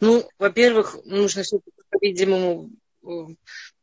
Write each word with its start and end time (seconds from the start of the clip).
Ну, 0.00 0.28
во-первых, 0.38 0.96
нужно 1.04 1.42
все-таки, 1.42 1.76
по-видимому, 1.90 2.70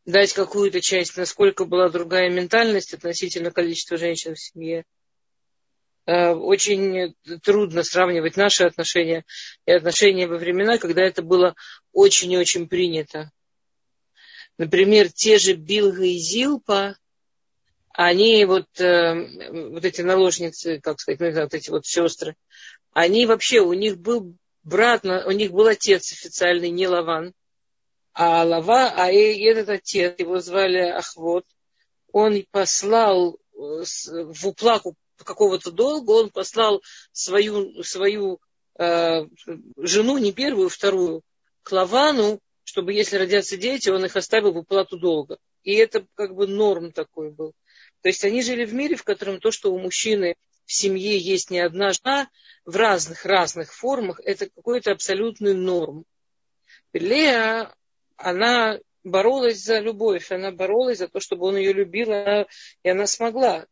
дать 0.05 0.33
какую-то 0.33 0.81
часть, 0.81 1.17
насколько 1.17 1.65
была 1.65 1.89
другая 1.89 2.29
ментальность 2.29 2.93
относительно 2.93 3.51
количества 3.51 3.97
женщин 3.97 4.35
в 4.35 4.39
семье. 4.39 4.85
Э, 6.05 6.31
очень 6.31 7.13
трудно 7.43 7.83
сравнивать 7.83 8.35
наши 8.35 8.63
отношения 8.63 9.23
и 9.65 9.71
отношения 9.71 10.27
во 10.27 10.37
времена, 10.37 10.77
когда 10.77 11.03
это 11.03 11.21
было 11.21 11.55
очень 11.93 12.31
и 12.31 12.37
очень 12.37 12.67
принято. 12.67 13.31
Например, 14.57 15.11
те 15.11 15.37
же 15.37 15.53
Билга 15.53 16.03
и 16.03 16.17
Зилпа, 16.17 16.97
они 17.93 18.45
вот, 18.45 18.67
э, 18.79 19.69
вот 19.69 19.85
эти 19.85 20.01
наложницы, 20.01 20.79
как 20.81 20.99
сказать, 20.99 21.19
ну, 21.19 21.41
вот 21.41 21.53
эти 21.53 21.69
вот 21.69 21.85
сестры, 21.85 22.35
они 22.93 23.25
вообще, 23.25 23.59
у 23.59 23.73
них 23.73 23.97
был 23.97 24.35
брат, 24.63 25.05
у 25.05 25.31
них 25.31 25.51
был 25.51 25.67
отец 25.67 26.11
официальный, 26.11 26.69
не 26.69 26.87
Лаван, 26.87 27.33
а 28.13 28.43
Лава, 28.43 28.91
а 28.95 29.11
этот 29.11 29.69
отец, 29.69 30.15
его 30.19 30.39
звали 30.39 30.79
Ахвот, 30.79 31.45
он 32.11 32.43
послал 32.51 33.39
э, 33.53 33.57
в 33.57 34.47
уплаку 34.47 34.95
какого-то 35.23 35.71
долга, 35.71 36.11
он 36.11 36.29
послал 36.29 36.81
свою, 37.11 37.83
свою 37.83 38.39
э, 38.77 39.25
жену, 39.77 40.17
не 40.17 40.33
первую, 40.33 40.69
вторую, 40.69 41.21
к 41.63 41.71
Лавану, 41.71 42.39
чтобы 42.63 42.93
если 42.93 43.17
родятся 43.17 43.57
дети, 43.57 43.89
он 43.89 44.05
их 44.05 44.15
оставил 44.15 44.51
в 44.51 44.57
уплату 44.57 44.97
долга. 44.97 45.37
И 45.63 45.73
это 45.75 46.05
как 46.15 46.35
бы 46.35 46.47
норм 46.47 46.91
такой 46.91 47.31
был. 47.31 47.53
То 48.01 48.09
есть 48.09 48.23
они 48.25 48.41
жили 48.41 48.65
в 48.65 48.73
мире, 48.73 48.95
в 48.95 49.03
котором 49.03 49.39
то, 49.39 49.51
что 49.51 49.71
у 49.73 49.79
мужчины 49.79 50.35
в 50.71 50.73
семье 50.73 51.17
есть 51.17 51.51
не 51.51 51.59
одна 51.59 51.91
жена, 51.91 52.29
в 52.63 52.77
разных-разных 52.77 53.73
формах, 53.73 54.21
это 54.23 54.49
какой-то 54.49 54.91
абсолютный 54.91 55.53
норм. 55.53 56.05
Лея, 56.93 57.75
она 58.15 58.79
боролась 59.03 59.61
за 59.61 59.79
любовь, 59.79 60.31
она 60.31 60.51
боролась 60.51 60.99
за 60.99 61.09
то, 61.09 61.19
чтобы 61.19 61.47
он 61.47 61.57
ее 61.57 61.73
любил, 61.73 62.13
и 62.13 62.89
она 62.89 63.05
смогла. 63.05 63.65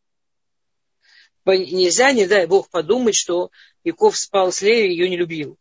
Нельзя, 1.46 2.12
не 2.12 2.28
дай 2.28 2.46
Бог, 2.48 2.70
подумать, 2.70 3.16
что 3.16 3.50
Яков 3.86 4.18
спал 4.18 4.52
с 4.52 4.62
Леей 4.62 4.90
и 4.90 4.92
ее 4.92 5.10
не 5.10 5.16
любил. 5.16 5.58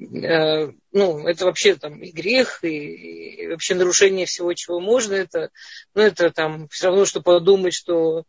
Э, 0.00 0.72
ну, 0.90 1.28
это 1.28 1.44
вообще 1.44 1.76
там 1.76 2.02
и 2.02 2.10
грех, 2.10 2.64
и, 2.64 3.44
и 3.44 3.46
вообще 3.46 3.76
нарушение 3.76 4.26
всего, 4.26 4.52
чего 4.54 4.80
можно. 4.80 5.14
Это, 5.14 5.50
ну, 5.94 6.02
это 6.02 6.30
там 6.30 6.68
все 6.70 6.88
равно, 6.88 7.04
что 7.04 7.22
подумать, 7.22 7.72
что 7.72 8.24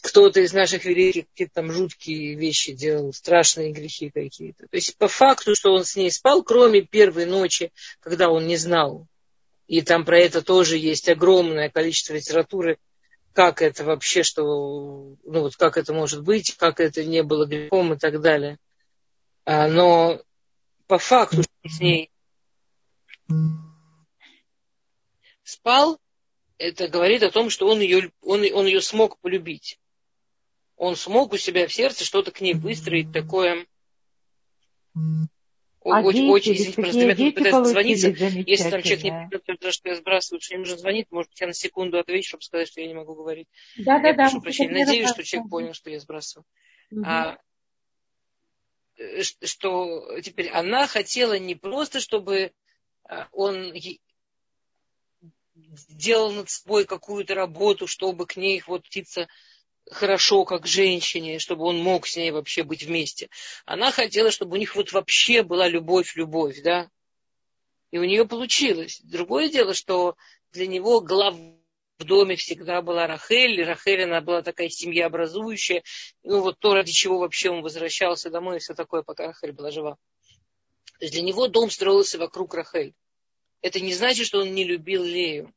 кто-то 0.00 0.40
из 0.40 0.52
наших 0.52 0.84
великих 0.84 1.28
какие-то 1.28 1.54
там 1.54 1.72
жуткие 1.72 2.34
вещи 2.34 2.72
делал, 2.72 3.12
страшные 3.12 3.72
грехи 3.72 4.10
какие-то. 4.10 4.66
То 4.68 4.76
есть 4.76 4.96
по 4.96 5.08
факту, 5.08 5.54
что 5.54 5.72
он 5.72 5.84
с 5.84 5.96
ней 5.96 6.10
спал, 6.10 6.42
кроме 6.42 6.82
первой 6.82 7.26
ночи, 7.26 7.72
когда 8.00 8.30
он 8.30 8.46
не 8.46 8.56
знал. 8.56 9.06
И 9.66 9.82
там 9.82 10.04
про 10.04 10.18
это 10.18 10.42
тоже 10.42 10.76
есть 10.76 11.08
огромное 11.08 11.70
количество 11.70 12.14
литературы, 12.14 12.78
как 13.32 13.62
это 13.62 13.84
вообще, 13.84 14.22
что, 14.22 15.16
ну 15.24 15.40
вот 15.42 15.56
как 15.56 15.76
это 15.76 15.92
может 15.92 16.22
быть, 16.22 16.56
как 16.56 16.80
это 16.80 17.04
не 17.04 17.22
было 17.22 17.46
грехом 17.46 17.94
и 17.94 17.98
так 17.98 18.20
далее. 18.20 18.58
А, 19.44 19.68
но 19.68 20.20
по 20.86 20.98
факту, 20.98 21.42
что 21.42 21.68
с 21.68 21.80
ней 21.80 22.10
спал, 25.44 25.98
это 26.58 26.88
говорит 26.88 27.22
о 27.22 27.30
том, 27.30 27.48
что 27.50 27.68
он 27.68 27.80
ее, 27.80 28.10
он, 28.22 28.44
он 28.52 28.66
ее 28.66 28.80
смог 28.80 29.18
полюбить. 29.20 29.78
Он 30.80 30.96
смог 30.96 31.32
у 31.32 31.36
себя 31.36 31.66
в 31.66 31.72
сердце 31.72 32.04
что-то 32.04 32.30
к 32.30 32.40
ней 32.40 32.54
выстроить 32.54 33.12
такое. 33.12 33.66
А 35.82 36.00
очень, 36.02 36.20
дети, 36.20 36.30
очень, 36.30 36.52
извините, 36.54 36.82
просто 36.82 37.06
меня 37.06 37.32
пытаются 37.32 37.64
звониться. 37.64 38.08
Если 38.08 38.70
там 38.70 38.82
человек 38.82 39.04
не 39.04 39.10
понимает, 39.10 39.74
что 39.74 39.88
я 39.88 39.96
сбрасываю, 39.96 40.40
что 40.40 40.54
ему 40.54 40.64
нужно 40.64 40.78
звонить, 40.78 41.06
может 41.10 41.30
я 41.40 41.46
на 41.46 41.54
секунду 41.54 41.98
отвечу, 41.98 42.28
чтобы 42.28 42.42
сказать, 42.42 42.68
что 42.68 42.80
я 42.80 42.86
не 42.86 42.94
могу 42.94 43.14
говорить. 43.14 43.48
Да, 43.78 43.96
я 43.96 44.12
да, 44.12 44.14
прошу 44.14 44.36
да, 44.36 44.40
прощения. 44.42 44.84
Надеюсь, 44.84 45.08
что 45.08 45.22
человек 45.22 45.50
понял, 45.50 45.72
что 45.72 45.90
я 45.90 46.00
сбрасываю. 46.00 46.44
Угу. 46.90 47.02
А, 47.06 47.38
Э, 49.00 49.22
что 49.22 50.20
теперь 50.20 50.50
она 50.50 50.86
хотела 50.86 51.38
не 51.38 51.54
просто, 51.54 52.00
чтобы 52.00 52.52
а, 53.08 53.28
он 53.32 53.72
делал 55.88 56.32
над 56.32 56.50
собой 56.50 56.84
какую-то 56.84 57.34
работу, 57.34 57.86
чтобы 57.86 58.26
к 58.26 58.36
ней 58.36 58.62
вот 58.66 58.84
птица 58.84 59.28
хорошо, 59.90 60.44
как 60.44 60.66
женщине, 60.66 61.38
чтобы 61.38 61.64
он 61.64 61.78
мог 61.78 62.06
с 62.06 62.16
ней 62.16 62.30
вообще 62.30 62.62
быть 62.62 62.84
вместе. 62.84 63.28
Она 63.66 63.90
хотела, 63.90 64.30
чтобы 64.30 64.56
у 64.56 64.58
них 64.58 64.76
вот 64.76 64.92
вообще 64.92 65.42
была 65.42 65.68
любовь-любовь, 65.68 66.62
да. 66.62 66.88
И 67.90 67.98
у 67.98 68.04
нее 68.04 68.26
получилось. 68.26 69.00
Другое 69.02 69.48
дело, 69.48 69.74
что 69.74 70.16
для 70.52 70.66
него 70.66 71.00
главное 71.00 71.60
в 71.98 72.04
доме 72.04 72.36
всегда 72.36 72.80
была 72.80 73.06
Рахель, 73.06 73.60
и 73.60 73.64
Рахель, 73.64 74.04
она 74.04 74.22
была 74.22 74.40
такая 74.42 74.70
семья 74.70 75.06
образующая, 75.06 75.82
ну 76.22 76.40
вот 76.40 76.58
то, 76.58 76.74
ради 76.74 76.92
чего 76.92 77.18
вообще 77.18 77.50
он 77.50 77.60
возвращался 77.60 78.30
домой 78.30 78.56
и 78.56 78.60
все 78.60 78.74
такое, 78.74 79.02
пока 79.02 79.26
Рахель 79.26 79.52
была 79.52 79.70
жива. 79.70 79.98
То 80.98 81.04
есть 81.04 81.12
для 81.12 81.22
него 81.22 81.46
дом 81.46 81.70
строился 81.70 82.18
вокруг 82.18 82.54
Рахель. 82.54 82.94
Это 83.60 83.80
не 83.80 83.92
значит, 83.92 84.26
что 84.26 84.40
он 84.40 84.54
не 84.54 84.64
любил 84.64 85.04
Лею. 85.04 85.52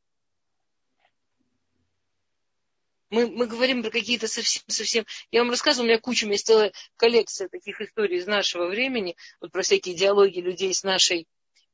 Мы, 3.14 3.28
мы 3.28 3.46
говорим 3.46 3.84
про 3.84 3.92
какие-то 3.92 4.28
совсем, 4.28 4.64
совсем... 4.68 5.06
Я 5.30 5.42
вам 5.42 5.52
рассказывала, 5.52 5.86
у 5.86 5.90
меня 5.90 6.00
куча, 6.00 6.24
у 6.24 6.26
меня 6.26 6.34
есть 6.34 6.48
целая 6.48 6.74
коллекция 6.98 7.48
таких 7.48 7.80
историй 7.80 8.18
из 8.18 8.26
нашего 8.26 8.66
времени, 8.66 9.16
вот 9.40 9.52
про 9.52 9.62
всякие 9.62 9.94
диалоги 9.94 10.40
людей 10.40 10.74
с 10.74 10.82
нашей 10.84 11.28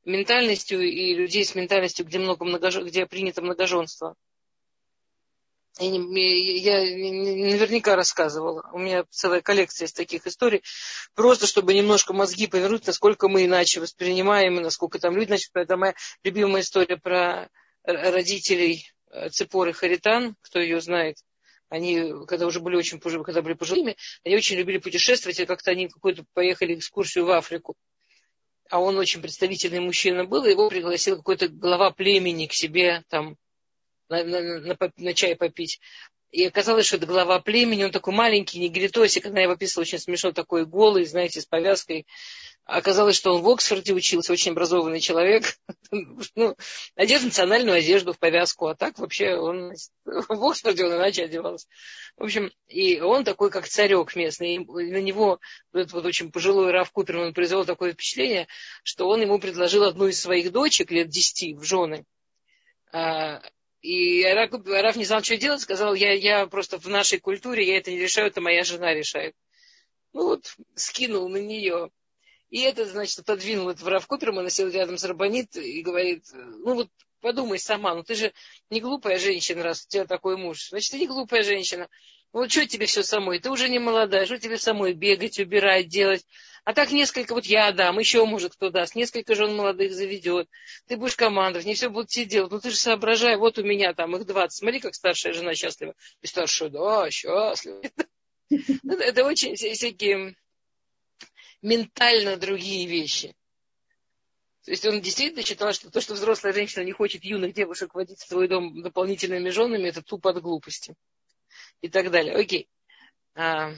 ментальностью 0.04 0.82
и 0.82 1.14
людей 1.14 1.46
с 1.46 1.54
ментальностью, 1.54 2.04
где, 2.04 2.18
много 2.18 2.44
многожен... 2.44 2.84
где 2.84 3.06
принято 3.06 3.40
многоженство 3.40 4.16
я 5.78 6.80
наверняка 6.82 7.96
рассказывала. 7.96 8.68
У 8.74 8.78
меня 8.78 9.04
целая 9.08 9.40
коллекция 9.40 9.86
из 9.86 9.94
таких 9.94 10.26
историй. 10.26 10.62
Просто 11.14 11.46
чтобы 11.46 11.72
немножко 11.72 12.12
мозги 12.12 12.48
повернуть, 12.48 12.86
насколько 12.86 13.28
мы 13.28 13.46
иначе 13.46 13.80
воспринимаем, 13.80 14.58
и 14.58 14.62
насколько 14.62 14.98
там 14.98 15.16
люди. 15.16 15.28
Значит, 15.28 15.52
это 15.54 15.78
моя 15.78 15.94
любимая 16.22 16.60
история 16.60 16.98
про 16.98 17.48
родителей 17.84 18.90
э, 19.10 19.30
Цепоры 19.30 19.72
Харитан, 19.72 20.36
кто 20.42 20.60
ее 20.60 20.82
знает. 20.82 21.16
Они, 21.70 22.12
когда 22.26 22.46
уже 22.46 22.60
были 22.60 22.74
очень 22.74 22.98
когда 22.98 23.42
были 23.42 23.54
пожилыми, 23.54 23.96
они 24.24 24.36
очень 24.36 24.56
любили 24.56 24.78
путешествовать, 24.78 25.38
и 25.38 25.46
как-то 25.46 25.70
они 25.70 25.88
какую-то 25.88 26.24
поехали 26.34 26.74
экскурсию 26.74 27.26
в 27.26 27.30
Африку. 27.30 27.76
А 28.68 28.80
он 28.80 28.98
очень 28.98 29.22
представительный 29.22 29.80
мужчина 29.80 30.24
был, 30.24 30.44
и 30.44 30.50
его 30.50 30.68
пригласил 30.68 31.16
какой-то 31.16 31.48
глава 31.48 31.92
племени 31.92 32.46
к 32.46 32.52
себе 32.52 33.04
там 33.08 33.36
на, 34.08 34.24
на, 34.24 34.60
на, 34.60 34.76
на 34.96 35.14
чай 35.14 35.36
попить. 35.36 35.80
И 36.30 36.44
оказалось, 36.44 36.86
что 36.86 36.96
это 36.96 37.06
глава 37.06 37.40
племени, 37.40 37.84
он 37.84 37.90
такой 37.90 38.14
маленький, 38.14 38.60
негритосик, 38.60 39.26
она 39.26 39.40
его 39.40 39.54
описывала 39.54 39.82
очень 39.82 39.98
смешно, 39.98 40.30
такой 40.30 40.64
голый, 40.64 41.04
знаете, 41.04 41.40
с 41.40 41.46
повязкой. 41.46 42.06
Оказалось, 42.64 43.16
что 43.16 43.34
он 43.34 43.42
в 43.42 43.48
Оксфорде 43.48 43.92
учился, 43.92 44.32
очень 44.32 44.52
образованный 44.52 45.00
человек. 45.00 45.56
ну, 46.36 46.56
одет 46.94 47.24
национальную 47.24 47.78
одежду 47.78 48.12
в 48.12 48.18
повязку, 48.20 48.68
а 48.68 48.76
так 48.76 48.96
вообще 49.00 49.34
он 49.34 49.72
в 50.04 50.44
Оксфорде 50.44 50.84
он 50.84 50.94
иначе 50.94 51.24
одевался. 51.24 51.66
В 52.16 52.22
общем, 52.22 52.52
и 52.68 53.00
он 53.00 53.24
такой, 53.24 53.50
как 53.50 53.66
царек 53.66 54.14
местный. 54.14 54.54
И 54.54 54.58
на 54.58 55.00
него 55.02 55.40
этот 55.72 55.92
вот 55.94 56.06
очень 56.06 56.30
пожилой 56.30 56.70
Раф 56.70 56.92
Купер, 56.92 57.16
он 57.18 57.34
произвел 57.34 57.64
такое 57.64 57.92
впечатление, 57.92 58.46
что 58.84 59.08
он 59.08 59.20
ему 59.20 59.40
предложил 59.40 59.82
одну 59.82 60.06
из 60.06 60.20
своих 60.20 60.52
дочек 60.52 60.92
лет 60.92 61.08
десяти 61.08 61.54
в 61.54 61.64
жены 61.64 62.04
и 63.82 64.24
Раф 64.24 64.96
не 64.96 65.04
знал, 65.04 65.22
что 65.22 65.36
делать, 65.36 65.62
сказал, 65.62 65.94
я, 65.94 66.12
я 66.12 66.46
просто 66.46 66.78
в 66.78 66.86
нашей 66.86 67.18
культуре, 67.18 67.66
я 67.66 67.78
это 67.78 67.90
не 67.90 67.98
решаю, 67.98 68.28
это 68.28 68.40
моя 68.40 68.64
жена 68.64 68.92
решает. 68.92 69.34
Ну 70.12 70.24
вот, 70.24 70.56
скинул 70.74 71.28
на 71.28 71.38
нее. 71.38 71.90
И 72.50 72.60
это, 72.60 72.84
значит, 72.84 73.20
отодвинул 73.20 73.70
это 73.70 73.84
в 73.84 73.88
Раф 73.88 74.06
Купермана, 74.06 74.50
сел 74.50 74.68
рядом 74.68 74.98
с 74.98 75.04
Рабанит 75.04 75.56
и 75.56 75.82
говорит, 75.82 76.24
ну 76.32 76.74
вот 76.74 76.88
подумай 77.20 77.58
сама, 77.58 77.94
ну 77.94 78.02
ты 78.02 78.14
же 78.14 78.32
не 78.70 78.80
глупая 78.80 79.18
женщина, 79.18 79.62
раз 79.62 79.84
у 79.84 79.88
тебя 79.88 80.04
такой 80.06 80.36
муж. 80.36 80.68
Значит, 80.70 80.90
ты 80.90 80.98
не 80.98 81.06
глупая 81.06 81.42
женщина. 81.42 81.88
Вот 82.32 82.50
что 82.50 82.66
тебе 82.66 82.86
все 82.86 83.02
самой? 83.02 83.40
Ты 83.40 83.50
уже 83.50 83.68
не 83.68 83.78
молодая, 83.78 84.24
что 84.24 84.38
тебе 84.38 84.56
самой 84.56 84.92
бегать, 84.92 85.38
убирать, 85.38 85.88
делать? 85.88 86.24
А 86.64 86.74
так 86.74 86.92
несколько, 86.92 87.34
вот 87.34 87.46
я 87.46 87.72
дам, 87.72 87.98
еще 87.98 88.24
может 88.24 88.54
кто 88.54 88.70
даст, 88.70 88.94
несколько 88.94 89.34
жен 89.34 89.56
молодых 89.56 89.92
заведет. 89.92 90.48
Ты 90.86 90.96
будешь 90.96 91.16
командовать, 91.16 91.66
не 91.66 91.74
все 91.74 91.88
будут 91.88 92.10
тебе 92.10 92.26
делать. 92.26 92.52
Ну 92.52 92.60
ты 92.60 92.70
же 92.70 92.76
соображай, 92.76 93.36
вот 93.36 93.58
у 93.58 93.64
меня 93.64 93.94
там 93.94 94.14
их 94.14 94.26
20. 94.26 94.58
Смотри, 94.58 94.78
как 94.78 94.94
старшая 94.94 95.32
жена 95.32 95.54
счастлива. 95.54 95.94
И 96.22 96.26
старшая, 96.26 96.68
да, 96.68 97.10
счастлива. 97.10 97.82
Это 98.50 99.24
очень 99.24 99.56
всякие 99.56 100.36
ментально 101.62 102.36
другие 102.36 102.86
вещи. 102.86 103.34
То 104.64 104.72
есть 104.72 104.84
он 104.84 105.00
действительно 105.00 105.42
считал, 105.42 105.72
что 105.72 105.90
то, 105.90 106.00
что 106.00 106.14
взрослая 106.14 106.52
женщина 106.52 106.84
не 106.84 106.92
хочет 106.92 107.24
юных 107.24 107.54
девушек 107.54 107.94
водить 107.94 108.20
в 108.20 108.28
свой 108.28 108.46
дом 108.46 108.82
дополнительными 108.82 109.48
женами, 109.48 109.88
это 109.88 110.02
тупо 110.02 110.30
от 110.30 110.42
глупости. 110.42 110.94
И 111.80 111.88
так 111.88 112.10
далее. 112.10 112.34
Окей. 112.34 112.68
А, 113.34 113.72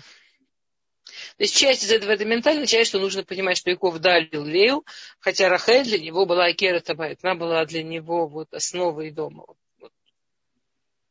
То 1.36 1.44
есть 1.44 1.56
часть 1.56 1.84
из 1.84 1.92
этого 1.92 2.12
это 2.12 2.24
ментальная 2.24 2.66
часть, 2.66 2.90
что 2.90 2.98
нужно 2.98 3.24
понимать, 3.24 3.58
что 3.58 3.70
Яков 3.70 3.98
дал 3.98 4.20
Лею, 4.32 4.84
хотя 5.20 5.48
Рахель 5.48 5.84
для 5.84 5.98
него 5.98 6.26
была 6.26 6.46
Акера 6.46 6.80
Табайт, 6.80 7.20
она 7.22 7.34
была 7.34 7.64
для 7.64 7.82
него 7.82 8.26
вот 8.26 8.52
основой 8.52 9.10
дома. 9.10 9.44
Вот. 9.78 9.92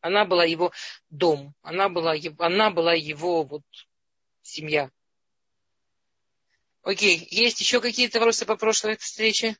Она 0.01 0.25
была 0.25 0.43
его 0.45 0.71
дом, 1.09 1.53
она 1.61 1.89
была, 1.89 2.15
она 2.39 2.71
была 2.71 2.93
его 2.93 3.43
вот 3.43 3.63
семья. 4.41 4.89
Окей, 6.83 7.27
есть 7.29 7.59
еще 7.59 7.79
какие-то 7.79 8.19
вопросы 8.19 8.45
по 8.45 8.55
прошлой 8.55 8.97
встрече? 8.97 9.55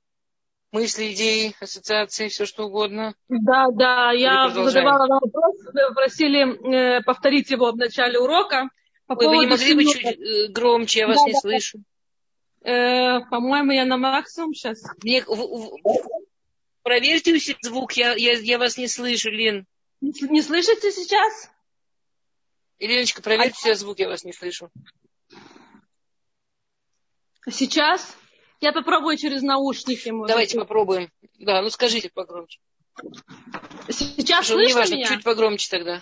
Мысли, 0.72 1.12
идеи, 1.12 1.54
ассоциации, 1.60 2.30
все 2.30 2.46
что 2.46 2.66
угодно? 2.66 3.14
Да, 3.28 3.68
да, 3.74 4.12
я 4.14 4.50
задавала 4.50 5.20
вопрос, 5.20 5.51
просили 5.94 6.98
э, 6.98 7.02
повторить 7.02 7.50
его 7.50 7.72
в 7.72 7.78
начале 7.78 8.20
урока. 8.20 8.70
По 9.08 9.14
Ой, 9.14 9.28
вы 9.28 9.38
не 9.38 9.48
могли 9.48 9.74
бы 9.74 9.86
чуть 9.86 10.06
э, 10.06 10.48
громче, 10.50 11.00
я 11.00 11.08
вас 11.08 11.18
да, 11.18 11.24
не 11.26 11.34
да, 11.34 11.40
слышу. 11.40 11.80
Э, 12.64 13.20
по-моему, 13.30 13.72
я 13.72 13.86
на 13.86 13.98
максимум 13.98 14.54
сейчас. 14.54 14.84
Мне, 15.04 15.24
в, 15.24 15.30
в, 15.30 15.80
проверьте 16.84 17.38
звук, 17.62 17.94
я, 17.94 18.14
я, 18.14 18.34
я 18.34 18.58
вас 18.58 18.78
не 18.78 18.88
слышу, 18.88 19.30
Лен. 19.30 19.66
Не, 20.00 20.14
не 20.30 20.42
слышите 20.42 20.92
сейчас? 20.92 21.52
Еленочка, 22.80 23.22
проверьте 23.22 23.72
а... 23.72 23.76
звук, 23.76 24.00
я 24.00 24.08
вас 24.08 24.24
не 24.24 24.34
слышу. 24.34 24.70
Сейчас? 27.50 28.16
Я 28.60 28.74
попробую 28.74 29.18
через 29.18 29.42
наушники. 29.42 30.10
Может. 30.10 30.30
Давайте 30.30 30.60
попробуем. 30.60 31.12
Да, 31.40 31.62
ну 31.62 31.70
скажите 31.70 32.10
погромче. 32.10 32.60
Сейчас 33.90 34.50
ну, 34.50 34.56
слышно 34.56 34.80
важно, 34.80 34.96
меня? 34.96 35.08
чуть 35.08 35.24
погромче 35.24 35.70
тогда. 35.70 36.02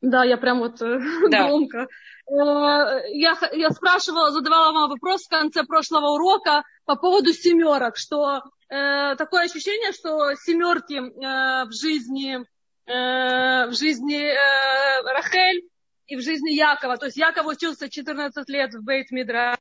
Да, 0.00 0.24
я 0.24 0.36
прям 0.36 0.58
вот 0.60 0.80
э, 0.82 1.00
да. 1.30 1.48
громко. 1.48 1.88
Э, 2.28 3.08
я, 3.12 3.36
я 3.52 3.70
спрашивала, 3.70 4.30
задавала 4.30 4.72
вам 4.72 4.90
вопрос 4.90 5.24
в 5.24 5.28
конце 5.28 5.64
прошлого 5.64 6.14
урока 6.14 6.62
по 6.84 6.96
поводу 6.96 7.32
семерок, 7.32 7.96
что 7.96 8.42
э, 8.68 9.16
такое 9.16 9.44
ощущение, 9.44 9.92
что 9.92 10.34
семерки 10.34 10.94
э, 10.94 11.64
в 11.66 11.72
жизни, 11.72 12.38
э, 12.86 13.66
в 13.68 13.72
жизни 13.72 14.22
э, 14.22 15.02
Рахель 15.02 15.68
и 16.06 16.16
в 16.16 16.20
жизни 16.20 16.50
Якова. 16.50 16.96
То 16.98 17.06
есть 17.06 17.16
Яков 17.16 17.46
учился 17.46 17.88
14 17.88 18.48
лет 18.48 18.74
в 18.74 18.82
Бейт 18.82 19.10
Мидра. 19.10 19.58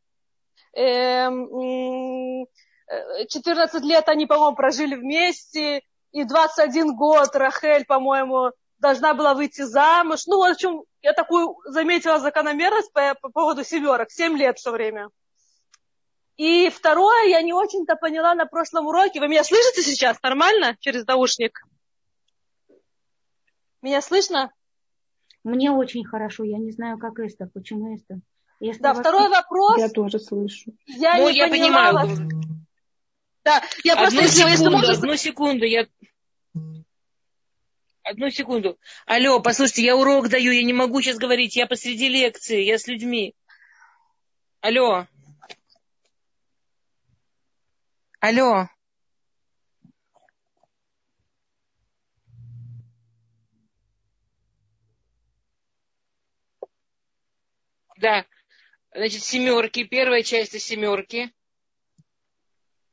14 0.76 0.76
эм, 3.76 3.88
лет 3.88 4.10
они, 4.10 4.26
по-моему, 4.26 4.56
прожили 4.58 4.96
вместе, 4.96 5.82
и 6.16 6.24
21 6.24 6.96
год 6.96 7.36
Рахель, 7.36 7.84
по-моему, 7.86 8.52
должна 8.80 9.14
была 9.14 9.34
выйти 9.34 9.64
замуж. 9.64 10.22
Ну, 10.28 10.40
в 10.40 10.50
общем, 10.50 10.84
я 11.02 11.12
такую 11.12 11.58
заметила 11.66 12.20
закономерность 12.20 12.94
по, 12.94 13.16
по 13.16 13.30
поводу 13.30 13.66
семерок. 13.66 14.10
7 14.10 14.38
лет 14.38 14.58
все 14.58 14.72
время. 14.72 15.10
И 16.38 16.70
второе, 16.70 17.28
я 17.28 17.42
не 17.42 17.52
очень-то 17.52 17.98
поняла 17.98 18.34
на 18.34 18.46
прошлом 18.46 18.88
уроке. 18.88 19.20
Вы 19.20 19.28
меня 19.28 19.44
слышите 19.44 19.82
сейчас 19.82 20.18
нормально 20.24 20.78
через 20.80 21.06
наушник? 21.06 21.62
Меня 23.82 24.02
слышно? 24.02 24.54
Мне 25.44 25.70
очень 25.70 26.06
хорошо. 26.06 26.46
Я 26.46 26.60
не 26.60 26.72
знаю, 26.72 26.98
как 26.98 27.20
Эстер. 27.20 27.50
Почему 27.54 27.94
Эстер? 27.94 28.20
Если 28.62 28.82
да, 28.82 28.94
второй 28.94 29.28
вопрос. 29.28 29.80
Я 29.80 29.90
тоже 29.90 30.20
слышу. 30.20 30.72
Я 30.86 31.18
ну, 31.18 31.28
не 31.28 31.36
я 31.40 31.50
понимаю. 31.50 32.08
Да, 33.46 33.64
я 33.84 33.94
одну 33.94 34.18
просто, 34.18 34.28
секунду, 34.28 34.50
если 34.50 34.70
можно... 34.70 34.94
одну 34.94 35.16
секунду, 35.18 35.66
я... 35.66 35.88
Одну 38.02 38.30
секунду. 38.32 38.80
Алло, 39.06 39.40
послушайте, 39.40 39.84
я 39.84 39.96
урок 39.96 40.30
даю, 40.30 40.52
я 40.52 40.64
не 40.64 40.74
могу 40.74 41.00
сейчас 41.02 41.18
говорить, 41.18 41.56
я 41.56 41.68
посреди 41.68 42.10
лекции, 42.10 42.64
я 42.64 42.80
с 42.80 42.88
людьми. 42.88 43.36
Алло. 44.62 45.08
Алло. 48.20 48.68
Да. 57.98 58.26
Значит, 58.92 59.24
семерки, 59.24 59.84
первая 59.84 60.24
часть 60.24 60.56
из 60.56 60.66
семерки. 60.66 61.32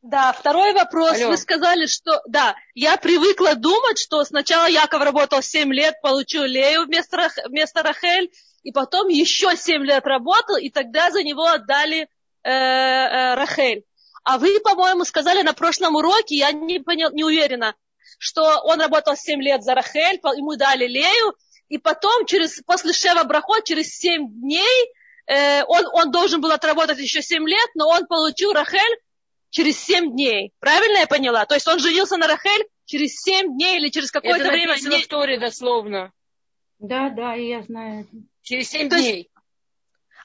Да, 0.02 0.32
второй 0.32 0.72
вопрос. 0.72 1.12
Алло. 1.12 1.30
Вы 1.30 1.36
сказали, 1.36 1.86
что... 1.86 2.20
Да, 2.26 2.56
я 2.74 2.96
привыкла 2.96 3.54
думать, 3.54 4.00
что 4.00 4.24
сначала 4.24 4.66
Яков 4.66 5.00
работал 5.00 5.42
7 5.42 5.72
лет, 5.72 5.94
получил 6.02 6.42
Лею 6.42 6.86
вместо, 6.86 7.30
вместо 7.46 7.84
Рахель, 7.84 8.32
и 8.64 8.72
потом 8.72 9.06
еще 9.06 9.56
7 9.56 9.84
лет 9.84 10.04
работал, 10.04 10.56
и 10.56 10.70
тогда 10.70 11.12
за 11.12 11.22
него 11.22 11.46
отдали 11.46 12.08
э, 12.42 12.50
э, 12.50 13.34
Рахель. 13.36 13.84
А 14.24 14.38
вы, 14.38 14.58
по-моему, 14.58 15.04
сказали 15.04 15.42
на 15.42 15.52
прошлом 15.52 15.94
уроке, 15.94 16.34
я 16.34 16.50
не, 16.50 16.80
понял, 16.80 17.12
не 17.12 17.22
уверена, 17.22 17.76
что 18.18 18.60
он 18.64 18.80
работал 18.80 19.16
7 19.16 19.40
лет 19.40 19.62
за 19.62 19.76
Рахель, 19.76 20.20
ему 20.36 20.56
дали 20.56 20.88
Лею, 20.88 21.34
и 21.68 21.78
потом, 21.78 22.26
через, 22.26 22.60
после 22.66 22.92
Шева 22.92 23.22
Брахот, 23.22 23.64
через 23.64 23.96
7 23.98 24.28
дней 24.28 24.92
э, 25.28 25.62
он, 25.62 25.86
он 25.92 26.10
должен 26.10 26.40
был 26.40 26.50
отработать 26.50 26.98
еще 26.98 27.22
7 27.22 27.48
лет, 27.48 27.70
но 27.76 27.88
он 27.88 28.06
получил 28.06 28.52
Рахель 28.52 28.98
через 29.52 29.78
7 29.84 30.12
дней. 30.12 30.52
Правильно 30.58 30.98
я 30.98 31.06
поняла? 31.06 31.46
То 31.46 31.54
есть 31.54 31.68
он 31.68 31.78
женился 31.78 32.16
на 32.16 32.26
Рахель 32.26 32.66
через 32.86 33.20
7 33.20 33.54
дней 33.54 33.76
или 33.76 33.90
через 33.90 34.10
какое-то 34.10 34.48
время. 34.48 34.74
Это 34.74 34.98
в 34.98 35.06
Торе 35.06 35.38
дословно. 35.38 36.10
Да, 36.78 37.10
да, 37.10 37.34
я 37.34 37.62
знаю. 37.62 38.06
Через 38.40 38.70
7 38.70 38.88
то 38.88 38.96
дней. 38.96 39.16
Есть, 39.16 39.28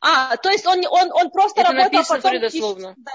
а, 0.02 0.38
то 0.38 0.50
есть 0.50 0.66
он, 0.66 0.82
он, 0.90 1.12
он 1.12 1.30
просто 1.30 1.62
это 1.62 1.72
работал 1.72 1.92
написано 1.92 2.22
потом... 2.22 2.42
дословно. 2.42 2.96
Да. 2.98 3.12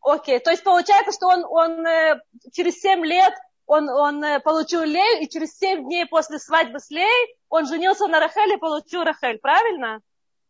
Окей, 0.00 0.38
то 0.38 0.50
есть 0.50 0.62
получается, 0.62 1.12
что 1.12 1.26
он, 1.26 1.44
он 1.44 1.86
э, 1.86 2.20
через 2.52 2.80
7 2.80 3.04
лет 3.04 3.34
он, 3.66 3.88
он 3.88 4.22
э, 4.24 4.40
получил 4.40 4.82
Лею, 4.82 5.22
и 5.22 5.28
через 5.28 5.56
7 5.58 5.84
дней 5.84 6.06
после 6.06 6.38
свадьбы 6.38 6.80
с 6.80 6.90
Леей 6.90 7.36
он 7.48 7.66
женился 7.66 8.06
на 8.06 8.20
Рахеле 8.20 8.54
и 8.54 8.58
получил 8.58 9.04
Рахель, 9.04 9.38
правильно? 9.38 10.00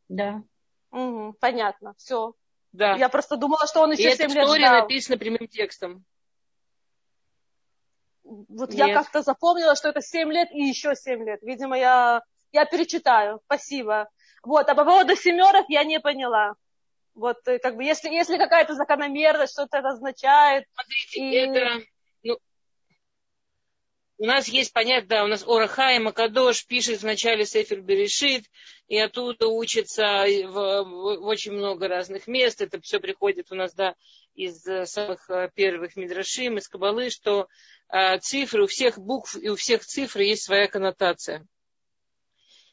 Да. 0.09 0.43
Угу, 0.91 1.37
понятно, 1.41 1.95
все. 1.97 2.35
Да. 2.73 2.97
Я 2.97 3.09
просто 3.09 3.37
думала, 3.37 3.67
что 3.67 3.81
он 3.81 3.93
еще 3.93 4.13
и 4.13 4.17
7 4.17 4.31
лет 4.31 4.49
ждал. 4.49 4.83
написано 4.83 5.19
прямым 5.19 5.49
текстом. 5.49 6.05
Вот 8.25 8.71
Нет. 8.71 8.89
я 8.89 8.95
как-то 8.95 9.23
запомнила, 9.23 9.75
что 9.75 9.89
это 9.89 10.03
7 10.03 10.31
лет 10.31 10.51
и 10.53 10.63
еще 10.63 10.95
7 10.95 11.25
лет. 11.25 11.41
Видимо, 11.43 11.79
я, 11.79 12.23
я 12.53 12.67
перечитаю. 12.67 13.41
Спасибо. 13.47 14.09
Вот, 14.43 14.69
а 14.69 14.75
по 14.75 14.85
поводу 14.85 15.17
семерок 15.17 15.67
я 15.69 15.83
не 15.85 15.99
поняла. 15.99 16.55
Вот, 17.15 17.39
э, 17.47 17.59
как 17.59 17.77
бы, 17.77 17.85
если, 17.85 18.11
если 18.11 18.37
какая-то 18.37 18.75
закономерность, 18.75 19.55
что-то 19.55 19.79
это 19.79 19.89
означает. 19.89 20.67
Смотрите, 20.75 21.21
и... 21.21 21.35
это 21.35 21.85
у 24.19 24.27
нас 24.27 24.49
есть 24.49 24.73
понятие, 24.73 25.07
да, 25.07 25.25
у 25.25 25.29
нас 25.29 25.45
Орахай 25.47 25.99
Макадош 26.01 26.67
пишет 26.67 27.01
в 27.01 27.05
начале 27.05 27.47
Сефер 27.47 27.81
Берешит, 27.81 28.45
и 28.89 28.99
оттуда 28.99 29.49
учится 29.49 30.25
в, 30.47 30.83
очень 31.21 31.53
много 31.53 31.89
разных 31.89 32.27
мест. 32.27 32.63
Это 32.63 32.81
все 32.81 32.99
приходит 32.99 33.53
у 33.53 33.55
нас, 33.55 33.75
да, 33.75 33.95
из 34.35 34.67
э, 34.67 34.87
самых 34.87 35.29
э, 35.29 35.51
первых 35.55 35.95
мидрашим, 35.97 36.57
из 36.57 36.69
Кабалы, 36.69 37.11
что 37.11 37.49
э, 37.93 38.19
цифры, 38.19 38.65
у 38.65 38.67
всех 38.67 38.99
букв 38.99 39.37
и 39.37 39.51
у 39.51 39.57
всех 39.57 39.85
цифр 39.85 40.21
есть 40.21 40.45
своя 40.45 40.69
коннотация. 40.69 41.47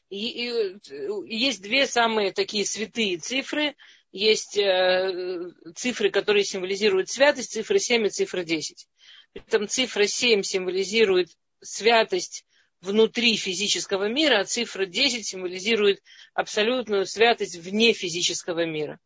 И, 0.08 0.48
и, 0.48 0.78
есть 1.26 1.60
две 1.60 1.86
самые 1.86 2.32
такие 2.32 2.64
святые 2.64 3.18
цифры. 3.18 3.76
Есть 4.10 4.56
э, 4.56 5.50
цифры, 5.74 6.10
которые 6.10 6.44
символизируют 6.44 7.10
святость, 7.10 7.52
цифра 7.52 7.78
7 7.78 8.06
и 8.06 8.10
цифра 8.10 8.42
10. 8.42 8.88
При 9.34 9.42
этом 9.42 9.68
цифра 9.68 10.06
7 10.06 10.42
символизирует 10.42 11.28
святость 11.60 12.45
внутри 12.86 13.36
физического 13.36 14.08
мира, 14.08 14.40
а 14.40 14.44
цифра 14.44 14.86
10 14.86 15.26
символизирует 15.26 16.02
абсолютную 16.34 17.06
святость 17.06 17.56
вне 17.56 17.92
физического 17.92 18.64
мира. 18.64 18.98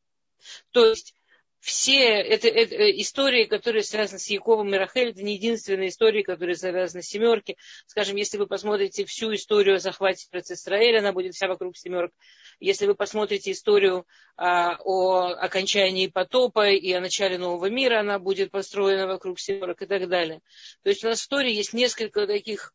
То 0.71 0.87
есть 0.87 1.15
все 1.61 1.99
это, 2.05 2.49
это 2.49 2.75
э, 2.75 3.01
истории, 3.01 3.45
которые 3.45 3.83
связаны 3.83 4.19
с 4.19 4.29
Яковом 4.29 4.75
и 4.75 4.79
Рахель, 4.79 5.11
это 5.11 5.23
не 5.23 5.35
единственные 5.35 5.91
истории, 5.91 6.23
которые 6.23 6.57
связаны 6.57 7.03
с 7.03 7.07
семерки. 7.07 7.57
Скажем, 7.87 8.17
если 8.17 8.39
вы 8.39 8.47
посмотрите 8.47 9.05
всю 9.05 9.35
историю 9.35 9.77
о 9.77 9.79
захвате 9.79 10.27
Израиля, 10.33 11.01
она 11.01 11.13
будет 11.13 11.35
вся 11.35 11.49
вокруг 11.49 11.77
семерок. 11.77 12.13
Если 12.61 12.87
вы 12.87 12.95
посмотрите 12.95 13.53
историю 13.53 14.07
а, 14.37 14.77
о 14.81 15.33
окончании 15.35 16.07
потопа 16.07 16.71
и 16.71 16.93
о 16.93 17.01
начале 17.01 17.37
нового 17.37 17.67
мира, 17.67 18.01
она 18.01 18.19
будет 18.19 18.51
построена 18.51 19.07
вокруг 19.07 19.39
семерок 19.39 19.83
и 19.83 19.87
так 19.87 20.09
далее. 20.09 20.41
То 20.83 20.89
есть 20.89 21.05
у 21.05 21.09
нас 21.09 21.21
в 21.21 21.23
истории 21.25 21.53
есть 21.53 21.75
несколько 21.75 22.27
таких 22.27 22.73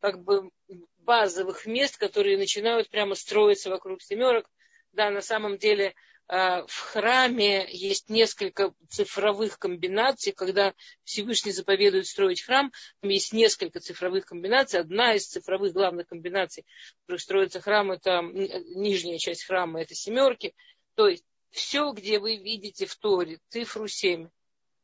как 0.00 0.22
бы 0.22 0.50
базовых 0.98 1.66
мест, 1.66 1.96
которые 1.96 2.36
начинают 2.36 2.88
прямо 2.90 3.14
строиться 3.14 3.70
вокруг 3.70 4.02
семерок. 4.02 4.48
Да, 4.92 5.10
на 5.10 5.20
самом 5.20 5.58
деле 5.58 5.94
а, 6.30 6.66
в 6.66 6.78
храме 6.78 7.66
есть 7.70 8.10
несколько 8.10 8.74
цифровых 8.90 9.58
комбинаций, 9.58 10.32
когда 10.32 10.74
Всевышний 11.04 11.52
заповедует 11.52 12.06
строить 12.06 12.42
храм, 12.42 12.70
там 13.00 13.10
есть 13.10 13.32
несколько 13.32 13.80
цифровых 13.80 14.26
комбинаций. 14.26 14.80
Одна 14.80 15.14
из 15.14 15.26
цифровых 15.26 15.72
главных 15.72 16.06
комбинаций, 16.06 16.64
в 16.64 17.00
которых 17.06 17.22
строится 17.22 17.60
храм, 17.62 17.90
это 17.90 18.20
нижняя 18.20 19.16
часть 19.16 19.44
храма, 19.44 19.80
это 19.80 19.94
семерки. 19.94 20.54
То 20.94 21.08
есть 21.08 21.24
все, 21.50 21.92
где 21.92 22.18
вы 22.18 22.36
видите 22.36 22.84
в 22.84 22.94
Торе 22.96 23.38
цифру 23.48 23.88
7, 23.88 24.28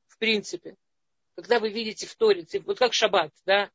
в 0.09 0.18
принципе, 0.18 0.76
когда 1.35 1.61
вы 1.61 1.68
видите 1.68 2.06
в 2.06 2.14
Торе, 2.14 2.44
цифру, 2.44 2.68
вот 2.68 2.78
как 2.78 2.94
шаббат, 2.94 3.33
да, 3.44 3.71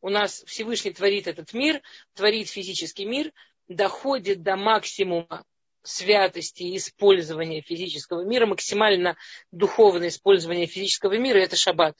у 0.00 0.08
нас 0.08 0.42
Всевышний 0.46 0.92
творит 0.92 1.26
этот 1.26 1.52
мир, 1.52 1.82
творит 2.14 2.48
физический 2.48 3.04
мир, 3.04 3.32
доходит 3.68 4.42
до 4.42 4.56
максимума 4.56 5.44
святости 5.82 6.76
использования 6.76 7.62
физического 7.62 8.24
мира, 8.24 8.46
максимально 8.46 9.16
духовное 9.52 10.08
использование 10.08 10.66
физического 10.66 11.16
мира– 11.16 11.38
это 11.38 11.56
шаббат. 11.56 11.96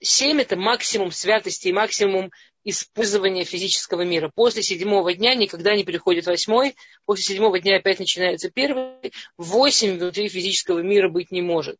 Семь– 0.00 0.40
это 0.42 0.56
максимум 0.56 1.10
святости 1.10 1.68
и 1.68 1.72
максимум 1.72 2.30
использования 2.64 3.44
физического 3.44 4.02
мира. 4.02 4.30
После 4.34 4.62
седьмого 4.62 5.14
дня 5.14 5.34
никогда 5.34 5.74
не 5.74 5.84
приходит 5.84 6.26
восьмой, 6.26 6.74
после 7.04 7.24
седьмого 7.24 7.58
дня 7.60 7.76
опять 7.76 7.98
начинается 7.98 8.50
первый. 8.50 9.12
Восемь 9.36 9.98
внутри 9.98 10.28
физического 10.28 10.80
мира 10.80 11.08
быть 11.08 11.30
не 11.30 11.42
может. 11.42 11.78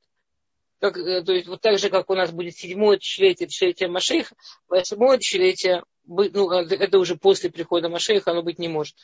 Как, 0.85 0.99
э, 0.99 1.23
то 1.23 1.33
есть 1.33 1.47
вот 1.49 1.62
так 1.62 1.79
же, 1.79 1.88
как 1.88 2.11
у 2.11 2.14
нас 2.14 2.31
будет 2.31 2.59
седьмое 2.59 2.99
тысячелетие, 2.99 3.49
тысячелетие 3.49 3.88
Машеха, 3.88 4.37
восьмое 4.69 5.17
тысячелетие, 5.17 5.83
ну, 6.05 6.53
э, 6.53 6.67
это 6.76 6.99
уже 6.99 7.17
после 7.17 7.50
прихода 7.50 7.88
Машеха, 7.88 8.33
оно 8.33 8.43
быть 8.43 8.59
не 8.59 8.69
может. 8.69 8.95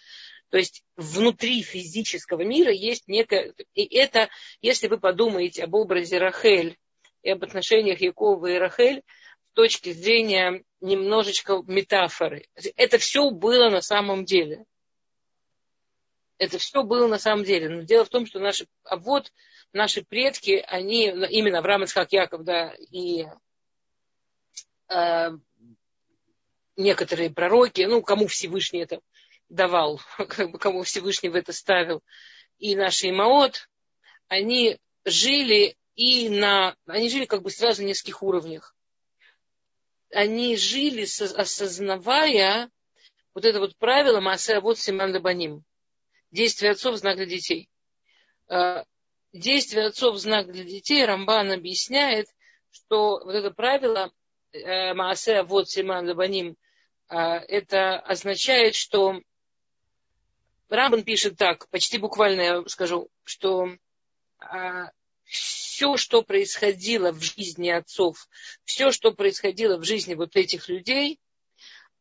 То 0.51 0.59
есть 0.59 0.85
внутри 0.97 1.63
физического 1.63 2.43
мира 2.43 2.71
есть 2.71 3.09
некое... 3.09 3.55
И 3.73 3.97
это, 3.97 4.29
если 4.61 4.89
вы 4.89 4.99
подумаете 4.99 5.65
об 5.65 5.73
образе 5.73 6.19
Рахель 6.19 6.77
и 7.23 7.31
об 7.31 7.43
отношениях 7.45 8.03
Якова 8.03 8.49
и 8.49 8.59
Рахель 8.59 9.03
с 9.53 9.55
точки 9.55 9.95
зрения 9.95 10.63
немножечко 10.83 11.63
метафоры, 11.67 12.47
это 12.77 12.99
все 12.99 13.31
было 13.31 13.71
на 13.71 13.81
самом 13.81 14.27
деле. 14.27 14.67
Это 16.37 16.59
все 16.59 16.83
было 16.83 17.07
на 17.07 17.19
самом 17.19 17.45
деле. 17.45 17.71
Но 17.71 17.83
дело 17.85 18.05
в 18.05 18.11
том, 18.11 18.27
что 18.27 18.39
наши... 18.39 18.67
А 18.85 18.99
наши 19.73 20.03
предки, 20.03 20.65
они, 20.67 21.07
именно 21.07 21.59
Авраам, 21.59 21.85
Исхак, 21.85 22.13
Яков, 22.13 22.45
да, 22.45 22.75
и 22.91 23.27
э, 24.89 25.31
некоторые 26.77 27.31
пророки, 27.31 27.83
ну, 27.83 28.03
кому 28.03 28.27
Всевышний 28.27 28.81
это 28.81 29.01
давал, 29.49 30.01
как 30.17 30.51
бы 30.51 30.59
кому 30.59 30.83
Всевышний 30.83 31.29
в 31.29 31.35
это 31.35 31.53
ставил, 31.53 32.03
и 32.59 32.75
наши 32.77 33.11
имаот, 33.11 33.69
они 34.29 34.79
жили 35.05 35.77
и 35.97 36.29
на... 36.29 36.77
Они 36.87 37.11
жили 37.11 37.25
как 37.25 37.43
бы 37.43 37.51
сразу 37.51 37.83
на 37.83 37.87
нескольких 37.87 38.23
уровнях. 38.23 38.75
Они 40.13 40.57
жили, 40.57 41.03
осознавая 41.03 42.71
вот 43.35 43.45
это 43.45 43.61
вот 43.61 43.77
правило 43.77 44.21
Маасея 44.21 44.61
вот 44.61 44.79
Симан 44.79 45.13
Лабаним. 45.13 45.65
Действие 46.31 46.73
отцов– 46.73 46.97
знак 46.97 47.17
для 47.17 47.27
детей. 47.27 47.69
Действие 49.33 49.87
отцов– 49.87 50.17
знак 50.19 50.51
для 50.51 50.65
детей. 50.65 51.05
Рамбан 51.05 51.53
объясняет, 51.53 52.27
что 52.71 53.21
вот 53.25 53.35
это 53.35 53.51
правило 53.51 54.13
э, 54.53 54.93
Маасея 54.95 55.45
вот 55.45 55.69
Симан 55.71 56.09
Лабаним 56.09 56.57
а, 57.11 57.39
это 57.39 57.99
означает, 57.99 58.77
что 58.77 59.21
Рамбан 60.69 61.03
пишет 61.03 61.37
так, 61.37 61.69
почти 61.71 61.99
буквально 61.99 62.41
я 62.41 62.65
скажу, 62.69 63.09
что 63.25 63.69
а, 64.39 64.91
все, 65.25 65.97
что 65.97 66.23
происходило 66.23 67.11
в 67.11 67.21
жизни 67.21 67.69
отцов, 67.69 68.29
все, 68.65 68.93
что 68.93 69.11
происходило 69.13 69.77
в 69.77 69.85
жизни 69.85 70.15
вот 70.15 70.37
этих 70.37 70.69
людей, 70.69 71.19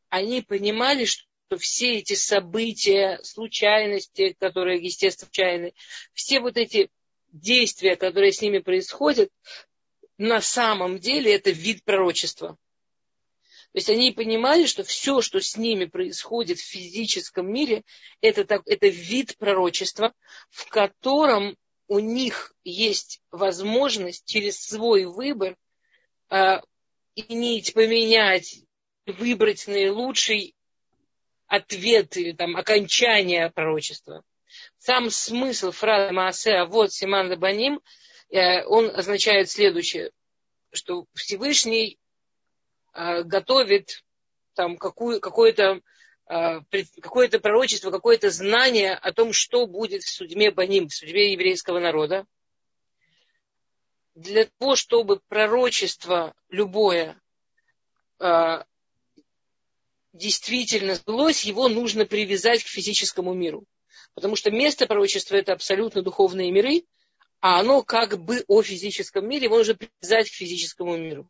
они 0.09 0.43
понимали, 0.43 1.05
что 1.05 1.25
все 1.57 1.97
эти 1.97 2.13
события, 2.13 3.19
случайности, 3.23 4.35
которые, 4.39 4.79
естественно, 4.79 5.27
случайны, 5.27 5.73
все 6.13 6.39
вот 6.39 6.57
эти 6.57 6.91
действия, 7.31 7.95
которые 7.95 8.31
с 8.31 8.41
ними 8.41 8.59
происходят, 8.59 9.29
на 10.17 10.41
самом 10.41 10.99
деле 10.99 11.33
это 11.33 11.51
вид 11.51 11.83
пророчества. 11.83 12.57
То 13.71 13.77
есть 13.77 13.89
они 13.89 14.11
понимали, 14.11 14.65
что 14.65 14.83
все, 14.83 15.21
что 15.21 15.39
с 15.39 15.55
ними 15.55 15.85
происходит 15.85 16.57
в 16.59 16.67
физическом 16.67 17.51
мире, 17.51 17.83
это, 18.19 18.43
так, 18.43 18.63
это 18.65 18.87
вид 18.87 19.37
пророчества, 19.37 20.13
в 20.49 20.67
котором 20.69 21.55
у 21.87 21.99
них 21.99 22.53
есть 22.63 23.21
возможность 23.31 24.25
через 24.25 24.59
свой 24.59 25.05
выбор 25.05 25.55
э, 26.29 26.61
иметь, 27.15 27.73
поменять, 27.73 28.63
выбрать 29.05 29.67
наилучший 29.67 30.55
ответ 31.45 32.17
или 32.17 32.31
там 32.31 32.55
окончание 32.55 33.51
пророчества. 33.51 34.23
Сам 34.79 35.09
смысл 35.09 35.71
фразы 35.71 36.11
Маасе 36.13 36.65
вот 36.65 36.91
Симан 36.91 37.29
Лабаним, 37.29 37.81
э, 38.29 38.63
он 38.65 38.89
означает 38.89 39.49
следующее, 39.49 40.11
что 40.71 41.05
Всевышний 41.13 41.99
Э, 42.93 43.23
готовит 43.23 44.03
там 44.55 44.77
какую, 44.77 45.21
какое-то 45.21 45.81
э, 46.29 46.59
какое-то 47.01 47.39
пророчество, 47.39 47.91
какое-то 47.91 48.29
знание 48.29 48.93
о 48.93 49.13
том, 49.13 49.31
что 49.31 49.67
будет 49.67 50.03
в 50.03 50.11
судьбе 50.11 50.51
Баним, 50.51 50.87
в 50.87 50.93
судьбе 50.93 51.31
еврейского 51.31 51.79
народа. 51.79 52.25
Для 54.15 54.45
того, 54.45 54.75
чтобы 54.75 55.21
пророчество 55.27 56.35
любое 56.49 57.21
действительно 60.11 60.95
сбылось, 60.95 61.45
его 61.45 61.69
нужно 61.69 62.05
привязать 62.05 62.65
к 62.65 62.67
физическому 62.67 63.33
миру. 63.33 63.63
Потому 64.13 64.35
что 64.35 64.51
место 64.51 64.85
пророчества– 64.85 65.35
это 65.37 65.53
абсолютно 65.53 66.01
духовные 66.01 66.51
миры, 66.51 66.83
а 67.41 67.59
оно 67.59 67.83
как 67.83 68.19
бы 68.19 68.43
о 68.47 68.61
физическом 68.61 69.27
мире, 69.27 69.45
его 69.45 69.57
нужно 69.57 69.75
привязать 69.75 70.29
к 70.29 70.33
физическому 70.33 70.97
миру 70.97 71.29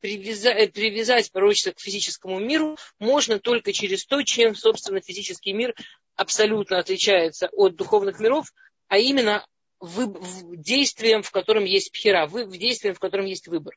привязать, 0.00 0.56
э, 0.56 0.68
привязать 0.68 1.30
пророчество 1.32 1.72
к 1.72 1.80
физическому 1.80 2.38
миру 2.38 2.76
можно 2.98 3.38
только 3.38 3.72
через 3.72 4.04
то, 4.04 4.22
чем, 4.22 4.54
собственно, 4.54 5.00
физический 5.00 5.52
мир 5.52 5.74
абсолютно 6.14 6.78
отличается 6.78 7.48
от 7.52 7.76
духовных 7.76 8.20
миров, 8.20 8.52
а 8.88 8.98
именно 8.98 9.46
в, 9.80 10.06
в 10.06 10.56
действием, 10.56 11.22
в 11.22 11.30
котором 11.30 11.64
есть 11.64 11.92
пхера, 11.92 12.26
в, 12.26 12.44
в 12.44 12.56
действием, 12.56 12.94
в 12.94 13.00
котором 13.00 13.26
есть 13.26 13.48
выбор. 13.48 13.74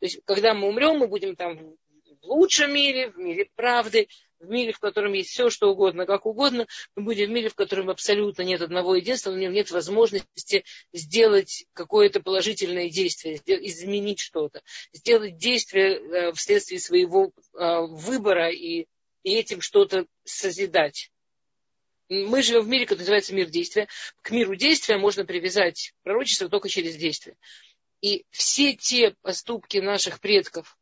То 0.00 0.06
есть, 0.06 0.20
когда 0.24 0.54
мы 0.54 0.68
умрем, 0.68 0.98
мы 0.98 1.08
будем 1.08 1.36
там 1.36 1.56
в 1.56 2.26
лучшем 2.26 2.72
мире, 2.72 3.10
в 3.10 3.16
мире 3.16 3.48
правды, 3.54 4.08
в 4.44 4.50
мире, 4.50 4.72
в 4.72 4.78
котором 4.78 5.12
есть 5.12 5.30
все, 5.30 5.50
что 5.50 5.70
угодно, 5.70 6.06
как 6.06 6.26
угодно, 6.26 6.66
мы 6.96 7.04
будем 7.04 7.26
в 7.26 7.30
мире, 7.30 7.48
в 7.48 7.54
котором 7.54 7.90
абсолютно 7.90 8.42
нет 8.42 8.62
одного 8.62 8.94
единства, 8.94 9.30
в 9.30 9.38
нем 9.38 9.52
нет 9.52 9.70
возможности 9.70 10.64
сделать 10.92 11.66
какое-то 11.72 12.20
положительное 12.20 12.88
действие, 12.90 13.40
изменить 13.46 14.20
что-то, 14.20 14.62
сделать 14.92 15.36
действие 15.36 15.98
э, 15.98 16.32
вследствие 16.32 16.80
своего 16.80 17.32
э, 17.54 17.80
выбора 17.80 18.50
и, 18.50 18.86
и 19.22 19.34
этим 19.34 19.60
что-то 19.60 20.06
созидать. 20.24 21.10
Мы 22.08 22.42
живем 22.42 22.62
в 22.62 22.68
мире, 22.68 22.84
который 22.84 23.00
называется 23.00 23.34
мир 23.34 23.48
действия. 23.48 23.88
К 24.20 24.30
миру 24.30 24.54
действия 24.54 24.98
можно 24.98 25.24
привязать 25.24 25.94
пророчество 26.02 26.48
только 26.48 26.68
через 26.68 26.96
действие. 26.96 27.36
И 28.02 28.26
все 28.30 28.74
те 28.74 29.14
поступки 29.22 29.78
наших 29.78 30.20
предков, 30.20 30.76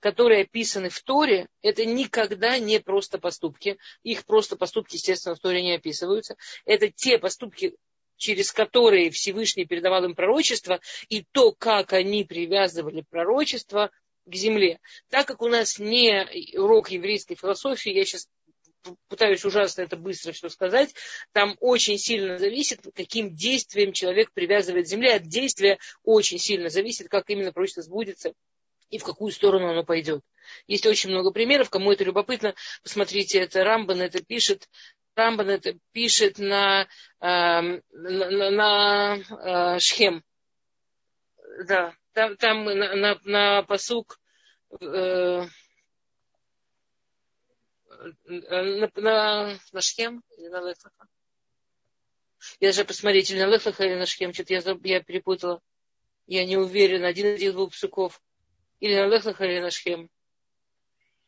которые 0.00 0.42
описаны 0.42 0.88
в 0.88 1.00
Торе, 1.02 1.48
это 1.62 1.84
никогда 1.84 2.58
не 2.58 2.80
просто 2.80 3.18
поступки. 3.18 3.78
Их 4.02 4.24
просто 4.24 4.56
поступки, 4.56 4.96
естественно, 4.96 5.34
в 5.34 5.40
Торе 5.40 5.62
не 5.62 5.74
описываются. 5.74 6.36
Это 6.64 6.90
те 6.90 7.18
поступки, 7.18 7.76
через 8.16 8.52
которые 8.52 9.10
Всевышний 9.10 9.66
передавал 9.66 10.04
им 10.04 10.14
пророчество, 10.14 10.80
и 11.08 11.24
то, 11.32 11.52
как 11.52 11.92
они 11.92 12.24
привязывали 12.24 13.04
пророчество 13.08 13.90
к 14.26 14.34
земле. 14.34 14.80
Так 15.08 15.26
как 15.26 15.42
у 15.42 15.48
нас 15.48 15.78
не 15.78 16.26
урок 16.56 16.90
еврейской 16.90 17.36
философии, 17.36 17.92
я 17.92 18.04
сейчас 18.04 18.28
пытаюсь 19.08 19.44
ужасно 19.44 19.82
это 19.82 19.96
быстро 19.96 20.32
все 20.32 20.48
сказать, 20.48 20.94
там 21.32 21.56
очень 21.60 21.98
сильно 21.98 22.38
зависит, 22.38 22.80
каким 22.94 23.34
действием 23.34 23.92
человек 23.92 24.30
привязывает 24.32 24.86
земле. 24.86 25.14
От 25.14 25.24
действия 25.24 25.78
очень 26.04 26.38
сильно 26.38 26.68
зависит, 26.68 27.08
как 27.08 27.28
именно 27.28 27.52
пророчество 27.52 27.82
сбудется 27.82 28.32
и 28.90 28.98
в 28.98 29.04
какую 29.04 29.32
сторону 29.32 29.70
оно 29.70 29.84
пойдет. 29.84 30.22
Есть 30.66 30.86
очень 30.86 31.10
много 31.10 31.30
примеров, 31.30 31.70
кому 31.70 31.92
это 31.92 32.04
любопытно, 32.04 32.54
посмотрите, 32.82 33.40
это 33.40 33.64
Рамбан 33.64 34.00
это 34.00 34.22
пишет, 34.24 34.68
Рамбан 35.14 35.50
это 35.50 35.76
пишет 35.92 36.38
на, 36.38 36.82
э, 36.82 36.86
на, 37.20 38.50
на, 38.50 39.16
э, 39.16 39.78
Шхем. 39.80 40.22
Да, 41.66 41.94
там, 42.12 42.36
там 42.36 42.64
на, 42.64 42.94
на, 42.94 43.20
на 43.24 43.62
посук 43.62 44.20
э, 44.80 45.46
на, 48.26 48.90
на, 48.94 49.58
на 49.72 49.80
Шхем 49.80 50.22
или 50.36 50.48
на 50.48 50.68
Лефаха. 50.68 51.08
Я 52.60 52.68
даже 52.68 52.84
посмотреть, 52.84 53.30
или 53.30 53.40
на 53.40 53.46
Лехлаха, 53.46 53.84
или 53.84 53.94
на 53.94 54.06
Шхем, 54.06 54.32
что-то 54.32 54.54
я, 54.54 54.62
я 54.84 55.02
перепутала. 55.02 55.60
Я 56.26 56.44
не 56.44 56.56
уверена, 56.56 57.08
один 57.08 57.34
из 57.34 57.52
двух 57.52 57.72
псуков. 57.72 58.20
Или 58.80 58.94
на 58.94 59.06
Лехлаха, 59.06 59.44
или 59.44 59.60
на 59.60 59.70
Шхем. 59.70 60.10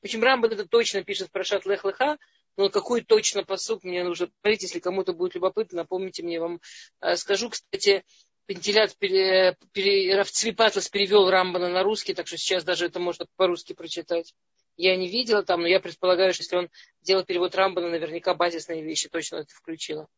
Почему 0.00 0.24
Рамбан 0.24 0.52
это 0.52 0.66
точно 0.66 1.02
пишет 1.02 1.28
в 1.28 1.32
Прошат 1.32 1.66
Лехлаха, 1.66 2.18
но 2.56 2.68
какой 2.70 3.02
точно 3.02 3.44
посук 3.44 3.84
мне 3.84 4.04
нужно 4.04 4.28
говорить, 4.42 4.62
если 4.62 4.80
кому-то 4.80 5.12
будет 5.12 5.34
любопытно, 5.34 5.78
напомните 5.78 6.22
мне, 6.22 6.40
вам 6.40 6.60
э, 7.00 7.16
скажу. 7.16 7.50
Кстати, 7.50 8.04
Пентилят 8.48 8.96
пере, 8.96 9.58
пере, 9.74 10.16
Равцвипатлас 10.16 10.88
перевел 10.88 11.28
Рамбана 11.28 11.68
на 11.68 11.82
русский, 11.82 12.14
так 12.14 12.26
что 12.26 12.38
сейчас 12.38 12.64
даже 12.64 12.86
это 12.86 12.98
можно 12.98 13.26
по-русски 13.36 13.74
прочитать. 13.74 14.32
Я 14.78 14.96
не 14.96 15.06
видела 15.06 15.42
там, 15.42 15.60
но 15.60 15.68
я 15.68 15.80
предполагаю, 15.80 16.32
что 16.32 16.44
если 16.44 16.56
он 16.56 16.70
делал 17.02 17.26
перевод 17.26 17.54
Рамбана, 17.54 17.90
наверняка 17.90 18.32
базисные 18.32 18.82
вещи 18.82 19.10
точно 19.10 19.36
это 19.36 19.54
включила. 19.54 20.08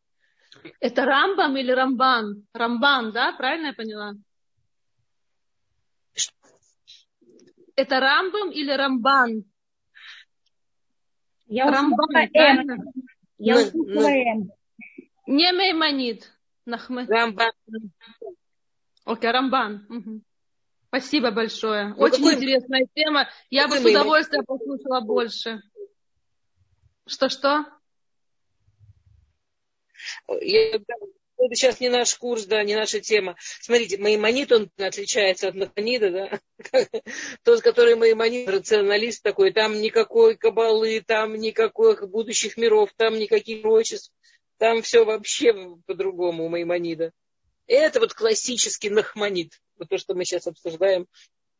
Это 0.78 1.04
Рамбам 1.04 1.56
или 1.56 1.72
Рамбан? 1.72 2.46
Рамбан, 2.52 3.10
да? 3.10 3.32
Правильно 3.32 3.68
я 3.68 3.72
поняла? 3.72 4.12
Это 7.80 7.99
Рамбам 7.99 8.50
или 8.50 8.70
Рамбан? 8.72 9.44
Я 11.46 11.70
Рамбан? 11.70 12.08
Я 13.38 13.54
ну, 13.54 13.62
услышала 13.62 14.08
ну. 14.34 14.56
Не 15.26 15.52
Мейманит. 15.52 16.30
Нахме. 16.66 17.06
Рамбан. 17.06 17.52
Окей, 19.06 19.30
Рамбан. 19.30 19.87
Угу. 19.88 20.20
Спасибо 20.88 21.30
большое. 21.30 21.88
Ну, 21.88 22.02
Очень 22.02 22.16
какой... 22.18 22.34
интересная 22.34 22.87
тема. 22.94 23.28
Я 23.49 23.62
какой 23.62 23.82
бы 23.82 23.88
с 23.88 23.90
удовольствием 23.92 24.44
послушала 24.44 25.00
больше. 25.00 25.62
Что-что? 27.06 27.64
Это 31.40 31.54
сейчас 31.54 31.80
не 31.80 31.88
наш 31.88 32.14
курс, 32.14 32.44
да, 32.44 32.62
не 32.62 32.75
наша 32.75 33.00
тема. 33.00 33.37
Смотрите, 33.61 33.99
Маймонит, 33.99 34.52
он 34.52 34.70
отличается 34.78 35.49
от 35.49 35.54
Наханида, 35.54 36.11
да. 36.11 36.40
Тот, 37.44 37.62
который 37.62 37.94
Маймонит, 37.94 38.49
рационалист 38.49 39.23
такой, 39.23 39.52
там 39.52 39.80
никакой 39.80 40.37
кабалы, 40.37 41.02
там 41.06 41.35
никаких 41.35 42.09
будущих 42.09 42.56
миров, 42.56 42.90
там 42.97 43.18
никаких 43.18 43.62
прочеств. 43.62 44.12
Там 44.59 44.82
все 44.82 45.04
вообще 45.04 45.54
по-другому 45.87 46.44
у 46.44 46.49
Маймонида. 46.49 47.12
Это 47.66 48.00
вот 48.00 48.12
классический 48.12 48.90
Нахманит. 48.90 49.61
Вот 49.78 49.88
то, 49.88 49.97
что 49.97 50.14
мы 50.14 50.25
сейчас 50.25 50.47
обсуждаем. 50.47 51.06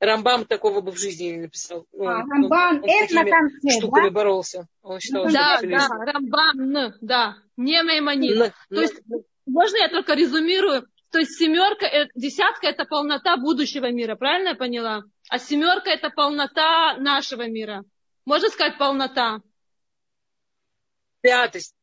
Рамбам 0.01 0.47
такого 0.47 0.81
бы 0.81 0.93
в 0.93 0.99
жизни 0.99 1.27
не 1.27 1.37
написал. 1.43 1.87
Ну, 1.93 2.07
а, 2.07 2.23
он, 2.23 2.31
Рамбам, 2.31 2.77
он, 2.77 2.83
он 2.83 2.91
это 2.91 3.15
на 3.15 3.25
конце, 3.25 3.71
штуками 3.71 4.09
да? 4.09 4.11
боролся. 4.11 4.67
Он 4.83 4.99
считал, 4.99 5.25
да, 5.27 5.59
что 5.59 5.69
да, 5.69 5.89
Рамбам, 5.89 6.95
да, 7.03 7.37
не 7.59 7.83
Маймонид. 7.83 8.37
Но, 8.37 8.47
то 8.47 8.55
но, 8.71 8.81
есть 8.81 9.01
можно 9.51 9.77
я 9.79 9.89
только 9.89 10.15
резюмирую? 10.15 10.87
То 11.11 11.19
есть 11.19 11.37
семерка, 11.39 11.87
десятка 12.15 12.69
это 12.69 12.85
полнота 12.85 13.37
будущего 13.37 13.91
мира, 13.91 14.15
правильно 14.15 14.51
я 14.51 14.55
поняла? 14.55 15.03
А 15.29 15.39
семерка 15.39 15.91
это 15.91 16.11
полнота 16.11 16.97
нашего 16.99 17.49
мира. 17.49 17.85
Можно 18.25 18.49
сказать 18.49 18.79
полнота? 18.79 19.41
Святость. 21.21 21.75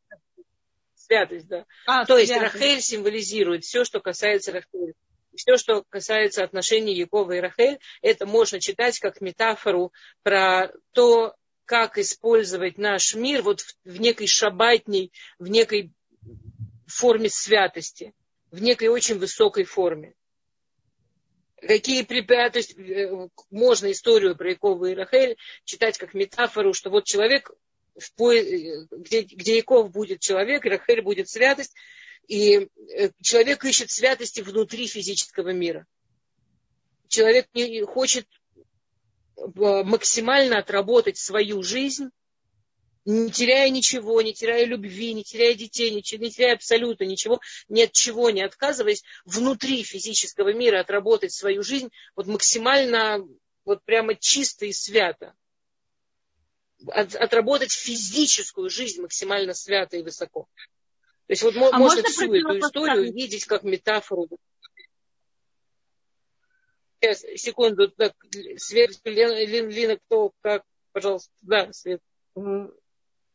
Святость, 0.95 1.47
да. 1.47 1.65
А, 1.85 2.05
То 2.05 2.15
святость. 2.17 2.29
есть 2.29 2.41
Рахель 2.41 2.81
символизирует 2.81 3.63
все, 3.63 3.83
что 3.83 3.99
касается 3.99 4.51
Рахель. 4.51 4.93
Все, 5.35 5.57
что 5.57 5.83
касается 5.89 6.43
отношений 6.43 6.95
Якова 6.95 7.33
и 7.33 7.39
Рахель, 7.39 7.79
это 8.01 8.25
можно 8.25 8.59
читать 8.59 8.97
как 8.99 9.21
метафору 9.21 9.93
про 10.23 10.71
то, 10.93 11.35
как 11.65 11.97
использовать 11.97 12.77
наш 12.77 13.13
мир 13.13 13.43
вот 13.43 13.61
в, 13.61 13.75
в 13.83 13.99
некой 13.99 14.25
шабатней, 14.25 15.11
в 15.37 15.47
некой 15.49 15.91
форме 16.93 17.29
святости, 17.29 18.13
в 18.51 18.61
некой 18.61 18.87
очень 18.87 19.17
высокой 19.17 19.65
форме. 19.65 20.13
Какие 21.59 22.03
препятствия, 22.03 23.09
э, 23.09 23.29
можно 23.49 23.91
историю 23.91 24.35
про 24.35 24.51
Якова 24.51 24.85
и 24.85 24.95
Рахель 24.95 25.37
читать 25.65 25.97
как 25.97 26.13
метафору, 26.13 26.73
что 26.73 26.89
вот 26.89 27.05
человек, 27.05 27.51
в 27.95 28.13
по... 28.13 28.31
Э, 28.31 28.85
где, 28.91 29.21
где 29.21 29.57
Яков 29.57 29.91
будет 29.91 30.19
человек, 30.19 30.65
и 30.65 30.69
Рахель 30.69 31.01
будет 31.01 31.29
святость, 31.29 31.73
и 32.27 32.69
э, 32.95 33.09
человек 33.21 33.65
ищет 33.65 33.89
святости 33.89 34.41
внутри 34.41 34.87
физического 34.87 35.49
мира. 35.49 35.87
Человек 37.07 37.47
не 37.53 37.81
хочет 37.83 38.27
максимально 39.55 40.59
отработать 40.59 41.17
свою 41.17 41.63
жизнь 41.63 42.09
не 43.07 43.31
теряя 43.31 43.69
ничего, 43.69 44.21
не 44.21 44.33
теряя 44.33 44.65
любви, 44.65 45.13
не 45.13 45.23
теряя 45.23 45.53
детей, 45.55 45.91
не 45.91 46.01
теряя 46.01 46.55
абсолютно 46.55 47.05
ничего, 47.05 47.39
ни 47.69 47.81
от 47.81 47.93
чего 47.93 48.29
не 48.29 48.41
отказываясь, 48.41 49.03
внутри 49.23 49.81
физического 49.83 50.51
мира 50.53 50.81
отработать 50.81 51.31
свою 51.31 51.63
жизнь 51.63 51.89
вот 52.17 52.27
максимально, 52.27 53.25
вот 53.63 53.81
прямо 53.85 54.13
чисто 54.13 54.65
и 54.65 54.73
свято. 54.73 55.33
От, 56.89 57.15
отработать 57.15 57.71
физическую 57.71 58.69
жизнь 58.69 59.01
максимально 59.01 59.53
свято 59.53 59.95
и 59.95 60.03
высоко. 60.03 60.49
То 61.27 61.31
есть 61.31 61.43
вот 61.43 61.55
а 61.55 61.77
можно 61.77 62.03
всю 62.03 62.33
эту 62.33 62.59
историю 62.59 63.13
видеть 63.13 63.45
как 63.45 63.63
метафору. 63.63 64.27
Сейчас, 66.99 67.21
секунду, 67.37 67.89
так, 67.89 68.13
Свет, 68.57 68.99
Лина, 69.05 69.45
Лина, 69.45 69.97
кто, 69.97 70.33
как, 70.41 70.63
пожалуйста, 70.91 71.31
да, 71.41 71.71
Свет. 71.71 72.01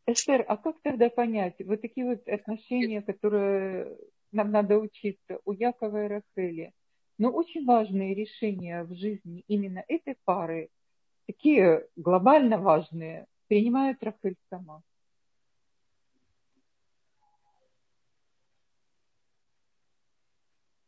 Эстер, 0.07 0.45
а 0.49 0.57
как 0.57 0.81
тогда 0.83 1.09
понять 1.11 1.55
вот 1.61 1.81
такие 1.81 2.07
вот 2.07 2.29
отношения, 2.29 3.03
которые 3.03 3.97
нам 4.33 4.51
надо 4.51 4.79
учиться 4.79 5.39
у 5.45 5.53
Якова 5.53 6.05
и 6.05 6.09
Рахели? 6.09 6.73
Но 7.19 7.31
очень 7.31 7.65
важные 7.65 8.15
решения 8.15 8.83
в 8.83 8.95
жизни 8.95 9.45
именно 9.47 9.85
этой 9.87 10.17
пары, 10.25 10.71
такие 11.27 11.87
глобально 11.95 12.59
важные, 12.59 13.27
принимает 13.47 14.03
Рахель 14.03 14.37
сама. 14.51 14.83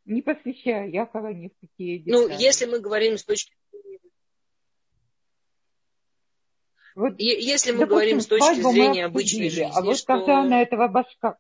Не 0.07 0.23
посвящая 0.23 0.89
Якова 0.89 1.29
ни 1.29 1.49
в 1.49 1.53
какие 1.61 1.99
детали. 1.99 2.27
Ну, 2.27 2.29
если 2.29 2.67
мы 2.67 2.81
говорим 2.81 3.17
с 3.17 3.25
точки 3.25 3.55
Вот, 6.95 7.15
Если 7.19 7.73
мы 7.73 7.79
допустим, 7.79 7.89
говорим 7.89 8.21
с 8.21 8.27
точки 8.27 8.61
зрения 8.61 9.07
обычной 9.07 9.51
жизни, 9.51 9.73
а 9.75 9.83
вот 9.83 9.97
что... 9.97 10.07
когда 10.07 10.41
она 10.41 10.63
этого 10.63 10.87
башка, 10.89 11.37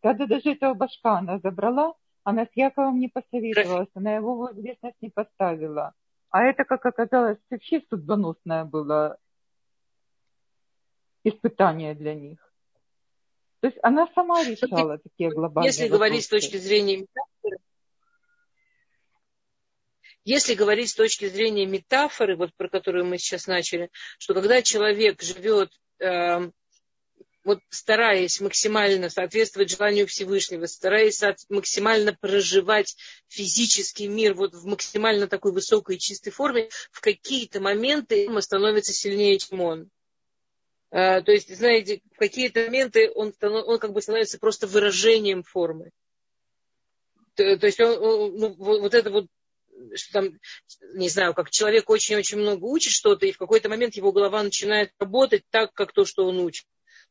когда 0.00 0.26
даже 0.26 0.50
этого 0.50 0.74
башка 0.74 1.18
она 1.18 1.38
забрала, 1.38 1.94
она 2.22 2.44
с 2.46 2.50
Яковом 2.54 3.00
не 3.00 3.08
посоветовалась, 3.08 3.88
она 3.94 4.14
его 4.14 4.36
в 4.36 4.52
известность 4.52 4.96
не 5.00 5.10
поставила. 5.10 5.92
А 6.30 6.44
это, 6.44 6.64
как 6.64 6.86
оказалось, 6.86 7.38
вообще 7.50 7.82
судьбоносное 7.90 8.64
было 8.64 9.18
испытание 11.24 11.94
для 11.94 12.14
них. 12.14 12.38
То 13.60 13.68
есть 13.68 13.78
она 13.82 14.08
сама 14.14 14.42
решала 14.42 14.98
такие 14.98 15.30
глобальные 15.30 15.68
Если 15.68 15.84
вопросы. 15.84 15.98
говорить 15.98 16.24
с 16.24 16.28
точки 16.28 16.56
зрения 16.56 17.06
если 20.24 20.54
говорить 20.54 20.90
с 20.90 20.94
точки 20.94 21.28
зрения 21.28 21.66
метафоры, 21.66 22.36
вот 22.36 22.54
про 22.54 22.68
которую 22.68 23.04
мы 23.04 23.18
сейчас 23.18 23.46
начали, 23.46 23.90
что 24.18 24.34
когда 24.34 24.62
человек 24.62 25.20
живет, 25.22 25.72
э, 25.98 26.50
вот 27.44 27.58
стараясь 27.70 28.40
максимально 28.40 29.10
соответствовать 29.10 29.70
желанию 29.70 30.06
Всевышнего, 30.06 30.66
стараясь 30.66 31.20
максимально 31.48 32.14
проживать 32.14 32.96
физический 33.28 34.06
мир 34.06 34.34
вот 34.34 34.54
в 34.54 34.64
максимально 34.64 35.26
такой 35.26 35.52
высокой 35.52 35.96
и 35.96 35.98
чистой 35.98 36.30
форме, 36.30 36.68
в 36.92 37.00
какие-то 37.00 37.60
моменты 37.60 38.28
он 38.28 38.40
становится 38.42 38.92
сильнее, 38.92 39.38
чем 39.38 39.60
он. 39.60 39.90
Э, 40.90 41.20
то 41.22 41.32
есть, 41.32 41.54
знаете, 41.54 42.00
в 42.14 42.18
какие-то 42.18 42.60
моменты 42.60 43.10
он, 43.12 43.34
он 43.40 43.78
как 43.78 43.92
бы 43.92 44.02
становится 44.02 44.38
просто 44.38 44.66
выражением 44.68 45.42
формы. 45.42 45.90
То, 47.34 47.56
то 47.56 47.66
есть 47.66 47.80
он, 47.80 47.98
он, 47.98 48.36
ну, 48.36 48.54
вот 48.54 48.94
это 48.94 49.10
вот 49.10 49.26
что 49.94 50.12
там, 50.12 50.38
не 50.94 51.08
знаю, 51.08 51.34
как 51.34 51.50
человек 51.50 51.88
очень-очень 51.90 52.38
много 52.38 52.64
учит 52.64 52.92
что-то, 52.92 53.26
и 53.26 53.32
в 53.32 53.38
какой-то 53.38 53.68
момент 53.68 53.94
его 53.94 54.12
голова 54.12 54.42
начинает 54.42 54.92
работать 54.98 55.44
так, 55.50 55.72
как 55.72 55.92
то, 55.92 56.04
что 56.04 56.26
он 56.26 56.38
учит. 56.38 56.66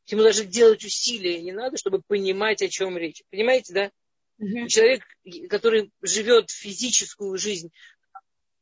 Ему 0.06 0.22
даже 0.22 0.44
делать 0.44 0.84
усилия 0.84 1.40
не 1.40 1.52
надо, 1.52 1.76
чтобы 1.76 2.02
понимать, 2.06 2.62
о 2.62 2.68
чем 2.68 2.98
речь. 2.98 3.22
Понимаете, 3.30 3.72
да? 3.72 3.90
Угу. 4.38 4.68
Человек, 4.68 5.04
который 5.48 5.92
живет 6.02 6.50
физическую 6.50 7.38
жизнь 7.38 7.70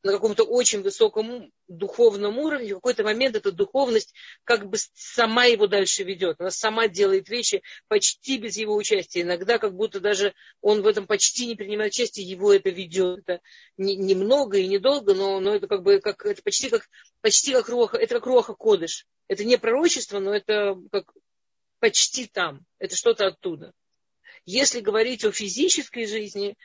на 0.03 0.11
каком-то 0.11 0.43
очень 0.43 0.81
высоком 0.81 1.51
духовном 1.67 2.39
уровне, 2.39 2.73
в 2.73 2.77
какой-то 2.77 3.03
момент 3.03 3.35
эта 3.35 3.51
духовность 3.51 4.13
как 4.43 4.67
бы 4.67 4.77
сама 4.93 5.45
его 5.45 5.67
дальше 5.67 6.03
ведет. 6.03 6.37
Она 6.39 6.49
сама 6.49 6.87
делает 6.87 7.29
вещи 7.29 7.61
почти 7.87 8.37
без 8.37 8.57
его 8.57 8.75
участия. 8.75 9.21
Иногда 9.21 9.59
как 9.59 9.75
будто 9.75 9.99
даже 9.99 10.33
он 10.61 10.81
в 10.81 10.87
этом 10.87 11.05
почти 11.05 11.45
не 11.45 11.55
принимает 11.55 11.93
участие, 11.93 12.27
его 12.27 12.51
это 12.53 12.69
ведет. 12.69 13.19
Это 13.19 13.41
немного 13.77 14.57
не 14.57 14.63
и 14.63 14.67
недолго, 14.67 15.13
но, 15.13 15.39
но 15.39 15.55
это 15.55 15.67
как 15.67 15.83
бы 15.83 15.99
как, 15.99 16.25
это 16.25 16.41
почти 16.41 16.69
как, 16.69 16.89
почти 17.21 17.53
как 17.53 17.69
роха, 17.69 17.97
это 17.97 18.15
как 18.15 18.25
роха 18.25 18.53
кодыш. 18.53 19.05
Это 19.27 19.43
не 19.43 19.57
пророчество, 19.57 20.19
но 20.19 20.33
это 20.33 20.77
как 20.91 21.13
почти 21.79 22.25
там. 22.25 22.65
Это 22.79 22.95
что-то 22.95 23.27
оттуда. 23.27 23.73
Если 24.45 24.79
говорить 24.79 25.23
о 25.23 25.31
физической 25.31 26.07
жизни, 26.07 26.57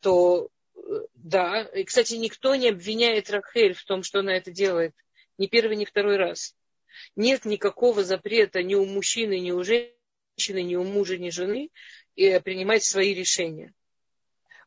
то 0.00 0.50
да. 1.14 1.62
И, 1.62 1.84
кстати, 1.84 2.14
никто 2.14 2.54
не 2.54 2.68
обвиняет 2.68 3.30
Рахель 3.30 3.74
в 3.74 3.84
том, 3.84 4.02
что 4.02 4.20
она 4.20 4.36
это 4.36 4.50
делает. 4.50 4.94
Ни 5.38 5.46
первый, 5.46 5.76
ни 5.76 5.84
второй 5.84 6.16
раз. 6.16 6.54
Нет 7.16 7.44
никакого 7.44 8.04
запрета 8.04 8.62
ни 8.62 8.74
у 8.74 8.84
мужчины, 8.84 9.38
ни 9.40 9.52
у 9.52 9.62
женщины, 9.62 10.62
ни 10.62 10.76
у 10.76 10.84
мужа, 10.84 11.16
ни 11.18 11.30
жены 11.30 11.70
э, 12.16 12.40
принимать 12.40 12.84
свои 12.84 13.14
решения 13.14 13.72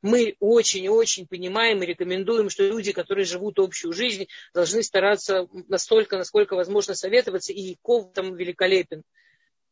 мы 0.04 0.36
очень-очень 0.42 1.26
понимаем 1.26 1.82
и 1.82 1.86
рекомендуем, 1.86 2.50
что 2.50 2.64
люди, 2.64 2.92
которые 2.92 3.26
живут 3.26 3.58
общую 3.58 3.94
жизнь, 3.94 4.28
должны 4.54 4.84
стараться 4.84 5.48
настолько, 5.70 6.18
насколько 6.18 6.56
возможно 6.56 6.94
советоваться, 6.94 7.54
и 7.54 7.62
Яков 7.62 8.12
там 8.14 8.36
великолепен. 8.36 9.04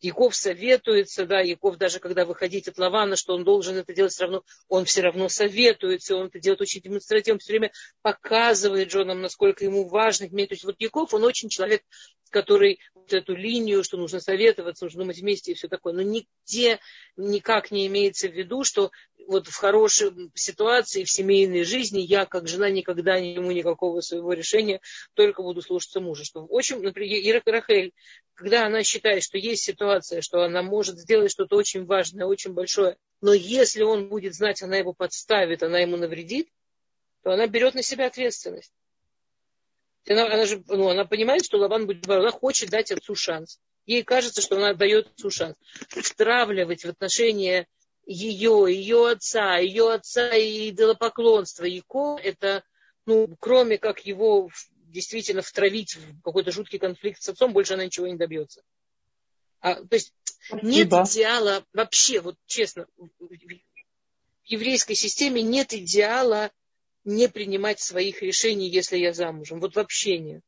Яков 0.01 0.35
советуется, 0.35 1.25
да, 1.25 1.41
Яков 1.41 1.77
даже 1.77 1.99
когда 1.99 2.25
выходить 2.25 2.67
от 2.67 2.77
Лавана, 2.77 3.15
что 3.15 3.35
он 3.35 3.43
должен 3.43 3.77
это 3.77 3.93
делать 3.93 4.11
все 4.11 4.23
равно, 4.23 4.43
он 4.67 4.85
все 4.85 5.01
равно 5.01 5.29
советуется, 5.29 6.15
он 6.15 6.27
это 6.27 6.39
делает 6.39 6.61
очень 6.61 6.81
демонстративно, 6.81 7.39
все 7.39 7.53
время 7.53 7.71
показывает 8.01 8.91
женам, 8.91 9.21
насколько 9.21 9.63
ему 9.63 9.87
важно. 9.87 10.27
То 10.27 10.35
есть 10.35 10.63
вот 10.63 10.75
Яков, 10.79 11.13
он 11.13 11.23
очень 11.23 11.49
человек, 11.49 11.83
который 12.31 12.79
вот 12.95 13.13
эту 13.13 13.35
линию, 13.35 13.83
что 13.83 13.97
нужно 13.97 14.19
советоваться, 14.19 14.85
нужно 14.85 15.01
думать 15.01 15.19
вместе 15.19 15.51
и 15.51 15.55
все 15.55 15.67
такое. 15.67 15.93
Но 15.93 16.01
нигде 16.01 16.79
никак 17.17 17.69
не 17.69 17.85
имеется 17.87 18.27
в 18.27 18.33
виду, 18.33 18.63
что 18.63 18.91
вот 19.27 19.47
в 19.47 19.55
хорошей 19.55 20.11
ситуации, 20.33 21.03
в 21.03 21.11
семейной 21.11 21.63
жизни 21.63 21.99
я, 21.99 22.25
как 22.25 22.47
жена, 22.47 22.69
никогда 22.69 23.19
не 23.19 23.35
ему 23.35 23.51
никакого 23.51 24.01
своего 24.01 24.33
решения, 24.33 24.81
только 25.13 25.43
буду 25.43 25.61
слушаться 25.61 25.99
мужа. 25.99 26.23
Что, 26.23 26.45
в 26.45 26.53
общем, 26.53 26.81
например, 26.81 27.19
Ира 27.23 27.41
Рахель, 27.45 27.93
когда 28.33 28.65
она 28.65 28.83
считает, 28.83 29.23
что 29.23 29.37
есть 29.37 29.63
ситуация, 29.63 30.21
что 30.21 30.41
она 30.41 30.63
может 30.63 30.97
сделать 30.97 31.31
что-то 31.31 31.55
очень 31.55 31.85
важное, 31.85 32.25
очень 32.25 32.53
большое, 32.53 32.97
но 33.21 33.33
если 33.33 33.83
он 33.83 34.09
будет 34.09 34.33
знать, 34.33 34.63
она 34.63 34.77
его 34.77 34.93
подставит, 34.93 35.63
она 35.63 35.79
ему 35.79 35.97
навредит, 35.97 36.49
то 37.23 37.31
она 37.31 37.47
берет 37.47 37.75
на 37.75 37.83
себя 37.83 38.07
ответственность. 38.07 38.73
Она, 40.07 40.25
она 40.25 40.45
же, 40.45 40.63
ну, 40.67 40.89
она 40.89 41.05
понимает, 41.05 41.45
что 41.45 41.57
Лаван 41.57 41.85
будет, 41.85 42.07
она 42.09 42.31
хочет 42.31 42.69
дать 42.69 42.91
отцу 42.91 43.15
шанс. 43.15 43.59
Ей 43.85 44.03
кажется, 44.03 44.41
что 44.41 44.57
она 44.57 44.73
дает 44.73 45.07
отцу 45.07 45.29
шанс. 45.29 45.55
Втравливать 45.89 46.83
в 46.83 46.89
отношения 46.89 47.67
ее, 48.05 48.65
ее 48.67 49.11
отца, 49.11 49.57
ее 49.57 49.93
отца 49.93 50.35
и 50.35 50.69
идолопоклонство 50.69 51.65
Яко, 51.65 52.17
это, 52.21 52.63
ну, 53.05 53.35
кроме 53.39 53.77
как 53.77 54.05
его 54.05 54.49
действительно 54.91 55.41
втравить 55.41 55.95
в 55.95 56.21
какой-то 56.21 56.51
жуткий 56.51 56.79
конфликт 56.79 57.21
с 57.21 57.29
отцом, 57.29 57.53
больше 57.53 57.75
она 57.75 57.85
ничего 57.85 58.07
не 58.07 58.17
добьется. 58.17 58.63
А, 59.59 59.75
то 59.75 59.95
есть 59.95 60.13
Спасибо. 60.47 60.67
нет 60.67 60.87
идеала 60.87 61.65
вообще, 61.73 62.19
вот 62.19 62.35
честно, 62.45 62.87
в 62.97 63.29
еврейской 64.45 64.95
системе 64.95 65.41
нет 65.41 65.73
идеала 65.73 66.51
не 67.03 67.27
принимать 67.27 67.79
своих 67.79 68.21
решений, 68.21 68.69
если 68.69 68.97
я 68.97 69.13
замужем. 69.13 69.59
Вот 69.59 69.75
вообще 69.75 70.17
нет 70.17 70.43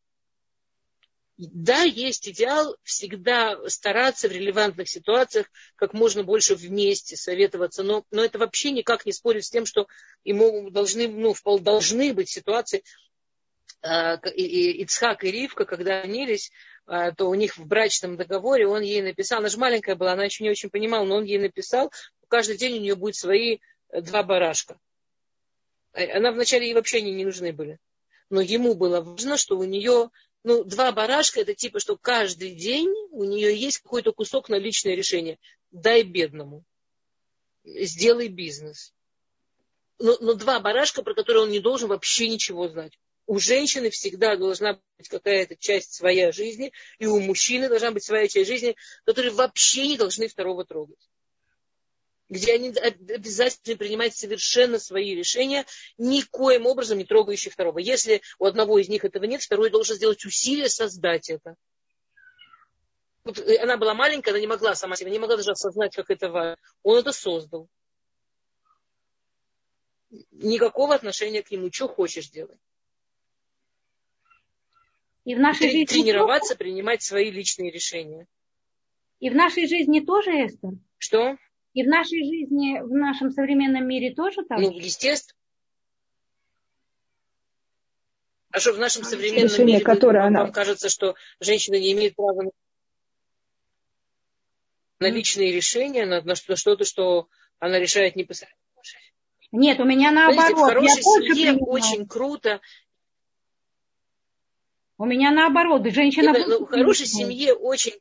да, 1.37 1.81
есть 1.81 2.29
идеал 2.29 2.75
всегда 2.83 3.57
стараться 3.67 4.27
в 4.27 4.31
релевантных 4.31 4.87
ситуациях 4.87 5.47
как 5.75 5.93
можно 5.93 6.23
больше 6.23 6.55
вместе 6.55 7.15
советоваться, 7.17 7.83
но, 7.83 8.05
но 8.11 8.23
это 8.23 8.37
вообще 8.37 8.71
никак 8.71 9.05
не 9.05 9.13
спорит 9.13 9.43
с 9.43 9.49
тем, 9.49 9.65
что 9.65 9.87
ему 10.23 10.69
должны, 10.69 11.07
ну, 11.07 11.33
должны 11.59 12.13
быть 12.13 12.29
ситуации, 12.29 12.83
а, 13.81 14.15
Ицхак 14.15 15.23
и 15.23 15.31
Ривка, 15.31 15.65
когда 15.65 16.03
женились, 16.03 16.51
а, 16.85 17.11
то 17.11 17.25
у 17.25 17.33
них 17.33 17.57
в 17.57 17.65
брачном 17.65 18.15
договоре 18.15 18.67
он 18.67 18.81
ей 18.81 19.01
написал, 19.01 19.39
она 19.39 19.49
же 19.49 19.57
маленькая 19.57 19.95
была, 19.95 20.13
она 20.13 20.25
еще 20.25 20.43
не 20.43 20.51
очень 20.51 20.69
понимала, 20.69 21.05
но 21.05 21.15
он 21.15 21.23
ей 21.23 21.39
написал, 21.39 21.91
каждый 22.27 22.57
день 22.57 22.77
у 22.77 22.81
нее 22.81 22.95
будет 22.95 23.15
свои 23.15 23.57
э, 23.89 24.01
два 24.01 24.23
барашка. 24.23 24.77
Э, 25.93 26.17
она 26.17 26.31
вначале 26.31 26.67
ей 26.67 26.73
вообще 26.73 27.01
не, 27.01 27.11
не 27.11 27.25
нужны 27.25 27.53
были. 27.53 27.79
Но 28.29 28.41
ему 28.41 28.73
было 28.73 29.01
важно, 29.01 29.37
что 29.37 29.57
у 29.57 29.63
нее 29.63 30.09
ну, 30.43 30.63
два 30.63 30.91
барашка, 30.91 31.41
это 31.41 31.53
типа, 31.53 31.79
что 31.79 31.97
каждый 31.97 32.51
день 32.51 32.89
у 33.11 33.23
нее 33.23 33.55
есть 33.55 33.79
какой-то 33.79 34.11
кусок 34.11 34.49
на 34.49 34.55
личное 34.55 34.95
решение. 34.95 35.39
Дай 35.71 36.03
бедному. 36.03 36.63
Сделай 37.63 38.27
бизнес. 38.27 38.93
Но, 39.99 40.17
но 40.19 40.33
два 40.33 40.59
барашка, 40.59 41.01
про 41.01 41.13
которые 41.13 41.43
он 41.43 41.49
не 41.49 41.59
должен 41.59 41.87
вообще 41.87 42.27
ничего 42.27 42.67
знать. 42.67 42.99
У 43.25 43.39
женщины 43.39 43.89
всегда 43.89 44.35
должна 44.35 44.81
быть 44.97 45.07
какая-то 45.07 45.55
часть 45.55 45.93
своей 45.93 46.33
жизни, 46.33 46.73
и 46.99 47.05
у 47.05 47.21
мужчины 47.21 47.69
должна 47.69 47.91
быть 47.91 48.03
своя 48.03 48.27
часть 48.27 48.49
жизни, 48.49 48.75
которые 49.05 49.31
вообще 49.31 49.87
не 49.87 49.97
должны 49.97 50.27
второго 50.27 50.65
трогать 50.65 50.99
где 52.33 52.53
они 52.55 52.69
обязательно 52.69 53.77
принимать 53.77 54.15
совершенно 54.15 54.79
свои 54.79 55.15
решения, 55.15 55.65
никоим 55.97 56.65
образом 56.65 56.97
не 56.97 57.05
трогающие 57.05 57.51
второго. 57.51 57.77
Если 57.77 58.21
у 58.39 58.45
одного 58.45 58.79
из 58.79 58.89
них 58.89 59.05
этого 59.05 59.25
нет, 59.25 59.41
второй 59.41 59.69
должен 59.69 59.95
сделать 59.95 60.25
усилия 60.25 60.67
создать 60.67 61.29
это. 61.29 61.55
Вот 63.23 63.37
э, 63.37 63.57
она 63.57 63.77
была 63.77 63.93
маленькая, 63.93 64.31
она 64.31 64.39
не 64.39 64.47
могла 64.47 64.73
сама 64.73 64.95
себя, 64.95 65.11
не 65.11 65.19
могла 65.19 65.37
даже 65.37 65.51
осознать, 65.51 65.95
как 65.95 66.09
это 66.09 66.29
важно. 66.29 66.57
Он 66.81 66.99
это 66.99 67.11
создал. 67.11 67.69
Никакого 70.31 70.95
отношения 70.95 71.43
к 71.43 71.51
нему. 71.51 71.71
Что 71.71 71.87
хочешь 71.87 72.29
делать. 72.29 72.59
И 75.23 75.35
в 75.35 75.39
нашей 75.39 75.69
жизни 75.69 75.85
тренироваться, 75.85 76.55
тоже... 76.55 76.57
принимать 76.57 77.03
свои 77.03 77.31
личные 77.31 77.71
решения. 77.71 78.27
И 79.19 79.29
в 79.29 79.35
нашей 79.35 79.67
жизни 79.67 80.01
тоже, 80.01 80.31
Эстер? 80.31 80.71
Что? 80.97 81.37
И 81.73 81.83
в 81.83 81.87
нашей 81.87 82.23
жизни, 82.23 82.79
в 82.79 82.91
нашем 82.91 83.31
современном 83.31 83.87
мире 83.87 84.13
тоже 84.13 84.43
так? 84.43 84.59
Ну, 84.59 84.71
естественно. 84.71 85.37
А 88.51 88.59
что 88.59 88.73
в 88.73 88.77
нашем 88.77 89.03
современном 89.03 89.45
Решение, 89.45 89.77
мире 89.77 89.85
которое 89.85 90.23
вам 90.23 90.37
она... 90.37 90.51
кажется, 90.51 90.87
что 90.87 91.15
женщина 91.39 91.75
не 91.75 91.93
имеет 91.93 92.15
права 92.15 92.51
на 94.99 95.09
личные 95.09 95.51
решения, 95.51 96.05
на, 96.05 96.21
на 96.21 96.35
что-то, 96.35 96.85
что 96.85 97.27
она 97.57 97.79
решает 97.79 98.15
не 98.15 98.23
посредственно? 98.23 98.61
Нет, 99.51 99.79
у 99.79 99.85
меня 99.85 100.11
наоборот. 100.11 100.35
Знаете, 100.35 100.55
в 100.55 100.65
хорошей 100.65 100.97
я 101.39 101.53
семье 101.53 101.53
очень 101.55 102.07
круто. 102.07 102.61
У 104.99 105.05
меня 105.05 105.31
наоборот, 105.31 105.85
женщина... 105.91 106.29
Это, 106.29 106.47
ну, 106.47 106.65
в 106.65 106.69
хорошей 106.69 107.07
семье 107.07 107.53
очень 107.53 107.93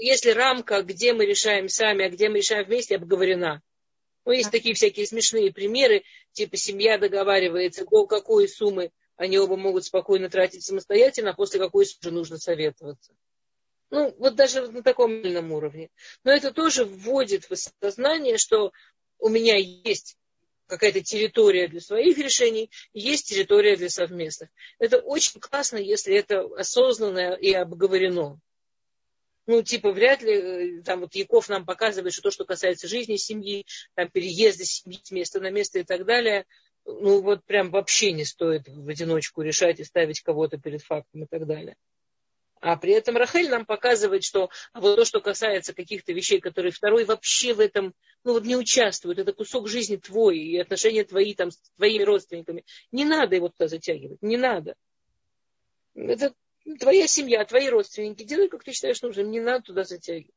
если 0.00 0.30
рамка, 0.30 0.82
где 0.82 1.12
мы 1.12 1.26
решаем 1.26 1.68
сами, 1.68 2.04
а 2.04 2.10
где 2.10 2.28
мы 2.28 2.38
решаем 2.38 2.64
вместе, 2.64 2.96
обговорена. 2.96 3.62
Ну, 4.24 4.32
есть 4.32 4.50
такие 4.50 4.74
всякие 4.74 5.06
смешные 5.06 5.52
примеры, 5.52 6.04
типа 6.32 6.56
семья 6.56 6.98
договаривается, 6.98 7.84
до 7.84 8.06
какой 8.06 8.48
суммы 8.48 8.90
они 9.16 9.38
оба 9.38 9.56
могут 9.56 9.84
спокойно 9.84 10.30
тратить 10.30 10.64
самостоятельно, 10.64 11.30
а 11.30 11.34
после 11.34 11.58
какой 11.58 11.86
суммы 11.86 12.14
нужно 12.14 12.38
советоваться. 12.38 13.12
Ну, 13.90 14.14
вот 14.18 14.36
даже 14.36 14.70
на 14.70 14.82
таком 14.82 15.22
уровне. 15.50 15.90
Но 16.22 16.30
это 16.30 16.52
тоже 16.52 16.84
вводит 16.84 17.48
в 17.48 17.56
сознание, 17.80 18.36
что 18.36 18.72
у 19.18 19.28
меня 19.28 19.56
есть 19.56 20.16
какая-то 20.66 21.00
территория 21.00 21.66
для 21.66 21.80
своих 21.80 22.18
решений, 22.18 22.70
есть 22.92 23.28
территория 23.28 23.76
для 23.76 23.88
совместных. 23.88 24.50
Это 24.78 24.98
очень 24.98 25.40
классно, 25.40 25.78
если 25.78 26.14
это 26.14 26.42
осознанно 26.56 27.32
и 27.32 27.52
обговорено 27.52 28.38
ну, 29.48 29.62
типа, 29.62 29.92
вряд 29.92 30.20
ли, 30.20 30.32
э, 30.32 30.82
там 30.82 31.00
вот 31.00 31.14
Яков 31.14 31.48
нам 31.48 31.64
показывает, 31.64 32.12
что 32.12 32.20
то, 32.20 32.30
что 32.30 32.44
касается 32.44 32.86
жизни 32.86 33.16
семьи, 33.16 33.64
там, 33.94 34.10
переезда 34.10 34.64
семьи 34.66 35.00
с 35.02 35.10
места 35.10 35.40
на 35.40 35.50
место 35.50 35.78
и 35.78 35.84
так 35.84 36.04
далее, 36.04 36.44
ну, 36.84 37.22
вот 37.22 37.42
прям 37.46 37.70
вообще 37.70 38.12
не 38.12 38.26
стоит 38.26 38.68
в 38.68 38.86
одиночку 38.86 39.40
решать 39.40 39.80
и 39.80 39.84
ставить 39.84 40.20
кого-то 40.20 40.58
перед 40.58 40.82
фактом 40.82 41.24
и 41.24 41.26
так 41.26 41.46
далее. 41.46 41.76
А 42.60 42.76
при 42.76 42.92
этом 42.92 43.16
Рахель 43.16 43.48
нам 43.48 43.64
показывает, 43.64 44.22
что 44.22 44.50
а 44.74 44.80
вот 44.80 44.96
то, 44.96 45.06
что 45.06 45.22
касается 45.22 45.72
каких-то 45.72 46.12
вещей, 46.12 46.40
которые 46.40 46.70
второй 46.70 47.06
вообще 47.06 47.54
в 47.54 47.60
этом 47.60 47.94
ну, 48.24 48.34
вот 48.34 48.44
не 48.44 48.56
участвует, 48.56 49.18
это 49.18 49.32
кусок 49.32 49.66
жизни 49.66 49.96
твой 49.96 50.38
и 50.38 50.58
отношения 50.58 51.04
твои 51.04 51.34
там, 51.34 51.52
с 51.52 51.58
твоими 51.76 52.02
родственниками. 52.02 52.66
Не 52.92 53.06
надо 53.06 53.36
его 53.36 53.48
туда 53.48 53.68
затягивать, 53.68 54.20
не 54.20 54.36
надо. 54.36 54.74
Это 55.94 56.34
твоя 56.76 57.06
семья, 57.06 57.44
твои 57.44 57.68
родственники, 57.68 58.22
делай, 58.24 58.48
как 58.48 58.64
ты 58.64 58.72
считаешь 58.72 59.00
нужным, 59.02 59.30
не 59.30 59.40
надо 59.40 59.62
туда 59.64 59.84
затягивать. 59.84 60.34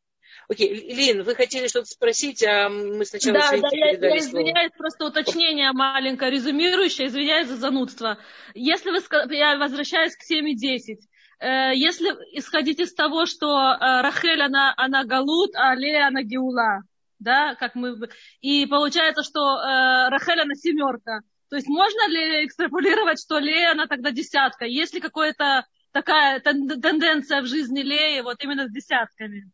Окей, 0.48 0.94
Лин, 0.94 1.24
вы 1.24 1.36
хотели 1.36 1.68
что-то 1.68 1.88
спросить, 1.88 2.44
а 2.44 2.70
мы 2.70 3.06
сначала... 3.06 3.40
Да, 3.40 3.52
да, 3.52 3.68
я, 3.72 3.92
я 3.92 4.18
извиняюсь, 4.18 4.72
просто 4.78 5.06
уточнение 5.06 5.72
маленькое, 5.72 6.32
резюмирующее, 6.32 7.08
извиняюсь 7.08 7.48
за 7.48 7.58
занудство. 7.58 8.18
Если 8.54 8.92
вы, 8.92 9.36
я 9.36 9.58
возвращаюсь 9.58 10.16
к 10.16 10.30
7.10, 10.30 10.98
э, 11.40 11.76
если 11.76 12.10
исходить 12.38 12.80
из 12.80 12.94
того, 12.94 13.26
что 13.26 13.48
э, 13.48 14.02
Рахель, 14.02 14.42
она, 14.42 14.74
она 14.78 15.04
Галут, 15.04 15.52
а 15.56 15.76
Лея, 15.76 16.08
она 16.08 16.24
Геула, 16.24 16.82
да, 17.20 17.56
как 17.56 17.76
мы... 17.76 17.96
И 18.42 18.66
получается, 18.66 19.24
что 19.24 19.40
э, 19.40 20.10
Рахель, 20.10 20.42
она 20.42 20.56
семерка. 20.56 21.22
То 21.50 21.58
есть 21.58 21.68
можно 21.68 22.08
ли 22.10 22.46
экстраполировать, 22.46 23.22
что 23.22 23.38
Лея, 23.38 23.72
она 23.72 23.86
тогда 23.86 24.12
десятка? 24.12 24.66
Есть 24.66 24.94
ли 24.94 25.02
какое-то 25.02 25.66
такая 25.92 26.40
тенденция 26.40 27.42
в 27.42 27.48
жизни 27.48 27.82
Леи, 27.82 28.22
вот 28.22 28.44
именно 28.44 28.68
с 28.68 28.72
десятками. 28.72 29.52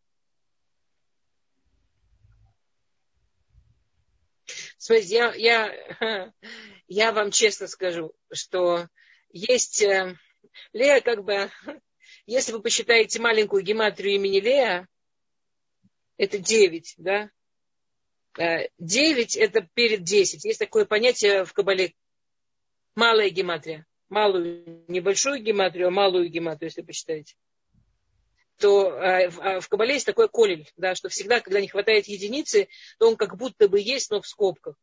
Смотрите, 4.77 5.15
я, 5.15 5.33
я, 5.33 6.33
я 6.87 7.11
вам 7.11 7.31
честно 7.31 7.67
скажу, 7.67 8.13
что 8.31 8.87
есть... 9.29 9.81
Э, 9.81 10.15
Лея 10.73 11.01
как 11.01 11.23
бы... 11.23 11.51
Если 12.25 12.51
вы 12.51 12.61
посчитаете 12.61 13.19
маленькую 13.19 13.63
гематрию 13.63 14.15
имени 14.15 14.39
Лея, 14.39 14.87
это 16.17 16.37
9, 16.37 16.95
да? 16.97 17.29
Э, 18.37 18.69
9– 18.77 19.35
это 19.37 19.61
перед 19.73 20.03
10. 20.03 20.45
Есть 20.45 20.59
такое 20.59 20.85
понятие 20.85 21.43
в 21.43 21.53
Кабале– 21.53 21.93
малая 22.95 23.29
гематрия. 23.29 23.85
Малую, 24.09 24.83
небольшую 24.87 25.41
гематрию, 25.41 25.87
а 25.87 25.91
малую 25.91 26.29
гематрию, 26.29 26.69
если 26.69 26.81
посчитаете 26.81 27.35
то 28.57 28.91
э, 28.91 29.29
в, 29.29 29.61
в 29.61 29.69
Кабале 29.69 29.95
есть 29.95 30.05
такой 30.05 30.29
колель, 30.29 30.69
да, 30.77 30.95
что 30.95 31.09
всегда, 31.09 31.39
когда 31.39 31.61
не 31.61 31.67
хватает 31.67 32.07
единицы, 32.07 32.67
то 32.97 33.07
он 33.07 33.15
как 33.15 33.37
будто 33.37 33.67
бы 33.67 33.79
есть, 33.79 34.09
но 34.09 34.21
в 34.21 34.27
скобках. 34.27 34.75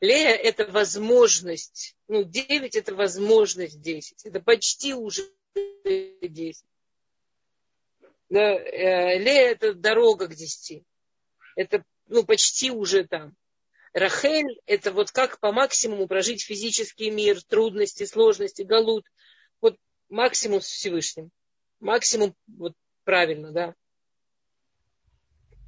Лея– 0.00 0.34
это 0.34 0.66
возможность. 0.66 1.96
Ну, 2.08 2.24
9– 2.24 2.76
это 2.76 2.94
возможность 2.94 3.80
10. 3.80 4.26
Это 4.26 4.40
почти 4.40 4.94
уже 4.94 5.22
10. 5.84 6.64
Да, 8.28 8.40
э, 8.40 9.18
Лея– 9.18 9.50
это 9.52 9.74
дорога 9.74 10.26
к 10.26 10.34
10. 10.34 10.82
Это 11.56 11.84
ну, 12.08 12.24
почти 12.24 12.70
уже 12.70 13.04
там. 13.04 13.34
Рахель– 13.92 14.60
это 14.66 14.90
вот 14.90 15.10
как 15.10 15.38
по 15.38 15.52
максимуму 15.52 16.06
прожить 16.06 16.42
физический 16.42 17.10
мир, 17.10 17.42
трудности, 17.42 18.04
сложности, 18.04 18.62
галут. 18.62 19.04
Вот 19.60 19.76
максимум 20.08 20.60
с 20.62 20.66
Всевышним. 20.66 21.30
Максимум 21.80 22.34
вот 22.46 22.74
правильно, 23.04 23.52
да. 23.52 23.74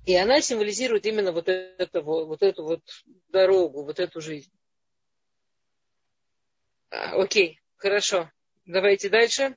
И 0.06 0.14
она 0.14 0.40
символизирует 0.40 1.06
именно 1.06 1.32
вот, 1.32 1.48
это, 1.48 2.00
вот 2.02 2.42
эту 2.42 2.64
вот 2.64 2.82
дорогу, 3.28 3.84
вот 3.84 4.00
эту 4.00 4.20
жизнь. 4.20 4.52
А, 6.90 7.20
окей, 7.22 7.60
хорошо. 7.76 8.30
Давайте 8.64 9.08
дальше. 9.08 9.56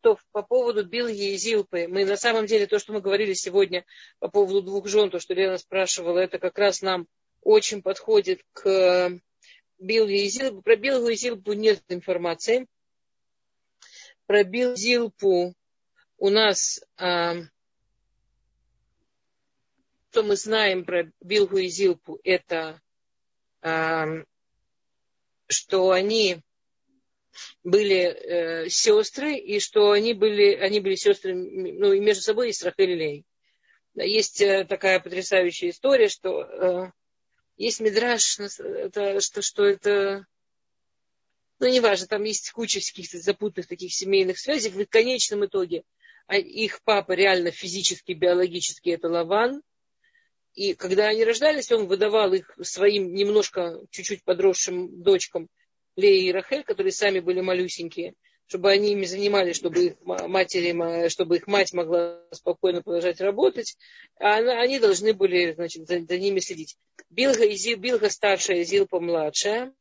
То 0.00 0.18
по 0.32 0.42
поводу 0.42 0.84
Билги 0.84 1.32
и 1.32 1.36
Зилпы. 1.36 1.86
Мы 1.88 2.04
на 2.04 2.16
самом 2.16 2.46
деле, 2.46 2.66
то, 2.66 2.78
что 2.78 2.92
мы 2.92 3.00
говорили 3.00 3.34
сегодня 3.34 3.84
по 4.18 4.28
поводу 4.28 4.62
двух 4.62 4.88
жен, 4.88 5.10
то, 5.10 5.18
что 5.18 5.32
Лена 5.32 5.58
спрашивала, 5.58 6.18
это 6.18 6.38
как 6.38 6.58
раз 6.58 6.82
нам 6.82 7.06
очень 7.42 7.82
подходит 7.82 8.42
к 8.52 9.20
Билге 9.78 10.24
и 10.24 10.28
Зилпу. 10.28 10.62
Про 10.62 10.76
Билгу 10.76 11.08
и 11.08 11.16
Зилпу 11.16 11.52
нет 11.52 11.82
информации. 11.88 12.66
Про 14.26 14.44
Билгу 14.44 14.74
и 14.74 14.76
Зилпу 14.76 15.54
у 16.18 16.30
нас 16.30 16.80
а, 16.96 17.34
что 20.12 20.22
мы 20.22 20.36
знаем 20.36 20.84
про 20.84 21.10
Билгу 21.22 21.56
и 21.56 21.68
Зилпу, 21.68 22.20
это 22.22 22.82
а, 23.62 24.06
что 25.48 25.90
они 25.90 26.42
были 27.64 27.96
э, 27.96 28.68
сестры, 28.68 29.36
и 29.36 29.58
что 29.58 29.92
они 29.92 30.12
были, 30.12 30.54
они 30.54 30.80
были 30.80 30.96
сестры, 30.96 31.34
ну, 31.34 31.94
и 31.94 32.00
между 32.00 32.22
собой 32.22 32.48
есть 32.48 32.62
Рахель 32.62 32.90
и 32.90 32.94
Лей. 32.94 33.26
Есть 33.94 34.42
э, 34.42 34.66
такая 34.66 35.00
потрясающая 35.00 35.70
история, 35.70 36.08
что 36.08 36.42
э, 36.42 36.92
есть 37.56 37.80
мидраж, 37.80 38.22
что, 38.22 39.42
что 39.42 39.64
это, 39.64 40.26
ну, 41.58 41.68
неважно, 41.68 42.06
там 42.06 42.24
есть 42.24 42.50
куча 42.50 42.80
каких-то 42.80 43.18
запутанных 43.18 43.68
таких 43.68 43.92
семейных 43.94 44.38
связей. 44.38 44.70
В 44.70 44.86
конечном 44.86 45.44
итоге 45.46 45.84
а 46.26 46.36
их 46.36 46.82
папа 46.84 47.12
реально 47.12 47.50
физически, 47.50 48.12
биологически 48.12 48.90
это 48.90 49.08
Лаван, 49.08 49.62
и 50.54 50.74
когда 50.74 51.08
они 51.08 51.24
рождались, 51.24 51.72
он 51.72 51.86
выдавал 51.86 52.32
их 52.32 52.56
своим 52.62 53.14
немножко, 53.14 53.80
чуть-чуть 53.90 54.22
подросшим 54.22 55.02
дочкам 55.02 55.48
Леи 55.96 56.26
и 56.26 56.32
Рахель, 56.32 56.64
которые 56.64 56.92
сами 56.92 57.20
были 57.20 57.40
малюсенькие, 57.40 58.14
чтобы 58.46 58.70
они 58.70 58.92
ими 58.92 59.04
занимались, 59.04 59.56
чтобы 59.56 59.86
их, 59.86 59.94
матери, 60.02 61.08
чтобы 61.08 61.36
их 61.36 61.46
мать 61.46 61.72
могла 61.72 62.20
спокойно 62.32 62.82
продолжать 62.82 63.20
работать, 63.20 63.76
а 64.18 64.36
они 64.36 64.78
должны 64.78 65.14
были 65.14 65.52
значит, 65.52 65.86
за, 65.86 66.00
за 66.00 66.18
ними 66.18 66.40
следить. 66.40 66.76
Билга, 67.08 67.46
Билга 67.76 68.10
старшая, 68.10 68.64
Зилпа 68.64 69.00
младшая. 69.00 69.72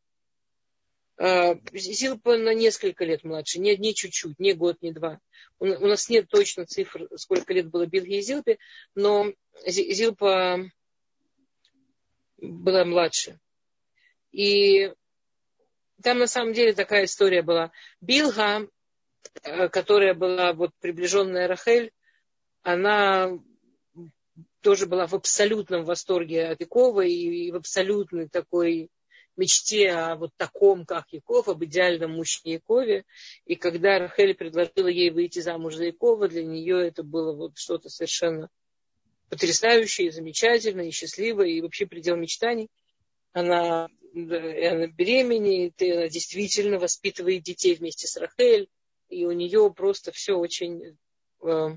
А, 1.18 1.56
Зилпа 1.74 2.38
на 2.38 2.54
несколько 2.54 3.06
лет 3.06 3.24
младше, 3.24 3.60
не, 3.60 3.78
не 3.78 3.94
чуть-чуть, 3.94 4.40
не 4.40 4.54
год, 4.54 4.82
не 4.82 4.92
два. 4.92 5.20
У, 5.60 5.66
у 5.66 5.88
нас 5.88 6.10
нет 6.10 6.28
точно 6.30 6.66
цифр, 6.66 7.08
сколько 7.16 7.54
лет 7.54 7.70
было 7.70 7.86
Билге 7.86 8.18
и 8.18 8.22
Зилпе, 8.22 8.58
но 8.96 9.32
Зилпа 9.68 10.66
была 12.38 12.86
младше. 12.86 13.40
И 14.32 14.92
там 16.02 16.20
на 16.20 16.28
самом 16.28 16.54
деле 16.54 16.74
такая 16.74 17.06
история 17.06 17.42
была. 17.42 17.72
Билга, 18.02 18.68
э, 19.44 19.70
которая 19.70 20.14
была 20.14 20.54
вот 20.54 20.72
приближенная 20.80 21.48
Рахель, 21.48 21.92
она 22.64 23.40
тоже 24.62 24.86
была 24.86 25.08
в 25.08 25.14
абсолютном 25.14 25.84
восторге 25.84 26.48
от 26.48 26.62
Якова 26.62 27.02
и 27.02 27.52
в 27.52 27.56
абсолютной 27.56 28.30
такой 28.30 28.90
мечте 29.38 29.90
о 29.92 30.16
вот 30.16 30.32
таком, 30.38 30.86
как 30.86 31.06
Яков, 31.12 31.48
об 31.48 31.64
идеальном 31.64 32.12
мужчине 32.12 32.56
Якове. 32.56 33.06
И 33.46 33.56
когда 33.56 34.00
Рахель 34.00 34.36
предложила 34.36 34.88
ей 34.88 35.10
выйти 35.10 35.40
замуж 35.40 35.76
за 35.76 35.86
Якова, 35.86 36.28
для 36.28 36.44
нее 36.44 36.88
это 36.88 37.04
было 37.04 37.34
вот 37.34 37.58
что-то 37.58 37.90
совершенно 37.90 38.50
потрясающее, 39.30 40.12
замечательное, 40.12 40.88
и 40.88 40.92
счастливое, 40.92 41.48
и 41.48 41.62
вообще 41.62 41.86
предел 41.86 42.18
мечтаний. 42.18 42.70
Она, 43.34 43.88
она 44.14 44.88
беременеет, 44.88 45.82
и 45.82 45.92
она 45.92 46.08
действительно 46.08 46.80
воспитывает 46.80 47.44
детей 47.44 47.76
вместе 47.76 48.08
с 48.08 48.18
Рахель, 48.18 48.70
и 49.10 49.26
у 49.26 49.32
нее 49.32 49.74
просто 49.76 50.12
все 50.12 50.34
очень 50.34 50.98
э, 51.44 51.70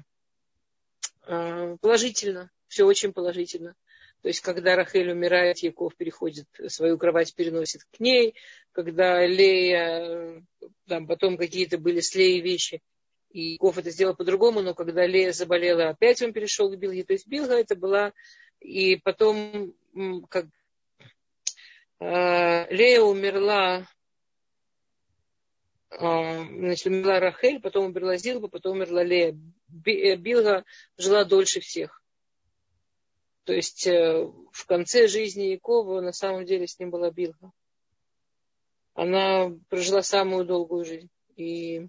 э, 1.27 1.77
положительно, 1.81 2.51
все 2.69 2.85
очень 2.85 3.13
положительно. 3.13 3.75
То 4.23 4.29
есть, 4.29 4.41
когда 4.41 4.75
Рахель 4.75 5.11
умирает, 5.11 5.59
Яков 5.59 5.95
переходит, 5.97 6.47
свою 6.69 6.97
кровать 6.97 7.35
переносит 7.35 7.83
к 7.85 8.01
ней. 8.01 8.35
Когда 8.73 9.27
Лея, 9.27 10.43
там 10.89 11.07
потом 11.07 11.37
какие-то 11.37 11.77
были 11.77 12.01
с 12.01 12.15
Леей 12.15 12.41
вещи, 12.41 12.81
и 13.29 13.53
Яков 13.53 13.77
это 13.77 13.91
сделал 13.91 14.17
по-другому, 14.17 14.63
но 14.63 14.73
когда 14.73 15.07
Лея 15.07 15.33
заболела, 15.33 15.91
опять 15.91 16.23
он 16.23 16.33
перешел 16.33 16.71
к 16.71 16.79
Билге. 16.79 17.05
То 17.05 17.13
есть 17.13 17.27
Билга 17.27 17.55
это 17.55 17.77
была... 17.77 18.15
И 18.61 18.97
потом, 18.97 19.75
как 20.31 20.47
э, 20.47 20.49
Лея 22.05 23.01
умерла, 23.01 23.89
э, 25.91 25.97
значит, 25.99 26.87
умерла 26.87 27.19
Рахель, 27.19 27.61
потом 27.61 27.87
умерла 27.87 28.19
Зилба, 28.19 28.49
потом 28.49 28.77
умерла 28.77 29.03
Лея. 29.03 29.35
Э, 29.87 30.17
Билга 30.17 30.65
жила 30.99 31.25
дольше 31.25 31.61
всех. 31.61 32.03
То 33.45 33.55
есть 33.55 33.87
э, 33.87 34.31
в 34.53 34.67
конце 34.67 35.09
жизни 35.09 35.45
Якова 35.45 36.03
на 36.03 36.13
самом 36.13 36.45
деле 36.45 36.67
с 36.67 36.79
ним 36.79 36.91
была 36.91 37.11
Билга. 37.11 37.53
Она 38.93 39.53
прожила 39.71 40.03
самую 40.03 40.45
долгую 40.45 40.85
жизнь. 40.85 41.11
И 41.37 41.89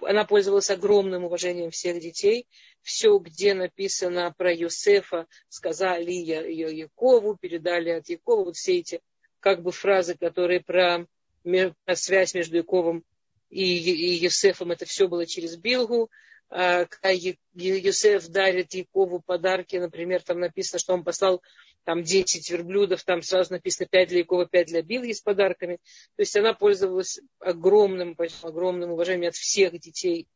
она 0.00 0.24
пользовалась 0.24 0.70
огромным 0.70 1.24
уважением 1.24 1.70
всех 1.70 2.00
детей. 2.00 2.48
Все, 2.82 3.16
где 3.18 3.54
написано 3.54 4.34
про 4.36 4.52
Юсефа, 4.52 5.28
сказали 5.48 6.10
Якову, 6.10 7.36
передали 7.36 7.90
от 7.90 8.08
Якова. 8.08 8.46
Вот 8.46 8.56
все 8.56 8.78
эти 8.78 9.00
как 9.44 9.60
бы 9.60 9.72
фразы, 9.72 10.16
которые 10.16 10.60
про, 10.60 11.06
про 11.42 11.96
связь 11.96 12.32
между 12.32 12.56
Яковом 12.56 13.04
и, 13.50 13.62
и 13.76 14.14
Юсефом, 14.24 14.70
это 14.70 14.86
все 14.86 15.06
было 15.06 15.26
через 15.26 15.58
Билгу. 15.58 16.10
А, 16.48 16.86
когда 16.86 17.10
Юсеф 17.10 18.26
дарит 18.28 18.72
Якову 18.72 19.20
подарки, 19.20 19.76
например, 19.76 20.22
там 20.22 20.40
написано, 20.40 20.78
что 20.78 20.94
он 20.94 21.04
послал 21.04 21.42
там 21.84 22.02
10 22.02 22.50
верблюдов, 22.50 23.04
там 23.04 23.20
сразу 23.20 23.52
написано 23.52 23.86
5 23.86 24.08
для 24.08 24.18
Якова, 24.20 24.46
5 24.46 24.66
для 24.66 24.80
Билги 24.80 25.12
с 25.12 25.20
подарками. 25.20 25.76
То 26.16 26.22
есть 26.22 26.34
она 26.36 26.54
пользовалась 26.54 27.20
огромным, 27.38 28.16
огромным 28.40 28.92
уважением 28.92 29.28
от 29.28 29.34
всех 29.34 29.78
детей, 29.78 30.26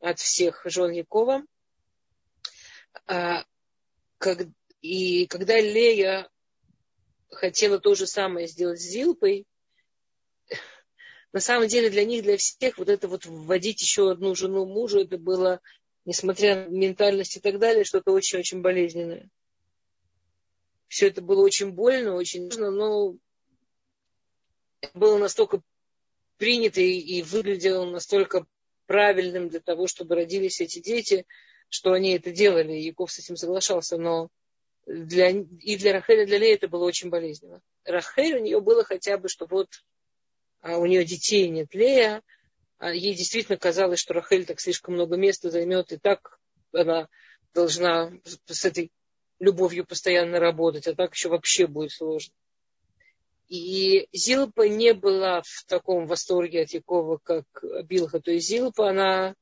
от 0.00 0.18
всех 0.18 0.60
жен 0.66 0.90
Якова. 0.90 1.44
А, 3.06 3.42
и 4.82 5.26
когда 5.28 5.58
Лея 5.58 6.28
хотела 7.30 7.78
то 7.78 7.94
же 7.94 8.06
самое 8.06 8.46
сделать 8.46 8.80
с 8.80 8.84
Зилпой, 8.84 9.46
на 11.32 11.40
самом 11.40 11.68
деле 11.68 11.90
для 11.90 12.04
них, 12.04 12.22
для 12.24 12.36
всех, 12.36 12.78
вот 12.78 12.88
это 12.88 13.06
вот 13.06 13.24
вводить 13.24 13.80
еще 13.80 14.10
одну 14.10 14.34
жену 14.34 14.66
мужу, 14.66 15.00
это 15.00 15.16
было, 15.16 15.60
несмотря 16.04 16.68
на 16.68 16.74
ментальность 16.74 17.36
и 17.36 17.40
так 17.40 17.58
далее, 17.58 17.84
что-то 17.84 18.10
очень-очень 18.12 18.62
болезненное. 18.62 19.30
Все 20.88 21.06
это 21.06 21.22
было 21.22 21.42
очень 21.42 21.70
больно, 21.70 22.14
очень 22.14 22.44
нужно, 22.44 22.72
но 22.72 23.16
было 24.92 25.18
настолько 25.18 25.62
принято 26.36 26.80
и, 26.80 27.22
выглядело 27.22 27.88
настолько 27.88 28.46
правильным 28.86 29.48
для 29.48 29.60
того, 29.60 29.86
чтобы 29.86 30.16
родились 30.16 30.60
эти 30.60 30.80
дети, 30.80 31.26
что 31.68 31.92
они 31.92 32.16
это 32.16 32.32
делали. 32.32 32.72
Яков 32.72 33.12
с 33.12 33.20
этим 33.20 33.36
соглашался, 33.36 33.98
но 33.98 34.30
для, 34.90 35.30
и 35.30 35.76
для 35.76 35.92
Рахеля, 35.92 36.26
для 36.26 36.38
Лея 36.38 36.54
это 36.54 36.68
было 36.68 36.84
очень 36.84 37.10
болезненно. 37.10 37.60
Рахель 37.84 38.36
у 38.36 38.42
нее 38.42 38.60
было 38.60 38.84
хотя 38.84 39.18
бы, 39.18 39.28
что 39.28 39.46
вот 39.46 39.68
а 40.60 40.78
у 40.78 40.86
нее 40.86 41.04
детей 41.04 41.48
нет 41.48 41.74
Лея, 41.74 42.22
а 42.78 42.92
ей 42.92 43.14
действительно 43.14 43.56
казалось, 43.56 44.00
что 44.00 44.14
Рахель 44.14 44.44
так 44.44 44.60
слишком 44.60 44.94
много 44.94 45.16
места 45.16 45.50
займет, 45.50 45.92
и 45.92 45.96
так 45.96 46.38
она 46.72 47.08
должна 47.54 48.12
с 48.46 48.64
этой 48.64 48.90
любовью 49.38 49.86
постоянно 49.86 50.38
работать, 50.38 50.86
а 50.86 50.94
так 50.94 51.14
еще 51.14 51.28
вообще 51.28 51.66
будет 51.66 51.92
сложно. 51.92 52.34
И 53.48 54.06
Зилпа 54.12 54.68
не 54.68 54.92
была 54.92 55.42
в 55.42 55.64
таком 55.66 56.06
восторге 56.06 56.62
от 56.62 56.70
Якова, 56.70 57.18
как 57.22 57.44
Билха. 57.84 58.20
То 58.20 58.30
есть 58.30 58.46
Зилпа, 58.46 58.90
она, 58.90 59.34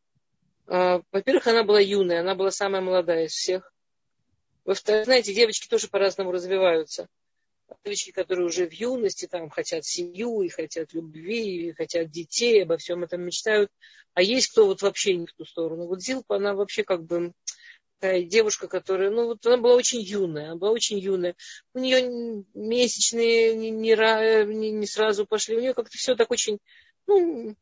э, 0.67 1.01
во-первых, 1.13 1.47
она 1.47 1.63
была 1.63 1.81
юная, 1.81 2.21
она 2.21 2.35
была 2.35 2.51
самая 2.51 2.81
молодая 2.81 3.27
из 3.27 3.33
всех. 3.33 3.71
Во-вторых, 4.69 5.07
знаете, 5.07 5.33
девочки 5.33 5.67
тоже 5.67 5.89
по-разному 5.89 6.31
развиваются. 6.31 7.09
Девочки, 7.85 8.11
которые 8.11 8.47
уже 8.47 8.69
в 8.69 8.73
юности 8.75 9.27
там 9.27 9.49
хотят 9.49 9.87
семью, 9.87 10.43
и 10.43 10.51
хотят 10.51 10.93
любви, 10.93 11.69
и 11.69 11.73
хотят 11.73 12.11
детей, 12.11 12.65
обо 12.65 12.77
всем 12.77 13.03
этом 13.03 13.23
мечтают. 13.23 13.71
А 14.13 14.21
есть 14.21 14.49
кто 14.49 14.67
вот 14.67 14.83
вообще 14.83 15.17
не 15.17 15.27
в 15.27 15.33
ту 15.33 15.47
сторону. 15.47 15.87
Вот 15.87 16.03
Зилпа, 16.03 16.37
она 16.37 16.53
вообще 16.53 16.85
как 16.85 17.03
бы 17.03 17.33
такая 17.99 18.25
девушка, 18.25 18.69
которая, 18.69 19.09
ну 19.09 19.29
вот 19.29 19.47
она 19.47 19.57
была 19.57 19.75
очень 19.75 20.01
юная, 20.01 20.49
она 20.49 20.57
была 20.57 20.73
очень 20.73 20.99
юная. 20.99 21.35
У 21.73 21.79
нее 21.79 22.45
месячные 22.53 23.55
не, 23.55 23.71
не, 23.71 24.71
не, 24.71 24.87
сразу 24.87 25.25
пошли, 25.25 25.57
у 25.57 25.61
нее 25.61 25.73
как-то 25.73 25.97
все 25.97 26.15
так 26.15 26.31
очень, 26.31 26.59
ну, 27.07 27.57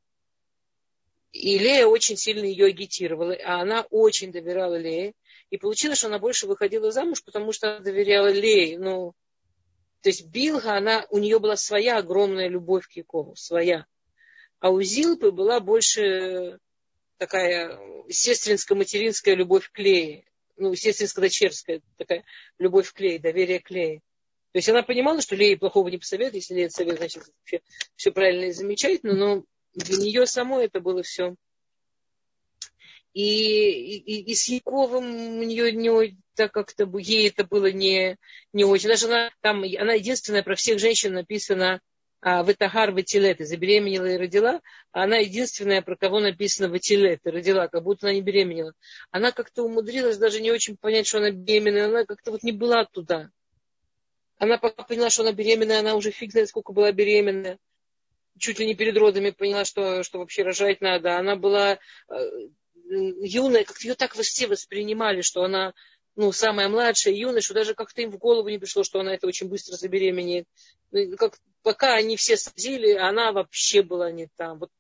и 1.30 1.58
Лея 1.58 1.86
очень 1.86 2.16
сильно 2.16 2.44
ее 2.44 2.66
агитировала, 2.66 3.36
а 3.44 3.60
она 3.60 3.86
очень 3.90 4.32
доверяла 4.32 4.76
Лее. 4.76 5.12
И 5.50 5.58
получилось, 5.58 5.98
что 5.98 6.08
она 6.08 6.18
больше 6.18 6.46
выходила 6.46 6.90
замуж, 6.90 7.22
потому 7.22 7.52
что 7.52 7.68
она 7.68 7.80
доверяла 7.80 8.30
Лее. 8.30 8.78
Ну, 8.78 9.14
то 10.02 10.08
есть 10.08 10.26
Билга, 10.26 10.74
она, 10.76 11.06
у 11.10 11.18
нее 11.18 11.38
была 11.38 11.56
своя 11.56 11.98
огромная 11.98 12.48
любовь 12.48 12.86
к 12.86 12.92
Якову, 12.92 13.36
своя. 13.36 13.86
А 14.60 14.70
у 14.70 14.80
Зилпы 14.82 15.30
была 15.30 15.60
больше 15.60 16.58
такая 17.18 17.78
сестринско-материнская 18.08 19.34
любовь 19.34 19.70
к 19.70 19.78
Лее. 19.78 20.24
Ну, 20.56 20.72
сестринско-дочерская 20.74 21.82
такая 21.96 22.24
любовь 22.58 22.92
к 22.92 23.00
Лее, 23.00 23.18
доверие 23.18 23.60
к 23.60 23.70
Лее. 23.70 24.00
То 24.52 24.58
есть 24.58 24.68
она 24.68 24.82
понимала, 24.82 25.20
что 25.20 25.36
Лее 25.36 25.58
плохого 25.58 25.88
не 25.88 25.98
посоветует, 25.98 26.36
если 26.36 26.54
Лея 26.54 26.68
совет, 26.70 26.96
значит, 26.96 27.24
все, 27.44 27.60
все 27.94 28.10
правильно 28.10 28.46
и 28.46 28.52
замечательно, 28.52 29.14
но 29.14 29.44
для 29.74 29.98
нее 29.98 30.26
самой 30.26 30.64
это 30.64 30.80
было 30.80 31.02
все. 31.02 31.34
И, 33.16 33.96
и, 33.96 34.30
и 34.30 34.34
с 34.34 34.46
Яковом 34.46 35.38
у 35.38 35.42
нее 35.42 35.72
не 35.72 36.18
так 36.34 36.52
как-то 36.52 36.86
ей 36.98 37.30
это 37.30 37.44
было 37.44 37.72
не, 37.72 38.18
не 38.52 38.64
очень. 38.66 38.90
Даже 38.90 39.06
она 39.06 39.30
там, 39.40 39.62
она 39.62 39.94
единственная 39.94 40.42
про 40.42 40.54
всех 40.54 40.78
женщин 40.78 41.14
написана 41.14 41.80
а, 42.20 42.42
Ветагар 42.42 42.90
Ватилет, 42.90 43.40
и 43.40 43.44
забеременела 43.44 44.04
и 44.04 44.18
родила, 44.18 44.60
а 44.92 45.04
она 45.04 45.16
единственная, 45.16 45.80
про 45.80 45.96
кого 45.96 46.20
написано 46.20 46.68
Ватилет, 46.68 47.20
и 47.24 47.30
родила, 47.30 47.68
как 47.68 47.84
будто 47.84 48.06
она 48.06 48.12
не 48.12 48.20
беременела. 48.20 48.74
Она 49.10 49.32
как-то 49.32 49.62
умудрилась 49.62 50.18
даже 50.18 50.42
не 50.42 50.50
очень 50.50 50.76
понять, 50.76 51.06
что 51.06 51.16
она 51.16 51.30
беременная, 51.30 51.86
она 51.86 52.04
как-то 52.04 52.32
вот 52.32 52.42
не 52.42 52.52
была 52.52 52.84
туда. 52.84 53.30
Она 54.36 54.58
пока 54.58 54.82
поняла, 54.82 55.08
что 55.08 55.22
она 55.22 55.32
беременная, 55.32 55.80
она 55.80 55.94
уже 55.94 56.10
фиг 56.10 56.32
знает, 56.32 56.50
сколько 56.50 56.74
была 56.74 56.92
беременная. 56.92 57.56
Чуть 58.38 58.58
ли 58.58 58.66
не 58.66 58.74
перед 58.74 58.98
родами 58.98 59.30
поняла, 59.30 59.64
что, 59.64 60.02
что 60.02 60.18
вообще 60.18 60.42
рожать 60.42 60.82
надо. 60.82 61.16
Она 61.16 61.36
была 61.36 61.78
э, 62.10 62.30
юная, 62.88 63.64
как-то 63.64 63.86
ее 63.86 63.94
так 63.94 64.14
все 64.14 64.46
воспринимали, 64.46 65.20
что 65.20 65.42
она 65.42 65.74
ну, 66.16 66.32
самая 66.32 66.68
младшая, 66.68 67.14
юная, 67.14 67.42
что 67.42 67.54
даже 67.54 67.74
как-то 67.74 68.00
им 68.00 68.10
в 68.10 68.18
голову 68.18 68.48
не 68.48 68.58
пришло, 68.58 68.82
что 68.82 69.00
она 69.00 69.14
это 69.14 69.26
очень 69.26 69.48
быстро 69.48 69.76
забеременеет. 69.76 70.48
Ну, 70.90 71.16
как, 71.16 71.38
пока 71.62 71.94
они 71.94 72.16
все 72.16 72.36
садили, 72.36 72.92
она 72.92 73.32
вообще 73.32 73.82
была 73.82 74.10
не 74.10 74.28
там. 74.36 74.58
Вот. 74.58 74.70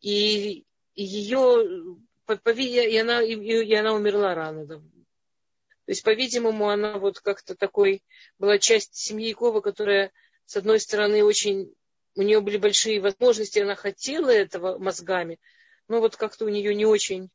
И, 0.00 0.64
и 0.94 1.04
ее, 1.04 1.98
и 2.26 2.96
она, 2.96 3.22
и 3.22 3.74
она 3.74 3.92
умерла 3.92 4.34
рано. 4.34 4.64
Да. 4.64 4.76
То 4.76 5.92
есть, 5.92 6.02
по-видимому, 6.02 6.70
она 6.70 6.98
вот 6.98 7.20
как-то 7.20 7.54
такой 7.54 8.02
была 8.38 8.58
часть 8.58 8.94
семьи 8.94 9.28
Якова, 9.28 9.60
которая, 9.60 10.12
с 10.46 10.56
одной 10.56 10.80
стороны, 10.80 11.22
очень 11.24 11.74
у 12.14 12.22
нее 12.22 12.40
были 12.40 12.56
большие 12.56 13.00
возможности, 13.00 13.58
она 13.58 13.74
хотела 13.74 14.30
этого 14.30 14.78
мозгами, 14.78 15.38
но 15.90 16.00
вот 16.00 16.16
как-то 16.16 16.44
у 16.44 16.48
нее 16.48 16.72
не 16.72 16.86
очень 16.86 17.30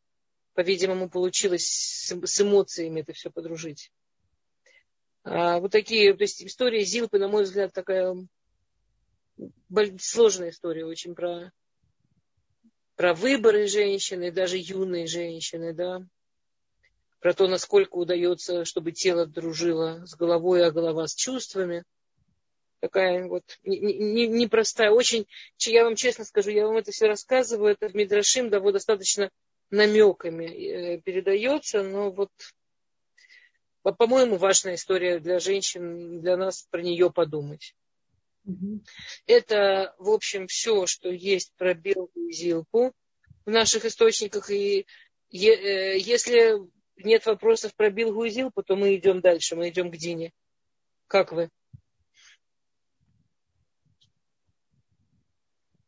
по-видимому, 0.54 1.10
получилось 1.10 1.68
с, 1.68 2.42
эмоциями 2.42 3.02
это 3.02 3.12
все 3.12 3.30
подружить. 3.30 3.92
А, 5.24 5.60
вот 5.60 5.74
такие, 5.74 6.14
то 6.14 6.24
есть 6.24 6.42
история 6.42 6.82
Зилпы, 6.86 7.20
на 7.20 7.28
мой 7.28 7.44
взгляд, 7.44 7.74
такая 7.74 8.16
сложная 10.00 10.52
история 10.52 10.86
очень 10.86 11.16
про, 11.16 11.52
про 12.96 13.14
выборы 13.14 13.68
женщины, 13.68 14.32
даже 14.32 14.58
юные 14.58 15.06
женщины, 15.06 15.74
да, 15.74 16.08
про 17.20 17.34
то, 17.34 17.50
насколько 17.50 17.96
удается, 17.96 18.64
чтобы 18.64 18.94
тело 18.94 19.26
дружило 19.26 20.06
с 20.06 20.16
головой, 20.16 20.66
а 20.66 20.72
голова 20.72 21.08
с 21.08 21.14
чувствами. 21.14 21.84
Такая 22.80 23.28
вот 23.28 23.44
непростая, 23.64 24.90
не, 24.90 24.94
не 24.94 24.98
очень, 24.98 25.28
я 25.66 25.84
вам 25.86 25.96
честно 25.96 26.26
скажу, 26.26 26.52
я 26.52 26.68
вам 26.68 26.78
это 26.78 26.92
все 26.92 27.08
рассказываю, 27.08 27.72
это 27.72 27.88
в 27.88 27.96
Мидрашим, 27.96 28.50
да, 28.50 28.60
вот 28.60 28.74
достаточно 28.74 29.30
намеками 29.72 30.46
э, 30.46 31.02
передается, 31.02 31.84
но 31.84 32.12
вот, 32.12 32.30
по-моему, 33.82 34.38
важная 34.38 34.76
история 34.76 35.20
для 35.20 35.40
женщин, 35.40 36.22
для 36.22 36.38
нас 36.38 36.68
про 36.70 36.82
нее 36.82 37.12
подумать. 37.12 37.76
Угу. 38.46 38.82
Это, 39.26 39.96
в 39.98 40.10
общем, 40.10 40.48
все, 40.48 40.86
что 40.86 41.10
есть 41.10 41.54
про 41.58 41.74
белую 41.74 42.32
зилку 42.32 42.94
в 43.46 43.50
наших 43.50 43.86
источниках. 43.86 44.52
И 44.52 44.86
э, 45.32 45.98
если 45.98 46.60
нет 46.98 47.26
вопросов 47.26 47.76
про 47.76 47.90
Билгу 47.90 48.24
и 48.26 48.30
Зилпу, 48.30 48.64
то 48.64 48.76
мы 48.76 48.96
идем 48.96 49.22
дальше, 49.22 49.56
мы 49.56 49.70
идем 49.70 49.92
к 49.92 49.98
Дине. 49.98 50.32
Как 51.08 51.32
вы? 51.32 51.50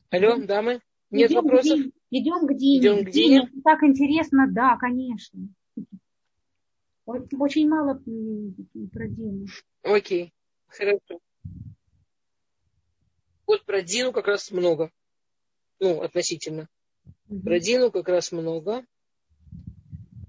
Алло, 0.09 0.37
дамы? 0.37 0.81
Нет 1.09 1.31
идем 1.31 1.43
вопросов? 1.43 1.79
К 1.79 1.97
Идем 2.09 2.47
к 2.47 2.53
Дине. 2.55 2.79
Идем 2.79 3.05
к 3.05 3.09
Дине. 3.09 3.41
Дине. 3.41 3.61
Так 3.63 3.83
интересно, 3.83 4.47
да, 4.49 4.77
конечно. 4.77 5.39
Очень 7.05 7.69
мало 7.69 8.01
про 8.93 9.07
Дину. 9.07 9.47
Окей, 9.83 10.33
хорошо. 10.67 11.19
Вот 13.45 13.65
про 13.65 13.81
Дину 13.81 14.11
как 14.11 14.27
раз 14.27 14.51
много. 14.51 14.91
Ну, 15.79 16.01
относительно. 16.01 16.67
Угу. 17.29 17.41
Про 17.41 17.59
Дину 17.59 17.91
как 17.91 18.07
раз 18.09 18.31
много. 18.31 18.85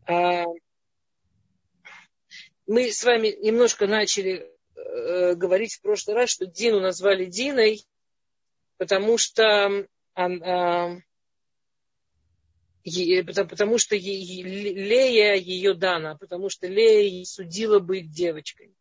А, 0.07 0.45
мы 2.67 2.91
с 2.91 3.03
вами 3.05 3.37
немножко 3.41 3.87
начали 3.87 4.47
э, 4.75 5.35
говорить 5.35 5.75
в 5.75 5.83
прошлый 5.83 6.17
раз, 6.17 6.31
что 6.31 6.47
Дину 6.47 6.81
назвали 6.81 7.25
Диной, 7.25 7.85
потому 8.79 9.19
что 9.19 9.87
а, 10.15 10.97
потому 13.35 13.79
что 13.79 13.97
Лея 13.97 15.35
ее 15.35 15.75
дана, 15.75 16.17
потому 16.17 16.49
что 16.49 16.67
Лея 16.67 17.25
судила 17.25 17.79
быть 17.79 18.11
девочкой. 18.11 18.75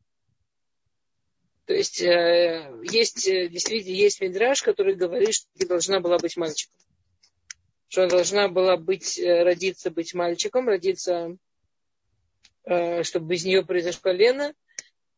То 1.68 1.74
есть 1.74 2.02
э, 2.02 2.80
есть, 2.90 3.28
э, 3.28 3.50
действительно, 3.50 3.94
есть 3.94 4.22
Мидраж, 4.22 4.64
который 4.64 4.96
говорит, 4.96 5.34
что 5.34 5.48
ты 5.60 5.68
должна 5.68 6.00
была 6.00 6.18
быть 6.18 6.38
мальчиком. 6.38 6.74
Что 7.90 8.04
она 8.04 8.10
должна 8.10 8.48
была 8.48 8.78
быть, 8.78 9.20
э, 9.20 9.44
родиться, 9.44 9.92
быть 9.92 10.14
мальчиком, 10.14 10.68
родиться, 10.70 11.38
чтобы 12.64 13.36
из 13.36 13.46
нее 13.46 13.66
произошла 13.66 14.12
Лена. 14.12 14.54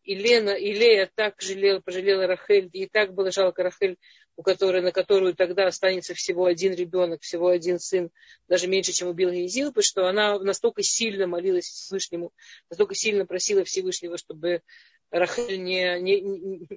И 0.09 0.15
Лена, 0.15 0.55
и 0.55 0.73
Лея 0.73 1.07
так 1.13 1.39
жалела, 1.39 1.81
пожалела 1.81 2.25
Рахель, 2.25 2.67
и 2.73 2.87
так 2.87 3.13
было 3.13 3.31
жалко 3.31 3.61
Рахель, 3.61 3.95
у 4.35 4.41
которой, 4.41 4.81
на 4.81 4.91
которую 4.91 5.35
тогда 5.35 5.67
останется 5.67 6.15
всего 6.15 6.45
один 6.45 6.73
ребенок, 6.73 7.21
всего 7.21 7.49
один 7.49 7.77
сын, 7.77 8.09
даже 8.47 8.65
меньше, 8.65 8.91
чем 8.91 9.09
у 9.09 9.13
Билги 9.13 9.43
и 9.43 9.47
Зилпы, 9.47 9.83
что 9.83 10.07
она 10.07 10.39
настолько 10.39 10.81
сильно 10.81 11.27
молилась 11.27 11.67
Всевышнему, 11.67 12.31
настолько 12.71 12.95
сильно 12.95 13.27
просила 13.27 13.63
Всевышнего, 13.63 14.17
чтобы 14.17 14.63
Рахель 15.11 15.61
не, 15.61 15.99
не, 16.01 16.21
не 16.21 16.67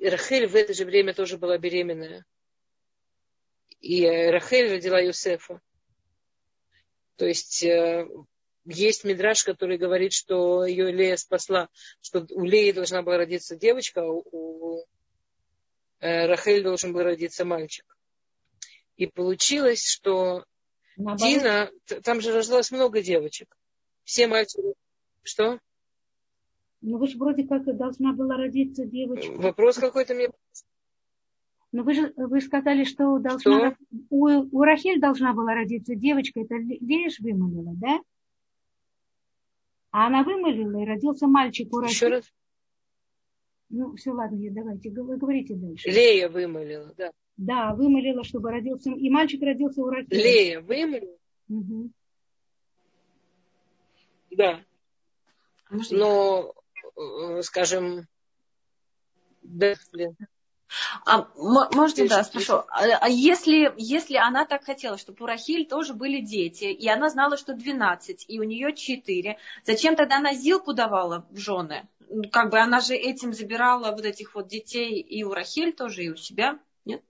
Рахель 0.00 0.48
в 0.48 0.56
это 0.56 0.74
же 0.74 0.86
время 0.86 1.14
тоже 1.14 1.38
была 1.38 1.56
беременная. 1.56 2.26
И 3.80 4.04
Рахель 4.04 4.72
родила 4.72 4.98
Юсефа. 4.98 5.60
То 7.14 7.26
есть 7.26 7.62
э, 7.62 8.08
есть 8.68 9.04
мидраж, 9.04 9.44
который 9.44 9.78
говорит, 9.78 10.12
что 10.12 10.64
ее 10.64 10.92
Лея 10.92 11.16
спасла, 11.16 11.68
что 12.00 12.26
у 12.30 12.44
Леи 12.44 12.72
должна 12.72 13.02
была 13.02 13.16
родиться 13.16 13.56
девочка, 13.56 14.02
а 14.02 14.06
у 14.06 14.84
Э, 16.00 16.26
Рахель 16.26 16.62
должен 16.62 16.92
был 16.92 17.02
родиться 17.02 17.44
мальчик. 17.44 17.84
И 18.96 19.06
получилось, 19.06 19.84
что 19.84 20.44
Наоборот. 20.96 21.18
Дина, 21.18 21.70
там 22.02 22.20
же 22.20 22.32
рождалось 22.32 22.70
много 22.70 23.02
девочек. 23.02 23.56
Все 24.04 24.26
мальчики. 24.26 24.74
Что? 25.22 25.58
Ну 26.80 26.98
вы 26.98 27.08
же 27.08 27.18
вроде 27.18 27.46
как 27.46 27.64
должна 27.76 28.12
была 28.12 28.36
родиться 28.36 28.84
девочка. 28.84 29.30
Вопрос 29.32 29.78
какой-то 29.78 30.14
мне... 30.14 30.30
Но 31.70 31.82
вы 31.82 31.94
же 31.94 32.12
вы 32.16 32.40
сказали, 32.40 32.84
что 32.84 33.18
должна 33.18 33.72
что? 33.72 33.76
У, 34.08 34.26
у 34.26 34.62
Рахель 34.62 35.00
должна 35.00 35.34
была 35.34 35.54
родиться 35.54 35.94
девочка, 35.94 36.40
это 36.40 36.54
Лея 36.54 37.10
вымолила, 37.18 37.74
да? 37.76 38.00
А 39.90 40.06
она 40.06 40.22
вымолила, 40.22 40.82
и 40.82 40.86
родился 40.86 41.26
мальчик 41.26 41.72
у. 41.72 41.80
Еще 41.82 42.08
раз? 42.08 42.30
Ну, 43.70 43.94
все, 43.96 44.12
ладно, 44.12 44.38
давайте, 44.50 44.90
вы 44.90 45.16
говорите 45.16 45.54
дальше. 45.54 45.88
Лея 45.90 46.28
вымолила, 46.28 46.94
да. 46.96 47.10
Да, 47.36 47.74
вымолила, 47.74 48.24
чтобы 48.24 48.50
родился, 48.50 48.90
и 48.90 49.10
мальчик 49.10 49.42
родился 49.42 49.82
у 49.82 49.88
Рахель. 49.88 50.16
Лея 50.16 50.60
вымолила? 50.60 51.16
Угу. 51.48 51.90
Да. 54.30 54.60
Но, 55.90 56.54
э, 56.96 57.42
скажем, 57.42 58.06
да, 59.42 59.74
блин. 59.92 60.16
А, 61.06 61.28
можете, 61.36 62.06
да, 62.08 62.24
спрошу. 62.24 62.54
А, 62.68 62.84
а 63.00 63.08
если, 63.08 63.72
если 63.76 64.16
она 64.16 64.44
так 64.44 64.64
хотела, 64.64 64.98
чтобы 64.98 65.24
у 65.24 65.26
Рахиль 65.26 65.66
тоже 65.66 65.94
были 65.94 66.20
дети, 66.20 66.64
и 66.64 66.88
она 66.88 67.08
знала, 67.08 67.36
что 67.36 67.54
12, 67.54 68.26
и 68.28 68.40
у 68.40 68.42
нее 68.42 68.74
4, 68.74 69.38
зачем 69.64 69.96
тогда 69.96 70.16
она 70.16 70.34
Зилку 70.34 70.74
давала 70.74 71.26
в 71.30 71.38
жены? 71.38 71.88
Как 72.32 72.50
бы 72.50 72.58
она 72.58 72.80
же 72.80 72.94
этим 72.94 73.32
забирала 73.32 73.90
вот 73.92 74.04
этих 74.04 74.34
вот 74.34 74.48
детей 74.48 75.00
и 75.00 75.24
у 75.24 75.32
Рахиль 75.32 75.72
тоже, 75.72 76.04
и 76.04 76.10
у 76.10 76.16
себя, 76.16 76.58
нет? 76.84 77.02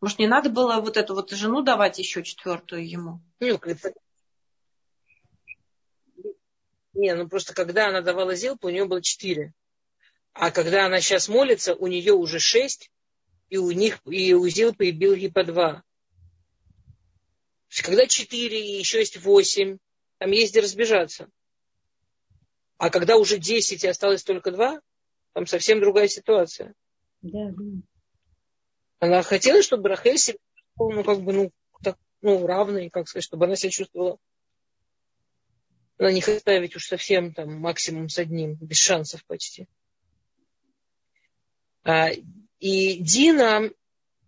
Может, 0.00 0.18
не 0.18 0.26
надо 0.26 0.50
было 0.50 0.80
вот 0.80 0.96
эту 0.96 1.14
вот 1.14 1.30
жену 1.30 1.62
давать 1.62 1.98
еще 1.98 2.22
четвертую 2.22 2.88
ему? 2.88 3.20
Не, 6.94 7.14
ну 7.14 7.26
просто 7.28 7.54
когда 7.54 7.88
она 7.88 8.02
давала 8.02 8.34
Зилку, 8.34 8.66
у 8.66 8.70
нее 8.70 8.84
было 8.84 9.00
4. 9.00 9.52
А 10.32 10.50
когда 10.50 10.86
она 10.86 11.00
сейчас 11.00 11.28
молится, 11.28 11.74
у 11.74 11.86
нее 11.86 12.12
уже 12.14 12.38
шесть, 12.38 12.90
и 13.48 13.58
у 13.58 13.70
них, 13.70 14.00
и 14.06 14.32
у 14.34 14.48
Зилпы 14.48 14.86
и 14.86 14.92
Билги 14.92 15.28
по 15.28 15.44
два. 15.44 15.82
Когда 17.82 18.06
четыре 18.06 18.60
и 18.60 18.78
еще 18.78 18.98
есть 18.98 19.18
восемь, 19.18 19.78
там 20.18 20.30
есть 20.30 20.52
где 20.52 20.60
разбежаться. 20.60 21.28
А 22.78 22.90
когда 22.90 23.16
уже 23.16 23.38
десять 23.38 23.84
и 23.84 23.88
осталось 23.88 24.24
только 24.24 24.50
два, 24.50 24.80
там 25.34 25.46
совсем 25.46 25.80
другая 25.80 26.08
ситуация. 26.08 26.74
Да, 27.20 27.50
да. 27.50 27.64
Она 28.98 29.22
хотела, 29.22 29.62
чтобы 29.62 29.88
Рахель 29.88 30.18
себя 30.18 30.38
ну, 30.78 31.04
как 31.04 31.20
бы, 31.22 31.32
ну, 31.32 31.52
так, 31.82 31.98
ну, 32.20 32.46
равной, 32.46 32.90
как 32.90 33.08
сказать, 33.08 33.24
чтобы 33.24 33.46
она 33.46 33.56
себя 33.56 33.70
чувствовала. 33.70 34.18
Она 35.98 36.12
не 36.12 36.20
хотела 36.20 36.40
ставить 36.40 36.76
уж 36.76 36.86
совсем 36.86 37.32
там 37.32 37.54
максимум 37.60 38.08
с 38.08 38.18
одним, 38.18 38.54
без 38.54 38.78
шансов 38.78 39.24
почти. 39.26 39.68
А, 41.84 42.10
и 42.60 42.96
Дина, 42.96 43.70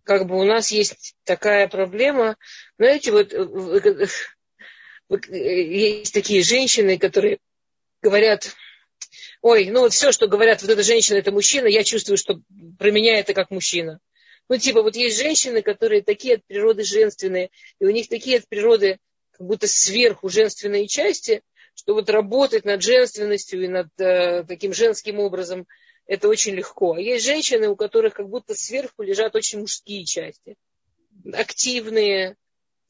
как 0.03 0.27
бы 0.27 0.37
у 0.37 0.43
нас 0.43 0.71
есть 0.71 1.15
такая 1.23 1.67
проблема, 1.67 2.37
знаете, 2.77 3.11
вот 3.11 3.33
есть 5.29 6.13
такие 6.13 6.43
женщины, 6.43 6.97
которые 6.97 7.39
говорят, 8.01 8.55
ой, 9.41 9.69
ну 9.69 9.81
вот 9.81 9.93
все, 9.93 10.11
что 10.11 10.27
говорят, 10.27 10.61
вот 10.61 10.71
эта 10.71 10.83
женщина, 10.83 11.17
это 11.17 11.31
мужчина, 11.31 11.67
я 11.67 11.83
чувствую, 11.83 12.17
что 12.17 12.41
про 12.77 12.91
меня 12.91 13.19
это 13.19 13.33
как 13.33 13.51
мужчина. 13.51 13.99
Ну, 14.47 14.57
типа, 14.57 14.83
вот 14.83 14.95
есть 14.95 15.17
женщины, 15.17 15.63
которые 15.63 16.03
такие 16.03 16.35
от 16.35 16.45
природы 16.45 16.83
женственные, 16.83 17.49
и 17.79 17.85
у 17.85 17.89
них 17.89 18.09
такие 18.09 18.37
от 18.37 18.47
природы 18.47 18.99
как 19.31 19.47
будто 19.47 19.67
сверху 19.67 20.29
женственные 20.29 20.87
части, 20.87 21.41
что 21.73 21.95
вот 21.95 22.11
работать 22.11 22.63
над 22.63 22.83
женственностью 22.83 23.63
и 23.63 23.67
над 23.67 23.87
э, 23.97 24.43
таким 24.43 24.73
женским 24.73 25.19
образом– 25.19 25.65
это 26.07 26.27
очень 26.27 26.53
легко. 26.53 26.93
А 26.93 26.99
есть 26.99 27.25
женщины, 27.25 27.67
у 27.67 27.75
которых 27.75 28.13
как 28.13 28.29
будто 28.29 28.55
сверху 28.55 29.01
лежат 29.03 29.35
очень 29.35 29.59
мужские 29.59 30.05
части. 30.05 30.55
Активные, 31.33 32.37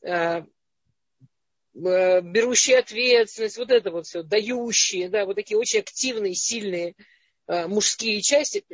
э, 0.01 0.41
э, 0.41 2.22
берущие 2.22 2.80
ответственность, 2.80 3.57
вот 3.57 3.72
это 3.72 3.91
вот 3.91 4.05
все, 4.05 4.24
дающие, 4.24 5.09
да, 5.09 5.26
вот 5.26 5.36
такие 5.36 5.57
очень 5.57 5.80
активные, 5.80 6.36
сильные 6.36 6.95
э, 7.47 7.68
мужские 7.68 8.22
части. 8.22 8.66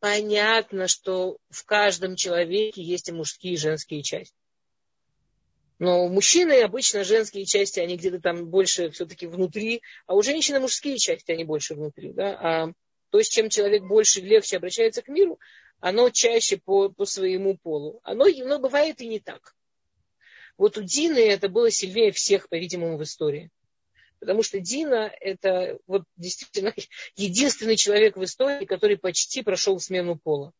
Понятно, 0.00 0.88
что 0.88 1.36
в 1.50 1.64
каждом 1.64 2.16
человеке 2.16 2.82
есть 2.82 3.08
и 3.08 3.12
мужские, 3.12 3.54
и 3.54 3.58
женские 3.58 4.02
части. 4.02 4.34
Но 5.78 6.04
у 6.04 6.08
мужчины 6.08 6.62
обычно 6.62 7.04
женские 7.04 7.44
части, 7.44 7.80
они 7.80 7.96
где-то 7.96 8.20
там 8.20 8.46
больше 8.46 8.90
все-таки 8.90 9.26
внутри, 9.26 9.82
а 10.06 10.14
у 10.14 10.22
женщины 10.22 10.60
мужские 10.60 10.96
части, 10.96 11.32
они 11.32 11.44
больше 11.44 11.74
внутри. 11.74 12.12
Да? 12.12 12.38
А 12.40 12.72
то, 13.12 13.22
с 13.22 13.28
чем 13.28 13.50
человек 13.50 13.84
больше 13.84 14.20
и 14.20 14.24
легче 14.24 14.56
обращается 14.56 15.02
к 15.02 15.08
миру, 15.08 15.38
оно 15.80 16.08
чаще 16.08 16.56
по, 16.56 16.88
по 16.88 17.04
своему 17.04 17.58
полу. 17.58 18.00
Оно, 18.04 18.24
оно 18.24 18.58
бывает 18.58 19.02
и 19.02 19.06
не 19.06 19.20
так. 19.20 19.54
Вот 20.56 20.78
у 20.78 20.82
Дины 20.82 21.18
это 21.18 21.50
было 21.50 21.70
сильнее 21.70 22.10
всех, 22.10 22.48
по-видимому, 22.48 22.96
в 22.96 23.02
истории. 23.02 23.50
Потому 24.18 24.42
что 24.42 24.60
Дина 24.60 25.12
это 25.20 25.78
вот 25.86 26.04
действительно 26.16 26.72
единственный 27.16 27.76
человек 27.76 28.16
в 28.16 28.24
истории, 28.24 28.64
который 28.64 28.96
почти 28.96 29.42
прошел 29.42 29.78
смену 29.78 30.16
пола. 30.16 30.52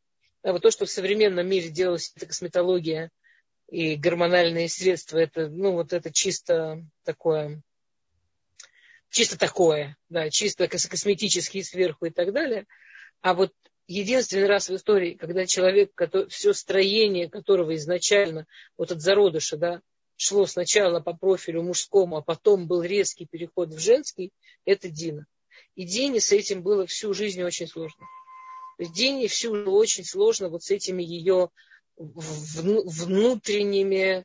А 0.43 0.53
вот 0.53 0.61
то, 0.61 0.71
что 0.71 0.85
в 0.85 0.91
современном 0.91 1.49
мире 1.49 1.71
делалось, 1.71 2.13
это 2.15 2.27
косметология 2.27 3.11
и 3.71 3.97
гормональные 3.97 4.69
средства, 4.69 5.17
это, 5.17 5.49
ну, 5.49 5.73
вот 5.73 5.95
это 5.95 6.13
чисто 6.13 6.85
такое 7.05 7.63
чисто 9.13 9.39
такое, 9.39 9.97
да, 10.09 10.31
чисто 10.31 10.67
косметические 10.67 11.63
сверху 11.63 12.07
и 12.07 12.11
так 12.11 12.33
далее. 12.33 12.67
А 13.21 13.35
вот 13.35 13.53
единственный 13.87 14.47
раз 14.47 14.69
в 14.69 14.75
истории, 14.75 15.15
когда 15.15 15.47
человек, 15.47 15.93
все 16.31 16.53
строение 16.53 17.29
которого 17.29 17.77
изначально, 17.77 18.47
вот 18.77 18.91
от 18.91 19.01
зародыша, 19.01 19.57
да, 19.57 19.81
шло 20.17 20.47
сначала 20.47 21.01
по 21.01 21.13
профилю 21.13 21.63
мужскому, 21.63 22.17
а 22.17 22.23
потом 22.23 22.67
был 22.67 22.83
резкий 22.83 23.27
переход 23.27 23.69
в 23.69 23.79
женский, 23.79 24.31
это 24.65 24.89
Дина. 24.89 25.27
И 25.75 25.85
Дине 25.85 26.21
с 26.21 26.33
этим 26.33 26.63
было 26.63 26.87
всю 26.87 27.13
жизнь 27.13 27.43
очень 27.43 27.69
сложно. 27.69 28.07
Дине 28.79 29.29
всю 29.29 29.55
жизнь 29.55 29.69
очень 29.69 30.05
сложно 30.05 30.49
вот 30.49 30.65
с 30.65 30.71
этими 30.71 31.03
ее 31.03 31.51
внутренними 31.97 34.25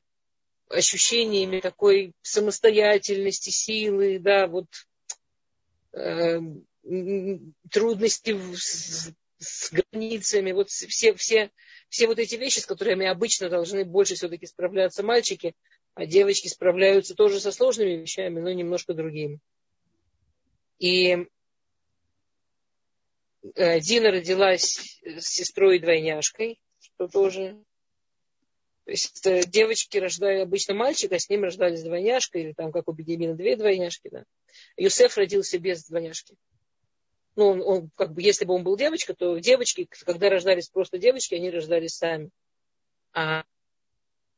ощущениями 0.69 1.59
такой 1.59 2.13
самостоятельности, 2.21 3.49
силы, 3.49 4.19
да, 4.19 4.47
вот 4.47 4.67
э, 5.93 6.39
трудности 7.71 8.37
с, 8.55 9.11
с 9.39 9.71
границами, 9.71 10.51
вот 10.51 10.69
все, 10.69 11.13
все, 11.15 11.51
все 11.89 12.07
вот 12.07 12.19
эти 12.19 12.35
вещи, 12.35 12.59
с 12.59 12.65
которыми 12.65 13.05
обычно 13.05 13.49
должны 13.49 13.85
больше 13.85 14.15
все-таки 14.15 14.45
справляться 14.45 15.03
мальчики, 15.03 15.55
а 15.93 16.05
девочки 16.05 16.47
справляются 16.47 17.15
тоже 17.15 17.39
со 17.39 17.51
сложными 17.51 18.01
вещами, 18.01 18.39
но 18.39 18.51
немножко 18.51 18.93
другими. 18.93 19.39
И 20.79 21.27
э, 23.55 23.79
Дина 23.79 24.11
родилась 24.11 24.99
с 25.03 25.25
сестрой 25.25 25.77
и 25.77 25.79
двойняшкой, 25.79 26.59
что 26.79 27.07
тоже 27.07 27.63
то 28.87 28.91
есть 28.91 29.49
девочки 29.49 29.97
рождали 29.97 30.39
обычно 30.39 30.73
мальчика, 30.73 31.19
с 31.19 31.27
ним 31.29 31.43
рождались 31.43 31.83
двойняшка, 31.83 32.39
или 32.39 32.53
там, 32.53 32.71
как 32.71 32.87
у 32.87 32.93
Бегемина, 32.93 33.33
две 33.33 33.57
двойняшки. 33.57 34.07
Да. 34.09 34.23
Юсеф 34.77 35.17
родился 35.17 35.59
без 35.59 35.83
двойняшки. 35.83 36.37
Ну, 37.35 37.47
он, 37.47 37.61
он, 37.61 37.89
как 37.97 38.13
бы, 38.13 38.21
если 38.21 38.45
бы 38.45 38.53
он 38.53 38.63
был 38.63 38.77
девочка, 38.77 39.13
то 39.13 39.37
девочки, 39.39 39.89
когда 40.05 40.29
рождались 40.29 40.69
просто 40.69 40.99
девочки, 40.99 41.35
они 41.35 41.49
рождались 41.49 41.97
сами. 41.97 42.29
А 43.11 43.43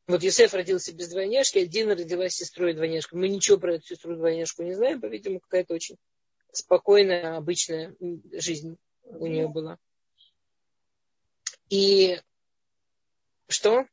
вот 0.07 0.23
Юсеф 0.23 0.55
родился 0.55 0.95
без 0.95 1.09
двойняшки, 1.09 1.59
а 1.59 1.67
Дина 1.67 1.93
родилась 1.93 2.33
сестрой 2.33 2.73
двойняшкой. 2.73 3.19
Мы 3.19 3.29
ничего 3.29 3.59
про 3.59 3.75
эту 3.75 3.85
сестру 3.85 4.15
двойняшку 4.15 4.63
не 4.63 4.73
знаем, 4.73 4.99
по-видимому, 4.99 5.41
какая-то 5.41 5.75
очень 5.75 5.97
спокойная, 6.51 7.37
обычная 7.37 7.95
жизнь 8.31 8.77
у 9.03 9.27
нее 9.27 9.47
была. 9.47 9.77
И 11.69 12.19
что? 13.47 13.85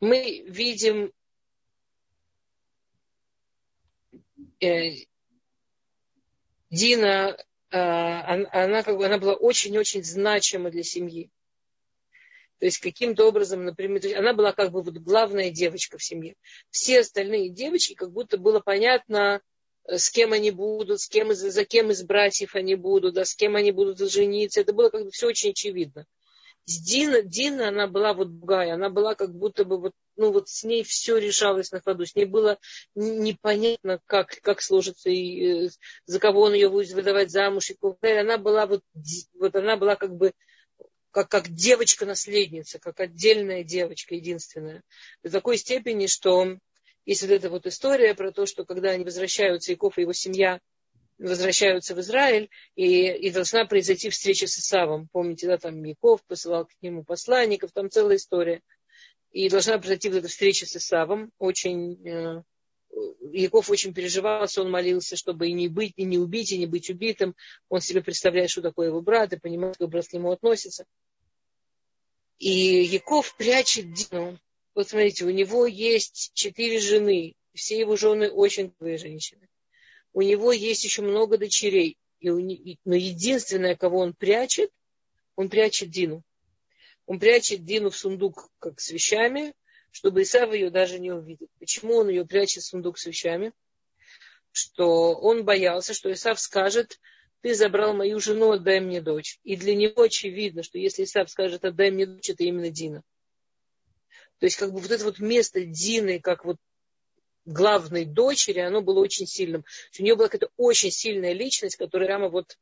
Мы 0.00 0.44
видим 0.48 1.12
э, 4.60 5.06
Дина, 6.70 7.36
э, 7.70 7.78
она, 7.78 8.82
как 8.82 8.96
бы, 8.96 9.06
она 9.06 9.18
была 9.18 9.34
очень-очень 9.34 10.02
значима 10.02 10.70
для 10.70 10.82
семьи. 10.82 11.30
То 12.58 12.66
есть 12.66 12.78
каким-то 12.78 13.26
образом, 13.26 13.64
например, 13.64 14.00
она 14.16 14.32
была 14.32 14.52
как 14.52 14.70
бы 14.70 14.82
вот 14.82 14.94
главная 14.94 15.50
девочка 15.50 15.98
в 15.98 16.02
семье. 16.02 16.34
Все 16.70 17.00
остальные 17.00 17.50
девочки, 17.50 17.94
как 17.94 18.10
будто 18.10 18.38
было 18.38 18.60
понятно, 18.60 19.40
э, 19.86 19.98
с 19.98 20.10
кем 20.10 20.32
они 20.32 20.50
будут, 20.50 21.00
с 21.00 21.08
кем, 21.08 21.34
за 21.34 21.64
кем 21.64 21.90
из 21.90 22.02
братьев 22.02 22.54
они 22.54 22.74
будут, 22.74 23.14
да, 23.14 23.24
с 23.24 23.34
кем 23.34 23.56
они 23.56 23.70
будут 23.70 23.98
жениться. 24.10 24.60
Это 24.60 24.72
было 24.72 24.88
как 24.88 25.04
бы 25.04 25.10
все 25.10 25.28
очень 25.28 25.50
очевидно. 25.50 26.06
Дина, 26.66 27.22
Дина, 27.22 27.68
она 27.68 27.86
была 27.86 28.14
вот 28.14 28.38
другая, 28.38 28.74
она 28.74 28.88
была 28.88 29.14
как 29.14 29.34
будто 29.34 29.64
бы 29.64 29.78
вот, 29.78 29.92
ну 30.16 30.32
вот 30.32 30.48
с 30.48 30.64
ней 30.64 30.82
все 30.82 31.18
решалось 31.18 31.70
на 31.72 31.80
ходу, 31.80 32.06
с 32.06 32.14
ней 32.14 32.24
было 32.24 32.58
непонятно, 32.94 34.00
как, 34.06 34.40
как 34.40 34.62
сложится, 34.62 35.10
и, 35.10 35.66
э, 35.66 35.70
за 36.06 36.18
кого 36.18 36.42
он 36.42 36.54
ее 36.54 36.70
будет 36.70 36.92
выдавать 36.92 37.30
замуж, 37.30 37.70
и 37.70 37.76
она 38.06 38.38
была 38.38 38.66
вот, 38.66 38.82
вот 39.34 39.54
она 39.56 39.76
была 39.76 39.96
как 39.96 40.16
бы 40.16 40.32
как, 41.10 41.28
как 41.28 41.48
девочка-наследница, 41.48 42.78
как 42.78 42.98
отдельная 42.98 43.62
девочка, 43.62 44.14
единственная. 44.14 44.82
До 45.22 45.30
такой 45.30 45.58
степени, 45.58 46.06
что 46.06 46.58
есть 47.04 47.22
вот 47.22 47.30
эта 47.30 47.50
вот 47.50 47.66
история 47.66 48.14
про 48.14 48.32
то, 48.32 48.46
что 48.46 48.64
когда 48.64 48.90
они 48.90 49.04
возвращаются, 49.04 49.70
Яков 49.70 49.98
и 49.98 50.02
его 50.02 50.12
семья 50.12 50.60
возвращаются 51.18 51.94
в 51.94 52.00
Израиль, 52.00 52.50
и, 52.74 53.08
и 53.08 53.30
должна 53.30 53.64
произойти 53.64 54.10
встреча 54.10 54.46
с 54.46 54.58
Исавом. 54.58 55.08
Помните, 55.12 55.46
да, 55.46 55.58
там 55.58 55.82
Яков 55.84 56.24
посылал 56.26 56.66
к 56.66 56.72
нему 56.82 57.04
посланников, 57.04 57.72
там 57.72 57.90
целая 57.90 58.16
история. 58.16 58.60
И 59.30 59.48
должна 59.48 59.78
произойти 59.78 60.08
вот 60.08 60.18
эта 60.18 60.28
встреча 60.28 60.66
с 60.66 60.76
Исавом. 60.76 61.32
Очень, 61.38 62.06
э, 62.06 62.42
Яков 63.32 63.70
очень 63.70 63.92
переживался, 63.92 64.62
он 64.62 64.70
молился, 64.70 65.16
чтобы 65.16 65.48
и 65.48 65.52
не 65.52 65.68
быть, 65.68 65.92
и 65.96 66.04
не 66.04 66.18
убить, 66.18 66.52
и 66.52 66.58
не 66.58 66.66
быть 66.66 66.90
убитым. 66.90 67.34
Он 67.68 67.80
себе 67.80 68.02
представляет, 68.02 68.50
что 68.50 68.62
такое 68.62 68.88
его 68.88 69.00
брат, 69.00 69.32
и 69.32 69.38
понимает, 69.38 69.76
как 69.76 69.88
брат 69.88 70.06
к 70.06 70.12
нему 70.12 70.30
относится. 70.30 70.84
И 72.38 72.50
Яков 72.82 73.36
прячет 73.36 73.92
Дину. 73.92 74.38
Вот 74.74 74.88
смотрите, 74.88 75.24
у 75.24 75.30
него 75.30 75.66
есть 75.66 76.32
четыре 76.34 76.80
жены. 76.80 77.34
Все 77.54 77.78
его 77.78 77.96
жены 77.96 78.30
очень 78.30 78.70
красивые 78.70 78.98
женщины. 78.98 79.48
У 80.14 80.22
него 80.22 80.52
есть 80.52 80.84
еще 80.84 81.02
много 81.02 81.36
дочерей. 81.36 81.98
И 82.20 82.30
у, 82.30 82.38
но 82.84 82.94
единственное, 82.94 83.76
кого 83.76 83.98
он 83.98 84.14
прячет, 84.14 84.70
он 85.36 85.50
прячет 85.50 85.90
Дину. 85.90 86.22
Он 87.04 87.18
прячет 87.18 87.64
Дину 87.64 87.90
в 87.90 87.96
сундук, 87.96 88.48
как 88.60 88.80
с 88.80 88.90
вещами, 88.90 89.54
чтобы 89.90 90.22
Исав 90.22 90.54
ее 90.54 90.70
даже 90.70 90.98
не 91.00 91.12
увидел. 91.12 91.48
Почему 91.58 91.96
он 91.96 92.08
ее 92.08 92.24
прячет 92.24 92.62
в 92.62 92.66
сундук 92.66 92.96
с 92.96 93.06
вещами? 93.06 93.52
Что 94.52 95.14
он 95.14 95.44
боялся, 95.44 95.92
что 95.92 96.10
Исав 96.12 96.40
скажет, 96.40 97.00
ты 97.42 97.54
забрал 97.54 97.92
мою 97.92 98.20
жену, 98.20 98.52
отдай 98.52 98.80
мне 98.80 99.02
дочь. 99.02 99.40
И 99.42 99.56
для 99.56 99.74
него 99.74 100.02
очевидно, 100.02 100.62
что 100.62 100.78
если 100.78 101.04
Исав 101.04 101.28
скажет, 101.28 101.64
отдай 101.64 101.90
мне 101.90 102.06
дочь, 102.06 102.30
это 102.30 102.44
именно 102.44 102.70
Дина. 102.70 103.02
То 104.38 104.46
есть 104.46 104.56
как 104.56 104.72
бы 104.72 104.78
вот 104.78 104.90
это 104.90 105.04
вот 105.04 105.18
место 105.18 105.64
Дины, 105.64 106.20
как 106.20 106.44
вот 106.44 106.56
главной 107.44 108.04
дочери, 108.04 108.60
оно 108.60 108.80
было 108.80 109.00
очень 109.00 109.26
сильным. 109.26 109.64
У 109.98 110.02
нее 110.02 110.16
была 110.16 110.28
какая-то 110.28 110.52
очень 110.56 110.90
сильная 110.90 111.32
личность, 111.32 111.76
которая 111.76 112.08
прямо 112.08 112.28
вот 112.28 112.56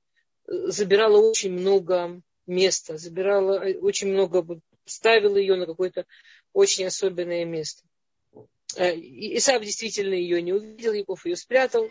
э, 0.49 0.53
забирала 0.69 1.19
очень 1.19 1.53
много 1.53 2.21
места, 2.47 2.99
забирала 2.99 3.65
э, 3.65 3.79
очень 3.79 4.09
много, 4.09 4.61
ставила 4.85 5.37
ее 5.37 5.57
на 5.57 5.67
какое-то 5.67 6.07
очень 6.53 6.85
особенное 6.85 7.45
место. 7.45 7.83
Э, 8.77 8.95
Исав 8.97 9.63
действительно 9.63 10.15
ее 10.15 10.43
не 10.43 10.53
увидел, 10.53 10.93
Яков 10.93 11.27
ее 11.27 11.37
спрятал. 11.37 11.89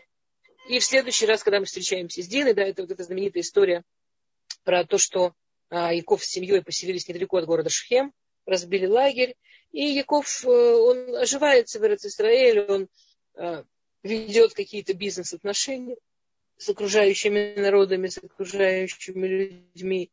И 0.70 0.80
в 0.80 0.86
следующий 0.86 1.26
раз, 1.26 1.44
когда 1.44 1.60
мы 1.60 1.66
встречаемся 1.66 2.22
с 2.22 2.28
Диной, 2.28 2.54
да, 2.54 2.64
это 2.64 2.84
вот 2.84 2.92
эта 2.92 3.04
знаменитая 3.04 3.42
история 3.42 3.84
про 4.64 4.86
то, 4.86 4.98
что 4.98 5.34
а, 5.70 5.94
Яков 5.94 6.24
с 6.24 6.28
семьей 6.28 6.62
поселились 6.62 7.08
недалеко 7.08 7.38
от 7.38 7.46
города 7.46 7.70
Шхем, 7.70 8.14
разбили 8.46 8.86
лагерь, 8.86 9.36
и 9.72 9.86
Яков, 9.86 10.46
э, 10.46 10.50
он 10.50 11.16
оживается 11.16 11.80
в 11.80 11.84
Израиле, 11.84 12.66
он 12.66 12.90
а, 13.36 13.64
ведет 14.04 14.54
какие-то 14.54 14.94
бизнес-отношения 14.94 15.96
с 16.58 16.70
окружающими 16.70 17.56
народами, 17.56 18.08
с 18.08 18.18
окружающими 18.18 19.28
людьми. 19.28 20.12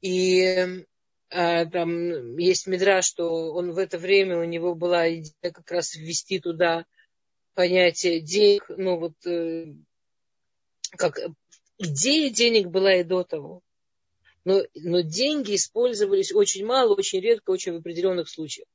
И 0.00 0.84
а, 1.30 1.66
там 1.66 2.36
есть 2.36 2.66
медра, 2.66 3.02
что 3.02 3.52
он 3.52 3.72
в 3.72 3.78
это 3.78 3.98
время, 3.98 4.38
у 4.38 4.44
него 4.44 4.74
была 4.74 5.12
идея 5.14 5.52
как 5.52 5.70
раз 5.70 5.94
ввести 5.94 6.38
туда 6.38 6.86
понятие 7.54 8.20
денег, 8.20 8.66
ну 8.68 8.98
вот 8.98 9.14
э, 9.26 9.74
как 10.96 11.18
идея 11.78 12.30
денег 12.30 12.68
была 12.68 12.94
и 12.94 13.02
до 13.02 13.24
того. 13.24 13.62
Но, 14.48 14.62
но 14.76 15.02
деньги 15.02 15.56
использовались 15.56 16.32
очень 16.32 16.64
мало, 16.64 16.94
очень 16.94 17.20
редко, 17.20 17.50
очень 17.50 17.74
в 17.74 17.80
определенных 17.80 18.30
случаях. 18.30 18.66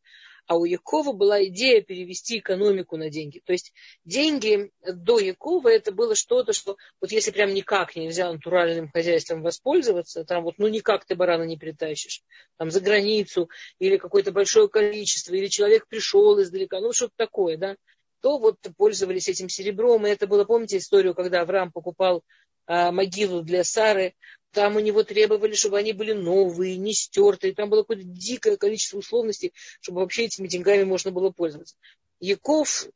А 0.45 0.55
у 0.55 0.65
Якова 0.65 1.13
была 1.13 1.43
идея 1.45 1.81
перевести 1.81 2.37
экономику 2.37 2.95
на 2.95 3.09
деньги. 3.09 3.41
То 3.43 3.53
есть 3.53 3.73
деньги 4.05 4.69
до 4.85 5.17
Якова 5.17 5.69
это 5.69 5.91
было 5.91 6.13
что-то, 6.13 6.53
что 6.53 6.77
вот 7.01 7.11
если 7.11 7.31
прям 7.31 7.55
никак 7.55 7.95
нельзя 7.95 8.31
натуральным 8.31 8.87
хозяйством 8.91 9.41
воспользоваться, 9.41 10.23
там 10.25 10.43
вот 10.43 10.59
ну 10.59 10.67
никак 10.67 11.05
ты 11.05 11.15
барана 11.15 11.41
не 11.41 11.57
перетащишь, 11.57 12.21
там 12.59 12.69
за 12.69 12.79
границу 12.79 13.49
или 13.79 13.97
какое-то 13.97 14.31
большое 14.31 14.69
количество, 14.69 15.33
или 15.33 15.47
человек 15.47 15.87
пришел 15.87 16.39
издалека, 16.39 16.81
ну 16.81 16.93
что-то 16.93 17.13
такое, 17.15 17.57
да, 17.57 17.77
то 18.21 18.37
вот 18.37 18.57
пользовались 18.77 19.27
этим 19.27 19.49
серебром. 19.49 20.05
И 20.05 20.11
это 20.11 20.27
было, 20.27 20.43
помните 20.43 20.77
историю, 20.77 21.15
когда 21.15 21.41
Авраам 21.41 21.71
покупал 21.71 22.23
а, 22.65 22.91
могилу 22.91 23.41
для 23.41 23.63
Сары, 23.63 24.13
там 24.53 24.75
у 24.75 24.79
него 24.79 25.03
требовали, 25.03 25.55
чтобы 25.55 25.79
они 25.79 25.93
были 25.93 26.13
новые, 26.13 26.77
не 26.77 26.93
стертые. 26.93 27.53
Там 27.53 27.69
было 27.69 27.81
какое-то 27.81 28.03
дикое 28.03 28.55
количество 28.55 28.99
условностей, 28.99 29.51
чтобы 29.81 30.01
вообще 30.01 30.25
этими 30.25 30.47
деньгами 30.47 30.83
можно 30.83 31.11
было 31.11 31.31
пользоваться. 31.31 31.75
Яков 32.19 32.87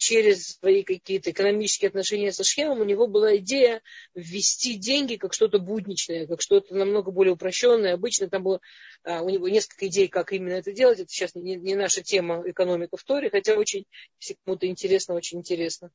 через 0.00 0.56
свои 0.56 0.82
какие-то 0.82 1.30
экономические 1.30 1.88
отношения 1.90 2.32
со 2.32 2.42
Шхемом, 2.42 2.80
у 2.80 2.84
него 2.84 3.06
была 3.06 3.36
идея 3.36 3.82
ввести 4.14 4.76
деньги 4.76 5.16
как 5.16 5.34
что-то 5.34 5.58
будничное, 5.58 6.26
как 6.26 6.40
что-то 6.40 6.74
намного 6.74 7.10
более 7.10 7.34
упрощенное. 7.34 7.92
Обычно 7.92 8.30
там 8.30 8.42
было 8.42 8.60
а, 9.04 9.20
у 9.20 9.28
него 9.28 9.46
несколько 9.50 9.86
идей, 9.88 10.08
как 10.08 10.32
именно 10.32 10.54
это 10.54 10.72
делать. 10.72 11.00
Это 11.00 11.10
сейчас 11.10 11.34
не, 11.34 11.56
не 11.56 11.74
наша 11.74 12.02
тема 12.02 12.42
экономика 12.46 12.96
в 12.96 13.04
Торе, 13.04 13.28
хотя 13.28 13.56
очень, 13.56 13.84
если 14.18 14.38
кому-то 14.42 14.66
интересно, 14.66 15.14
очень 15.14 15.40
интересно. 15.40 15.90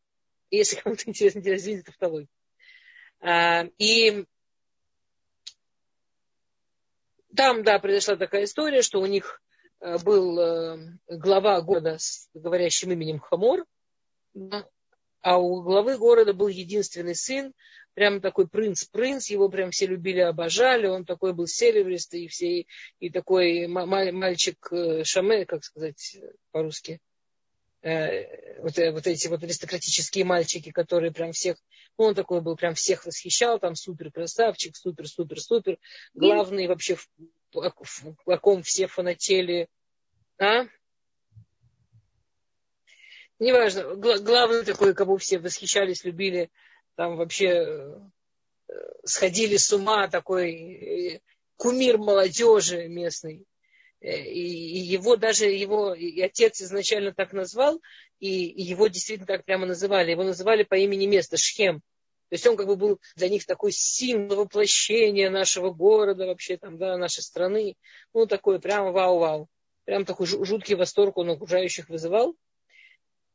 Если 0.51 0.75
кому-то 0.75 1.01
интересно, 1.07 1.39
интересно, 1.39 1.69
видит 1.69 1.89
автологию. 1.89 2.29
А, 3.21 3.65
и 3.79 4.25
там, 7.35 7.63
да, 7.63 7.79
произошла 7.79 8.15
такая 8.15 8.45
история, 8.45 8.81
что 8.81 8.99
у 8.99 9.05
них 9.05 9.41
а, 9.79 9.97
был 9.99 10.39
а, 10.39 10.77
глава 11.07 11.61
города 11.61 11.97
с 11.97 12.29
говорящим 12.33 12.91
именем 12.91 13.19
Хамор, 13.19 13.65
а 15.21 15.37
у 15.37 15.61
главы 15.61 15.97
города 15.97 16.33
был 16.33 16.47
единственный 16.47 17.15
сын, 17.15 17.53
прям 17.93 18.21
такой 18.21 18.47
принц-принц, 18.47 19.27
его 19.27 19.49
прям 19.49 19.71
все 19.71 19.87
любили, 19.87 20.19
обожали, 20.19 20.87
он 20.87 21.05
такой 21.05 21.33
был 21.33 21.47
селебрист, 21.47 22.13
и 22.13 22.27
все, 22.27 22.65
и 22.99 23.09
такой 23.09 23.67
мальчик 23.67 24.57
э, 24.71 25.03
Шаме, 25.03 25.45
как 25.45 25.63
сказать 25.63 26.17
по-русски, 26.51 26.99
э, 27.85 28.61
вот, 28.61 28.77
э, 28.79 28.91
вот 28.91 29.07
эти 29.07 29.27
вот 29.27 29.43
аристократические 29.43 30.25
мальчики, 30.25 30.71
которые 30.71 31.11
прям 31.11 31.31
всех, 31.31 31.57
ну, 31.97 32.05
он 32.05 32.15
такой 32.15 32.41
был, 32.41 32.55
прям 32.55 32.73
всех 32.73 33.05
восхищал, 33.05 33.59
там 33.59 33.75
супер 33.75 34.11
красавчик, 34.11 34.75
супер, 34.75 35.07
супер, 35.07 35.39
супер, 35.39 35.77
главный 36.13 36.67
вообще, 36.67 36.95
в, 36.95 37.07
в, 37.53 38.15
в, 38.25 38.29
о 38.31 38.37
ком 38.37 38.63
все 38.63 38.87
фанатели, 38.87 39.67
а? 40.39 40.65
неважно, 43.39 43.95
главный 43.95 44.63
такой, 44.63 44.93
кого 44.93 45.17
все 45.17 45.39
восхищались, 45.39 46.03
любили, 46.03 46.49
там 46.95 47.17
вообще 47.17 47.47
э, 47.47 48.73
сходили 49.03 49.57
с 49.57 49.71
ума, 49.71 50.07
такой 50.07 50.51
э, 50.53 51.19
кумир 51.57 51.97
молодежи 51.97 52.87
местный. 52.87 53.45
Э, 54.05 54.21
и 54.21 54.79
его 54.79 55.15
даже 55.15 55.45
его 55.47 55.95
и 55.95 56.21
отец 56.21 56.61
изначально 56.61 57.11
так 57.11 57.33
назвал, 57.33 57.81
и 58.19 58.29
его 58.29 58.87
действительно 58.87 59.25
так 59.25 59.45
прямо 59.45 59.65
называли. 59.65 60.11
Его 60.11 60.23
называли 60.23 60.63
по 60.63 60.75
имени 60.75 61.07
места 61.07 61.37
Шхем. 61.37 61.79
То 62.29 62.33
есть 62.33 62.45
он 62.45 62.55
как 62.55 62.67
бы 62.67 62.75
был 62.75 62.99
для 63.15 63.29
них 63.29 63.45
такой 63.45 63.71
символ 63.71 64.37
воплощения 64.37 65.29
нашего 65.29 65.71
города, 65.71 66.27
вообще 66.27 66.57
там, 66.57 66.77
да, 66.77 66.97
нашей 66.97 67.23
страны. 67.23 67.75
Ну, 68.13 68.27
такой 68.27 68.59
прямо 68.59 68.91
вау-вау. 68.91 69.47
Прям 69.85 70.05
такой 70.05 70.27
жуткий 70.27 70.75
восторг 70.75 71.17
он 71.17 71.31
окружающих 71.31 71.89
вызывал. 71.89 72.35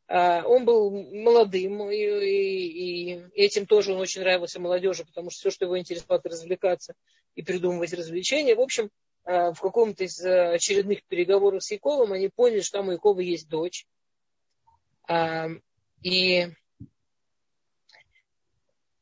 А, 0.07 0.43
он 0.45 0.65
был 0.65 0.91
молодым, 0.91 1.89
и, 1.91 1.97
и, 1.97 3.15
и 3.15 3.23
этим 3.35 3.67
тоже 3.67 3.93
он 3.93 4.01
очень 4.01 4.23
нравился 4.23 4.61
молодежи, 4.61 5.05
потому 5.05 5.31
что 5.31 5.41
все, 5.41 5.51
что 5.51 5.65
его 5.67 5.79
интересовало, 5.79 6.19
это 6.19 6.29
развлекаться 6.31 6.95
и 7.37 7.43
придумывать 7.43 7.93
развлечения. 7.93 8.57
В 8.57 8.61
общем, 8.61 8.91
в 9.25 9.57
каком-то 9.61 10.05
из 10.05 10.19
очередных 10.25 11.05
переговоров 11.05 11.63
с 11.63 11.71
Яковом 11.71 12.13
они 12.13 12.29
поняли, 12.29 12.61
что 12.61 12.79
там 12.79 12.89
у 12.89 12.93
Якова 12.93 13.21
есть 13.21 13.49
дочь. 13.49 13.87
А, 15.09 15.49
и 16.03 16.49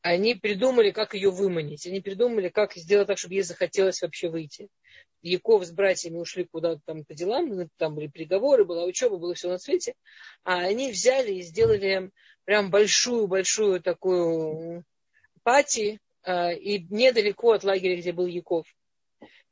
они 0.02 0.34
придумали, 0.34 0.90
как 0.90 1.14
ее 1.14 1.30
выманить. 1.30 1.86
Они 1.86 2.00
придумали, 2.00 2.48
как 2.48 2.74
сделать 2.74 3.08
так, 3.08 3.18
чтобы 3.18 3.34
ей 3.34 3.42
захотелось 3.42 4.00
вообще 4.00 4.28
выйти. 4.28 4.68
Яков 5.20 5.64
с 5.66 5.70
братьями 5.70 6.16
ушли 6.16 6.44
куда-то 6.44 6.80
там 6.84 7.04
по 7.04 7.12
делам, 7.12 7.48
ну, 7.48 7.68
там 7.76 7.94
были 7.94 8.06
переговоры, 8.06 8.64
была 8.64 8.84
учеба, 8.84 9.18
было 9.18 9.34
все 9.34 9.48
на 9.48 9.58
свете, 9.58 9.94
а 10.44 10.60
они 10.60 10.92
взяли 10.92 11.34
и 11.34 11.42
сделали 11.42 12.10
прям 12.44 12.70
большую-большую 12.70 13.82
такую 13.82 14.84
пати, 15.42 16.00
а, 16.22 16.52
и 16.52 16.78
недалеко 16.88 17.52
от 17.52 17.64
лагеря, 17.64 17.96
где 17.96 18.12
был 18.12 18.26
Яков. 18.26 18.66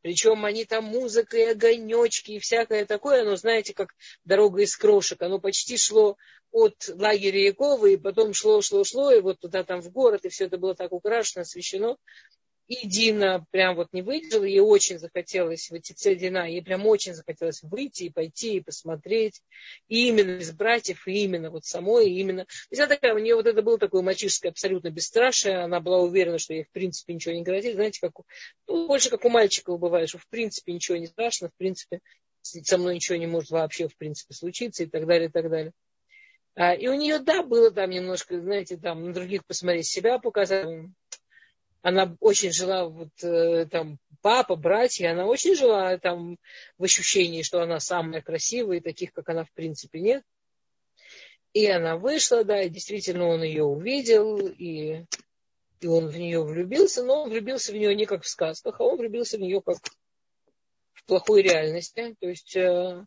Причем 0.06 0.44
они 0.44 0.64
там 0.64 0.84
музыка 0.84 1.36
и 1.36 1.50
огонечки 1.50 2.30
и 2.30 2.38
всякое 2.38 2.86
такое, 2.86 3.22
оно, 3.22 3.34
знаете, 3.34 3.74
как 3.74 3.96
дорога 4.24 4.62
из 4.62 4.76
крошек. 4.76 5.20
Оно 5.20 5.40
почти 5.40 5.76
шло 5.76 6.16
от 6.52 6.88
лагеря 6.90 7.42
Якова, 7.42 7.86
и 7.86 7.96
потом 7.96 8.32
шло, 8.32 8.62
шло, 8.62 8.84
шло, 8.84 9.10
и 9.10 9.20
вот 9.20 9.40
туда 9.40 9.64
там 9.64 9.80
в 9.80 9.90
город, 9.90 10.24
и 10.24 10.28
все 10.28 10.44
это 10.44 10.58
было 10.58 10.76
так 10.76 10.92
украшено, 10.92 11.42
освещено. 11.42 11.98
И 12.68 12.86
Дина 12.86 13.46
прям 13.52 13.76
вот 13.76 13.88
не 13.92 14.02
выдержала, 14.02 14.44
ей 14.44 14.60
очень 14.60 14.98
захотелось, 14.98 15.70
вот 15.70 15.82
Дина, 15.82 16.50
ей 16.50 16.62
прям 16.62 16.84
очень 16.86 17.14
захотелось 17.14 17.62
выйти 17.62 18.04
и 18.04 18.10
пойти 18.10 18.56
и 18.56 18.60
посмотреть. 18.60 19.40
И 19.88 20.08
именно 20.08 20.38
из 20.38 20.52
братьев, 20.52 21.06
и 21.06 21.24
именно 21.24 21.50
вот 21.50 21.64
самой, 21.64 22.10
и 22.10 22.18
именно... 22.18 22.44
То 22.44 22.50
есть 22.70 22.80
она 22.80 22.88
такая, 22.88 23.14
у 23.14 23.18
нее 23.18 23.36
вот 23.36 23.46
это 23.46 23.62
было 23.62 23.78
такое 23.78 24.02
мальчишеское 24.02 24.50
абсолютно 24.50 24.90
бесстрашие, 24.90 25.58
она 25.58 25.80
была 25.80 25.98
уверена, 25.98 26.38
что 26.38 26.54
ей 26.54 26.64
в 26.64 26.70
принципе 26.72 27.14
ничего 27.14 27.34
не 27.34 27.42
грозит. 27.42 27.74
Знаете, 27.74 28.00
как, 28.00 28.12
ну, 28.66 28.88
больше 28.88 29.10
как 29.10 29.24
у 29.24 29.28
мальчиков 29.28 29.78
бывает, 29.78 30.08
что 30.08 30.18
в 30.18 30.28
принципе 30.28 30.72
ничего 30.72 30.96
не 30.96 31.06
страшно, 31.06 31.48
в 31.48 31.54
принципе 31.56 32.00
со 32.42 32.78
мной 32.78 32.96
ничего 32.96 33.16
не 33.16 33.26
может 33.26 33.50
вообще 33.50 33.88
в 33.88 33.96
принципе 33.96 34.34
случиться 34.34 34.84
и 34.84 34.86
так 34.86 35.06
далее, 35.06 35.28
и 35.28 35.32
так 35.32 35.50
далее. 35.50 35.72
А, 36.54 36.74
и 36.74 36.88
у 36.88 36.94
нее, 36.94 37.18
да, 37.18 37.42
было 37.42 37.70
там 37.70 37.90
немножко, 37.90 38.40
знаете, 38.40 38.76
там 38.76 39.04
на 39.04 39.12
других 39.12 39.44
посмотреть 39.44 39.86
себя 39.86 40.18
показать, 40.18 40.66
она 41.82 42.16
очень 42.20 42.52
жила, 42.52 42.88
вот 42.88 43.10
э, 43.22 43.66
там, 43.70 43.98
папа, 44.22 44.56
братья, 44.56 45.12
она 45.12 45.26
очень 45.26 45.54
жила 45.54 45.96
там 45.98 46.36
в 46.78 46.84
ощущении, 46.84 47.42
что 47.42 47.62
она 47.62 47.78
самая 47.80 48.22
красивая, 48.22 48.78
и 48.78 48.80
таких, 48.80 49.12
как 49.12 49.28
она, 49.28 49.44
в 49.44 49.52
принципе, 49.52 50.00
нет. 50.00 50.24
И 51.52 51.66
она 51.66 51.96
вышла, 51.96 52.44
да, 52.44 52.62
и 52.62 52.68
действительно 52.68 53.28
он 53.28 53.42
ее 53.42 53.64
увидел, 53.64 54.46
и, 54.46 55.04
и 55.80 55.86
он 55.86 56.08
в 56.08 56.16
нее 56.16 56.42
влюбился, 56.42 57.02
но 57.02 57.22
он 57.22 57.30
влюбился 57.30 57.72
в 57.72 57.76
нее 57.76 57.94
не 57.94 58.04
как 58.04 58.24
в 58.24 58.28
сказках, 58.28 58.80
а 58.80 58.84
он 58.84 58.98
влюбился 58.98 59.38
в 59.38 59.40
нее 59.40 59.62
как 59.62 59.78
в 60.92 61.04
плохой 61.06 61.42
реальности. 61.42 62.16
То 62.20 62.28
есть 62.28 62.56
э, 62.56 63.06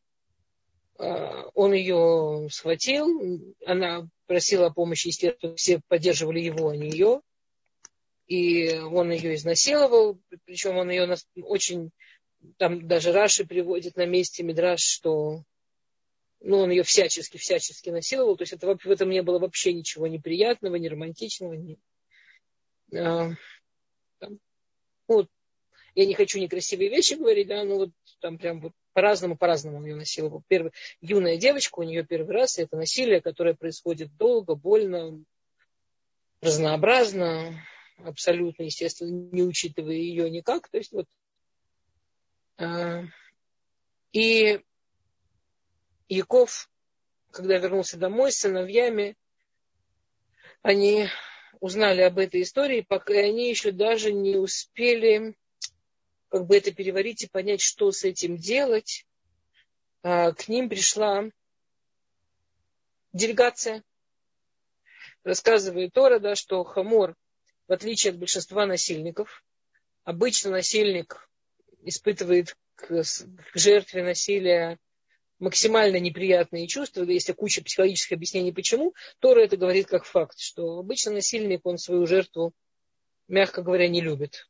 э, 0.99 1.43
он 1.53 1.73
ее 1.73 2.47
схватил, 2.49 3.41
она 3.65 4.07
просила 4.25 4.67
о 4.67 4.73
помощи, 4.73 5.07
естественно, 5.07 5.55
все 5.55 5.81
поддерживали 5.87 6.39
его, 6.39 6.69
а 6.69 6.75
не 6.75 6.89
ее 6.89 7.21
и 8.29 8.77
он 8.77 9.11
ее 9.11 9.35
изнасиловал, 9.35 10.19
причем 10.45 10.77
он 10.77 10.91
ее 10.91 11.09
очень, 11.41 11.89
там 12.57 12.87
даже 12.87 13.11
Раши 13.11 13.45
приводит 13.45 13.97
на 13.97 14.05
месте 14.05 14.43
Мидраш, 14.43 14.81
что 14.81 15.43
ну, 16.39 16.59
он 16.59 16.69
ее 16.69 16.83
всячески, 16.83 17.37
всячески 17.37 17.89
насиловал, 17.89 18.37
то 18.37 18.43
есть 18.43 18.53
это, 18.53 18.77
в 18.77 18.91
этом 18.91 19.09
не 19.09 19.23
было 19.23 19.39
вообще 19.39 19.73
ничего 19.73 20.05
неприятного, 20.05 20.75
не 20.75 20.87
романтичного, 20.87 21.53
не, 21.53 21.79
а, 22.95 23.31
ну, 25.07 25.27
я 25.95 26.05
не 26.05 26.13
хочу 26.13 26.39
некрасивые 26.39 26.91
вещи 26.91 27.15
говорить, 27.15 27.47
да, 27.47 27.63
но 27.63 27.77
вот 27.77 27.89
там 28.21 28.37
прям 28.37 28.61
вот 28.61 28.73
по-разному, 28.93 29.37
по-разному 29.37 29.77
он 29.77 29.85
ее 29.85 29.95
насиловал. 29.95 30.43
Первый, 30.47 30.71
юная 31.01 31.37
девочка, 31.37 31.79
у 31.79 31.83
нее 31.83 32.05
первый 32.05 32.35
раз, 32.35 32.59
и 32.59 32.61
это 32.61 32.77
насилие, 32.77 33.21
которое 33.21 33.55
происходит 33.55 34.15
долго, 34.17 34.53
больно, 34.53 35.19
разнообразно, 36.41 37.59
абсолютно, 38.03 38.63
естественно, 38.63 39.09
не 39.31 39.43
учитывая 39.43 39.95
ее 39.95 40.29
никак. 40.29 40.69
То 40.69 40.77
есть 40.77 40.91
вот 40.91 41.07
э, 42.57 43.03
и 44.11 44.59
Яков, 46.07 46.69
когда 47.31 47.57
вернулся 47.57 47.97
домой 47.97 48.31
с 48.31 48.39
сыновьями, 48.39 49.15
они 50.61 51.07
узнали 51.59 52.01
об 52.01 52.17
этой 52.17 52.41
истории, 52.41 52.85
пока 52.87 53.13
они 53.13 53.49
еще 53.49 53.71
даже 53.71 54.11
не 54.11 54.37
успели 54.37 55.35
как 56.29 56.45
бы 56.45 56.57
это 56.57 56.71
переварить 56.71 57.23
и 57.23 57.27
понять, 57.27 57.61
что 57.61 57.91
с 57.91 58.03
этим 58.03 58.37
делать. 58.37 59.05
А, 60.03 60.31
к 60.31 60.47
ним 60.47 60.69
пришла 60.69 61.25
делегация. 63.13 63.83
Рассказывает 65.23 65.91
Тора, 65.93 66.19
да, 66.19 66.35
что 66.35 66.63
Хамор 66.63 67.15
в 67.69 67.71
отличие 67.71 68.11
от 68.11 68.17
большинства 68.17 68.65
насильников. 68.65 69.43
Обычно 70.03 70.49
насильник 70.49 71.29
испытывает 71.83 72.57
к, 72.75 73.03
жертве 73.53 74.03
насилия 74.03 74.79
максимально 75.37 75.99
неприятные 75.99 76.67
чувства, 76.67 77.03
есть 77.03 77.33
куча 77.35 77.63
психологических 77.63 78.13
объяснений, 78.13 78.51
почему, 78.51 78.93
Тора 79.19 79.41
это 79.41 79.55
говорит 79.55 79.87
как 79.87 80.03
факт, 80.03 80.37
что 80.39 80.79
обычно 80.79 81.13
насильник, 81.13 81.61
он 81.63 81.77
свою 81.77 82.05
жертву, 82.07 82.53
мягко 83.27 83.61
говоря, 83.61 83.87
не 83.87 84.01
любит. 84.01 84.49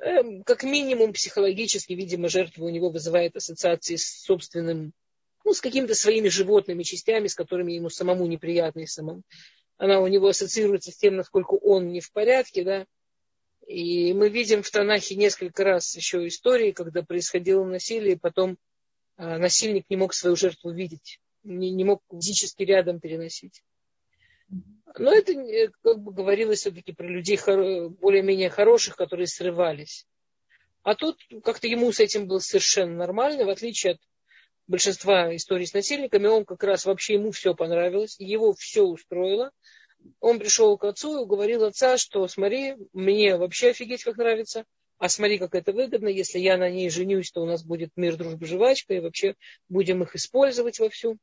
Эм, 0.00 0.42
как 0.44 0.62
минимум 0.62 1.12
психологически, 1.12 1.94
видимо, 1.94 2.28
жертва 2.28 2.64
у 2.64 2.70
него 2.70 2.90
вызывает 2.90 3.36
ассоциации 3.36 3.96
с 3.96 4.22
собственным, 4.22 4.92
ну, 5.44 5.52
с 5.52 5.60
какими-то 5.60 5.94
своими 5.94 6.28
животными 6.28 6.84
частями, 6.84 7.26
с 7.26 7.34
которыми 7.34 7.72
ему 7.72 7.90
самому 7.90 8.26
неприятно 8.26 8.80
и 8.80 8.86
самому 8.86 9.22
она 9.78 10.00
у 10.00 10.06
него 10.06 10.28
ассоциируется 10.28 10.90
с 10.90 10.96
тем, 10.96 11.16
насколько 11.16 11.54
он 11.54 11.88
не 11.92 12.00
в 12.00 12.12
порядке, 12.12 12.64
да. 12.64 12.86
И 13.66 14.12
мы 14.12 14.28
видим 14.28 14.62
в 14.62 14.70
Танахе 14.70 15.16
несколько 15.16 15.64
раз 15.64 15.94
еще 15.96 16.26
истории, 16.26 16.72
когда 16.72 17.02
происходило 17.02 17.64
насилие, 17.64 18.14
и 18.14 18.18
потом 18.18 18.58
а, 19.16 19.38
насильник 19.38 19.84
не 19.90 19.96
мог 19.96 20.14
свою 20.14 20.36
жертву 20.36 20.70
видеть, 20.70 21.20
не, 21.42 21.70
не 21.70 21.84
мог 21.84 22.02
физически 22.10 22.62
рядом 22.62 23.00
переносить. 23.00 23.62
Но 24.98 25.12
это 25.12 25.32
э, 25.32 25.68
как 25.82 25.98
бы 25.98 26.12
говорилось 26.12 26.60
все-таки 26.60 26.92
про 26.92 27.06
людей 27.06 27.36
более-менее 27.36 28.48
хороших, 28.50 28.96
которые 28.96 29.26
срывались. 29.26 30.06
А 30.82 30.94
тут 30.94 31.18
как-то 31.42 31.66
ему 31.66 31.90
с 31.92 31.98
этим 32.00 32.28
было 32.28 32.38
совершенно 32.38 32.94
нормально, 32.94 33.44
в 33.44 33.48
отличие 33.48 33.94
от 33.94 34.00
большинства 34.66 35.34
историй 35.34 35.66
с 35.66 35.74
насильниками, 35.74 36.26
он 36.26 36.44
как 36.44 36.62
раз 36.64 36.84
вообще 36.84 37.14
ему 37.14 37.30
все 37.30 37.54
понравилось, 37.54 38.16
его 38.18 38.52
все 38.54 38.82
устроило. 38.82 39.50
Он 40.20 40.38
пришел 40.38 40.76
к 40.78 40.84
отцу 40.84 41.16
и 41.16 41.22
уговорил 41.22 41.64
отца, 41.64 41.98
что 41.98 42.26
смотри, 42.28 42.76
мне 42.92 43.36
вообще 43.36 43.70
офигеть 43.70 44.04
как 44.04 44.16
нравится, 44.16 44.64
а 44.98 45.08
смотри, 45.08 45.38
как 45.38 45.54
это 45.54 45.72
выгодно, 45.72 46.08
если 46.08 46.38
я 46.38 46.56
на 46.56 46.70
ней 46.70 46.88
женюсь, 46.88 47.30
то 47.30 47.42
у 47.42 47.46
нас 47.46 47.62
будет 47.62 47.90
мир, 47.96 48.16
дружба, 48.16 48.46
жвачка, 48.46 48.94
и 48.94 49.00
вообще 49.00 49.34
будем 49.68 50.02
их 50.02 50.14
использовать 50.14 50.78
вовсю. 50.78 51.18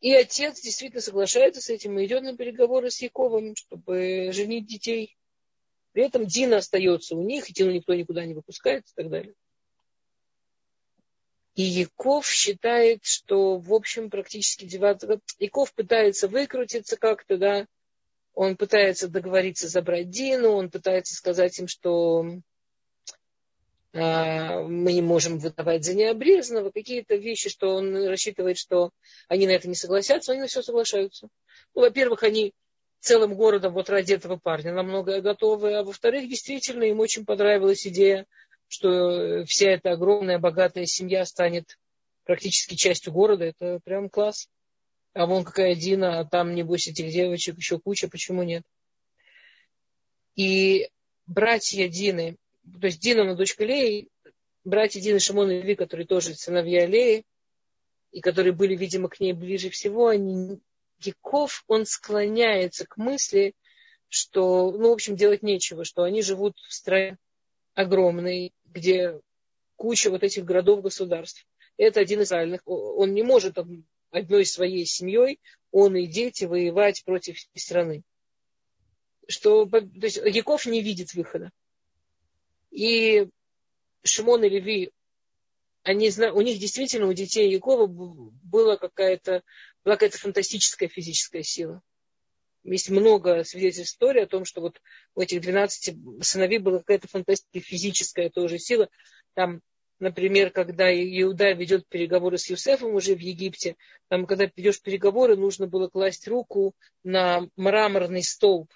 И 0.00 0.14
отец 0.14 0.62
действительно 0.62 1.02
соглашается 1.02 1.60
с 1.60 1.68
этим 1.68 1.98
и 1.98 2.06
идет 2.06 2.22
на 2.22 2.34
переговоры 2.34 2.90
с 2.90 3.02
Яковом, 3.02 3.54
чтобы 3.54 4.30
женить 4.32 4.66
детей. 4.66 5.16
При 5.92 6.04
этом 6.04 6.24
Дина 6.24 6.58
остается 6.58 7.16
у 7.16 7.22
них, 7.22 7.50
и 7.50 7.52
Дину 7.52 7.70
никто 7.70 7.94
никуда 7.94 8.24
не 8.24 8.32
выпускает 8.32 8.84
и 8.86 8.92
так 8.94 9.10
далее. 9.10 9.34
И 11.60 11.62
Яков 11.62 12.26
считает, 12.26 13.04
что, 13.04 13.58
в 13.58 13.74
общем, 13.74 14.08
практически 14.08 14.64
девятого... 14.64 15.20
Яков 15.38 15.74
пытается 15.74 16.26
выкрутиться 16.26 16.96
как-то, 16.96 17.36
да, 17.36 17.66
он 18.32 18.56
пытается 18.56 19.08
договориться 19.08 19.68
забрать 19.68 20.08
Дину, 20.08 20.52
он 20.52 20.70
пытается 20.70 21.14
сказать 21.14 21.58
им, 21.58 21.68
что 21.68 22.24
а, 23.92 24.62
мы 24.62 24.94
не 24.94 25.02
можем 25.02 25.38
выдавать 25.38 25.84
за 25.84 25.92
необрезанного, 25.92 26.70
какие-то 26.70 27.16
вещи, 27.16 27.50
что 27.50 27.74
он 27.74 28.06
рассчитывает, 28.06 28.56
что 28.56 28.90
они 29.28 29.46
на 29.46 29.50
это 29.50 29.68
не 29.68 29.74
согласятся, 29.74 30.32
они 30.32 30.40
на 30.40 30.46
все 30.46 30.62
соглашаются. 30.62 31.28
Ну, 31.74 31.82
во-первых, 31.82 32.22
они 32.22 32.54
целым 33.00 33.34
городом 33.34 33.74
вот 33.74 33.90
ради 33.90 34.14
этого 34.14 34.38
парня 34.38 34.72
на 34.72 34.82
многое 34.82 35.20
готовы, 35.20 35.74
а 35.74 35.82
во-вторых, 35.82 36.26
действительно, 36.26 36.84
им 36.84 37.00
очень 37.00 37.26
понравилась 37.26 37.86
идея 37.86 38.24
что 38.70 39.44
вся 39.46 39.72
эта 39.72 39.90
огромная 39.90 40.38
богатая 40.38 40.86
семья 40.86 41.24
станет 41.26 41.76
практически 42.24 42.76
частью 42.76 43.12
города, 43.12 43.44
это 43.44 43.80
прям 43.84 44.08
класс. 44.08 44.48
А 45.12 45.26
вон 45.26 45.42
какая 45.42 45.74
Дина, 45.74 46.20
а 46.20 46.24
там, 46.24 46.54
небось, 46.54 46.86
этих 46.86 47.10
девочек 47.10 47.56
еще 47.56 47.80
куча, 47.80 48.08
почему 48.08 48.44
нет? 48.44 48.62
И 50.36 50.88
братья 51.26 51.88
Дины, 51.88 52.36
то 52.80 52.86
есть 52.86 53.00
Дина, 53.00 53.22
она 53.22 53.34
дочка 53.34 53.64
Леи, 53.64 54.06
братья 54.62 55.00
Дины, 55.00 55.18
Шимон 55.18 55.50
и 55.50 55.60
Леви, 55.60 55.74
которые 55.74 56.06
тоже 56.06 56.36
сыновья 56.36 56.86
Леи, 56.86 57.24
и 58.12 58.20
которые 58.20 58.52
были, 58.52 58.76
видимо, 58.76 59.08
к 59.08 59.18
ней 59.18 59.32
ближе 59.32 59.68
всего, 59.68 60.06
они, 60.06 60.60
Яков, 61.00 61.64
он 61.66 61.86
склоняется 61.86 62.86
к 62.86 62.96
мысли, 62.98 63.54
что, 64.08 64.70
ну, 64.70 64.90
в 64.90 64.92
общем, 64.92 65.16
делать 65.16 65.42
нечего, 65.42 65.84
что 65.84 66.04
они 66.04 66.22
живут 66.22 66.56
в 66.68 66.72
стране 66.72 67.18
огромной, 67.80 68.52
где 68.66 69.18
куча 69.76 70.10
вот 70.10 70.22
этих 70.22 70.44
городов-государств. 70.44 71.46
Это 71.76 72.00
один 72.00 72.20
из 72.20 72.30
реальных. 72.30 72.60
Он 72.66 73.14
не 73.14 73.22
может 73.22 73.56
одной 74.10 74.44
своей 74.44 74.84
семьей, 74.84 75.40
он 75.70 75.96
и 75.96 76.06
дети, 76.06 76.44
воевать 76.44 77.02
против 77.04 77.38
страны. 77.54 78.02
Что, 79.26 79.64
то 79.66 79.80
есть 80.02 80.16
Яков 80.16 80.66
не 80.66 80.82
видит 80.82 81.14
выхода. 81.14 81.50
И 82.70 83.28
Шимон 84.02 84.44
и 84.44 84.48
Леви, 84.48 84.90
они, 85.82 86.10
у 86.10 86.40
них 86.40 86.58
действительно, 86.58 87.06
у 87.06 87.12
детей 87.12 87.50
Якова 87.50 87.86
была 87.86 88.76
какая-то, 88.76 89.42
была 89.84 89.94
какая-то 89.96 90.18
фантастическая 90.18 90.88
физическая 90.88 91.42
сила. 91.42 91.82
Есть 92.64 92.90
много 92.90 93.44
свидетельств 93.44 93.94
истории 93.94 94.22
о 94.22 94.26
том, 94.26 94.44
что 94.44 94.60
вот 94.60 94.80
у 95.14 95.20
этих 95.20 95.40
12 95.40 95.96
сыновей 96.22 96.58
была 96.58 96.78
какая-то 96.78 97.08
фантастическая 97.08 97.62
физическая 97.62 98.30
тоже 98.30 98.58
сила. 98.58 98.88
Там, 99.34 99.60
например, 99.98 100.50
когда 100.50 100.90
Иуда 100.92 101.52
ведет 101.52 101.86
переговоры 101.88 102.38
с 102.38 102.50
Юсефом 102.50 102.94
уже 102.94 103.14
в 103.14 103.20
Египте, 103.20 103.76
там, 104.08 104.26
когда 104.26 104.46
ведешь 104.54 104.82
переговоры, 104.82 105.36
нужно 105.36 105.66
было 105.66 105.88
класть 105.88 106.28
руку 106.28 106.74
на 107.02 107.48
мраморный 107.56 108.22
столб. 108.22 108.70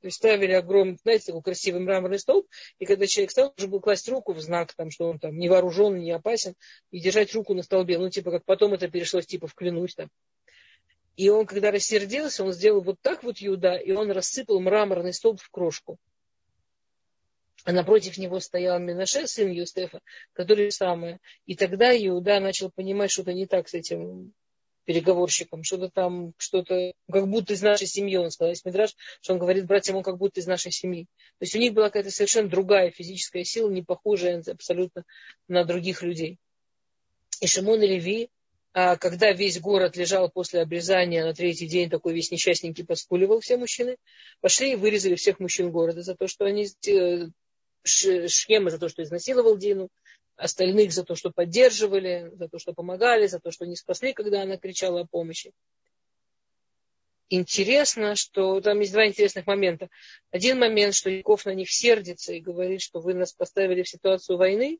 То 0.00 0.06
есть 0.06 0.18
ставили 0.18 0.52
огромный, 0.52 0.96
знаете, 1.02 1.26
такой 1.26 1.42
красивый 1.42 1.80
мраморный 1.80 2.20
столб, 2.20 2.46
и 2.78 2.86
когда 2.86 3.06
человек 3.08 3.32
стал, 3.32 3.52
нужно 3.56 3.68
было 3.68 3.80
класть 3.80 4.08
руку 4.08 4.32
в 4.32 4.40
знак, 4.40 4.72
там, 4.74 4.92
что 4.92 5.08
он 5.08 5.18
там 5.18 5.36
не 5.36 5.48
вооружен, 5.48 5.98
не 5.98 6.12
опасен, 6.12 6.54
и 6.92 7.00
держать 7.00 7.34
руку 7.34 7.52
на 7.54 7.64
столбе. 7.64 7.98
Ну, 7.98 8.08
типа, 8.08 8.30
как 8.30 8.44
потом 8.44 8.74
это 8.74 8.86
перешло, 8.88 9.20
типа, 9.20 9.48
в 9.48 9.54
клянусь 9.54 9.96
там. 9.96 10.08
И 11.18 11.30
он, 11.30 11.46
когда 11.46 11.72
рассердился, 11.72 12.44
он 12.44 12.52
сделал 12.52 12.80
вот 12.80 13.00
так 13.02 13.24
вот 13.24 13.38
Иуда, 13.40 13.74
и 13.74 13.90
он 13.90 14.12
рассыпал 14.12 14.60
мраморный 14.60 15.12
столб 15.12 15.40
в 15.40 15.50
крошку. 15.50 15.98
А 17.64 17.72
напротив 17.72 18.18
него 18.18 18.38
стоял 18.38 18.78
Минаше, 18.78 19.26
сын 19.26 19.50
Юстефа, 19.50 20.00
который 20.32 20.70
самое. 20.70 21.18
И 21.44 21.56
тогда 21.56 21.90
Иуда 21.92 22.38
начал 22.38 22.70
понимать, 22.70 23.10
что-то 23.10 23.32
не 23.32 23.46
так 23.46 23.68
с 23.68 23.74
этим 23.74 24.32
переговорщиком, 24.84 25.64
что-то 25.64 25.90
там, 25.90 26.34
что-то, 26.38 26.92
как 27.10 27.26
будто 27.26 27.52
из 27.52 27.62
нашей 27.62 27.88
семьи, 27.88 28.16
он 28.16 28.30
сказал, 28.30 28.50
есть 28.50 28.64
Мидраш, 28.64 28.94
что 29.20 29.32
он 29.32 29.40
говорит 29.40 29.66
братьям, 29.66 29.96
он 29.96 30.04
как 30.04 30.18
будто 30.18 30.38
из 30.38 30.46
нашей 30.46 30.70
семьи. 30.70 31.06
То 31.40 31.42
есть 31.42 31.56
у 31.56 31.58
них 31.58 31.74
была 31.74 31.86
какая-то 31.86 32.12
совершенно 32.12 32.48
другая 32.48 32.92
физическая 32.92 33.42
сила, 33.42 33.68
не 33.70 33.82
похожая 33.82 34.40
абсолютно 34.46 35.02
на 35.48 35.64
других 35.64 36.04
людей. 36.04 36.38
И 37.40 37.48
Шимон 37.48 37.82
и 37.82 37.88
Леви, 37.88 38.30
когда 39.00 39.32
весь 39.32 39.60
город 39.60 39.96
лежал 39.96 40.30
после 40.30 40.60
обрезания 40.60 41.24
на 41.24 41.34
третий 41.34 41.66
день, 41.66 41.90
такой 41.90 42.14
весь 42.14 42.30
несчастненький 42.30 42.84
поскуливал 42.84 43.40
все 43.40 43.56
мужчины, 43.56 43.96
пошли 44.40 44.72
и 44.72 44.76
вырезали 44.76 45.14
всех 45.14 45.40
мужчин 45.40 45.70
города 45.70 46.02
за 46.02 46.14
то, 46.14 46.28
что 46.28 46.44
они 46.44 46.68
Шхема 47.84 48.70
за 48.70 48.78
то, 48.78 48.88
что 48.88 49.02
изнасиловал 49.02 49.56
Дину, 49.56 49.88
остальных 50.36 50.92
за 50.92 51.04
то, 51.04 51.14
что 51.14 51.30
поддерживали, 51.30 52.30
за 52.34 52.48
то, 52.48 52.58
что 52.58 52.72
помогали, 52.72 53.26
за 53.26 53.40
то, 53.40 53.50
что 53.50 53.66
не 53.66 53.76
спасли, 53.76 54.12
когда 54.12 54.42
она 54.42 54.56
кричала 54.56 55.00
о 55.00 55.06
помощи. 55.06 55.52
Интересно, 57.30 58.16
что 58.16 58.60
там 58.60 58.80
есть 58.80 58.92
два 58.92 59.06
интересных 59.06 59.46
момента. 59.46 59.88
Один 60.30 60.58
момент, 60.58 60.94
что 60.94 61.10
Яков 61.10 61.44
на 61.44 61.54
них 61.54 61.70
сердится 61.70 62.32
и 62.32 62.40
говорит, 62.40 62.80
что 62.80 63.00
вы 63.00 63.14
нас 63.14 63.32
поставили 63.32 63.82
в 63.82 63.88
ситуацию 63.88 64.38
войны, 64.38 64.78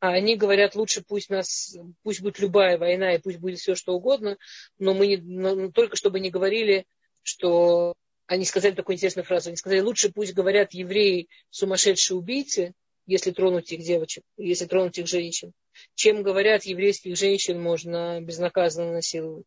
а 0.00 0.10
они 0.10 0.36
говорят, 0.36 0.76
лучше 0.76 1.02
пусть 1.06 1.28
нас, 1.28 1.76
пусть 2.02 2.20
будет 2.20 2.38
любая 2.38 2.78
война 2.78 3.14
и 3.14 3.18
пусть 3.18 3.38
будет 3.38 3.58
все 3.58 3.74
что 3.74 3.94
угодно, 3.94 4.36
но 4.78 4.94
мы 4.94 5.06
не, 5.06 5.16
но 5.16 5.70
только 5.72 5.96
чтобы 5.96 6.20
не 6.20 6.30
говорили, 6.30 6.86
что 7.22 7.94
они 8.26 8.44
сказали 8.44 8.74
такую 8.74 8.94
интересную 8.94 9.24
фразу, 9.24 9.48
они 9.48 9.56
сказали, 9.56 9.80
лучше 9.80 10.12
пусть 10.12 10.34
говорят 10.34 10.72
евреи 10.72 11.28
сумасшедшие 11.50 12.16
убийцы, 12.16 12.74
если 13.06 13.30
тронуть 13.30 13.72
их 13.72 13.80
девочек, 13.80 14.22
если 14.36 14.66
тронуть 14.66 14.98
их 14.98 15.06
женщин, 15.06 15.52
чем 15.94 16.22
говорят 16.22 16.64
еврейских 16.64 17.16
женщин 17.16 17.60
можно 17.60 18.20
безнаказанно 18.20 18.92
насиловать. 18.92 19.46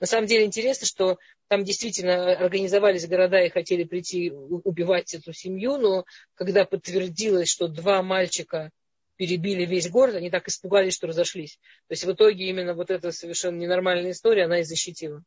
На 0.00 0.06
самом 0.06 0.26
деле 0.26 0.44
интересно, 0.44 0.86
что 0.86 1.18
там 1.48 1.64
действительно 1.64 2.32
организовались 2.32 3.06
города 3.06 3.40
и 3.42 3.50
хотели 3.50 3.84
прийти 3.84 4.30
убивать 4.30 5.12
эту 5.14 5.32
семью, 5.32 5.76
но 5.76 6.04
когда 6.34 6.64
подтвердилось, 6.64 7.48
что 7.48 7.68
два 7.68 8.02
мальчика 8.02 8.70
перебили 9.18 9.66
весь 9.66 9.90
город, 9.90 10.14
они 10.14 10.30
так 10.30 10.48
испугались, 10.48 10.94
что 10.94 11.08
разошлись. 11.08 11.58
То 11.88 11.92
есть 11.92 12.04
в 12.04 12.12
итоге 12.12 12.48
именно 12.48 12.72
вот 12.72 12.90
эта 12.90 13.10
совершенно 13.10 13.58
ненормальная 13.58 14.12
история, 14.12 14.44
она 14.44 14.60
и 14.60 14.62
защитила. 14.62 15.22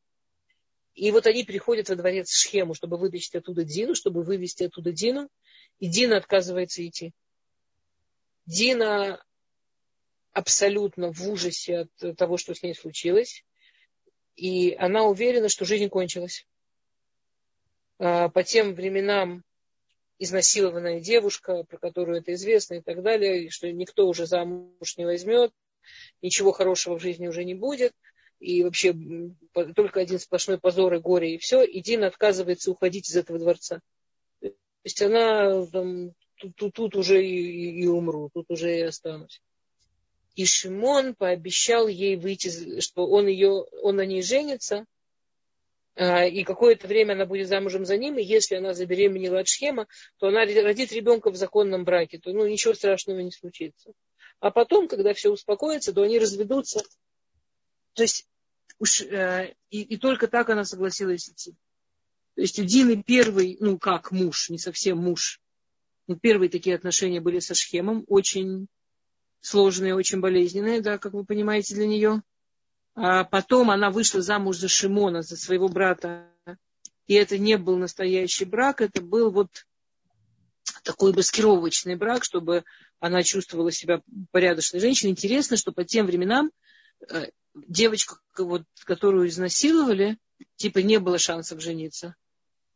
И 0.96 1.12
вот 1.12 1.28
они 1.28 1.44
приходят 1.44 1.90
во 1.90 1.96
дворец 1.96 2.32
Шхему, 2.32 2.74
чтобы 2.74 2.98
вытащить 2.98 3.36
оттуда 3.36 3.64
Дину, 3.66 3.94
чтобы 3.94 4.24
вывести 4.24 4.64
оттуда 4.64 4.94
Дину, 4.94 5.30
и 5.80 5.88
Дина 5.88 6.18
отказывается 6.18 6.86
идти. 6.88 7.12
Дина 8.46 9.22
абсолютно 10.32 11.12
в 11.12 11.30
ужасе 11.30 11.80
от 11.80 12.18
того, 12.18 12.38
что 12.38 12.56
с 12.56 12.64
ней 12.64 12.74
случилось, 12.74 13.44
и 14.38 14.74
она 14.74 15.04
уверена, 15.04 15.50
что 15.50 15.66
жизнь 15.66 15.90
кончилась. 15.90 16.48
А, 18.00 18.30
по 18.30 18.44
тем 18.44 18.74
временам 18.74 19.44
изнасилованная 20.22 21.00
девушка, 21.00 21.64
про 21.64 21.78
которую 21.80 22.20
это 22.20 22.34
известно 22.34 22.76
и 22.76 22.82
так 22.82 23.02
далее, 23.02 23.46
и 23.46 23.50
что 23.50 23.72
никто 23.72 24.08
уже 24.08 24.28
замуж 24.28 24.96
не 24.98 25.06
возьмет, 25.06 25.52
ничего 26.22 26.52
хорошего 26.52 27.00
в 27.00 27.02
жизни 27.02 27.28
уже 27.28 27.44
не 27.44 27.56
будет, 27.56 27.92
и 28.40 28.64
вообще 28.64 28.96
только 29.76 30.00
один 30.00 30.20
сплошной 30.20 30.60
позор 30.60 30.94
и 30.94 31.00
горе, 31.00 31.34
и 31.34 31.38
все, 31.40 31.64
и 31.64 31.82
Дина 31.82 32.06
отказывается 32.06 32.70
уходить 32.70 33.10
из 33.10 33.16
этого 33.16 33.40
дворца. 33.40 33.82
То 34.42 34.52
есть 34.84 35.02
она 35.02 35.66
там, 35.66 36.12
тут, 36.36 36.56
тут, 36.56 36.74
тут 36.74 36.96
уже 36.96 37.26
и, 37.26 37.82
и 37.82 37.88
умру, 37.88 38.30
тут 38.32 38.46
уже 38.50 38.78
и 38.78 38.82
останусь. 38.82 39.42
И 40.36 40.46
Шимон 40.46 41.16
пообещал 41.16 41.88
ей 41.88 42.16
выйти, 42.16 42.80
что 42.80 43.08
он, 43.08 43.26
ее, 43.26 43.50
он 43.82 43.96
на 43.96 44.06
ней 44.06 44.22
женится, 44.22 44.86
и 46.02 46.44
какое-то 46.44 46.88
время 46.88 47.14
она 47.14 47.26
будет 47.26 47.48
замужем 47.48 47.86
за 47.86 47.98
ним, 47.98 48.18
и 48.18 48.24
если 48.24 48.56
она 48.56 48.74
забеременела 48.74 49.40
от 49.40 49.48
Шхема, 49.48 49.88
то 50.18 50.28
она 50.28 50.46
родит 50.46 50.92
ребенка 50.92 51.30
в 51.30 51.36
законном 51.36 51.84
браке, 51.84 52.18
то 52.18 52.32
ну, 52.32 52.48
ничего 52.48 52.74
страшного 52.74 53.20
не 53.20 53.32
случится. 53.32 53.92
А 54.40 54.50
потом, 54.50 54.88
когда 54.88 55.14
все 55.14 55.30
успокоится, 55.30 55.94
то 55.94 56.02
они 56.02 56.18
разведутся. 56.18 56.84
То 57.94 58.04
есть 58.04 58.28
уж, 58.80 59.02
э, 59.02 59.54
и, 59.70 59.82
и 59.82 59.98
только 59.98 60.28
так 60.28 60.50
она 60.50 60.66
согласилась 60.66 61.30
идти. 61.30 61.52
То 62.36 62.42
есть 62.42 62.58
у 62.60 62.64
Дины 62.64 63.04
первый, 63.04 63.58
ну 63.60 63.78
как 63.78 64.12
муж, 64.12 64.50
не 64.50 64.58
совсем 64.58 64.98
муж, 64.98 65.40
но 66.08 66.16
первые 66.16 66.50
такие 66.50 66.76
отношения 66.76 67.22
были 67.22 67.40
со 67.40 67.54
Шхемом, 67.54 68.06
очень 68.08 68.68
сложные, 69.42 69.96
очень 69.96 70.20
болезненные, 70.20 70.82
да, 70.82 70.98
как 70.98 71.14
вы 71.14 71.26
понимаете, 71.26 71.76
для 71.76 71.86
нее. 71.86 72.24
А 72.96 73.24
потом 73.24 73.72
она 73.72 73.90
вышла 73.90 74.22
замуж 74.22 74.58
за 74.58 74.68
Шимона, 74.68 75.22
за 75.22 75.38
своего 75.38 75.70
брата. 75.70 76.28
И 77.08 77.14
это 77.14 77.38
не 77.38 77.58
был 77.58 77.78
настоящий 77.78 78.46
брак, 78.46 78.82
это 78.82 79.02
был 79.02 79.32
вот 79.32 79.66
такой 80.84 81.14
маскировочный 81.14 81.96
брак, 81.96 82.24
чтобы 82.24 82.64
она 83.00 83.24
чувствовала 83.24 83.72
себя 83.72 84.02
порядочной 84.32 84.80
женщиной. 84.80 85.12
Интересно, 85.12 85.58
что 85.58 85.72
по 85.72 85.84
тем 85.84 86.06
временам 86.06 86.52
э, 87.10 87.30
девочка, 87.54 88.18
вот, 88.38 88.64
которую 88.86 89.28
изнасиловали, 89.28 90.18
типа 90.56 90.80
не 90.80 91.00
было 91.00 91.18
шансов 91.18 91.62
жениться. 91.62 92.16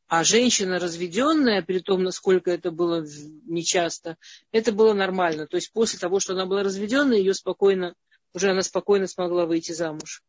А 0.08 0.24
женщина 0.24 0.80
разведенная, 0.80 1.64
при 1.64 1.80
том, 1.80 2.04
насколько 2.04 2.52
это 2.52 2.70
было 2.70 3.04
нечасто, 3.46 4.18
это 4.52 4.72
было 4.72 4.94
нормально. 4.94 5.48
То 5.48 5.56
есть 5.56 5.72
после 5.72 5.98
того, 5.98 6.20
что 6.20 6.34
она 6.34 6.46
была 6.46 6.62
разведенная, 6.64 7.18
ее 7.18 7.34
спокойно 7.34 7.96
уже 8.36 8.52
она 8.52 8.64
спокойно 8.64 9.08
смогла 9.08 9.46
выйти 9.46 9.72
замуж. 9.72 10.22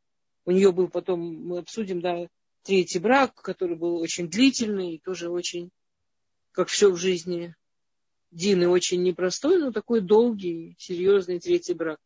У 0.45 0.53
нее 0.53 0.71
был 0.71 0.89
потом, 0.89 1.21
мы 1.21 1.59
обсудим, 1.59 2.01
да, 2.01 2.29
третий 2.63 3.01
брак, 3.01 3.35
который 3.35 3.77
был 3.77 3.97
очень 3.97 4.31
длительный 4.31 4.95
и 4.95 5.01
тоже 5.01 5.29
очень, 5.29 5.71
как 6.53 6.69
все 6.69 6.89
в 6.91 6.97
жизни 6.97 7.57
Дины, 8.31 8.69
очень 8.69 9.03
непростой, 9.03 9.59
но 9.59 9.73
такой 9.73 10.01
долгий, 10.01 10.77
серьезный 10.79 11.41
третий 11.41 11.75
брак. 11.75 11.99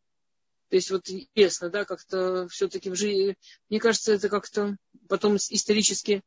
То 0.69 0.75
есть 0.75 0.89
вот 0.89 1.07
интересно, 1.07 1.69
да, 1.69 1.85
как-то 1.85 2.47
все-таки 2.47 2.89
в 2.89 2.95
жизни, 2.95 3.37
мне 3.69 3.79
кажется, 3.79 4.13
это 4.13 4.27
как-то 4.27 4.77
потом 5.07 5.35
исторически 5.35 6.23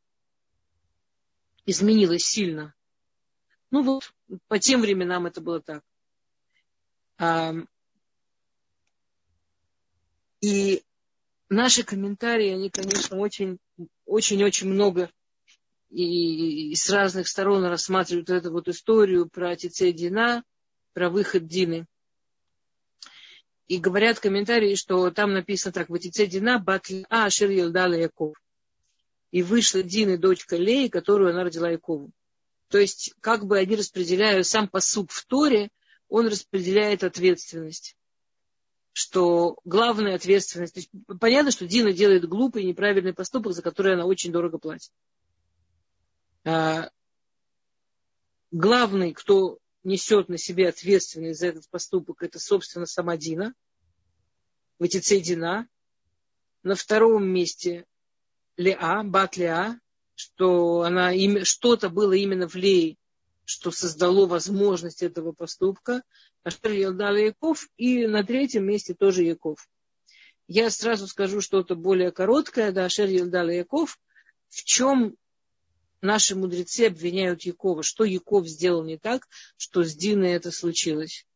изменилось 1.66 2.24
сильно. 2.24 2.74
Ну 3.72 3.82
вот, 3.82 4.14
по 4.46 4.60
тем 4.60 4.82
временам 4.82 5.26
это 5.26 5.40
было 5.40 5.60
так. 5.60 5.82
И 10.44 10.82
наши 11.48 11.84
комментарии, 11.84 12.50
они, 12.50 12.68
конечно, 12.68 13.16
очень, 13.16 13.56
очень-очень 14.04 14.68
много 14.68 15.10
и, 15.88 16.72
и 16.72 16.74
с 16.74 16.90
разных 16.90 17.28
сторон 17.28 17.64
рассматривают 17.64 18.28
эту 18.28 18.52
вот 18.52 18.68
историю 18.68 19.26
про 19.26 19.52
отеце 19.52 19.90
Дина, 19.92 20.44
про 20.92 21.08
выход 21.08 21.46
Дины. 21.46 21.86
И 23.68 23.78
говорят 23.78 24.20
комментарии, 24.20 24.74
что 24.74 25.10
там 25.10 25.32
написано 25.32 25.72
так, 25.72 25.88
в 25.88 25.94
отеце 25.94 26.26
Дина 26.26 26.58
батли 26.58 27.06
а 27.08 27.24
Ашир 27.24 27.48
Елдала 27.48 27.94
Яков. 27.94 28.36
И 29.30 29.42
вышла 29.42 29.82
Дина, 29.82 30.18
дочка 30.18 30.56
Леи, 30.56 30.88
которую 30.88 31.30
она 31.30 31.44
родила 31.44 31.70
Якову. 31.70 32.10
То 32.68 32.76
есть, 32.76 33.14
как 33.22 33.46
бы 33.46 33.56
они 33.56 33.76
распределяют, 33.76 34.46
сам 34.46 34.68
посук 34.68 35.10
в 35.10 35.24
Торе, 35.24 35.70
он 36.10 36.26
распределяет 36.26 37.02
ответственность 37.02 37.96
что 38.94 39.58
главная 39.64 40.14
ответственность... 40.14 40.74
То 40.74 40.80
есть 40.80 40.90
понятно, 41.18 41.50
что 41.50 41.66
Дина 41.66 41.92
делает 41.92 42.28
глупый 42.28 42.62
и 42.62 42.66
неправильный 42.66 43.12
поступок, 43.12 43.52
за 43.52 43.60
который 43.60 43.94
она 43.94 44.06
очень 44.06 44.30
дорого 44.30 44.58
платит. 44.58 44.92
А, 46.44 46.90
главный, 48.52 49.12
кто 49.12 49.58
несет 49.82 50.28
на 50.28 50.38
себе 50.38 50.68
ответственность 50.68 51.40
за 51.40 51.48
этот 51.48 51.68
поступок, 51.68 52.22
это, 52.22 52.38
собственно, 52.38 52.86
сама 52.86 53.16
Дина, 53.16 53.52
в 54.78 54.86
Дина. 54.86 55.68
На 56.62 56.76
втором 56.76 57.26
месте 57.26 57.86
Леа, 58.56 59.02
Бат 59.02 59.36
Леа, 59.36 59.78
что 60.14 60.82
она, 60.82 61.12
что-то 61.42 61.90
было 61.90 62.12
именно 62.12 62.48
в 62.48 62.54
Лее, 62.54 62.96
что 63.44 63.70
создало 63.70 64.26
возможность 64.26 65.02
этого 65.02 65.32
поступка. 65.32 66.02
Ашер 66.42 66.72
Елдал 66.72 67.16
Яков, 67.16 67.68
и 67.76 68.06
на 68.06 68.24
третьем 68.24 68.64
месте 68.64 68.94
тоже 68.94 69.22
Яков. 69.22 69.68
Я 70.46 70.70
сразу 70.70 71.06
скажу 71.06 71.40
что-то 71.40 71.74
более 71.74 72.10
короткое, 72.10 72.72
да, 72.72 72.86
Ашер 72.86 73.08
Елдал 73.08 73.48
Яков, 73.48 73.98
в 74.48 74.64
чем 74.64 75.16
наши 76.00 76.36
мудрецы 76.36 76.86
обвиняют 76.86 77.42
Якова, 77.42 77.82
что 77.82 78.04
Яков 78.04 78.46
сделал 78.46 78.84
не 78.84 78.98
так, 78.98 79.26
что 79.56 79.82
с 79.82 79.94
Диной 79.94 80.32
это 80.32 80.50
случилось. 80.50 81.26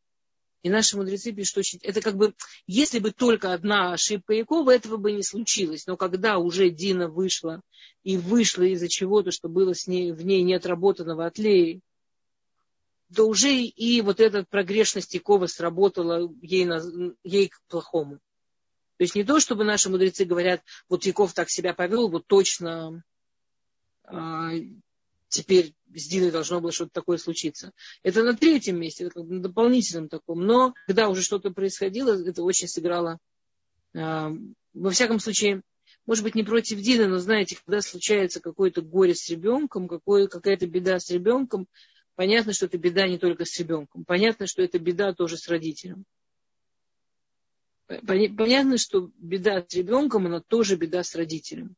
И 0.62 0.70
наши 0.70 0.96
мудрецы 0.96 1.32
пишут 1.32 1.58
очень... 1.58 1.78
Это 1.82 2.00
как 2.00 2.16
бы, 2.16 2.34
если 2.66 2.98
бы 2.98 3.12
только 3.12 3.52
одна 3.52 3.92
ошибка 3.92 4.34
Якова, 4.34 4.72
этого 4.72 4.96
бы 4.96 5.12
не 5.12 5.22
случилось. 5.22 5.86
Но 5.86 5.96
когда 5.96 6.38
уже 6.38 6.68
Дина 6.68 7.08
вышла, 7.08 7.62
и 8.02 8.16
вышла 8.16 8.64
из-за 8.64 8.88
чего-то, 8.88 9.30
что 9.30 9.48
было 9.48 9.74
с 9.74 9.86
ней, 9.86 10.12
в 10.12 10.24
ней 10.24 10.42
неотработанного 10.42 11.26
от 11.26 11.38
Леи, 11.38 11.80
то 13.14 13.26
уже 13.26 13.54
и 13.54 14.00
вот 14.02 14.20
эта 14.20 14.44
прогрешность 14.44 15.14
Якова 15.14 15.46
сработала 15.46 16.32
ей, 16.42 16.66
на, 16.66 16.80
ей 17.24 17.48
к 17.48 17.60
плохому. 17.68 18.16
То 18.96 19.04
есть 19.04 19.14
не 19.14 19.24
то, 19.24 19.40
чтобы 19.40 19.64
наши 19.64 19.88
мудрецы 19.88 20.24
говорят, 20.24 20.62
вот 20.88 21.06
Яков 21.06 21.32
так 21.32 21.50
себя 21.50 21.72
повел, 21.72 22.08
вот 22.08 22.26
точно 22.26 23.02
а, 24.04 24.50
теперь 25.28 25.74
с 25.94 26.08
Диной 26.08 26.30
должно 26.30 26.60
было 26.60 26.72
что-то 26.72 26.90
такое 26.92 27.18
случиться. 27.18 27.72
Это 28.02 28.22
на 28.22 28.36
третьем 28.36 28.78
месте, 28.78 29.04
это 29.04 29.14
как 29.14 29.24
бы 29.24 29.34
на 29.34 29.42
дополнительном 29.42 30.08
таком. 30.08 30.44
Но 30.44 30.74
когда 30.86 31.08
уже 31.08 31.22
что-то 31.22 31.50
происходило, 31.50 32.20
это 32.20 32.42
очень 32.42 32.68
сыграло. 32.68 33.18
А, 33.94 34.32
во 34.74 34.90
всяком 34.90 35.20
случае, 35.20 35.62
может 36.06 36.24
быть, 36.24 36.34
не 36.34 36.42
против 36.42 36.80
Дины, 36.80 37.06
но 37.06 37.18
знаете, 37.18 37.58
когда 37.64 37.80
случается 37.80 38.40
какое-то 38.40 38.82
горе 38.82 39.14
с 39.14 39.28
ребенком, 39.28 39.88
какая-то 39.88 40.66
беда 40.66 40.98
с 40.98 41.10
ребенком, 41.10 41.68
понятно, 42.18 42.52
что 42.52 42.66
это 42.66 42.78
беда 42.78 43.06
не 43.06 43.16
только 43.16 43.44
с 43.44 43.56
ребенком. 43.60 44.04
Понятно, 44.04 44.48
что 44.48 44.60
это 44.60 44.80
беда 44.80 45.14
тоже 45.14 45.36
с 45.36 45.46
родителем. 45.46 46.04
Понятно, 47.86 48.76
что 48.76 49.12
беда 49.18 49.64
с 49.64 49.72
ребенком, 49.72 50.26
она 50.26 50.40
тоже 50.40 50.74
беда 50.74 51.04
с 51.04 51.14
родителем. 51.14 51.76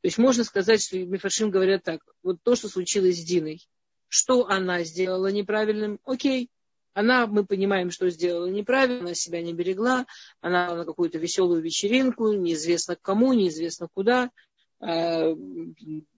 То 0.00 0.06
есть 0.06 0.18
можно 0.18 0.44
сказать, 0.44 0.80
что 0.80 0.96
Мифаршим 0.96 1.50
говорят 1.50 1.82
так, 1.82 2.02
вот 2.22 2.40
то, 2.44 2.54
что 2.54 2.68
случилось 2.68 3.20
с 3.20 3.24
Диной, 3.24 3.66
что 4.06 4.46
она 4.46 4.84
сделала 4.84 5.26
неправильным, 5.26 5.98
окей, 6.04 6.48
она, 6.92 7.26
мы 7.26 7.44
понимаем, 7.44 7.90
что 7.90 8.08
сделала 8.10 8.46
неправильно, 8.46 9.00
она 9.00 9.14
себя 9.14 9.42
не 9.42 9.54
берегла, 9.54 10.06
она 10.40 10.72
на 10.72 10.84
какую-то 10.84 11.18
веселую 11.18 11.60
вечеринку, 11.62 12.32
неизвестно 12.32 12.94
к 12.94 13.02
кому, 13.02 13.32
неизвестно 13.32 13.88
куда, 13.92 14.30
э, 14.78 15.34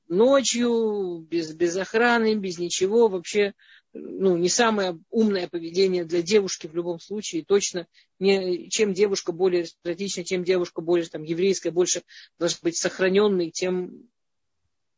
ночью, 0.08 1.26
без, 1.28 1.52
без 1.52 1.76
охраны, 1.76 2.34
без 2.34 2.58
ничего, 2.58 3.08
вообще 3.08 3.54
ну, 3.92 4.36
не 4.36 4.48
самое 4.48 4.98
умное 5.10 5.48
поведение 5.48 6.04
для 6.04 6.22
девушки 6.22 6.66
в 6.66 6.74
любом 6.74 7.00
случае. 7.00 7.44
Точно, 7.44 7.86
не, 8.18 8.68
чем 8.68 8.92
девушка 8.92 9.32
более 9.32 9.60
аристократична, 9.60 10.24
чем 10.24 10.44
девушка 10.44 10.80
более 10.80 11.06
там, 11.06 11.22
еврейская, 11.22 11.70
больше 11.70 12.02
должна 12.38 12.58
быть 12.62 12.76
сохраненной, 12.76 13.50
тем 13.50 14.08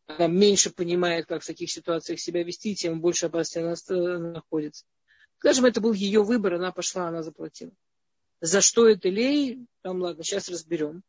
она 0.06 0.26
меньше 0.26 0.70
понимает, 0.70 1.26
как 1.26 1.42
в 1.42 1.46
таких 1.46 1.70
ситуациях 1.70 2.18
себя 2.18 2.42
вести, 2.42 2.74
тем 2.74 3.00
больше 3.00 3.26
опасности 3.26 3.92
она 3.92 4.18
находится. 4.32 4.84
Скажем, 5.38 5.66
это 5.66 5.80
был 5.80 5.92
ее 5.92 6.22
выбор, 6.24 6.54
она 6.54 6.72
пошла, 6.72 7.08
она 7.08 7.22
заплатила. 7.22 7.72
За 8.40 8.60
что 8.60 8.88
это 8.88 9.08
Лей? 9.08 9.66
Там, 9.82 10.00
ладно, 10.00 10.24
сейчас 10.24 10.48
разберем. 10.48 11.02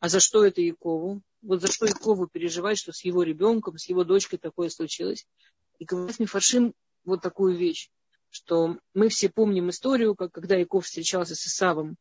А 0.00 0.08
за 0.08 0.20
что 0.20 0.44
это 0.44 0.60
Якову? 0.60 1.20
Вот 1.46 1.60
за 1.60 1.68
что 1.68 1.86
Якову 1.86 2.26
переживать, 2.26 2.76
что 2.76 2.92
с 2.92 3.04
его 3.04 3.22
ребенком, 3.22 3.78
с 3.78 3.88
его 3.88 4.02
дочкой 4.02 4.40
такое 4.40 4.68
случилось. 4.68 5.28
И 5.78 5.84
говорит 5.84 6.18
Мифаршим 6.18 6.74
вот 7.04 7.22
такую 7.22 7.56
вещь, 7.56 7.88
что 8.30 8.78
мы 8.94 9.08
все 9.08 9.28
помним 9.28 9.70
историю, 9.70 10.16
как 10.16 10.32
когда 10.32 10.56
Яков 10.56 10.86
встречался 10.86 11.36
с 11.36 11.46
Исавом, 11.46 11.96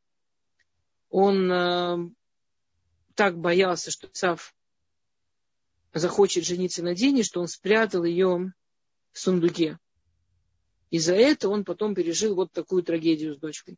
он 1.10 1.52
э, 1.52 2.10
так 3.14 3.38
боялся, 3.38 3.92
что 3.92 4.10
Исав 4.12 4.56
захочет 5.94 6.44
жениться 6.44 6.82
на 6.82 6.96
Дине, 6.96 7.22
что 7.22 7.40
он 7.40 7.48
спрятал 7.48 8.04
ее 8.04 8.52
в 9.12 9.20
сундуке. 9.20 9.78
И 10.90 10.98
за 10.98 11.14
это 11.14 11.50
он 11.50 11.66
потом 11.66 11.94
пережил 11.94 12.34
вот 12.34 12.52
такую 12.52 12.82
трагедию 12.82 13.36
с 13.36 13.38
дочкой. 13.38 13.78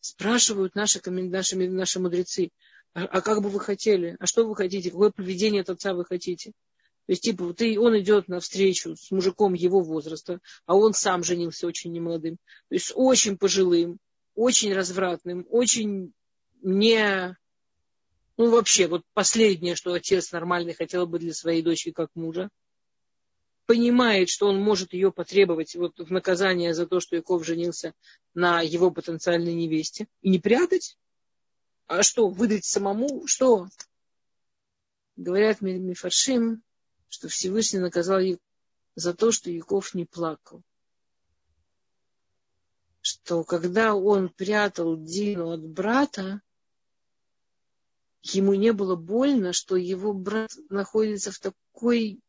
Спрашивают 0.00 0.74
наши, 0.74 1.00
наши, 1.06 1.56
наши 1.68 2.00
мудрецы, 2.00 2.50
а, 2.94 3.04
а 3.04 3.20
как 3.20 3.42
бы 3.42 3.48
вы 3.48 3.60
хотели? 3.60 4.16
А 4.20 4.26
что 4.26 4.46
вы 4.46 4.54
хотите? 4.54 4.90
Какое 4.90 5.10
поведение 5.10 5.62
от 5.62 5.70
отца 5.70 5.94
вы 5.94 6.04
хотите? 6.04 6.52
То 7.06 7.12
есть, 7.12 7.22
типа, 7.22 7.44
вот 7.44 7.60
и 7.60 7.76
он 7.76 7.98
идет 7.98 8.28
навстречу 8.28 8.96
с 8.96 9.10
мужиком 9.10 9.52
его 9.52 9.80
возраста, 9.80 10.40
а 10.64 10.74
он 10.74 10.94
сам 10.94 11.22
женился 11.22 11.66
очень 11.66 11.92
немолодым. 11.92 12.36
То 12.68 12.74
есть, 12.74 12.92
очень 12.94 13.36
пожилым, 13.36 13.98
очень 14.34 14.72
развратным, 14.72 15.46
очень 15.50 16.12
не... 16.62 17.36
Ну, 18.36 18.50
вообще, 18.50 18.86
вот 18.86 19.02
последнее, 19.12 19.76
что 19.76 19.92
отец 19.92 20.32
нормальный 20.32 20.72
хотел 20.72 21.06
бы 21.06 21.18
для 21.18 21.34
своей 21.34 21.62
дочери 21.62 21.92
как 21.92 22.08
мужа. 22.14 22.48
Понимает, 23.66 24.28
что 24.28 24.46
он 24.46 24.60
может 24.60 24.92
ее 24.92 25.12
потребовать 25.12 25.74
вот, 25.74 25.98
в 25.98 26.10
наказание 26.10 26.74
за 26.74 26.86
то, 26.86 27.00
что 27.00 27.16
Яков 27.16 27.44
женился 27.44 27.92
на 28.34 28.60
его 28.60 28.90
потенциальной 28.90 29.54
невесте. 29.54 30.06
И 30.22 30.30
не 30.30 30.38
прятать. 30.38 30.96
А 31.86 32.02
что, 32.02 32.28
выдать 32.28 32.64
самому? 32.64 33.26
Что? 33.26 33.68
Говорят 35.16 35.60
Мифаршим, 35.60 36.62
что 37.08 37.28
Всевышний 37.28 37.78
наказал 37.78 38.20
за 38.96 39.14
то, 39.14 39.30
что 39.32 39.50
Яков 39.50 39.94
не 39.94 40.04
плакал. 40.04 40.62
Что 43.00 43.44
когда 43.44 43.94
он 43.94 44.30
прятал 44.30 44.96
Дину 44.96 45.50
от 45.50 45.62
брата, 45.62 46.40
ему 48.22 48.54
не 48.54 48.72
было 48.72 48.96
больно, 48.96 49.52
что 49.52 49.76
его 49.76 50.14
брат 50.14 50.52
находится 50.70 51.30
в 51.30 51.38
такой 51.38 52.20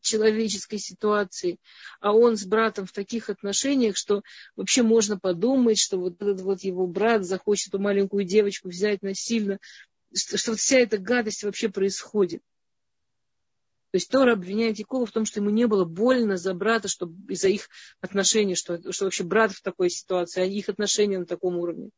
человеческой 0.00 0.78
ситуации, 0.78 1.58
а 2.00 2.12
он 2.12 2.36
с 2.36 2.44
братом 2.44 2.86
в 2.86 2.92
таких 2.92 3.30
отношениях, 3.30 3.96
что 3.96 4.22
вообще 4.56 4.82
можно 4.82 5.18
подумать, 5.18 5.78
что 5.78 5.98
вот 5.98 6.20
этот 6.20 6.40
вот 6.40 6.62
его 6.62 6.86
брат 6.86 7.24
захочет 7.24 7.68
эту 7.68 7.78
маленькую 7.78 8.24
девочку 8.24 8.68
взять 8.68 9.02
насильно, 9.02 9.58
что, 10.14 10.38
что 10.38 10.52
вот 10.52 10.60
вся 10.60 10.78
эта 10.78 10.98
гадость 10.98 11.44
вообще 11.44 11.68
происходит. 11.68 12.42
То 13.90 13.96
есть 13.96 14.10
Тора 14.10 14.34
обвиняет 14.34 14.78
Якова 14.78 15.06
в 15.06 15.12
том, 15.12 15.24
что 15.24 15.40
ему 15.40 15.48
не 15.48 15.66
было 15.66 15.86
больно 15.86 16.36
за 16.36 16.52
брата, 16.52 16.88
что 16.88 17.10
из-за 17.28 17.48
их 17.48 17.68
отношений, 18.00 18.54
что, 18.54 18.92
что 18.92 19.06
вообще 19.06 19.24
брат 19.24 19.52
в 19.52 19.62
такой 19.62 19.88
ситуации, 19.88 20.42
а 20.42 20.44
их 20.44 20.68
отношения 20.68 21.18
на 21.18 21.24
таком 21.24 21.56
уровне. 21.56 21.90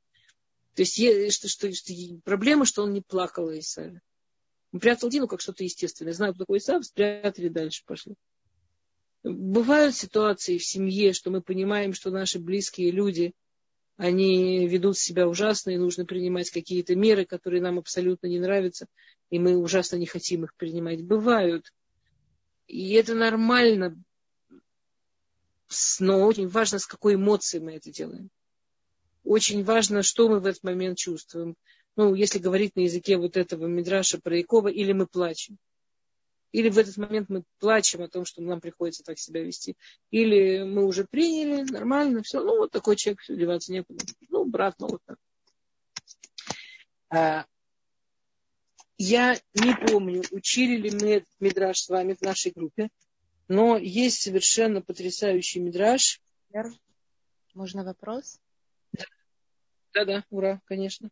То 0.76 0.82
есть 0.82 0.94
что, 1.34 1.48
что, 1.48 1.72
что, 1.72 1.92
проблема, 2.24 2.64
что 2.64 2.82
он 2.82 2.92
не 2.92 3.00
плакал. 3.00 3.48
Он 3.48 4.00
прятал 4.78 5.10
Дину 5.10 5.26
как 5.26 5.40
что-то 5.40 5.64
естественное. 5.64 6.12
Знаю, 6.12 6.34
кто 6.34 6.44
такой 6.44 6.58
Исав, 6.58 6.84
спрятали, 6.84 7.48
дальше 7.48 7.82
пошли. 7.84 8.14
Бывают 9.22 9.94
ситуации 9.94 10.58
в 10.58 10.64
семье, 10.64 11.12
что 11.12 11.30
мы 11.30 11.42
понимаем, 11.42 11.92
что 11.92 12.10
наши 12.10 12.38
близкие 12.38 12.90
люди, 12.90 13.34
они 13.96 14.66
ведут 14.66 14.96
себя 14.96 15.28
ужасно, 15.28 15.70
и 15.70 15.76
нужно 15.76 16.06
принимать 16.06 16.50
какие-то 16.50 16.96
меры, 16.96 17.26
которые 17.26 17.60
нам 17.60 17.78
абсолютно 17.78 18.28
не 18.28 18.38
нравятся, 18.38 18.86
и 19.28 19.38
мы 19.38 19.58
ужасно 19.58 19.96
не 19.96 20.06
хотим 20.06 20.44
их 20.44 20.54
принимать. 20.54 21.04
Бывают. 21.04 21.70
И 22.66 22.92
это 22.92 23.14
нормально, 23.14 23.94
но 25.98 26.24
очень 26.24 26.48
важно, 26.48 26.78
с 26.78 26.86
какой 26.86 27.16
эмоцией 27.16 27.62
мы 27.62 27.72
это 27.72 27.90
делаем. 27.90 28.30
Очень 29.22 29.64
важно, 29.64 30.02
что 30.02 30.28
мы 30.28 30.40
в 30.40 30.46
этот 30.46 30.62
момент 30.62 30.96
чувствуем. 30.96 31.56
Ну, 31.96 32.14
если 32.14 32.38
говорить 32.38 32.76
на 32.76 32.80
языке 32.80 33.16
вот 33.16 33.36
этого 33.36 33.66
Мидраша 33.66 34.20
про 34.20 34.36
Якова, 34.36 34.68
или 34.68 34.92
мы 34.92 35.06
плачем. 35.06 35.58
Или 36.52 36.68
в 36.68 36.78
этот 36.78 36.96
момент 36.96 37.28
мы 37.28 37.44
плачем 37.58 38.02
о 38.02 38.08
том, 38.08 38.24
что 38.24 38.42
нам 38.42 38.60
приходится 38.60 39.04
так 39.04 39.18
себя 39.18 39.42
вести. 39.42 39.76
Или 40.10 40.64
мы 40.64 40.84
уже 40.84 41.04
приняли, 41.04 41.62
нормально, 41.70 42.22
все. 42.22 42.40
Ну, 42.40 42.58
вот 42.58 42.72
такой 42.72 42.96
человек, 42.96 43.20
все, 43.20 43.36
деваться 43.36 43.72
некуда. 43.72 44.04
Ну, 44.28 44.44
брат, 44.44 44.74
ну, 44.78 44.88
вот 44.88 45.02
так. 45.04 45.18
А, 47.12 47.46
я 48.98 49.38
не 49.54 49.74
помню, 49.74 50.22
учили 50.30 50.76
ли 50.76 50.90
мы 50.90 51.14
этот 51.14 51.30
мидраж 51.40 51.78
с 51.78 51.88
вами 51.88 52.14
в 52.14 52.22
нашей 52.22 52.52
группе, 52.52 52.90
но 53.48 53.78
есть 53.78 54.20
совершенно 54.20 54.82
потрясающий 54.82 55.60
мидраж. 55.60 56.20
Можно 57.54 57.84
вопрос? 57.84 58.38
Да-да, 59.92 60.24
ура, 60.30 60.60
конечно. 60.66 61.10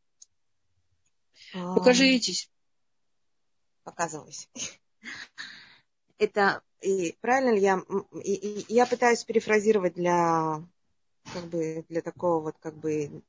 Покажитесь. 1.53 2.51
Показываюсь. 3.85 4.49
Это 6.19 6.63
и 6.81 7.17
правильно 7.21 7.55
ли 7.55 7.61
я, 7.61 7.83
и, 8.23 8.35
и, 8.35 8.75
я 8.75 8.87
пытаюсь 8.87 9.25
перефразировать 9.25 9.95
для 9.95 10.63
как 11.33 11.45
бы 11.45 11.85
для 11.89 12.03
такого 12.03 12.41
вот 12.43 12.57
как 12.59 12.77
бы 12.77 13.23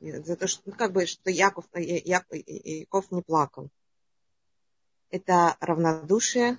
за 0.00 0.36
то, 0.36 0.46
что 0.46 0.62
ну, 0.66 0.72
как 0.72 0.92
бы 0.92 1.06
что 1.06 1.30
Яков, 1.30 1.66
Яков, 1.74 2.38
Яков 2.46 3.10
не 3.10 3.22
плакал. 3.22 3.70
это 5.12 5.56
равнодушие, 5.60 6.58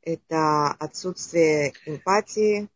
это 0.00 0.68
отсутствие 0.72 1.72
эмпатии, 1.86 2.68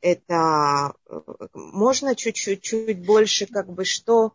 это 0.00 0.94
э, 1.06 1.20
можно 1.52 2.16
чуть-чуть 2.16 2.62
чуть 2.62 3.04
больше 3.04 3.46
как 3.46 3.68
бы 3.68 3.84
что, 3.84 4.34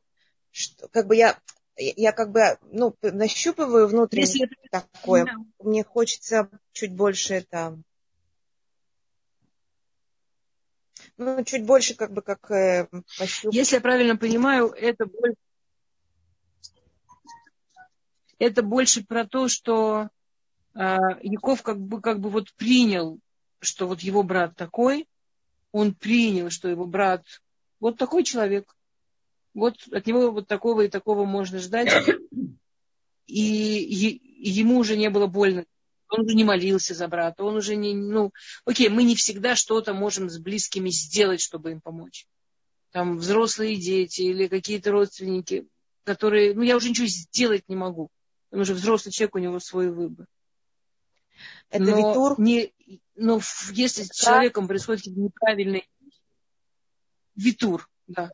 что 0.56 0.88
как 0.88 1.08
бы 1.08 1.16
я 1.16 1.38
я 1.78 2.14
как 2.14 2.32
бы 2.32 2.58
ну, 2.72 2.96
нащупываю 3.02 3.88
внутренне 3.88 4.22
Если 4.22 4.50
такое. 4.72 5.26
Да. 5.26 5.34
Мне 5.60 5.84
хочется 5.84 6.50
чуть 6.72 6.94
больше 6.94 7.34
это 7.34 7.78
ну, 11.18 11.44
чуть 11.44 11.66
больше 11.66 11.96
как 11.96 12.14
бы 12.14 12.22
как 12.22 12.50
э, 12.52 12.88
пощупать. 13.18 13.54
Если 13.54 13.76
я 13.76 13.82
правильно 13.82 14.16
понимаю, 14.16 14.70
это 14.70 15.06
больше, 15.06 15.36
это 18.40 18.64
больше 18.64 19.06
про 19.06 19.26
то, 19.26 19.50
что 19.50 20.10
э, 20.74 20.98
Яков 21.22 21.64
как 21.64 21.80
бы, 21.80 22.02
как 22.02 22.20
бы 22.20 22.30
вот 22.30 22.54
принял, 22.54 23.20
что 23.60 23.88
вот 23.88 24.00
его 24.02 24.24
брат 24.24 24.56
такой, 24.56 25.08
он 25.74 25.94
принял, 25.94 26.50
что 26.50 26.70
его 26.70 26.86
брат 26.86 27.26
вот 27.82 27.98
такой 27.98 28.24
человек. 28.24 28.74
Вот 29.56 29.88
от 29.92 30.06
него 30.06 30.32
вот 30.32 30.48
такого 30.48 30.82
и 30.82 30.90
такого 30.90 31.26
можно 31.26 31.60
ждать. 31.60 31.90
И, 33.26 33.82
и 33.82 34.50
ему 34.52 34.78
уже 34.78 34.98
не 34.98 35.10
было 35.10 35.26
больно. 35.26 35.66
Он 36.10 36.26
уже 36.26 36.36
не 36.36 36.44
молился 36.44 36.94
за 36.94 37.08
брата. 37.08 37.44
Он 37.44 37.56
уже 37.56 37.76
не, 37.76 37.96
ну, 37.96 38.32
окей, 38.66 38.90
мы 38.90 39.04
не 39.04 39.16
всегда 39.16 39.56
что-то 39.56 39.94
можем 39.94 40.30
с 40.30 40.38
близкими 40.38 40.90
сделать, 40.90 41.42
чтобы 41.42 41.72
им 41.72 41.82
помочь. 41.82 42.28
Там 42.92 43.18
взрослые 43.18 43.78
дети 43.78 44.22
или 44.22 44.48
какие-то 44.48 44.92
родственники, 44.92 45.68
которые, 46.04 46.54
ну, 46.54 46.62
я 46.62 46.76
уже 46.76 46.90
ничего 46.90 47.08
сделать 47.08 47.68
не 47.68 47.76
могу. 47.76 48.10
Он 48.52 48.60
уже 48.60 48.74
взрослый 48.74 49.12
человек, 49.12 49.36
у 49.36 49.40
него 49.40 49.60
свой 49.60 49.90
выбор. 49.90 50.28
Это 51.70 51.84
но, 51.84 51.98
витур? 51.98 52.40
Не, 52.40 52.74
но 53.16 53.40
если 53.72 54.04
с 54.04 54.12
человеком 54.12 54.68
происходит 54.68 55.02
какие-то 55.02 55.22
неправильные 55.22 55.88
витур, 57.36 57.90
да. 58.08 58.32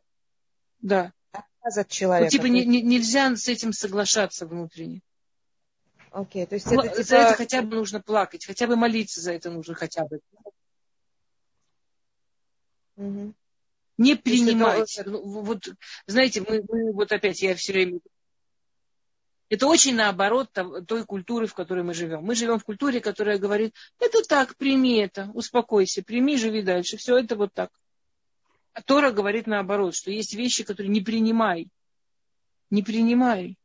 Да. 0.82 1.12
Отказ 1.32 1.78
от 1.78 1.88
человека. 1.88 2.26
Ну, 2.26 2.30
типа 2.30 2.46
не, 2.46 2.64
не, 2.66 2.82
нельзя 2.82 3.34
с 3.34 3.48
этим 3.48 3.72
соглашаться 3.72 4.46
внутренне. 4.46 5.00
Окей, 6.10 6.44
то 6.44 6.56
есть 6.56 6.66
это, 6.66 6.82
типа... 6.82 7.02
За 7.02 7.16
это 7.16 7.34
хотя 7.34 7.62
бы 7.62 7.76
нужно 7.76 8.00
плакать, 8.00 8.44
хотя 8.44 8.66
бы 8.66 8.76
молиться 8.76 9.20
за 9.20 9.32
это 9.32 9.50
нужно 9.50 9.74
хотя 9.74 10.04
бы. 10.04 10.20
Угу. 12.96 13.32
Не 13.96 14.16
принимать. 14.16 14.98
Это... 14.98 15.08
Ну, 15.08 15.22
вот, 15.22 15.68
знаете, 16.06 16.44
мы, 16.46 16.62
мы 16.68 16.92
вот 16.92 17.12
опять, 17.12 17.40
я 17.40 17.54
все 17.54 17.72
время 17.72 18.00
это 19.52 19.66
очень 19.66 19.94
наоборот 19.94 20.48
той 20.88 21.04
культуры, 21.04 21.46
в 21.46 21.52
которой 21.52 21.84
мы 21.84 21.92
живем. 21.92 22.22
Мы 22.22 22.34
живем 22.34 22.58
в 22.58 22.64
культуре, 22.64 23.02
которая 23.02 23.36
говорит, 23.36 23.74
это 24.00 24.22
так, 24.22 24.56
прими 24.56 24.96
это, 24.96 25.30
успокойся, 25.34 26.02
прими, 26.02 26.38
живи 26.38 26.62
дальше. 26.62 26.96
Все 26.96 27.18
это 27.18 27.36
вот 27.36 27.52
так. 27.52 27.68
А 28.74 28.82
Тора 28.82 29.10
говорит 29.10 29.46
наоборот, 29.46 29.94
что 29.94 30.10
есть 30.10 30.34
вещи, 30.34 30.64
которые 30.64 30.90
не 30.90 31.00
принимай. 31.00 31.68
Не 32.70 32.82
принимай. 32.82 33.58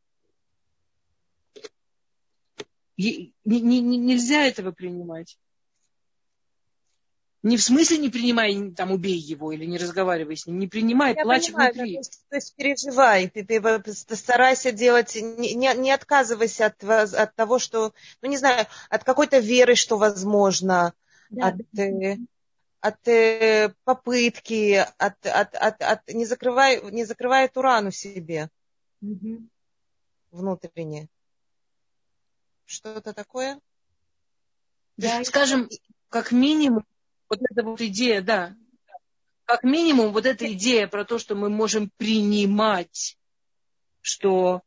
Не, 2.96 3.32
не, 3.44 3.60
не, 3.60 3.80
нельзя 3.80 4.44
этого 4.44 4.72
принимать. 4.72 5.38
Не 7.44 7.56
в 7.56 7.62
смысле 7.62 7.98
не 7.98 8.08
принимай, 8.08 8.72
там, 8.72 8.90
убей 8.90 9.16
его 9.16 9.52
или 9.52 9.64
не 9.64 9.78
разговаривай 9.78 10.36
с 10.36 10.46
ним. 10.46 10.58
Не 10.58 10.66
принимай, 10.66 11.14
Я 11.14 11.22
плачь 11.22 11.46
понимаю, 11.46 11.72
внутри. 11.72 11.92
То 11.92 11.98
есть, 11.98 12.24
то 12.28 12.36
есть 12.36 12.56
переживай, 12.56 13.28
ты, 13.28 13.44
ты, 13.44 14.16
старайся 14.16 14.72
делать, 14.72 15.14
не, 15.14 15.54
не, 15.54 15.72
не 15.74 15.92
отказывайся 15.92 16.66
от, 16.66 16.82
от 16.82 17.34
того, 17.36 17.60
что, 17.60 17.94
ну 18.22 18.28
не 18.28 18.36
знаю, 18.36 18.66
от 18.90 19.04
какой-то 19.04 19.38
веры, 19.38 19.76
что 19.76 19.96
возможно, 19.96 20.92
да. 21.30 21.48
от, 21.48 21.78
э, 21.78 22.16
от 22.80 23.08
э, 23.08 23.74
попытки, 23.84 24.86
от, 24.98 25.26
от, 25.26 25.54
от, 25.54 25.82
от, 25.82 26.08
не, 26.08 26.24
закрывай, 26.26 26.80
не 26.90 27.04
закрывай 27.04 27.46
эту 27.46 27.62
рану 27.62 27.90
себе 27.90 28.50
угу. 29.00 29.48
внутренне. 30.30 31.08
Что-то 32.64 33.12
такое? 33.12 33.60
Да, 34.96 35.24
Скажем, 35.24 35.68
как 36.08 36.32
минимум, 36.32 36.84
вот 37.28 37.40
эта 37.50 37.62
вот 37.62 37.80
идея, 37.80 38.20
да, 38.20 38.56
как 39.44 39.62
минимум 39.62 40.12
вот 40.12 40.26
эта 40.26 40.52
идея 40.52 40.86
про 40.88 41.04
то, 41.04 41.18
что 41.18 41.34
мы 41.34 41.48
можем 41.48 41.90
принимать, 41.96 43.16
что 44.02 44.62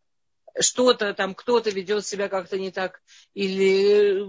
что-то 0.60 1.14
там, 1.14 1.36
кто-то 1.36 1.70
ведет 1.70 2.06
себя 2.06 2.30
как-то 2.30 2.58
не 2.58 2.72
так, 2.72 3.02
или 3.34 4.20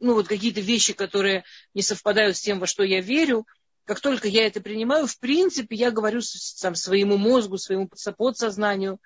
ну, 0.00 0.14
вот 0.14 0.28
какие-то 0.28 0.60
вещи, 0.60 0.92
которые 0.92 1.44
не 1.74 1.82
совпадают 1.82 2.36
с 2.36 2.40
тем, 2.40 2.60
во 2.60 2.66
что 2.66 2.82
я 2.82 3.00
верю, 3.00 3.46
как 3.84 4.00
только 4.00 4.28
я 4.28 4.46
это 4.46 4.60
принимаю, 4.60 5.06
в 5.06 5.18
принципе, 5.18 5.76
я 5.76 5.90
говорю 5.90 6.20
там, 6.60 6.74
своему 6.74 7.16
мозгу, 7.16 7.58
своему 7.58 7.88
подсознанию, 7.88 8.98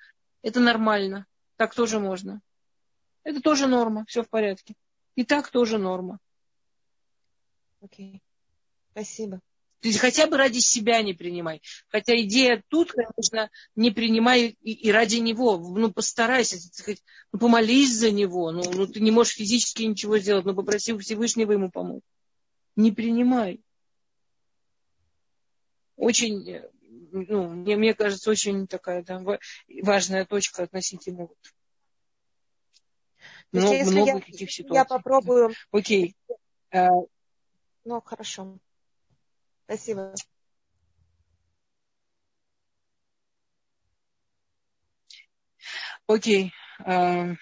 это 0.42 0.60
нормально, 0.60 1.26
так 1.56 1.74
тоже 1.74 1.98
можно. 1.98 2.40
Это 3.24 3.40
тоже 3.40 3.66
норма, 3.66 4.04
все 4.06 4.22
в 4.22 4.28
порядке. 4.28 4.74
И 5.16 5.24
так 5.24 5.50
тоже 5.50 5.78
норма. 5.78 6.18
Окей. 7.80 8.16
Okay. 8.16 8.20
Спасибо. 8.92 9.40
То 9.86 9.90
есть 9.90 10.00
хотя 10.00 10.26
бы 10.26 10.36
ради 10.36 10.58
себя 10.58 11.00
не 11.00 11.14
принимай. 11.14 11.62
Хотя 11.86 12.20
идея 12.22 12.60
тут, 12.66 12.90
конечно, 12.90 13.52
не 13.76 13.92
принимай 13.92 14.56
и, 14.60 14.72
и 14.72 14.90
ради 14.90 15.18
него. 15.18 15.58
Ну, 15.58 15.92
постарайся, 15.92 16.58
сказать, 16.58 17.04
ну, 17.30 17.38
помолись 17.38 17.96
за 17.96 18.10
него. 18.10 18.50
Ну, 18.50 18.64
ну, 18.68 18.88
ты 18.88 18.98
не 18.98 19.12
можешь 19.12 19.34
физически 19.34 19.84
ничего 19.84 20.18
сделать, 20.18 20.44
но 20.44 20.56
попроси 20.56 20.92
у 20.92 20.98
Всевышнего 20.98 21.52
ему 21.52 21.70
помочь. 21.70 22.02
Не 22.74 22.90
принимай. 22.90 23.60
Очень, 25.94 26.62
ну, 27.12 27.48
мне, 27.50 27.76
мне 27.76 27.94
кажется, 27.94 28.28
очень 28.28 28.66
такая 28.66 29.04
да, 29.04 29.22
важная 29.84 30.26
точка 30.26 30.64
относительно 30.64 31.28
вот, 31.28 31.38
много, 33.52 33.84
много 33.84 34.10
я, 34.10 34.20
каких 34.20 34.50
ситуаций. 34.50 34.78
Я 34.78 34.84
попробую. 34.84 35.52
Окей. 35.70 36.16
Ну, 36.72 38.00
хорошо. 38.04 38.58
Спасибо. 39.66 40.14
Окей. 46.06 46.52
А, 46.84 47.34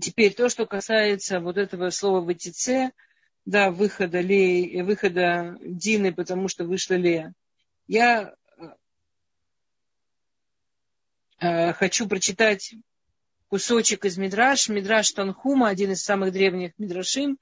теперь 0.00 0.34
то, 0.34 0.48
что 0.48 0.66
касается 0.66 1.38
вот 1.38 1.56
этого 1.56 1.90
слова 1.90 2.20
ВТЦ, 2.32 2.92
да, 3.44 3.70
выхода, 3.70 4.20
Леи, 4.20 4.80
выхода 4.82 5.56
Дины, 5.60 6.12
потому 6.12 6.48
что 6.48 6.64
вышла 6.64 6.94
Лея. 6.94 7.32
Я 7.86 8.34
а, 11.38 11.72
хочу 11.74 12.08
прочитать 12.08 12.74
кусочек 13.46 14.04
из 14.04 14.18
Мидраш. 14.18 14.68
Мидраш 14.68 15.12
Танхума, 15.12 15.68
один 15.68 15.92
из 15.92 16.02
самых 16.02 16.32
древних 16.32 16.72
Мидрашим. 16.76 17.38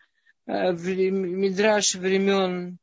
Мидраш 0.46 1.94
времен 1.94 2.78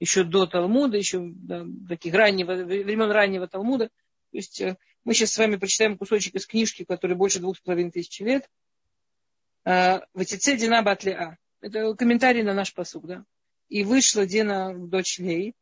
еще 0.00 0.24
до 0.24 0.46
Талмуда, 0.46 0.96
еще 0.96 1.20
да, 1.22 1.64
таких 1.88 2.14
раннего, 2.14 2.54
времен 2.54 3.10
раннего 3.10 3.48
Талмуда. 3.48 3.86
То 3.86 4.36
есть 4.36 4.60
э, 4.60 4.76
мы 5.04 5.14
сейчас 5.14 5.32
с 5.32 5.38
вами 5.38 5.56
прочитаем 5.56 5.96
кусочек 5.96 6.34
из 6.34 6.46
книжки, 6.46 6.84
который 6.84 7.16
больше 7.16 7.40
двух 7.40 7.56
с 7.56 7.60
половиной 7.60 7.90
тысяч 7.90 8.20
лет. 8.20 8.48
А, 9.64 10.02
Ватице 10.12 10.56
Дина 10.56 10.82
Батлиа. 10.82 11.36
Это 11.60 11.94
комментарий 11.94 12.42
на 12.42 12.52
наш 12.52 12.74
посуд, 12.74 13.06
да. 13.06 13.24
И 13.68 13.84
вышла 13.84 14.26
Дина 14.26 14.74
дочь 14.76 15.18
Лей. 15.18 15.54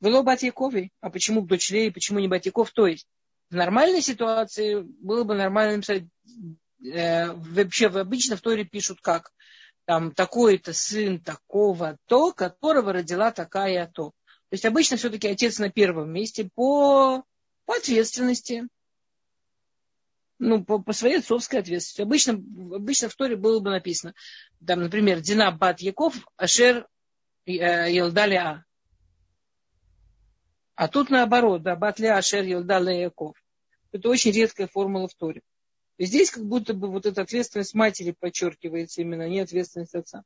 Было 0.00 0.22
Батьяковой. 0.22 0.92
А 1.00 1.10
почему 1.10 1.42
дочь 1.42 1.70
Лей, 1.70 1.92
почему 1.92 2.18
не 2.18 2.28
Батьяков? 2.28 2.70
То 2.72 2.86
есть 2.86 3.06
в 3.50 3.54
нормальной 3.54 4.02
ситуации 4.02 4.80
было 4.80 5.24
бы 5.24 5.34
нормально 5.34 5.76
написать, 5.76 6.04
э, 6.84 7.32
вообще 7.32 7.86
обычно 7.86 8.36
в 8.36 8.40
Торе 8.40 8.64
пишут 8.64 9.00
как? 9.00 9.32
Там 9.90 10.12
такой-то 10.12 10.72
сын 10.72 11.18
такого-то, 11.18 12.32
которого 12.32 12.92
родила 12.92 13.32
такая-то. 13.32 14.10
То 14.10 14.52
есть 14.52 14.64
обычно 14.64 14.96
все-таки 14.96 15.26
отец 15.26 15.58
на 15.58 15.68
первом 15.68 16.12
месте 16.12 16.48
по, 16.54 17.24
по 17.64 17.74
ответственности. 17.74 18.68
Ну, 20.38 20.64
по, 20.64 20.78
по 20.78 20.92
своей 20.92 21.18
отцовской 21.18 21.56
ответственности. 21.56 22.02
Обычно, 22.02 22.34
обычно 22.76 23.08
в 23.08 23.16
Торе 23.16 23.34
было 23.34 23.58
бы 23.58 23.70
написано, 23.70 24.14
там, 24.64 24.78
например, 24.78 25.18
Дина 25.22 25.50
Бат 25.50 25.80
Яков, 25.80 26.24
Ашер 26.36 26.86
э, 27.46 27.50
Елдаля. 27.92 28.64
А 30.76 30.86
тут 30.86 31.10
наоборот, 31.10 31.64
да, 31.64 31.74
Батля 31.74 32.16
Ашер 32.16 32.44
Елдаля 32.44 32.92
Яков. 32.92 33.34
Это 33.90 34.08
очень 34.08 34.30
редкая 34.30 34.68
формула 34.68 35.08
в 35.08 35.14
Торе. 35.16 35.42
Здесь 36.02 36.30
как 36.30 36.46
будто 36.46 36.72
бы 36.72 36.90
вот 36.90 37.04
эта 37.04 37.20
ответственность 37.20 37.74
матери 37.74 38.12
подчеркивается 38.18 39.02
именно, 39.02 39.28
не 39.28 39.40
ответственность 39.40 39.94
отца. 39.94 40.24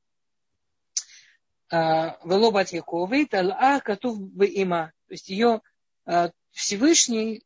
А, 1.68 2.16
Велобат 2.24 2.70
Яковы, 2.70 3.26
Тала 3.26 3.80
Катув 3.80 4.20
има. 4.40 4.92
То 5.08 5.14
есть 5.14 5.28
ее 5.28 5.62
а, 6.06 6.30
Всевышний 6.52 7.42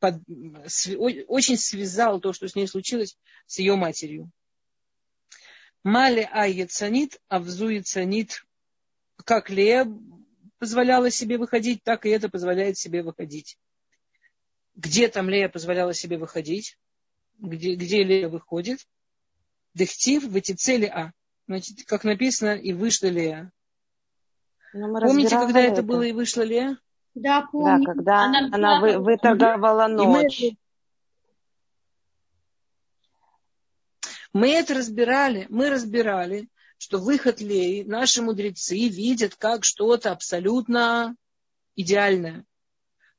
под, 0.00 0.16
очень 1.28 1.56
связал 1.56 2.20
то, 2.20 2.32
что 2.32 2.48
с 2.48 2.56
ней 2.56 2.66
случилось, 2.66 3.16
с 3.46 3.60
ее 3.60 3.76
матерью. 3.76 4.28
Мали 5.84 6.28
а 6.32 6.48
яцанит, 6.48 7.20
как 9.24 9.48
Лея 9.48 9.86
позволяла 10.58 11.12
себе 11.12 11.38
выходить, 11.38 11.84
так 11.84 12.04
и 12.04 12.08
это 12.08 12.28
позволяет 12.28 12.76
себе 12.76 13.04
выходить. 13.04 13.56
Где 14.78 15.08
там 15.08 15.28
Лея 15.28 15.48
позволяла 15.48 15.92
себе 15.92 16.18
выходить? 16.18 16.78
Где, 17.40 17.74
где 17.74 18.04
Лея 18.04 18.28
выходит? 18.28 18.86
Дехтив 19.74 20.22
в 20.24 20.36
эти 20.36 20.52
цели 20.52 20.86
А. 20.86 21.10
Значит, 21.48 21.84
как 21.84 22.04
написано, 22.04 22.56
и 22.56 22.72
вышла 22.72 23.08
Лея. 23.08 23.50
Помните, 24.72 25.30
когда 25.30 25.60
это, 25.60 25.72
это 25.72 25.82
было 25.82 26.02
и 26.02 26.12
вышла 26.12 26.42
Лея? 26.42 26.78
Да, 27.16 27.48
помню. 27.50 27.86
Да, 27.86 27.92
когда 27.92 28.24
она, 28.24 28.38
она 28.52 28.80
вы, 28.80 28.98
выторговала 28.98 29.88
ночь. 29.88 30.44
Мы 34.32 34.50
это 34.50 34.74
разбирали, 34.74 35.46
мы 35.48 35.70
разбирали, 35.70 36.48
что 36.76 36.98
выход 36.98 37.40
Леи 37.40 37.82
наши 37.82 38.22
мудрецы 38.22 38.76
видят 38.86 39.34
как 39.34 39.64
что-то 39.64 40.12
абсолютно 40.12 41.16
идеальное, 41.74 42.44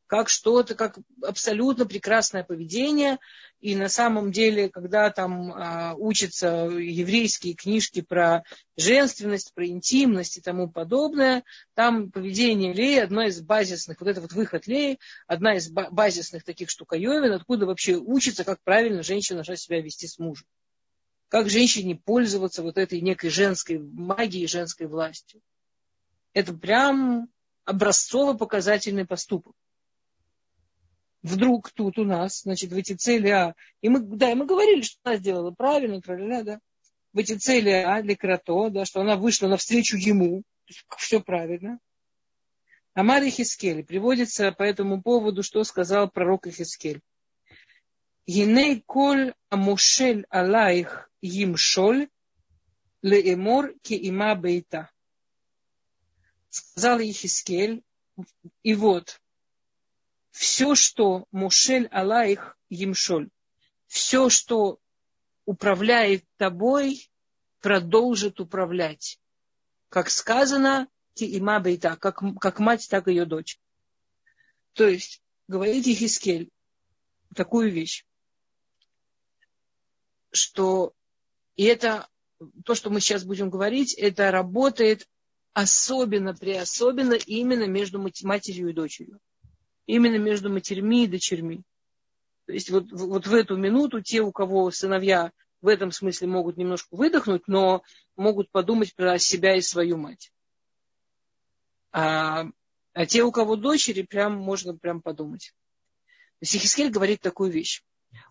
как 0.09 0.27
что-то, 0.27 0.73
как 0.73 0.97
абсолютно 1.21 1.85
прекрасное 1.85 2.43
поведение. 2.43 3.19
И 3.61 3.75
на 3.75 3.89
самом 3.89 4.31
деле, 4.31 4.67
когда 4.67 5.11
там 5.11 5.53
а, 5.53 5.93
учатся 5.95 6.47
еврейские 6.71 7.53
книжки 7.53 8.01
про 8.01 8.43
женственность, 8.75 9.53
про 9.53 9.67
интимность 9.67 10.37
и 10.37 10.41
тому 10.41 10.67
подобное, 10.67 11.43
там 11.75 12.09
поведение 12.09 12.73
Леи 12.73 12.97
одно 12.97 13.21
из 13.27 13.39
базисных, 13.39 14.01
вот 14.01 14.09
это 14.09 14.19
вот 14.19 14.33
выход 14.33 14.65
Леи, 14.65 14.97
одна 15.27 15.57
из 15.57 15.69
базисных 15.69 16.43
таких 16.43 16.71
штуковин, 16.71 17.31
откуда 17.31 17.67
вообще 17.67 17.95
учится, 17.95 18.43
как 18.43 18.59
правильно 18.63 19.03
женщина 19.03 19.37
должна 19.37 19.57
себя 19.57 19.79
вести 19.79 20.07
с 20.07 20.17
мужем 20.17 20.47
как 21.27 21.47
женщине 21.47 21.95
пользоваться 21.95 22.63
вот 22.63 22.79
этой 22.79 23.01
некой 23.01 23.29
женской 23.29 23.77
магией, 23.77 24.47
женской 24.47 24.87
властью. 24.87 25.41
Это 26.33 26.55
прям 26.55 27.29
образцово-показательный 27.65 29.05
поступок. 29.05 29.53
Вдруг 31.21 31.71
тут 31.71 31.99
у 31.99 32.05
нас, 32.05 32.43
значит, 32.43 32.71
в 32.71 32.77
эти 32.77 32.93
цели 32.93 33.29
А, 33.29 33.55
и 33.81 33.89
мы, 33.89 33.99
да, 33.99 34.31
и 34.31 34.35
мы 34.35 34.45
говорили, 34.45 34.81
что 34.81 34.97
она 35.03 35.17
сделала 35.17 35.51
правильно, 35.51 35.99
правильно, 35.99 36.43
да, 36.43 36.59
в 37.11 37.17
эти 37.17 37.35
цели 37.35 37.69
А 37.69 38.01
для 38.01 38.15
Крато, 38.15 38.69
да, 38.69 38.85
что 38.85 39.01
она 39.01 39.17
вышла 39.17 39.47
навстречу 39.47 39.97
ему, 39.97 40.43
все 40.97 41.19
правильно. 41.19 41.79
Амар 42.93 43.23
Хискель 43.25 43.83
приводится 43.83 44.51
по 44.51 44.63
этому 44.63 45.01
поводу, 45.01 45.43
что 45.43 45.63
сказал 45.63 46.09
пророк 46.09 46.47
Хискель. 46.47 47.01
Гиней 48.25 48.81
коль 48.85 49.33
амушель 49.49 50.25
алайх 50.29 51.09
Йимшоль 51.21 52.07
леэмор 53.01 53.73
има 53.87 54.35
бейта. 54.35 54.89
Сказал 56.49 56.99
Ехискель, 56.99 57.83
и 58.63 58.73
вот, 58.73 59.21
все, 60.39 60.73
что 60.73 61.25
Мушель 61.31 61.87
Аллаих 61.87 62.57
Емшоль, 62.69 63.29
все, 63.87 64.29
что 64.29 64.79
управляет 65.43 66.23
тобой, 66.37 67.11
продолжит 67.59 68.39
управлять. 68.39 69.19
Как 69.89 70.09
сказано, 70.09 70.87
има 71.15 71.59
бейта, 71.59 71.97
как, 71.97 72.21
как 72.39 72.59
мать, 72.59 72.87
так 72.89 73.09
и 73.09 73.11
ее 73.11 73.25
дочь. 73.25 73.59
То 74.71 74.87
есть, 74.87 75.21
говорит 75.49 75.85
Ехискель 75.85 76.49
такую 77.35 77.69
вещь, 77.69 78.05
что 80.31 80.93
и 81.57 81.65
это, 81.65 82.07
то, 82.63 82.75
что 82.75 82.89
мы 82.89 83.01
сейчас 83.01 83.25
будем 83.25 83.49
говорить, 83.49 83.93
это 83.93 84.31
работает 84.31 85.05
особенно, 85.51 86.33
преособенно 86.33 87.15
именно 87.15 87.65
между 87.65 87.99
матерью 88.23 88.69
и 88.69 88.73
дочерью. 88.73 89.19
Именно 89.89 90.17
между 90.17 90.51
матерьми 90.51 91.05
и 91.05 91.07
дочерьми. 91.07 91.63
То 92.45 92.53
есть 92.53 92.69
вот, 92.69 92.91
вот 92.91 93.25
в 93.25 93.33
эту 93.33 93.57
минуту 93.57 94.03
те, 94.03 94.21
у 94.21 94.31
кого 94.31 94.69
сыновья 94.69 95.31
в 95.61 95.67
этом 95.67 95.91
смысле 95.91 96.27
могут 96.27 96.57
немножко 96.57 96.95
выдохнуть, 96.95 97.47
но 97.47 97.81
могут 98.15 98.51
подумать 98.51 98.93
про 98.93 99.17
себя 99.17 99.55
и 99.55 99.61
свою 99.61 99.97
мать. 99.97 100.31
А, 101.91 102.45
а 102.93 103.05
те, 103.07 103.23
у 103.23 103.31
кого 103.31 103.55
дочери, 103.55 104.03
прям 104.03 104.37
можно 104.37 104.77
прям 104.77 105.01
подумать. 105.01 105.55
То 106.39 106.45
говорит 106.91 107.21
такую 107.21 107.51
вещь. 107.51 107.81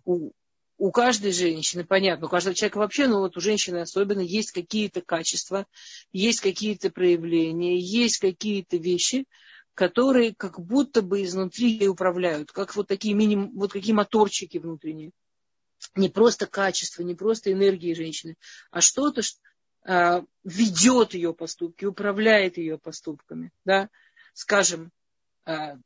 У, 0.05 0.31
у 0.77 0.93
каждой 0.93 1.33
женщины, 1.33 1.83
понятно, 1.83 2.27
у 2.27 2.31
каждого 2.31 2.55
человека 2.55 2.79
вообще, 2.79 3.09
но 3.09 3.19
вот 3.19 3.37
у 3.37 3.41
женщины 3.41 3.79
особенно 3.79 4.21
есть 4.21 4.53
какие-то 4.53 5.01
качества, 5.01 5.67
есть 6.13 6.39
какие-то 6.39 6.91
проявления, 6.91 7.81
есть 7.81 8.19
какие-то 8.19 8.77
вещи, 8.77 9.27
которые 9.79 10.35
как 10.35 10.59
будто 10.59 11.03
бы 11.03 11.23
изнутри 11.23 11.71
ей 11.71 11.87
управляют, 11.87 12.51
как 12.51 12.75
вот 12.75 12.89
такие 12.89 13.15
миним, 13.15 13.53
вот 13.55 13.73
какие 13.73 13.95
моторчики 13.95 14.59
внутренние. 14.59 15.13
Не 15.95 16.09
просто 16.09 16.49
качество, 16.49 17.05
не 17.05 17.15
просто 17.15 17.53
энергии 17.53 17.95
женщины, 17.95 18.35
а 18.73 18.81
что-то 18.81 19.23
а, 19.85 20.25
ведет 20.43 21.15
ее 21.15 21.33
поступки, 21.33 21.85
управляет 21.85 22.59
ее 22.59 22.77
поступками. 22.77 23.53
Да? 23.65 23.89
Скажем, 24.35 24.91
а, 25.45 25.77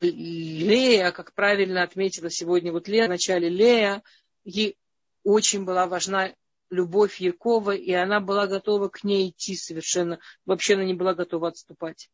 Лея, 0.00 1.10
как 1.10 1.34
правильно 1.34 1.82
отметила 1.82 2.30
сегодня 2.30 2.70
вот 2.70 2.86
Лея, 2.86 3.06
в 3.06 3.08
начале 3.08 3.48
Лея, 3.48 4.04
ей 4.44 4.78
очень 5.24 5.64
была 5.64 5.88
важна 5.88 6.32
любовь 6.70 7.20
Якова, 7.20 7.74
и 7.74 7.90
она 7.90 8.20
была 8.20 8.46
готова 8.46 8.88
к 8.88 9.02
ней 9.02 9.30
идти 9.30 9.56
совершенно. 9.56 10.20
Вообще 10.46 10.74
она 10.74 10.84
не 10.84 10.94
была 10.94 11.14
готова 11.14 11.48
отступать. 11.48 12.08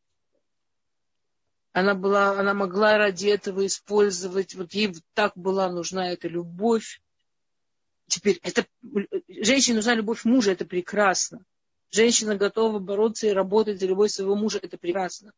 Она, 1.75 1.97
была, 1.97 2.39
она 2.39 2.55
могла 2.55 2.99
ради 2.99 3.27
этого 3.27 3.67
использовать, 3.67 4.55
вот 4.55 4.73
ей 4.75 4.95
так 5.13 5.33
была 5.35 5.69
нужна 5.69 6.13
эта 6.13 6.29
любовь. 6.29 7.03
Теперь, 8.07 8.39
это, 8.45 8.65
женщине 9.27 9.77
нужна 9.77 9.97
любовь 9.97 10.25
мужа, 10.25 10.53
это 10.53 10.65
прекрасно. 10.65 11.45
Женщина 11.91 12.37
готова 12.37 12.79
бороться 12.79 13.27
и 13.27 13.33
работать 13.33 13.81
за 13.81 13.87
любовь 13.87 14.13
своего 14.13 14.37
мужа, 14.37 14.61
это 14.63 14.79
прекрасно. 14.79 15.33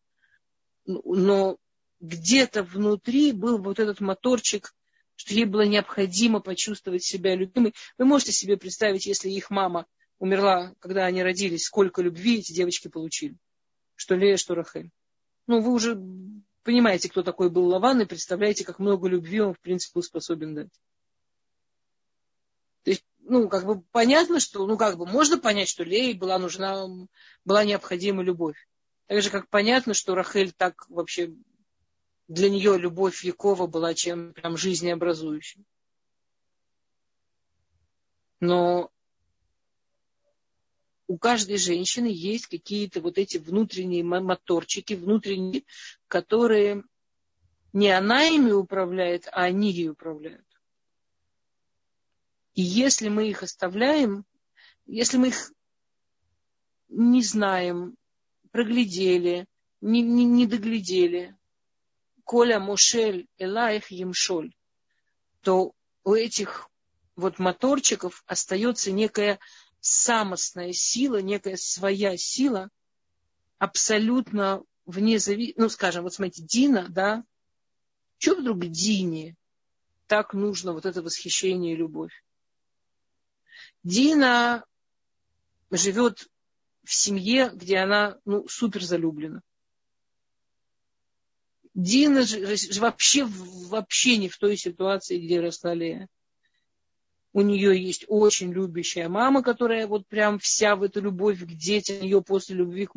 Но 0.84 1.56
где-то 2.00 2.64
внутри 2.64 3.32
был 3.32 3.56
вот 3.56 3.78
этот 3.78 4.00
моторчик, 4.00 4.74
что 5.14 5.32
ей 5.32 5.46
было 5.46 5.62
необходимо 5.62 6.40
почувствовать 6.40 7.02
себя 7.02 7.34
любимой. 7.34 7.72
Вы 7.96 8.04
можете 8.04 8.32
себе 8.32 8.58
представить, 8.58 9.06
если 9.06 9.30
их 9.30 9.48
мама 9.48 9.86
умерла, 10.18 10.74
когда 10.80 11.06
они 11.06 11.22
родились, 11.22 11.64
сколько 11.64 12.02
любви 12.02 12.40
эти 12.40 12.52
девочки 12.52 12.88
получили. 12.88 13.36
Что 13.94 14.16
Лея, 14.16 14.36
что 14.36 14.54
Рахель. 14.54 14.90
Ну, 15.46 15.60
вы 15.60 15.72
уже 15.72 16.00
понимаете, 16.62 17.08
кто 17.08 17.22
такой 17.22 17.50
был 17.50 17.66
Лаван, 17.68 18.00
и 18.00 18.06
представляете, 18.06 18.64
как 18.64 18.78
много 18.78 19.08
любви 19.08 19.40
он, 19.40 19.54
в 19.54 19.60
принципе, 19.60 20.02
способен 20.02 20.54
дать. 20.54 20.72
То 22.82 22.90
есть, 22.90 23.04
ну, 23.20 23.48
как 23.48 23.64
бы 23.64 23.80
понятно, 23.92 24.40
что, 24.40 24.66
ну, 24.66 24.76
как 24.76 24.98
бы 24.98 25.06
можно 25.06 25.38
понять, 25.38 25.68
что 25.68 25.84
Лее 25.84 26.14
была 26.14 26.38
нужна, 26.38 26.86
была 27.44 27.64
необходима 27.64 28.22
любовь. 28.22 28.56
Так 29.06 29.22
же, 29.22 29.30
как 29.30 29.48
понятно, 29.48 29.94
что 29.94 30.16
Рахель 30.16 30.52
так 30.52 30.88
вообще 30.88 31.32
для 32.26 32.50
нее 32.50 32.76
любовь 32.76 33.24
Якова 33.24 33.68
была 33.68 33.94
чем 33.94 34.32
прям 34.32 34.56
жизнеобразующим. 34.56 35.64
Но 38.40 38.90
у 41.08 41.18
каждой 41.18 41.58
женщины 41.58 42.06
есть 42.06 42.46
какие-то 42.46 43.00
вот 43.00 43.18
эти 43.18 43.38
внутренние 43.38 44.02
моторчики, 44.02 44.94
внутренние, 44.94 45.64
которые 46.08 46.82
не 47.72 47.90
она 47.90 48.26
ими 48.26 48.50
управляет, 48.50 49.28
а 49.28 49.44
они 49.44 49.70
ей 49.70 49.90
управляют. 49.90 50.46
И 52.54 52.62
если 52.62 53.08
мы 53.08 53.28
их 53.28 53.42
оставляем, 53.42 54.24
если 54.86 55.18
мы 55.18 55.28
их 55.28 55.52
не 56.88 57.22
знаем, 57.22 57.96
проглядели, 58.50 59.46
не, 59.80 60.00
не, 60.00 60.24
не 60.24 60.46
доглядели, 60.46 61.36
Коля 62.24 62.58
Мушель 62.58 63.28
Элаих 63.38 63.90
Емшоль, 63.90 64.54
то 65.42 65.74
у 66.02 66.14
этих 66.14 66.68
вот 67.14 67.38
моторчиков 67.38 68.24
остается 68.26 68.90
некая 68.90 69.38
самостная 69.80 70.72
сила, 70.72 71.20
некая 71.20 71.56
своя 71.56 72.16
сила, 72.16 72.70
абсолютно 73.58 74.62
вне 74.84 75.18
зависимости, 75.18 75.60
ну, 75.60 75.68
скажем, 75.68 76.04
вот 76.04 76.14
смотрите, 76.14 76.42
Дина, 76.42 76.88
да, 76.88 77.24
что 78.18 78.36
вдруг 78.36 78.66
Дине 78.66 79.36
так 80.06 80.34
нужно 80.34 80.72
вот 80.72 80.86
это 80.86 81.02
восхищение 81.02 81.74
и 81.74 81.76
любовь? 81.76 82.24
Дина 83.82 84.64
живет 85.70 86.28
в 86.84 86.94
семье, 86.94 87.50
где 87.52 87.78
она, 87.78 88.18
ну, 88.24 88.46
супер 88.48 88.82
залюблена 88.82 89.42
Дина 91.76 92.22
же 92.22 92.40
вообще, 92.80 93.26
вообще 93.26 94.16
не 94.16 94.30
в 94.30 94.38
той 94.38 94.56
ситуации, 94.56 95.18
где 95.18 95.40
росла 95.40 95.74
Лея. 95.74 96.08
У 97.36 97.42
нее 97.42 97.78
есть 97.78 98.06
очень 98.08 98.50
любящая 98.50 99.10
мама, 99.10 99.42
которая 99.42 99.86
вот 99.86 100.06
прям 100.06 100.38
вся 100.38 100.74
в 100.74 100.82
эту 100.82 101.02
любовь 101.02 101.38
к 101.40 101.52
детям, 101.52 102.00
ее 102.00 102.22
после 102.22 102.56
любви 102.56 102.86
к 102.86 102.94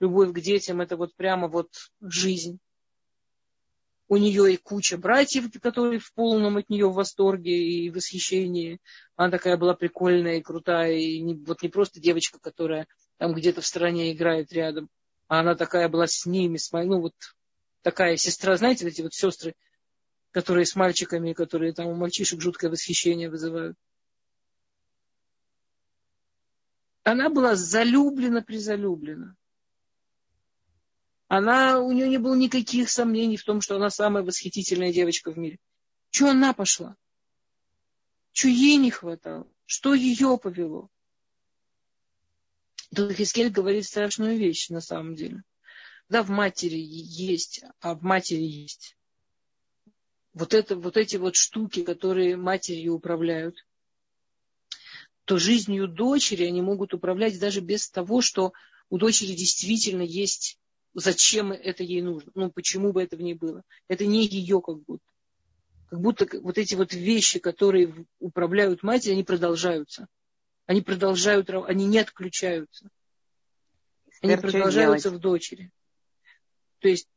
любовь 0.00 0.32
к 0.34 0.40
детям, 0.40 0.82
это 0.82 0.98
вот 0.98 1.14
прямо 1.14 1.48
вот 1.48 1.70
жизнь. 2.02 2.58
У 4.06 4.18
нее 4.18 4.52
и 4.52 4.58
куча 4.58 4.98
братьев, 4.98 5.50
которые 5.62 5.98
в 5.98 6.12
полном 6.12 6.58
от 6.58 6.68
нее 6.68 6.90
восторге 6.90 7.56
и 7.56 7.88
восхищении. 7.88 8.80
Она 9.16 9.30
такая 9.30 9.56
была 9.56 9.72
прикольная 9.72 10.36
и 10.36 10.42
крутая, 10.42 10.92
и 10.92 11.18
не, 11.22 11.34
вот 11.36 11.62
не 11.62 11.70
просто 11.70 12.00
девочка, 12.00 12.38
которая 12.38 12.86
там 13.16 13.32
где-то 13.32 13.62
в 13.62 13.66
стороне 13.66 14.12
играет 14.12 14.52
рядом, 14.52 14.90
а 15.26 15.40
она 15.40 15.54
такая 15.54 15.88
была 15.88 16.06
с 16.06 16.26
ними, 16.26 16.58
с, 16.58 16.70
ну 16.70 17.00
вот 17.00 17.14
такая 17.80 18.18
сестра, 18.18 18.58
знаете, 18.58 18.86
эти 18.86 19.00
вот 19.00 19.14
сестры, 19.14 19.54
которые 20.30 20.66
с 20.66 20.76
мальчиками, 20.76 21.32
которые 21.32 21.72
там 21.72 21.86
у 21.86 21.94
мальчишек 21.94 22.40
жуткое 22.40 22.70
восхищение 22.70 23.30
вызывают. 23.30 23.76
Она 27.02 27.30
была 27.30 27.56
залюблена, 27.56 28.42
призалюблена. 28.42 29.36
Она, 31.28 31.80
у 31.80 31.92
нее 31.92 32.08
не 32.08 32.18
было 32.18 32.34
никаких 32.34 32.90
сомнений 32.90 33.36
в 33.36 33.44
том, 33.44 33.60
что 33.60 33.76
она 33.76 33.90
самая 33.90 34.22
восхитительная 34.22 34.92
девочка 34.92 35.30
в 35.30 35.38
мире. 35.38 35.58
Чего 36.10 36.30
она 36.30 36.52
пошла? 36.52 36.96
Чего 38.32 38.52
ей 38.52 38.76
не 38.76 38.90
хватало? 38.90 39.50
Что 39.64 39.94
ее 39.94 40.38
повело? 40.38 40.90
Тут 42.94 43.12
Хискель 43.12 43.50
говорит 43.50 43.86
страшную 43.86 44.36
вещь 44.36 44.68
на 44.68 44.80
самом 44.80 45.14
деле 45.14 45.44
когда 46.10 46.24
в 46.24 46.30
матери 46.30 46.76
есть, 46.76 47.62
а 47.78 47.94
в 47.94 48.02
матери 48.02 48.42
есть 48.42 48.96
вот, 50.32 50.54
это, 50.54 50.76
вот 50.76 50.96
эти 50.96 51.16
вот 51.16 51.36
штуки, 51.36 51.82
которые 51.82 52.36
матерью 52.36 52.94
управляют, 52.94 53.56
то 55.24 55.38
жизнью 55.38 55.88
дочери 55.88 56.44
они 56.44 56.62
могут 56.62 56.94
управлять 56.94 57.38
даже 57.38 57.60
без 57.60 57.88
того, 57.88 58.20
что 58.20 58.52
у 58.88 58.98
дочери 58.98 59.34
действительно 59.34 60.02
есть, 60.02 60.58
зачем 60.94 61.52
это 61.52 61.82
ей 61.82 62.02
нужно, 62.02 62.32
ну 62.34 62.50
почему 62.50 62.92
бы 62.92 63.02
это 63.02 63.16
в 63.16 63.20
ней 63.20 63.34
было. 63.34 63.62
Это 63.88 64.06
не 64.06 64.26
ее 64.26 64.60
как 64.60 64.82
будто. 64.82 65.04
Как 65.88 66.00
будто 66.00 66.26
вот 66.40 66.58
эти 66.58 66.74
вот 66.74 66.92
вещи, 66.92 67.38
которые 67.38 68.06
управляют 68.18 68.82
матерью, 68.82 69.14
они 69.14 69.24
продолжаются. 69.24 70.06
Они 70.66 70.82
продолжают, 70.82 71.50
они 71.50 71.86
не 71.86 71.98
отключаются. 71.98 72.88
Они 74.22 74.36
продолжаются 74.36 75.10
в 75.10 75.18
дочери. 75.18 75.70
То 76.80 76.88
есть, 76.88 77.08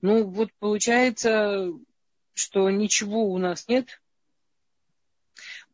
ну 0.00 0.24
вот 0.24 0.50
получается, 0.58 1.70
что 2.34 2.70
ничего 2.70 3.24
у 3.24 3.38
нас 3.38 3.66
нет. 3.68 4.00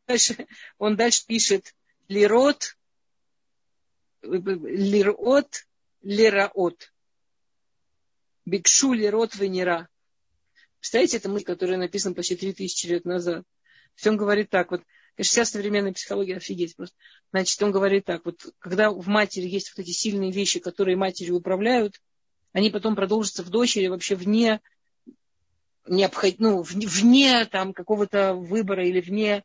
Дальше, 0.06 0.46
он 0.78 0.96
дальше 0.96 1.26
пишет 1.26 1.74
лирот, 2.08 2.76
лирот, 4.22 5.66
лираот. 6.02 6.92
Бикшу 8.44 8.92
лирот 8.92 9.36
венера. 9.36 9.88
Представляете, 10.78 11.18
это 11.18 11.28
мысль, 11.28 11.44
которая 11.44 11.78
написана 11.78 12.14
почти 12.14 12.36
3000 12.36 12.86
лет 12.86 13.04
назад. 13.04 13.44
Все 13.94 14.10
он 14.10 14.16
говорит 14.16 14.50
так, 14.50 14.70
вот, 14.70 14.82
конечно, 15.14 15.30
вся 15.30 15.44
современная 15.44 15.92
психология 15.92 16.36
офигеть 16.36 16.74
просто. 16.74 16.96
Значит, 17.30 17.62
он 17.62 17.70
говорит 17.70 18.04
так, 18.04 18.24
вот 18.24 18.44
когда 18.58 18.90
в 18.90 19.06
матери 19.06 19.46
есть 19.46 19.72
вот 19.76 19.82
эти 19.82 19.92
сильные 19.92 20.32
вещи, 20.32 20.58
которые 20.58 20.96
матерью 20.96 21.36
управляют, 21.36 22.00
они 22.52 22.70
потом 22.70 22.94
продолжатся 22.94 23.42
в 23.42 23.50
дочери 23.50 23.86
вообще 23.86 24.14
вне 24.14 24.60
необход... 25.86 26.34
ну, 26.38 26.62
вне 26.62 27.44
там 27.46 27.72
какого-то 27.72 28.34
выбора 28.34 28.86
или 28.86 29.00
вне 29.00 29.44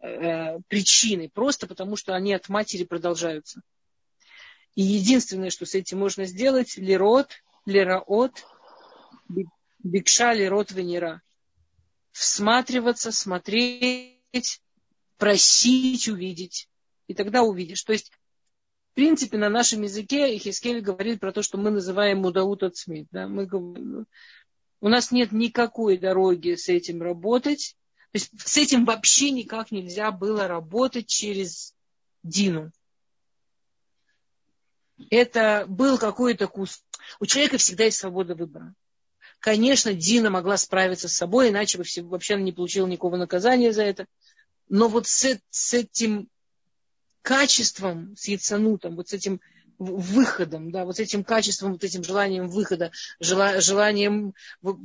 э, 0.00 0.58
причины, 0.68 1.28
просто 1.28 1.66
потому 1.66 1.96
что 1.96 2.14
они 2.14 2.34
от 2.34 2.48
матери 2.48 2.84
продолжаются. 2.84 3.62
И 4.74 4.82
единственное, 4.82 5.50
что 5.50 5.66
с 5.66 5.74
этим 5.74 5.98
можно 5.98 6.24
сделать, 6.24 6.76
лирот, 6.76 7.30
лираот, 7.66 8.46
бикша, 9.82 10.32
лирот, 10.32 10.70
венера. 10.72 11.22
Всматриваться, 12.12 13.12
смотреть, 13.12 14.60
просить 15.16 16.08
увидеть. 16.08 16.68
И 17.06 17.14
тогда 17.14 17.42
увидишь. 17.42 17.82
То 17.82 17.92
есть, 17.92 18.12
принципе, 18.98 19.38
на 19.38 19.48
нашем 19.48 19.82
языке 19.82 20.36
Хискель 20.38 20.80
говорит 20.80 21.20
про 21.20 21.30
то, 21.30 21.40
что 21.40 21.56
мы 21.56 21.70
называем 21.70 22.18
мудаут 22.18 22.64
от 22.64 22.74
Да? 23.12 23.28
Мы, 23.28 23.46
у 24.80 24.88
нас 24.88 25.12
нет 25.12 25.30
никакой 25.30 25.98
дороги 25.98 26.56
с 26.56 26.68
этим 26.68 27.00
работать. 27.00 27.76
То 28.10 28.16
есть 28.16 28.32
с 28.40 28.56
этим 28.56 28.84
вообще 28.84 29.30
никак 29.30 29.70
нельзя 29.70 30.10
было 30.10 30.48
работать 30.48 31.06
через 31.06 31.76
Дину. 32.24 32.72
Это 35.10 35.64
был 35.68 35.96
какой-то 35.96 36.48
кус. 36.48 36.82
У 37.20 37.26
человека 37.26 37.58
всегда 37.58 37.84
есть 37.84 37.98
свобода 37.98 38.34
выбора. 38.34 38.74
Конечно, 39.38 39.94
Дина 39.94 40.28
могла 40.28 40.56
справиться 40.56 41.08
с 41.08 41.14
собой, 41.14 41.50
иначе 41.50 41.78
бы 41.78 41.84
вообще 42.08 42.34
не 42.34 42.50
получила 42.50 42.88
никакого 42.88 43.14
наказания 43.14 43.72
за 43.72 43.84
это. 43.84 44.06
Но 44.68 44.88
вот 44.88 45.06
с, 45.06 45.38
с 45.50 45.74
этим 45.74 46.28
качеством, 47.28 48.16
с 48.16 48.26
яйцанутом, 48.26 48.96
вот 48.96 49.10
с 49.10 49.12
этим 49.12 49.42
выходом, 49.78 50.70
да, 50.70 50.86
вот 50.86 50.96
с 50.96 51.00
этим 51.00 51.24
качеством, 51.24 51.72
вот 51.72 51.84
этим 51.84 52.02
желанием 52.02 52.48
выхода, 52.48 52.90
желанием 53.20 54.32
вот, 54.62 54.78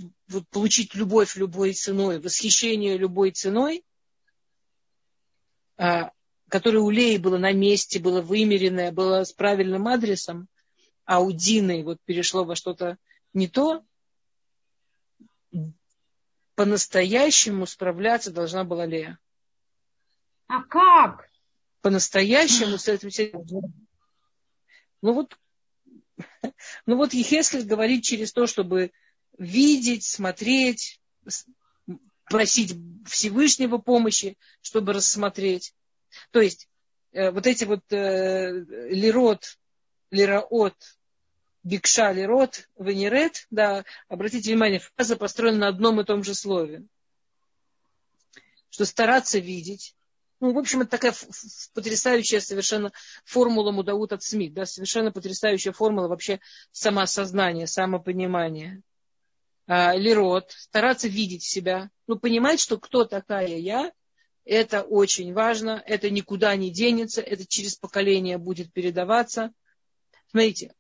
получить 0.49 0.93
любовь 0.93 1.37
любой 1.37 1.71
ценой, 1.71 2.19
восхищение 2.19 2.97
любой 2.97 3.31
ценой, 3.31 3.85
а, 5.77 6.11
которое 6.49 6.79
у 6.79 6.89
Леи 6.89 7.15
было 7.15 7.37
на 7.37 7.53
месте, 7.53 7.97
было 7.97 8.19
вымеренное, 8.21 8.91
было 8.91 9.23
с 9.23 9.31
правильным 9.31 9.87
адресом, 9.87 10.49
а 11.05 11.21
у 11.21 11.31
Дины 11.31 11.81
вот 11.85 11.99
перешло 12.03 12.43
во 12.43 12.57
что-то 12.57 12.97
не 13.33 13.47
то, 13.47 13.85
по-настоящему 16.55 17.65
справляться 17.67 18.31
должна 18.31 18.65
была 18.65 18.85
Лея. 18.85 19.17
А 20.47 20.61
как? 20.63 21.29
По-настоящему 21.84 22.77
с 22.77 22.88
этим 22.88 23.10
Ну 25.01 25.14
вот, 25.14 25.38
ну 26.85 26.95
вот 26.95 27.14
Ехескель 27.14 27.65
говорит 27.65 28.05
через 28.05 28.31
то, 28.31 28.47
чтобы 28.47 28.93
видеть, 29.38 30.05
смотреть, 30.05 31.01
просить 32.30 32.73
Всевышнего 33.05 33.80
помощи, 33.80 34.38
чтобы 34.61 34.93
рассмотреть. 34.93 35.76
То 36.31 36.39
есть 36.39 36.69
э, 37.11 37.31
вот 37.31 37.47
эти 37.47 37.65
вот 37.65 37.84
э, 37.91 38.64
лирот, 38.89 39.60
лираот, 40.10 40.77
бикша, 41.64 42.14
лирот, 42.14 42.69
венерет, 42.80 43.45
да, 43.49 43.84
обратите 44.07 44.51
внимание, 44.51 44.80
фраза 44.80 45.18
построена 45.18 45.57
на 45.57 45.68
одном 45.68 45.99
и 45.99 46.05
том 46.05 46.23
же 46.23 46.34
слове. 46.34 46.85
Что 48.69 48.85
стараться 48.85 49.38
видеть, 49.39 49.97
ну, 50.43 50.51
в 50.51 50.57
общем, 50.57 50.81
это 50.81 50.89
такая 50.89 51.13
потрясающая 51.73 52.41
совершенно 52.41 52.91
формула 53.23 53.71
Мудаута 53.71 54.19
Смит, 54.19 54.53
да, 54.53 54.65
совершенно 54.65 55.09
потрясающая 55.09 55.71
формула 55.71 56.09
вообще 56.09 56.41
самоосознания, 56.73 57.65
самопонимания. 57.65 58.81
А, 59.67 59.95
лирот, 59.95 60.51
стараться 60.51 61.07
видеть 61.07 61.43
себя, 61.43 61.89
ну, 62.07 62.19
понимать, 62.19 62.59
что 62.59 62.77
кто 62.77 63.05
такая 63.05 63.55
я, 63.55 63.93
это 64.43 64.81
очень 64.81 65.31
важно, 65.31 65.81
это 65.85 66.09
никуда 66.09 66.53
не 66.57 66.71
денется, 66.71 67.21
это 67.21 67.47
через 67.47 67.77
поколение 67.77 68.37
будет 68.37 68.73
передаваться. 68.73 69.53
Смотрите, 70.27 70.73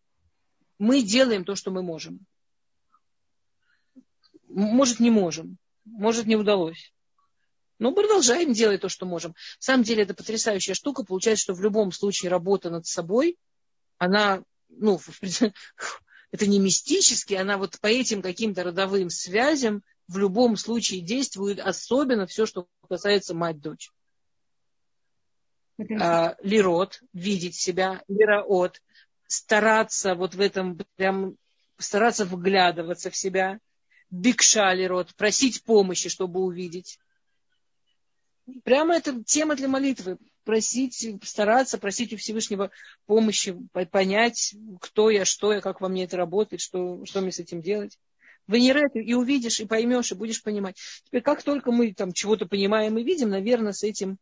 мы 0.77 1.03
делаем 1.03 1.45
то, 1.45 1.55
что 1.55 1.71
мы 1.71 1.83
можем. 1.83 2.19
Может, 4.49 4.99
не 4.99 5.09
можем, 5.09 5.57
может, 5.85 6.25
не 6.25 6.35
удалось. 6.35 6.91
Но 7.79 7.91
продолжаем 7.91 8.53
делать 8.53 8.81
то, 8.81 8.89
что 8.89 9.05
можем. 9.05 9.31
На 9.31 9.37
самом 9.59 9.83
деле 9.83 10.03
это 10.03 10.13
потрясающая 10.13 10.73
штука. 10.73 11.03
Получается, 11.03 11.43
что 11.43 11.53
в 11.53 11.61
любом 11.61 11.91
случае 11.91 12.29
работа 12.29 12.69
над 12.69 12.85
собой, 12.85 13.37
она, 13.97 14.43
ну, 14.69 14.99
это 16.31 16.47
не 16.47 16.59
мистически, 16.59 17.33
она 17.33 17.57
вот 17.57 17.79
по 17.79 17.87
этим 17.87 18.21
каким-то 18.21 18.63
родовым 18.63 19.09
связям 19.09 19.83
в 20.07 20.17
любом 20.17 20.57
случае 20.57 21.01
действует, 21.01 21.59
особенно 21.59 22.27
все, 22.27 22.45
что 22.45 22.67
касается 22.87 23.33
мать-дочь. 23.33 23.89
А, 25.99 26.35
лирот, 26.43 27.01
видеть 27.13 27.55
себя, 27.55 28.03
лираот, 28.07 28.81
стараться 29.27 30.15
вот 30.15 30.35
в 30.35 30.41
этом, 30.41 30.79
прям 30.95 31.35
стараться 31.77 32.25
вглядываться 32.25 33.09
в 33.09 33.15
себя, 33.15 33.59
бикша 34.09 34.71
лирот, 34.73 35.15
просить 35.15 35.63
помощи, 35.63 36.09
чтобы 36.09 36.41
увидеть. 36.41 36.99
Прямо 38.63 38.95
это 38.95 39.23
тема 39.23 39.55
для 39.55 39.67
молитвы. 39.67 40.17
просить, 40.43 41.07
стараться 41.23 41.77
просить 41.77 42.13
у 42.13 42.17
Всевышнего 42.17 42.71
помощи, 43.05 43.57
понять, 43.91 44.55
кто 44.81 45.09
я, 45.09 45.25
что 45.25 45.53
я, 45.53 45.61
как 45.61 45.79
во 45.81 45.87
мне 45.87 46.03
это 46.03 46.17
работает, 46.17 46.61
что, 46.61 47.05
что 47.05 47.21
мне 47.21 47.31
с 47.31 47.39
этим 47.39 47.61
делать. 47.61 47.97
Венерет, 48.47 48.91
и 48.95 49.13
увидишь, 49.13 49.61
и 49.61 49.65
поймешь, 49.65 50.11
и 50.11 50.15
будешь 50.15 50.43
понимать. 50.43 50.77
Теперь, 51.05 51.21
как 51.21 51.43
только 51.43 51.71
мы 51.71 51.93
там 51.93 52.11
чего-то 52.11 52.45
понимаем 52.45 52.97
и 52.97 53.03
видим, 53.03 53.29
наверное, 53.29 53.71
с 53.71 53.83
этим 53.83 54.17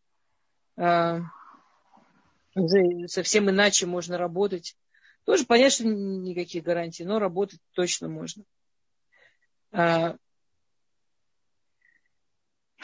уже 2.56 3.08
совсем 3.08 3.50
иначе 3.50 3.86
можно 3.86 4.18
работать. 4.18 4.76
Тоже 5.26 5.46
что 5.46 5.86
никаких 5.86 6.64
гарантий, 6.64 7.04
но 7.04 7.20
работать 7.20 7.60
точно 7.74 8.10
можно. 8.10 8.44
А, 9.72 10.18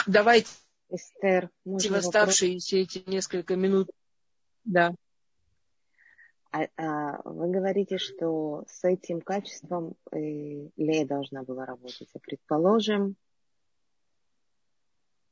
давайте 0.05 0.49
Эстер, 0.89 1.49
в 1.65 1.93
оставшиеся 1.93 2.77
эти 2.77 3.03
несколько 3.07 3.55
минут. 3.55 3.89
Да. 4.63 4.93
А, 6.51 6.67
а, 6.77 7.21
вы 7.25 7.51
говорите, 7.51 7.97
что 7.97 8.63
с 8.67 8.83
этим 8.85 9.21
качеством 9.21 9.95
э, 10.11 10.17
Лея 10.77 11.05
должна 11.05 11.43
была 11.43 11.65
работать. 11.65 12.09
А 12.13 12.19
предположим, 12.19 13.15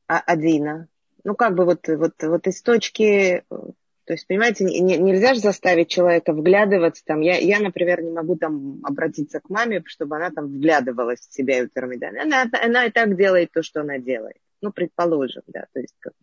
а 0.07 0.19
Адина. 0.19 0.87
Ну, 1.23 1.35
как 1.35 1.55
бы 1.55 1.65
вот, 1.65 1.87
вот, 1.87 2.13
вот 2.21 2.47
из 2.47 2.61
точки... 2.61 3.43
То 3.49 4.13
есть, 4.13 4.27
понимаете, 4.27 4.65
не, 4.65 4.97
нельзя 4.97 5.33
же 5.33 5.39
заставить 5.39 5.89
человека 5.89 6.31
вглядываться. 6.31 7.03
Там, 7.05 7.21
я, 7.21 7.39
я, 7.39 7.59
например, 7.59 8.03
не 8.03 8.11
могу 8.11 8.35
там 8.35 8.79
обратиться 8.83 9.39
к 9.39 9.49
маме, 9.49 9.81
чтобы 9.87 10.17
она 10.17 10.29
там 10.29 10.45
вглядывалась 10.45 11.21
в 11.21 11.33
себя 11.33 11.59
и 11.59 11.65
в 11.65 11.73
Термидан. 11.73 12.19
Она, 12.19 12.45
она 12.61 12.85
и 12.85 12.91
так 12.91 13.17
делает 13.17 13.51
то, 13.51 13.63
что 13.63 13.81
она 13.81 13.97
делает. 13.97 14.37
Ну, 14.65 14.71
предположим, 14.71 15.43
да. 15.45 15.67
То 15.73 15.79
есть, 15.79 15.93
как 15.99 16.13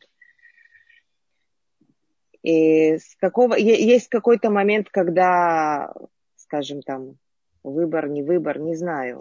и 2.43 2.99
с 2.99 3.15
какого, 3.21 3.55
есть 3.55 4.09
какой-то 4.09 4.51
момент, 4.51 4.89
когда, 4.91 5.95
скажем, 6.35 6.83
там, 6.83 7.19
выбор, 7.63 8.09
не 8.09 8.25
выбор, 8.25 8.59
не 8.59 8.75
знаю. 8.75 9.21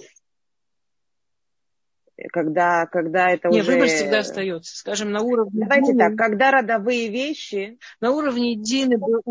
Когда, 2.34 2.88
когда 2.88 3.30
это 3.30 3.50
не, 3.50 3.62
уже... 3.62 3.74
выбор 3.74 3.90
всегда 3.90 4.20
остается. 4.22 4.76
Скажем, 4.76 5.12
на 5.12 5.22
уровне... 5.22 5.68
Давайте 5.68 5.96
так, 5.96 6.16
когда 6.16 6.50
родовые 6.50 7.10
вещи... 7.10 7.78
На 8.00 8.10
уровне 8.10 8.56
Дины 8.56 8.98
был... 8.98 9.22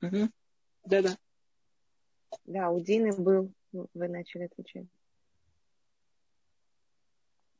Угу. 0.00 0.30
Да-да. 0.86 1.18
Да, 2.46 2.70
у 2.70 2.80
Дины 2.80 3.12
был... 3.12 3.52
Вы 3.72 4.08
начали 4.08 4.44
отвечать. 4.44 4.86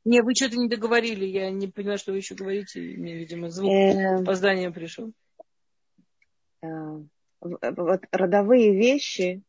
Не, 0.05 0.21
вы 0.21 0.35
что-то 0.35 0.57
не 0.57 0.67
договорили, 0.67 1.25
я 1.25 1.49
не 1.49 1.67
поняла, 1.67 1.97
что 1.97 2.11
вы 2.11 2.17
еще 2.17 2.35
говорите. 2.35 2.81
Мне, 2.81 3.15
видимо, 3.15 3.49
звук 3.49 3.71
с 3.71 4.21
опозданием 4.21 4.73
пришел. 4.73 5.13
Э, 6.61 6.99
вот 7.39 8.01
родовые 8.11 8.75
вещи, 8.75 9.41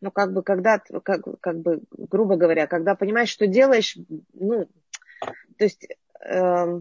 ну, 0.00 0.10
как 0.10 0.32
бы, 0.32 0.42
когда, 0.42 0.78
как, 0.78 1.22
как 1.40 1.60
бы, 1.60 1.82
грубо 1.90 2.36
говоря, 2.36 2.66
когда 2.66 2.94
понимаешь, 2.94 3.28
что 3.28 3.46
делаешь, 3.46 3.96
ну, 4.32 4.66
то 5.58 5.64
есть, 5.64 5.86
э, 6.24 6.80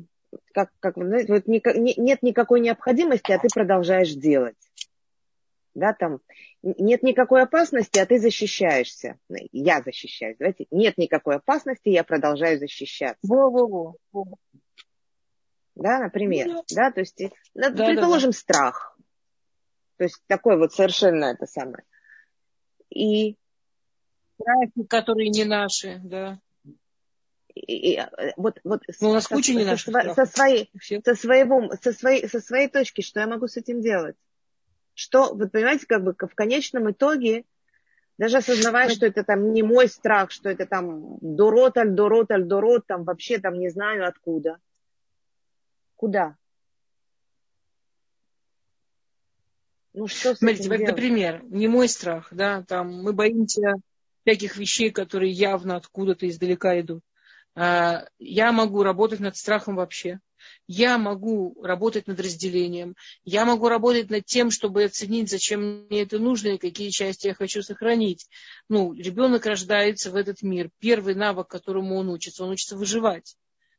как, 0.53 0.69
как, 0.79 0.95
знаете, 0.95 1.33
вот 1.33 1.47
не, 1.47 1.61
нет 1.97 2.23
никакой 2.23 2.61
необходимости, 2.61 3.31
а 3.31 3.39
ты 3.39 3.47
продолжаешь 3.53 4.13
делать 4.13 4.55
да, 5.79 5.93
там 5.93 6.19
нет 6.61 7.03
никакой 7.03 7.43
опасности, 7.43 7.99
а 7.99 8.05
ты 8.05 8.19
защищаешься. 8.19 9.17
Я 9.51 9.81
защищаюсь. 9.81 10.37
Давайте, 10.37 10.67
нет 10.71 10.97
никакой 10.97 11.37
опасности, 11.37 11.89
я 11.89 12.03
продолжаю 12.03 12.59
защищаться. 12.59 13.19
Во-во-во. 13.23 13.95
Да, 15.75 15.99
например. 15.99 16.47
Ну, 16.47 16.63
да, 16.75 16.91
то 16.91 16.99
есть, 16.99 17.21
да, 17.53 17.71
предположим, 17.71 18.31
да, 18.31 18.37
да. 18.37 18.39
страх. 18.39 18.99
То 19.97 20.03
есть 20.03 20.21
такой 20.27 20.57
вот 20.57 20.73
совершенно 20.73 21.25
это 21.25 21.45
самое. 21.45 21.83
И 22.89 23.37
страхи, 24.35 24.83
которые 24.87 25.29
не 25.29 25.45
наши, 25.45 25.99
да. 26.03 26.39
И, 27.55 27.93
и, 27.93 27.99
вот, 28.37 28.59
вот 28.63 28.83
ну, 29.01 29.09
у 29.09 29.13
нас 29.13 29.27
куча 29.27 29.53
не 29.53 29.65
наших 29.65 29.93
со, 29.93 30.13
со, 30.13 30.25
своей, 30.25 30.71
со, 31.03 31.15
своего, 31.15 31.69
со, 31.81 31.93
своей, 31.93 32.27
со 32.27 32.39
своей 32.39 32.69
точки, 32.69 33.01
что 33.01 33.19
я 33.19 33.27
могу 33.27 33.47
с 33.47 33.57
этим 33.57 33.81
делать? 33.81 34.15
Что, 34.99 35.33
вы 35.33 35.47
понимаете, 35.47 35.85
как 35.87 36.03
бы 36.03 36.13
в 36.13 36.35
конечном 36.35 36.91
итоге, 36.91 37.45
даже 38.17 38.39
осознавая, 38.39 38.89
что 38.89 39.05
это 39.05 39.23
там 39.23 39.53
не 39.53 39.63
мой 39.63 39.87
страх, 39.87 40.29
что 40.29 40.49
это 40.49 40.65
там 40.65 41.17
дорот, 41.21 41.77
аль 41.77 41.91
дорот, 41.91 42.31
аль 42.31 42.43
дорот, 42.43 42.85
там 42.85 43.05
вообще 43.05 43.39
там 43.39 43.57
не 43.57 43.69
знаю 43.69 44.05
откуда. 44.05 44.57
Куда? 45.95 46.35
Ну, 49.93 50.07
что 50.07 50.35
Смотрите, 50.35 50.67
вот, 50.67 50.79
например, 50.79 51.45
не 51.45 51.69
мой 51.69 51.87
страх, 51.87 52.27
да, 52.31 52.63
там 52.67 53.01
мы 53.01 53.13
боимся 53.13 53.75
всяких 54.25 54.57
вещей, 54.57 54.91
которые 54.91 55.31
явно 55.31 55.77
откуда-то 55.77 56.27
издалека 56.27 56.77
идут. 56.81 57.03
А, 57.55 58.05
я 58.17 58.51
могу 58.51 58.83
работать 58.83 59.21
над 59.21 59.37
страхом 59.37 59.77
вообще 59.77 60.19
я 60.67 60.97
могу 60.97 61.55
работать 61.63 62.07
над 62.07 62.19
разделением, 62.19 62.95
я 63.23 63.45
могу 63.45 63.69
работать 63.69 64.09
над 64.09 64.25
тем, 64.25 64.51
чтобы 64.51 64.83
оценить, 64.83 65.29
зачем 65.29 65.87
мне 65.89 66.01
это 66.01 66.19
нужно 66.19 66.49
и 66.49 66.57
какие 66.57 66.89
части 66.89 67.27
я 67.27 67.33
хочу 67.33 67.61
сохранить. 67.61 68.27
Ну, 68.69 68.93
ребенок 68.93 69.45
рождается 69.45 70.11
в 70.11 70.15
этот 70.15 70.41
мир. 70.41 70.69
Первый 70.79 71.15
навык, 71.15 71.47
которому 71.47 71.95
он 71.95 72.09
учится, 72.09 72.43
он 72.43 72.51
учится 72.51 72.75
выживать. 72.75 73.35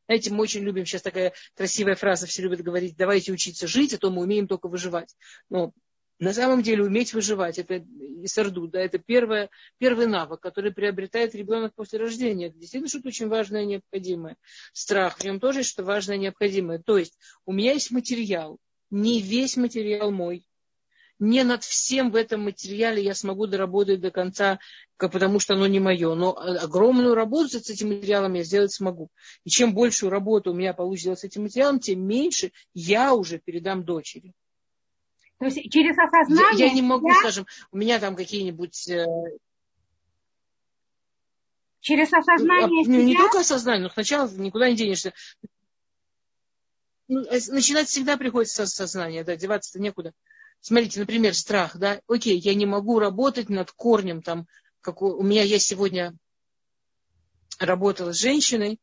Знаете, 0.07 0.33
мы 0.33 0.43
очень 0.43 0.61
любим, 0.61 0.85
сейчас 0.85 1.03
такая 1.03 1.33
красивая 1.55 1.95
фраза, 1.95 2.27
все 2.27 2.41
любят 2.41 2.61
говорить, 2.61 2.97
давайте 2.97 3.31
учиться 3.31 3.67
жить, 3.67 3.93
а 3.93 3.97
то 3.97 4.09
мы 4.09 4.23
умеем 4.23 4.47
только 4.47 4.67
выживать. 4.67 5.15
Но 5.49 5.73
на 6.21 6.33
самом 6.33 6.61
деле 6.61 6.83
уметь 6.83 7.15
выживать, 7.15 7.57
это 7.57 7.83
сарду, 8.25 8.67
да, 8.67 8.79
это 8.79 8.99
первое, 8.99 9.49
первый 9.79 10.05
навык, 10.05 10.39
который 10.39 10.71
приобретает 10.71 11.33
ребенок 11.33 11.73
после 11.73 11.97
рождения. 11.97 12.47
Это 12.47 12.59
действительно 12.59 12.89
что-то 12.89 13.07
очень 13.07 13.27
важное 13.27 13.63
и 13.63 13.65
необходимое. 13.65 14.37
Страх, 14.71 15.17
в 15.17 15.23
нем 15.23 15.39
тоже 15.39 15.61
есть 15.61 15.71
что-то 15.71 15.87
важное 15.87 16.17
и 16.17 16.19
необходимое. 16.19 16.77
То 16.77 16.99
есть 16.99 17.17
у 17.47 17.51
меня 17.51 17.73
есть 17.73 17.89
материал, 17.89 18.59
не 18.91 19.19
весь 19.19 19.57
материал 19.57 20.11
мой, 20.11 20.45
не 21.17 21.43
над 21.43 21.63
всем 21.63 22.11
в 22.11 22.15
этом 22.15 22.43
материале 22.43 23.03
я 23.03 23.15
смогу 23.15 23.47
доработать 23.47 23.99
до 23.99 24.11
конца, 24.11 24.59
потому 24.97 25.39
что 25.39 25.55
оно 25.55 25.65
не 25.65 25.79
мое. 25.79 26.13
Но 26.13 26.37
огромную 26.37 27.15
работу 27.15 27.49
с 27.49 27.67
этим 27.67 27.89
материалом 27.89 28.35
я 28.35 28.43
сделать 28.43 28.71
смогу. 28.71 29.09
И 29.43 29.49
чем 29.49 29.73
большую 29.73 30.11
работу 30.11 30.51
у 30.51 30.55
меня 30.55 30.73
получится 30.75 31.15
с 31.15 31.23
этим 31.23 31.43
материалом, 31.43 31.79
тем 31.79 32.05
меньше 32.05 32.51
я 32.75 33.15
уже 33.15 33.39
передам 33.39 33.83
дочери. 33.83 34.33
То 35.41 35.47
есть 35.47 35.71
через 35.71 35.97
осознание... 35.97 36.59
Я, 36.59 36.65
я 36.67 36.71
не 36.71 36.83
могу, 36.83 37.07
я... 37.07 37.15
скажем, 37.15 37.47
у 37.71 37.77
меня 37.77 37.97
там 37.97 38.15
какие-нибудь... 38.15 38.87
Э... 38.89 39.07
Через 41.79 42.13
осознание 42.13 42.85
ну, 42.85 42.93
себя... 42.93 43.03
Не 43.03 43.17
только 43.17 43.39
осознание, 43.39 43.81
но 43.81 43.89
сначала 43.89 44.29
никуда 44.29 44.69
не 44.69 44.75
денешься. 44.75 45.13
Ну, 47.07 47.21
э, 47.21 47.39
начинать 47.47 47.87
всегда 47.87 48.17
приходится 48.17 48.67
с 48.67 48.75
сознания, 48.75 49.23
да, 49.23 49.35
деваться-то 49.35 49.79
некуда. 49.79 50.13
Смотрите, 50.59 50.99
например, 50.99 51.33
страх, 51.33 51.75
да, 51.75 52.01
окей, 52.07 52.37
я 52.37 52.53
не 52.53 52.67
могу 52.67 52.99
работать 52.99 53.49
над 53.49 53.71
корнем, 53.71 54.21
там, 54.21 54.45
как 54.81 55.01
у, 55.01 55.07
у 55.07 55.23
меня 55.23 55.41
я 55.41 55.57
сегодня 55.57 56.13
работала 57.57 58.13
с 58.13 58.19
женщиной, 58.19 58.79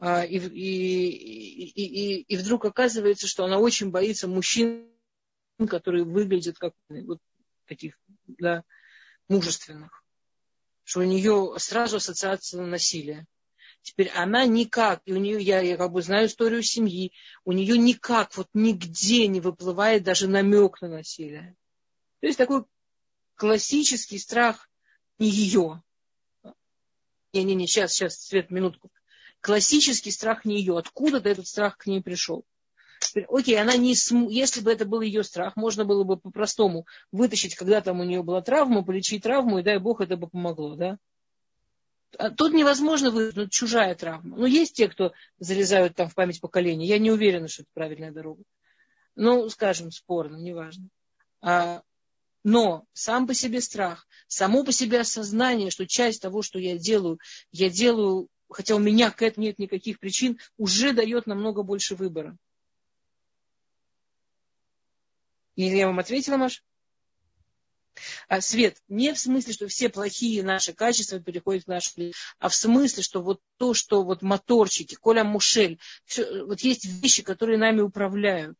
а, 0.00 0.22
и, 0.22 0.36
и, 0.36 1.08
и, 1.08 2.18
и, 2.18 2.20
и 2.24 2.36
вдруг 2.36 2.66
оказывается, 2.66 3.26
что 3.26 3.46
она 3.46 3.58
очень 3.58 3.90
боится 3.90 4.28
мужчин, 4.28 4.90
которые 5.68 6.04
выглядят 6.04 6.58
как 6.58 6.74
вот 6.88 7.18
таких, 7.66 7.98
да, 8.26 8.64
мужественных. 9.28 10.02
Что 10.84 11.00
у 11.00 11.04
нее 11.04 11.54
сразу 11.58 11.96
ассоциация 11.96 12.60
на 12.60 12.66
насилие. 12.66 13.26
Теперь 13.82 14.08
она 14.10 14.46
никак, 14.46 15.02
и 15.04 15.12
у 15.12 15.18
нее, 15.18 15.40
я, 15.42 15.60
я 15.60 15.76
как 15.76 15.92
бы 15.92 16.02
знаю 16.02 16.26
историю 16.26 16.62
семьи, 16.62 17.12
у 17.44 17.52
нее 17.52 17.76
никак, 17.76 18.34
вот 18.36 18.48
нигде 18.54 19.26
не 19.26 19.40
выплывает 19.40 20.02
даже 20.02 20.26
намек 20.26 20.80
на 20.80 20.88
насилие. 20.88 21.54
То 22.20 22.26
есть 22.26 22.38
такой 22.38 22.64
классический 23.34 24.18
страх 24.18 24.70
не 25.18 25.28
ее. 25.28 25.82
Не-не-не, 27.34 27.66
сейчас, 27.66 27.92
сейчас, 27.92 28.16
Свет, 28.16 28.50
минутку. 28.50 28.90
Классический 29.40 30.10
страх 30.10 30.44
не 30.44 30.58
ее. 30.58 30.78
Откуда-то 30.78 31.28
этот 31.28 31.46
страх 31.46 31.76
к 31.76 31.86
ней 31.86 32.02
пришел. 32.02 32.46
Окей, 33.28 33.60
она 33.60 33.76
не 33.76 33.94
см... 33.94 34.30
если 34.30 34.60
бы 34.60 34.72
это 34.72 34.84
был 34.84 35.00
ее 35.00 35.22
страх, 35.22 35.56
можно 35.56 35.84
было 35.84 36.04
бы 36.04 36.16
по-простому 36.16 36.86
вытащить, 37.12 37.54
когда 37.54 37.80
там 37.80 38.00
у 38.00 38.04
нее 38.04 38.22
была 38.22 38.42
травма, 38.42 38.84
полечить 38.84 39.22
травму, 39.22 39.58
и 39.58 39.62
дай 39.62 39.78
бог 39.78 40.00
это 40.00 40.16
бы 40.16 40.28
помогло, 40.28 40.74
да? 40.74 40.98
А 42.18 42.30
тут 42.30 42.52
невозможно 42.52 43.10
вытянуть 43.10 43.52
чужая 43.52 43.94
травма. 43.94 44.36
Ну, 44.36 44.46
есть 44.46 44.76
те, 44.76 44.88
кто 44.88 45.12
залезают 45.38 45.96
там 45.96 46.08
в 46.08 46.14
память 46.14 46.40
поколения. 46.40 46.86
Я 46.86 46.98
не 46.98 47.10
уверена, 47.10 47.48
что 47.48 47.62
это 47.62 47.70
правильная 47.74 48.12
дорога. 48.12 48.42
Ну, 49.16 49.48
скажем, 49.48 49.90
спорно, 49.90 50.36
неважно. 50.36 50.88
А, 51.40 51.82
но 52.44 52.84
сам 52.92 53.26
по 53.26 53.34
себе 53.34 53.60
страх, 53.60 54.06
само 54.28 54.64
по 54.64 54.70
себе 54.70 55.00
осознание, 55.00 55.70
что 55.70 55.86
часть 55.86 56.22
того, 56.22 56.42
что 56.42 56.58
я 56.58 56.78
делаю, 56.78 57.18
я 57.50 57.68
делаю 57.68 58.28
хотя 58.54 58.76
у 58.76 58.78
меня 58.78 59.10
к 59.10 59.22
этому 59.22 59.46
нет 59.46 59.58
никаких 59.58 59.98
причин, 59.98 60.38
уже 60.56 60.92
дает 60.92 61.26
намного 61.26 61.62
больше 61.62 61.96
выбора. 61.96 62.36
Или 65.56 65.76
я 65.76 65.86
вам 65.86 65.98
ответила, 65.98 66.36
Маш? 66.36 66.62
А, 68.28 68.40
Свет, 68.40 68.76
не 68.88 69.12
в 69.12 69.18
смысле, 69.18 69.52
что 69.52 69.68
все 69.68 69.88
плохие 69.88 70.42
наши 70.42 70.72
качества 70.72 71.20
переходят 71.20 71.64
в 71.64 71.68
нашу 71.68 72.12
а 72.38 72.48
в 72.48 72.54
смысле, 72.54 73.02
что 73.02 73.22
вот 73.22 73.40
то, 73.56 73.72
что 73.72 74.02
вот 74.02 74.22
моторчики, 74.22 74.96
Коля 74.96 75.22
Мушель, 75.22 75.78
все, 76.04 76.44
вот 76.44 76.60
есть 76.60 76.84
вещи, 76.84 77.22
которые 77.22 77.58
нами 77.58 77.80
управляют. 77.80 78.58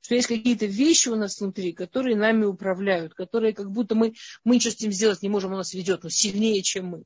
Что 0.00 0.14
есть 0.14 0.28
какие-то 0.28 0.66
вещи 0.66 1.08
у 1.08 1.16
нас 1.16 1.40
внутри, 1.40 1.72
которые 1.72 2.14
нами 2.14 2.44
управляют, 2.44 3.14
которые 3.14 3.54
как 3.54 3.70
будто 3.70 3.94
мы, 3.94 4.14
мы 4.44 4.56
ничего 4.56 4.72
с 4.72 4.76
этим 4.76 4.92
сделать 4.92 5.22
не 5.22 5.30
можем, 5.30 5.52
он 5.52 5.58
нас 5.58 5.72
ведет, 5.72 6.04
но 6.04 6.10
сильнее, 6.10 6.62
чем 6.62 6.86
мы. 6.86 7.04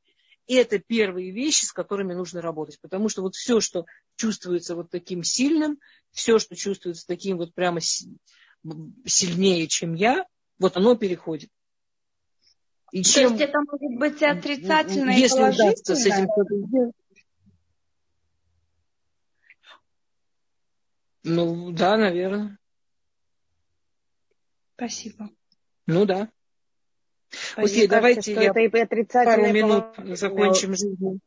И 0.49 0.55
это 0.55 0.79
первые 0.79 1.31
вещи, 1.31 1.65
с 1.65 1.73
которыми 1.73 2.15
нужно 2.15 2.41
работать. 2.41 2.81
Потому 2.81 3.09
что 3.09 3.23
вот 3.23 3.37
все, 3.37 3.61
что 3.61 3.85
чувствуется 4.17 4.75
вот 4.75 4.91
таким 4.91 5.23
сильным, 5.23 5.79
все, 6.11 6.39
что 6.39 6.57
чувствуется 6.57 7.07
таким 7.07 7.37
вот 7.37 7.55
прямо 7.55 7.81
сильнее, 9.07 9.67
чем 9.67 9.95
я, 9.95 10.27
вот 10.59 10.77
оно 10.77 10.95
переходит. 10.95 11.51
И 12.91 13.03
То 13.03 13.11
чем, 13.11 13.33
есть 13.33 13.43
это 13.43 13.59
может 13.61 13.99
быть 13.99 14.23
отрицательное 14.23 15.17
если 15.17 15.39
и? 15.39 15.63
Удастся 15.63 15.95
с 15.95 16.07
этим 16.07 16.25
что-то 16.25 16.93
Ну, 21.25 21.73
да, 21.73 21.97
наверное. 21.97 22.59
Спасибо. 24.77 25.31
Ну, 25.87 26.07
да. 26.07 26.31
Мне 27.57 27.67
Окей, 27.67 27.89
кажется, 27.89 27.89
давайте 27.89 28.33
я 28.33 28.43
это 28.45 28.61
и 28.61 28.81
отрицательное 28.81 29.37
пару 29.37 29.53
минут 29.53 30.19
закончим 30.19 30.75
жизнь. 30.75 31.21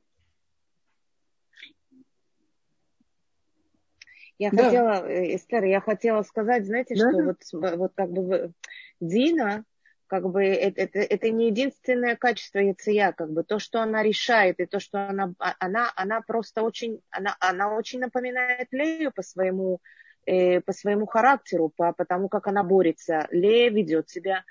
Я 4.42 4.50
да. 4.50 4.64
хотела, 4.64 5.08
э, 5.08 5.36
Эстер, 5.36 5.66
я 5.66 5.80
хотела 5.82 6.24
сказать, 6.24 6.66
знаете, 6.66 6.96
да? 6.96 7.12
что 7.12 7.22
вот, 7.22 7.78
вот 7.78 7.92
как 7.94 8.10
бы 8.10 8.54
Дина, 9.00 9.66
как 10.08 10.28
бы 10.28 10.44
это, 10.44 10.82
это, 10.82 10.98
это 10.98 11.30
не 11.30 11.46
единственное 11.46 12.16
качество 12.16 12.58
Яция, 12.58 13.12
как 13.12 13.32
бы 13.32 13.44
то, 13.44 13.60
что 13.60 13.84
она 13.84 14.02
решает, 14.02 14.60
и 14.60 14.66
то, 14.66 14.80
что 14.80 15.08
она, 15.08 15.36
а, 15.38 15.54
она, 15.60 15.92
она 15.96 16.22
просто 16.22 16.64
очень, 16.64 17.02
она, 17.12 17.38
она 17.40 17.76
очень 17.76 18.00
напоминает 18.00 18.70
Лею 18.72 19.12
по 19.12 19.22
своему, 19.22 19.80
э, 20.26 20.60
по 20.62 20.74
своему 20.74 21.06
характеру, 21.06 21.70
по, 21.78 21.94
по 21.94 22.04
тому, 22.04 22.28
как 22.28 22.48
она 22.48 22.64
борется. 22.64 23.28
Лея 23.30 23.70
ведет 23.70 24.10
себя 24.10 24.44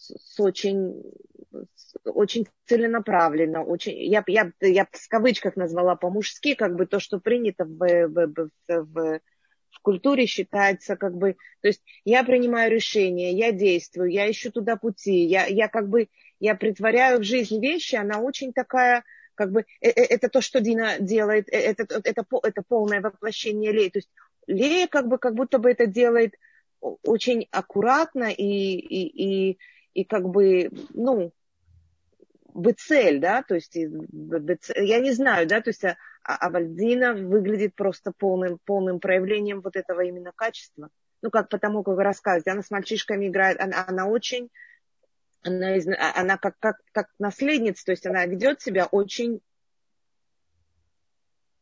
с, 0.00 0.40
очень, 0.40 1.02
с, 1.74 1.94
очень 2.04 2.46
целенаправленно, 2.66 3.62
очень, 3.62 3.96
я, 3.96 4.22
я, 4.26 4.52
я 4.60 4.86
в 4.90 5.08
кавычках 5.08 5.56
назвала 5.56 5.96
по-мужски, 5.96 6.54
как 6.54 6.76
бы 6.76 6.86
то, 6.86 7.00
что 7.00 7.20
принято 7.20 7.64
в, 7.64 7.78
в, 7.78 8.26
в, 8.34 8.50
в 8.68 9.20
в 9.70 9.80
культуре 9.82 10.26
считается 10.26 10.96
как 10.96 11.16
бы, 11.16 11.36
то 11.62 11.68
есть 11.68 11.82
я 12.04 12.24
принимаю 12.24 12.70
решение, 12.70 13.32
я 13.32 13.52
действую, 13.52 14.10
я 14.10 14.30
ищу 14.30 14.50
туда 14.50 14.76
пути, 14.76 15.24
я, 15.24 15.46
я 15.46 15.68
как 15.68 15.88
бы, 15.88 16.08
я 16.38 16.54
притворяю 16.54 17.20
в 17.20 17.24
жизнь 17.24 17.60
вещи, 17.60 17.94
она 17.94 18.20
очень 18.20 18.52
такая, 18.52 19.04
как 19.34 19.52
бы, 19.52 19.64
э, 19.80 19.88
э, 19.88 20.04
это 20.04 20.28
то, 20.28 20.40
что 20.40 20.60
Дина 20.60 20.98
делает, 20.98 21.48
э, 21.48 21.56
это, 21.56 21.84
это, 21.84 22.00
это, 22.04 22.24
это 22.42 22.62
полное 22.66 23.00
воплощение 23.00 23.72
Леи. 23.72 23.88
То 23.88 23.98
есть 23.98 24.10
Лея 24.46 24.86
как 24.86 25.08
бы, 25.08 25.18
как 25.18 25.34
будто 25.34 25.58
бы 25.58 25.70
это 25.70 25.86
делает 25.86 26.34
очень 26.80 27.46
аккуратно 27.50 28.30
и, 28.30 28.42
и, 28.44 29.50
и, 29.50 29.58
и 30.00 30.04
как 30.04 30.28
бы, 30.28 30.70
ну, 30.94 31.32
цель, 32.76 33.20
да, 33.20 33.42
то 33.42 33.54
есть 33.54 33.74
я 33.74 35.00
не 35.00 35.12
знаю, 35.12 35.46
да, 35.46 35.60
то 35.60 35.70
есть 35.70 35.84
а, 35.84 35.96
а 36.24 36.50
Вальдина 36.50 37.14
выглядит 37.14 37.74
просто 37.74 38.12
полным, 38.12 38.58
полным 38.64 39.00
проявлением 39.00 39.60
вот 39.60 39.76
этого 39.76 40.00
именно 40.02 40.32
качества. 40.34 40.90
Ну, 41.22 41.30
как 41.30 41.48
потому, 41.48 41.82
как 41.82 41.96
вы 41.96 42.02
рассказываете, 42.02 42.50
она 42.50 42.62
с 42.62 42.70
мальчишками 42.70 43.28
играет, 43.28 43.60
она, 43.60 43.84
она 43.86 44.06
очень, 44.06 44.50
она, 45.42 45.76
она 46.14 46.38
как, 46.38 46.58
как, 46.58 46.80
как 46.92 47.08
наследница, 47.18 47.84
то 47.84 47.92
есть 47.92 48.06
она 48.06 48.24
ведет 48.26 48.60
себя 48.62 48.86
очень, 48.86 49.40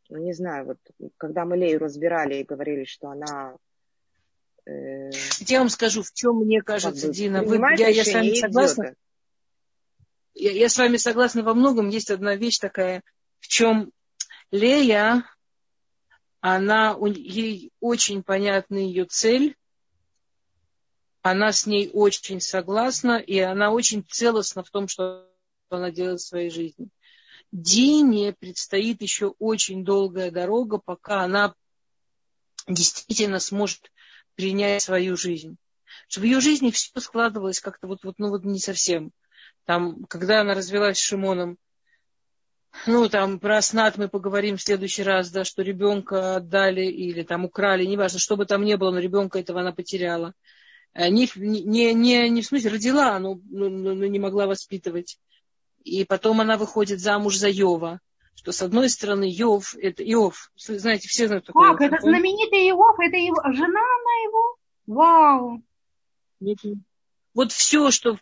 ну, 0.08 0.18
не 0.18 0.32
знаю, 0.32 0.66
вот 0.66 0.78
когда 1.16 1.44
мы 1.44 1.56
Лею 1.56 1.80
разбирали 1.80 2.36
и 2.36 2.44
говорили, 2.44 2.84
что 2.84 3.08
она 3.08 3.56
э, 4.68 5.10
я 5.40 5.58
вам 5.60 5.68
скажу, 5.68 6.02
в 6.02 6.12
чем 6.12 6.36
мне 6.36 6.62
кажется, 6.62 7.00
как 7.00 7.10
бы, 7.10 7.14
Дина, 7.14 7.42
вы, 7.42 7.56
я, 7.76 7.88
я 7.88 8.04
с 8.04 8.12
вами 8.12 8.34
согласна. 8.34 8.94
Я, 10.34 10.52
я 10.52 10.68
с 10.68 10.76
вами 10.76 10.96
согласна 10.96 11.42
во 11.42 11.54
многом. 11.54 11.88
Есть 11.88 12.10
одна 12.10 12.36
вещь 12.36 12.58
такая, 12.58 13.02
в 13.40 13.48
чем 13.48 13.92
Лея, 14.50 15.24
она, 16.40 16.96
ей 17.00 17.72
очень 17.80 18.22
понятна 18.22 18.76
ее 18.76 19.04
цель, 19.04 19.56
она 21.22 21.52
с 21.52 21.66
ней 21.66 21.90
очень 21.92 22.40
согласна, 22.40 23.18
и 23.18 23.38
она 23.38 23.70
очень 23.70 24.04
целостна 24.08 24.62
в 24.62 24.70
том, 24.70 24.88
что 24.88 25.28
она 25.68 25.90
делает 25.90 26.20
в 26.20 26.26
своей 26.26 26.50
жизни. 26.50 26.88
Дине 27.50 28.34
предстоит 28.38 29.02
еще 29.02 29.34
очень 29.38 29.84
долгая 29.84 30.30
дорога, 30.30 30.78
пока 30.78 31.22
она 31.22 31.54
действительно 32.66 33.40
сможет 33.40 33.90
принять 34.38 34.82
свою 34.82 35.16
жизнь. 35.16 35.56
Чтобы 36.06 36.26
в 36.26 36.30
ее 36.30 36.40
жизни 36.40 36.70
все 36.70 37.00
складывалось 37.00 37.58
как-то 37.58 37.88
вот, 37.88 38.04
вот, 38.04 38.14
ну 38.18 38.28
вот 38.28 38.44
не 38.44 38.60
совсем. 38.60 39.10
Там, 39.64 40.04
когда 40.04 40.42
она 40.42 40.54
развелась 40.54 40.98
с 40.98 41.02
Шимоном, 41.02 41.58
ну, 42.86 43.08
там 43.08 43.40
про 43.40 43.60
снат 43.60 43.98
мы 43.98 44.08
поговорим 44.08 44.56
в 44.56 44.62
следующий 44.62 45.02
раз, 45.02 45.30
да, 45.30 45.42
что 45.44 45.62
ребенка 45.62 46.36
отдали 46.36 46.86
или 46.86 47.24
там 47.24 47.46
украли, 47.46 47.84
неважно, 47.84 48.20
что 48.20 48.36
бы 48.36 48.46
там 48.46 48.64
ни 48.64 48.76
было, 48.76 48.92
но 48.92 49.00
ребенка 49.00 49.40
этого 49.40 49.60
она 49.60 49.72
потеряла. 49.72 50.34
Э, 50.94 51.08
не, 51.08 51.28
не, 51.34 51.92
не, 51.92 52.28
не 52.28 52.42
в 52.42 52.46
смысле 52.46 52.70
родила, 52.70 53.18
но, 53.18 53.40
но, 53.50 53.68
но 53.68 54.06
не 54.06 54.20
могла 54.20 54.46
воспитывать. 54.46 55.18
И 55.82 56.04
потом 56.04 56.40
она 56.40 56.56
выходит 56.56 57.00
замуж 57.00 57.36
за 57.36 57.48
Йова. 57.48 57.98
Что 58.38 58.52
с 58.52 58.62
одной 58.62 58.88
стороны 58.88 59.24
Йов, 59.28 59.74
это 59.74 60.04
Иов, 60.04 60.52
знаете, 60.56 61.08
все 61.08 61.26
знают 61.26 61.46
такое. 61.46 61.72
Как, 61.72 61.80
это 61.80 62.00
знаменитый 62.00 62.68
Иов, 62.70 62.96
это 63.00 63.16
его, 63.16 63.42
жена 63.52 63.80
она 63.80 64.12
его? 64.22 64.56
Вау! 64.86 65.62
Вот 67.34 67.50
все, 67.50 67.90
что 67.90 68.16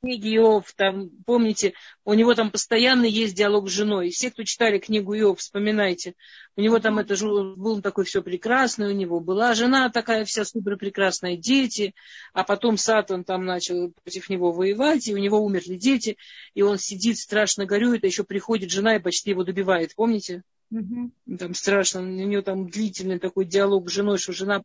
книги 0.00 0.36
Иов, 0.36 0.72
там, 0.74 1.10
помните, 1.26 1.74
у 2.04 2.14
него 2.14 2.34
там 2.34 2.50
постоянно 2.50 3.04
есть 3.04 3.34
диалог 3.34 3.68
с 3.68 3.72
женой. 3.72 4.10
Все, 4.10 4.30
кто 4.30 4.44
читали 4.44 4.78
книгу 4.78 5.14
Иов, 5.14 5.40
вспоминайте, 5.40 6.14
у 6.56 6.60
него 6.62 6.78
там 6.78 6.98
это 6.98 7.14
был 7.26 7.82
такой 7.82 8.04
все 8.04 8.22
прекрасный, 8.22 8.88
у 8.88 8.94
него 8.94 9.20
была 9.20 9.54
жена 9.54 9.90
такая 9.90 10.24
вся 10.24 10.44
супер 10.44 10.76
прекрасная, 10.76 11.36
дети, 11.36 11.94
а 12.32 12.44
потом 12.44 12.76
Сатан 12.76 13.24
там 13.24 13.44
начал 13.44 13.92
против 14.02 14.30
него 14.30 14.52
воевать, 14.52 15.06
и 15.08 15.14
у 15.14 15.18
него 15.18 15.38
умерли 15.38 15.76
дети, 15.76 16.16
и 16.54 16.62
он 16.62 16.78
сидит, 16.78 17.18
страшно 17.18 17.66
горюет, 17.66 18.04
а 18.04 18.06
еще 18.06 18.24
приходит 18.24 18.70
жена 18.70 18.96
и 18.96 19.00
почти 19.00 19.30
его 19.30 19.44
добивает, 19.44 19.94
помните? 19.94 20.42
Угу. 20.70 21.36
Там 21.36 21.54
страшно, 21.54 22.00
у 22.00 22.06
нее 22.06 22.42
там 22.42 22.68
длительный 22.68 23.18
такой 23.18 23.44
диалог 23.44 23.90
с 23.90 23.92
женой, 23.92 24.18
что 24.18 24.32
жена 24.32 24.62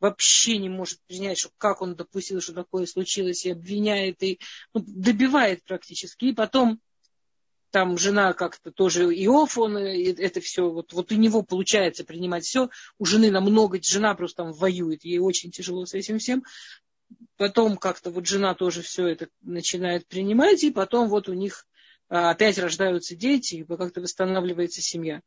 вообще 0.00 0.58
не 0.58 0.68
может 0.68 0.98
принять, 1.06 1.38
что 1.38 1.50
как 1.56 1.82
он 1.82 1.94
допустил, 1.94 2.40
что 2.40 2.52
такое 2.52 2.86
случилось, 2.86 3.46
и 3.46 3.50
обвиняет, 3.50 4.22
и 4.22 4.40
ну, 4.74 4.82
добивает 4.84 5.62
практически. 5.64 6.26
И 6.26 6.34
потом 6.34 6.80
там 7.70 7.96
жена 7.96 8.32
как-то 8.32 8.72
тоже 8.72 9.04
Иов, 9.04 9.56
он 9.56 9.76
это 9.76 10.40
все, 10.40 10.68
вот, 10.68 10.92
вот 10.92 11.12
у 11.12 11.14
него 11.14 11.42
получается 11.42 12.04
принимать 12.04 12.44
все. 12.44 12.68
У 12.98 13.04
жены 13.04 13.30
намного, 13.30 13.78
жена 13.80 14.14
просто 14.14 14.42
там 14.42 14.52
воюет, 14.52 15.04
ей 15.04 15.18
очень 15.18 15.52
тяжело 15.52 15.86
с 15.86 15.94
этим 15.94 16.18
всем. 16.18 16.42
Потом 17.36 17.76
как-то 17.76 18.10
вот 18.10 18.26
жена 18.26 18.54
тоже 18.54 18.82
все 18.82 19.06
это 19.06 19.28
начинает 19.42 20.06
принимать, 20.08 20.64
и 20.64 20.72
потом 20.72 21.08
вот 21.08 21.28
у 21.28 21.34
них 21.34 21.66
опять 22.10 22.58
рождаются 22.58 23.14
дети, 23.14 23.56
и 23.56 23.64
как-то 23.64 24.00
восстанавливается 24.00 24.82
семья. 24.82 25.22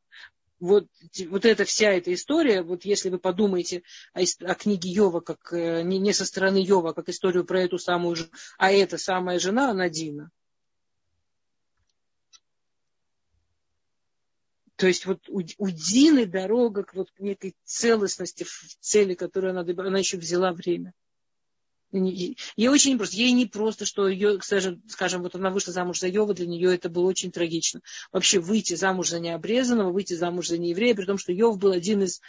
Вот, 0.60 0.88
вот 1.28 1.46
эта 1.46 1.66
вся 1.66 1.92
эта 1.92 2.14
история, 2.14 2.62
вот 2.62 2.86
если 2.86 3.10
вы 3.10 3.20
подумаете 3.20 3.84
о, 4.14 4.22
о 4.22 4.56
книге 4.56 4.92
Йова, 4.92 5.20
как 5.20 5.52
э, 5.52 5.82
не, 5.82 6.00
не 6.00 6.14
со 6.14 6.26
стороны 6.26 6.58
Йова, 6.58 6.92
а 6.92 6.94
как 6.94 7.10
историю 7.10 7.44
про 7.44 7.62
эту 7.62 7.78
самую 7.78 8.16
жену, 8.16 8.30
а 8.58 8.72
эта 8.72 8.98
самая 8.98 9.40
жена 9.40 9.74
Надина. 9.74 10.30
То 14.76 14.88
есть 14.88 15.06
вот 15.06 15.30
у, 15.30 15.42
у 15.58 15.70
Дины 15.70 16.26
дорога 16.26 16.84
к 16.84 16.94
вот 16.94 17.10
некой 17.20 17.56
целостности 17.64 18.44
в 18.44 18.78
цели, 18.80 19.14
которую 19.14 19.52
она, 19.52 19.62
она 19.86 20.00
еще 20.00 20.18
взяла 20.18 20.52
время. 20.52 20.94
Ей 21.94 22.68
очень 22.68 22.98
просто. 22.98 23.16
Ей 23.16 23.32
не 23.34 23.46
просто, 23.46 23.86
что 23.86 24.08
ее, 24.08 24.42
скажем, 24.42 24.82
скажем, 24.88 25.22
вот 25.22 25.36
она 25.36 25.52
вышла 25.52 25.72
замуж 25.72 26.00
за 26.00 26.08
Йова, 26.08 26.34
для 26.34 26.48
нее 26.48 26.74
это 26.74 26.90
было 26.90 27.06
очень 27.06 27.32
трагично. 27.32 27.82
Вообще 28.12 28.40
выйти 28.40 28.74
замуж 28.74 29.10
за 29.10 29.20
необрезанного, 29.20 29.92
выйти 29.92 30.14
замуж 30.14 30.48
за 30.48 30.58
нееврея, 30.58 30.96
при 30.96 31.06
том, 31.06 31.18
что 31.20 31.32
Йов 31.32 31.60
был 31.60 31.72
один 31.72 32.02
из 32.02 32.20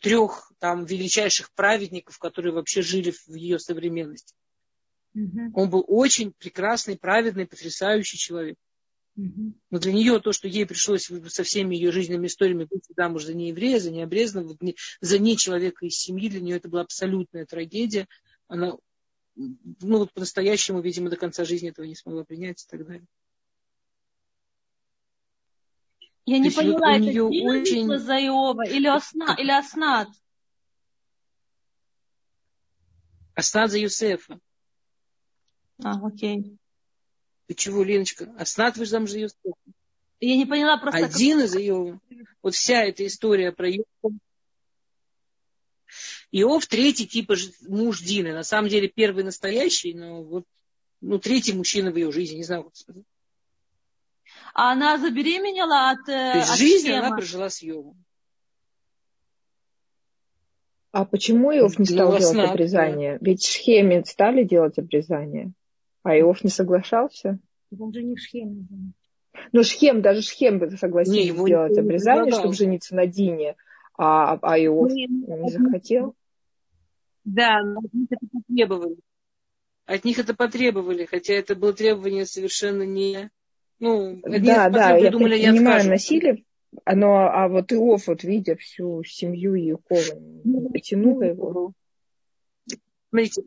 трех 0.00 0.52
там, 0.60 0.84
величайших 0.84 1.52
праведников, 1.52 2.18
которые 2.18 2.52
вообще 2.52 2.82
жили 2.82 3.10
в 3.10 3.34
ее 3.34 3.58
современности. 3.58 4.34
Угу. 5.14 5.52
Он 5.54 5.70
был 5.70 5.84
очень 5.88 6.32
прекрасный, 6.32 6.96
праведный, 6.96 7.46
потрясающий 7.46 8.18
человек. 8.18 8.56
Но 9.16 9.78
для 9.78 9.92
нее 9.92 10.20
то, 10.20 10.32
что 10.32 10.48
ей 10.48 10.64
пришлось 10.64 11.10
со 11.26 11.42
всеми 11.42 11.74
ее 11.74 11.92
жизненными 11.92 12.28
историями 12.28 12.64
быть 12.64 12.84
замуж 12.96 13.24
за 13.24 13.34
нееврея, 13.34 13.78
за 13.78 13.90
необрезанного, 13.90 14.56
за 15.00 15.18
не 15.18 15.36
человека 15.36 15.84
из 15.84 15.96
семьи, 15.96 16.30
для 16.30 16.40
нее 16.40 16.56
это 16.56 16.68
была 16.68 16.82
абсолютная 16.82 17.44
трагедия. 17.44 18.06
Она 18.50 18.76
ну, 19.36 19.98
вот 19.98 20.12
по-настоящему, 20.12 20.80
видимо, 20.80 21.08
до 21.08 21.16
конца 21.16 21.44
жизни 21.44 21.70
этого 21.70 21.86
не 21.86 21.94
смогла 21.94 22.24
принять 22.24 22.64
и 22.64 22.66
так 22.68 22.84
далее. 22.84 23.06
Я 26.26 26.38
не 26.38 26.50
поняла, 26.50 26.96
это 26.96 27.04
нее 27.04 27.22
очень... 27.22 27.96
за 27.96 28.18
Иова 28.18 28.66
или, 28.68 28.88
осна, 28.88 29.36
или 29.38 29.50
Аснат? 29.52 30.08
Аснат 33.34 33.70
за 33.70 33.78
Юсефа. 33.78 34.38
А, 35.82 36.04
окей. 36.04 36.58
Ты 37.46 37.54
чего, 37.54 37.84
Леночка? 37.84 38.34
Аснат 38.36 38.76
вы 38.76 38.84
замуж 38.84 39.10
за 39.10 39.20
Юсефа. 39.20 39.54
Я 40.18 40.36
не 40.36 40.44
поняла 40.44 40.76
просто... 40.76 41.06
Один 41.06 41.38
как... 41.38 41.46
из 41.46 41.56
Иова. 41.56 42.00
Вот 42.42 42.54
вся 42.54 42.82
эта 42.82 43.06
история 43.06 43.52
про 43.52 43.70
Иова. 43.70 44.18
Иов 46.32 46.66
третий 46.66 47.06
типа 47.06 47.34
муж 47.68 48.00
Дины. 48.00 48.32
На 48.32 48.44
самом 48.44 48.68
деле 48.68 48.88
первый 48.88 49.24
настоящий, 49.24 49.94
но 49.94 50.22
вот 50.22 50.44
ну, 51.00 51.18
третий 51.18 51.52
мужчина 51.52 51.90
в 51.90 51.96
ее 51.96 52.12
жизни, 52.12 52.36
не 52.36 52.44
знаю, 52.44 52.64
как 52.64 52.76
сказать. 52.76 53.04
А 54.54 54.72
она 54.72 54.98
забеременела 54.98 55.90
от 55.90 56.04
То 56.06 56.38
есть 56.38 56.50
от 56.50 56.58
жизнь 56.58 56.88
Шхема. 56.88 57.06
она 57.06 57.16
прожила 57.16 57.48
с 57.48 57.62
Йовом. 57.62 58.04
А 60.92 61.04
почему 61.04 61.52
Иов 61.52 61.78
не 61.78 61.84
стал 61.84 62.12
ну, 62.12 62.18
делать 62.18 62.34
сна, 62.34 62.50
обрезание? 62.50 63.18
Да. 63.18 63.18
Ведь 63.26 63.46
Шхеме 63.46 64.04
стали 64.04 64.44
делать 64.44 64.76
обрезание, 64.78 65.52
а 66.02 66.18
Иов 66.18 66.42
не 66.42 66.50
соглашался. 66.50 67.38
Он 67.78 67.92
же 67.92 68.02
не 68.02 68.16
в 68.16 68.20
Шхеме. 68.20 68.66
Ну, 69.52 69.62
Шхем, 69.62 70.02
даже 70.02 70.22
Шхем 70.22 70.58
бы 70.58 70.68
согласился 70.70 71.32
сделать 71.32 71.78
обрезание, 71.78 72.32
чтобы 72.32 72.54
жениться 72.54 72.96
на 72.96 73.06
Дине, 73.06 73.54
а, 73.96 74.36
а 74.42 74.58
Иов 74.58 74.90
не, 74.90 75.06
не 75.06 75.50
захотел. 75.50 76.16
Да, 77.24 77.62
но 77.62 77.80
от 77.80 77.92
них 77.92 78.08
это 78.10 78.26
потребовали. 78.32 78.96
От 79.86 80.04
них 80.04 80.18
это 80.18 80.34
потребовали, 80.34 81.04
хотя 81.04 81.34
это 81.34 81.54
было 81.54 81.72
требование 81.72 82.26
совершенно 82.26 82.82
не 82.82 83.30
ну, 83.80 84.20
да, 84.22 84.68
да, 84.68 84.96
я 84.96 85.10
понимаю 85.10 85.88
насилие, 85.88 86.44
но, 86.86 87.30
а 87.30 87.48
вот 87.48 87.72
Иов, 87.72 88.06
вот 88.06 88.22
видя 88.22 88.54
всю 88.56 89.02
семью 89.04 89.54
Якова, 89.54 90.02
потянула 90.70 91.22
его. 91.22 91.72
Смотрите, 93.08 93.42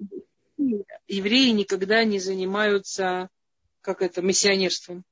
евреи 1.07 1.51
никогда 1.51 2.03
не 2.03 2.19
занимаются, 2.19 3.29
как 3.81 4.01
это, 4.01 4.23
миссионерством. 4.23 5.03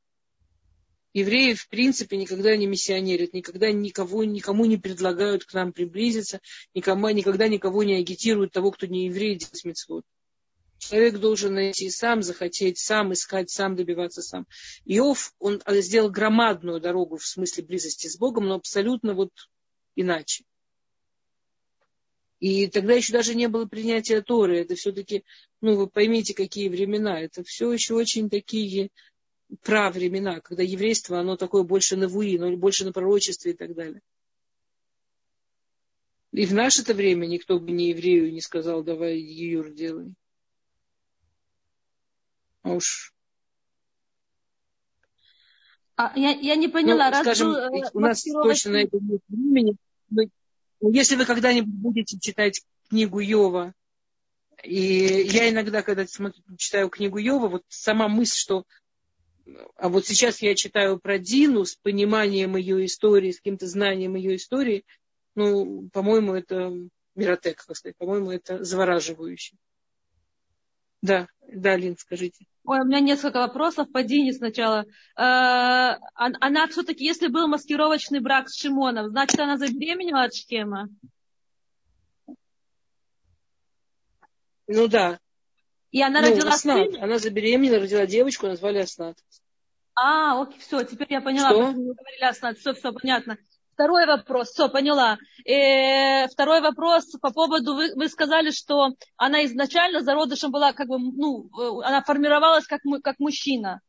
Евреи, 1.14 1.54
в 1.54 1.68
принципе, 1.68 2.16
никогда 2.16 2.56
не 2.56 2.68
миссионерят, 2.68 3.34
никогда 3.34 3.72
никого, 3.72 4.24
никому 4.24 4.66
не 4.66 4.78
предлагают 4.78 5.44
к 5.44 5.54
нам 5.54 5.74
приблизиться, 5.74 6.40
никому, 6.74 7.10
никогда 7.10 7.48
никого 7.50 7.84
не 7.84 7.96
агитируют 7.96 8.54
того, 8.54 8.72
кто 8.72 8.88
не 8.88 9.08
еврей, 9.08 9.36
делать. 9.36 10.06
Человек 10.78 11.20
должен 11.20 11.54
найти 11.54 11.90
сам, 11.92 12.24
захотеть 12.24 12.80
сам, 12.80 13.14
искать 13.14 13.52
сам, 13.52 13.76
добиваться 13.76 14.22
сам. 14.22 14.48
Иов, 14.86 15.34
он 15.38 15.62
сделал 15.68 16.10
громадную 16.10 16.80
дорогу 16.80 17.18
в 17.18 17.26
смысле 17.26 17.64
близости 17.66 18.08
с 18.08 18.18
Богом, 18.18 18.48
но 18.48 18.56
абсолютно 18.56 19.14
вот 19.14 19.32
иначе. 19.96 20.44
И 22.40 22.66
тогда 22.66 22.94
еще 22.94 23.14
даже 23.14 23.36
не 23.36 23.48
было 23.48 23.68
принятия 23.68 24.22
Торы. 24.22 24.58
Это 24.58 24.74
все-таки, 24.74 25.24
ну, 25.62 25.76
вы 25.76 25.88
поймите, 25.88 26.34
какие 26.34 26.70
времена. 26.70 27.22
Это 27.22 27.44
все 27.44 27.72
еще 27.72 27.94
очень 27.94 28.32
такие 28.32 28.90
правремена, 29.64 30.42
когда 30.42 30.64
еврейство, 30.64 31.20
оно 31.20 31.36
такое 31.38 31.64
больше 31.64 31.98
на 31.98 32.08
вуи, 32.08 32.38
но 32.38 32.56
больше 32.58 32.86
на 32.86 32.94
пророчестве 32.94 33.52
и 33.52 33.56
так 33.56 33.74
далее. 33.74 34.02
И 36.32 36.46
в 36.46 36.54
наше-то 36.54 36.94
время 36.94 37.26
никто 37.26 37.60
бы 37.60 37.72
не 37.72 37.90
еврею 37.90 38.32
не 38.32 38.42
сказал, 38.42 38.84
давай 38.84 39.20
Юр 39.20 39.72
делай. 39.72 40.14
А 42.64 42.74
уж 42.74 43.14
а, 45.96 46.14
я, 46.16 46.32
я 46.32 46.56
не 46.56 46.68
поняла, 46.68 47.06
ну, 47.06 47.12
раз 47.12 47.22
скажем, 47.22 47.52
был, 47.52 47.58
э, 47.58 47.90
у 47.94 48.00
нас 48.00 48.24
точно 48.24 48.72
на 48.72 48.78
это 48.78 48.98
нет 49.00 49.22
времени. 49.28 49.76
Но 50.10 50.24
если 50.90 51.16
вы 51.16 51.26
когда-нибудь 51.26 51.74
будете 51.74 52.18
читать 52.20 52.62
книгу 52.90 53.20
Йова, 53.20 53.74
и 54.64 54.74
я 54.76 55.50
иногда, 55.50 55.84
когда 55.84 56.08
смотрю, 56.08 56.42
читаю 56.58 56.90
книгу 56.90 57.18
Йова, 57.18 57.50
вот 57.50 57.64
сама 57.68 58.08
мысль, 58.08 58.38
что 58.38 58.66
а 59.76 59.90
вот 59.90 60.06
сейчас 60.06 60.42
я 60.42 60.56
читаю 60.56 61.00
про 61.00 61.18
Дину 61.18 61.66
с 61.66 61.76
пониманием 61.76 62.56
ее 62.56 62.86
истории, 62.86 63.32
с 63.32 63.38
каким-то 63.38 63.68
знанием 63.68 64.16
ее 64.16 64.36
истории, 64.36 64.86
ну, 65.36 65.90
по-моему, 65.94 66.34
это 66.34 66.74
миротек, 67.16 67.64
как 67.64 67.76
сказать, 67.76 67.98
по-моему, 67.98 68.32
это 68.32 68.64
завораживающе. 68.64 69.56
Да, 71.02 71.28
да, 71.48 71.76
Лин, 71.76 71.98
скажите. 71.98 72.46
Ой, 72.64 72.82
у 72.82 72.86
меня 72.86 73.00
несколько 73.00 73.40
вопросов 73.40 73.92
по 73.92 74.04
Дине 74.04 74.34
сначала. 74.34 74.86
Э, 75.18 75.98
она 76.14 76.68
все-таки, 76.68 77.04
если 77.04 77.28
был 77.28 77.48
маскировочный 77.48 78.20
брак 78.20 78.50
с 78.50 78.60
Шимоном, 78.60 79.10
значит, 79.10 79.40
она 79.40 79.58
забеременела 79.58 80.24
от 80.26 80.36
Шкема? 80.36 80.90
Ну 84.68 84.88
да. 84.88 85.20
И 85.92 86.02
она 86.02 86.22
ну, 86.22 86.30
родила 86.30 86.52
Аснат. 86.52 86.92
сына? 86.92 87.04
Она 87.04 87.20
забеременела, 87.20 87.80
родила 87.80 88.06
девочку, 88.06 88.48
назвали 88.48 88.80
Аснат. 88.80 89.18
А, 89.96 90.42
окей, 90.42 90.60
все, 90.60 90.84
теперь 90.84 91.08
я 91.10 91.22
поняла, 91.22 91.50
что? 91.50 91.68
почему 91.68 91.90
вы 91.90 91.96
говорили 91.96 92.24
Аснат. 92.24 92.58
Все, 92.58 92.74
все, 92.74 92.94
понятно. 92.94 93.38
Второй 93.74 94.06
вопрос, 94.06 94.50
все, 94.50 94.70
поняла. 94.70 95.18
И 95.44 96.28
второй 96.32 96.62
вопрос 96.62 97.06
по 97.22 97.32
поводу, 97.32 97.76
вы, 97.76 97.94
вы 97.96 98.08
сказали, 98.10 98.52
что 98.52 98.90
она 99.18 99.44
изначально 99.46 100.02
зародышем 100.02 100.52
была, 100.52 100.72
как 100.74 100.88
бы, 100.88 100.98
ну, 101.00 101.50
э, 101.60 101.86
она 101.86 102.02
формировалась 102.02 102.68
как, 102.68 102.82
как 103.04 103.20
мужчина. 103.20 103.82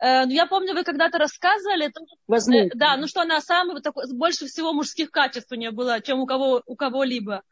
Э, 0.00 0.24
ну, 0.24 0.32
я 0.32 0.46
помню, 0.46 0.74
вы 0.74 0.82
когда-то 0.82 1.18
рассказывали, 1.18 1.92
Возможно. 2.26 2.66
Э, 2.66 2.70
да, 2.74 2.96
ну 2.96 3.06
что 3.06 3.22
она 3.22 3.40
самая, 3.40 3.80
такой, 3.80 4.04
больше 4.12 4.46
всего 4.46 4.72
мужских 4.72 5.10
качеств 5.10 5.52
у 5.52 5.54
нее 5.54 5.70
было, 5.70 6.00
чем 6.00 6.20
у, 6.20 6.26
кого, 6.26 6.62
у 6.66 6.76
кого-либо. 6.76 7.42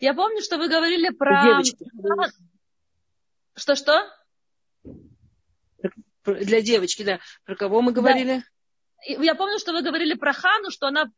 Я 0.00 0.14
помню, 0.14 0.42
что 0.42 0.58
вы 0.58 0.68
говорили 0.68 1.10
про... 1.10 1.44
Девочки. 1.44 1.86
Что-что? 3.56 4.06
Для 6.24 6.60
девочки, 6.60 7.02
да. 7.02 7.20
Про 7.44 7.56
кого 7.56 7.82
мы 7.82 7.92
говорили? 7.92 8.42
Да. 9.06 9.22
Я 9.22 9.34
помню, 9.34 9.58
что 9.58 9.72
вы 9.72 9.82
говорили 9.82 10.14
про 10.14 10.32
Хану, 10.32 10.70
что 10.70 10.88
она 10.88 11.10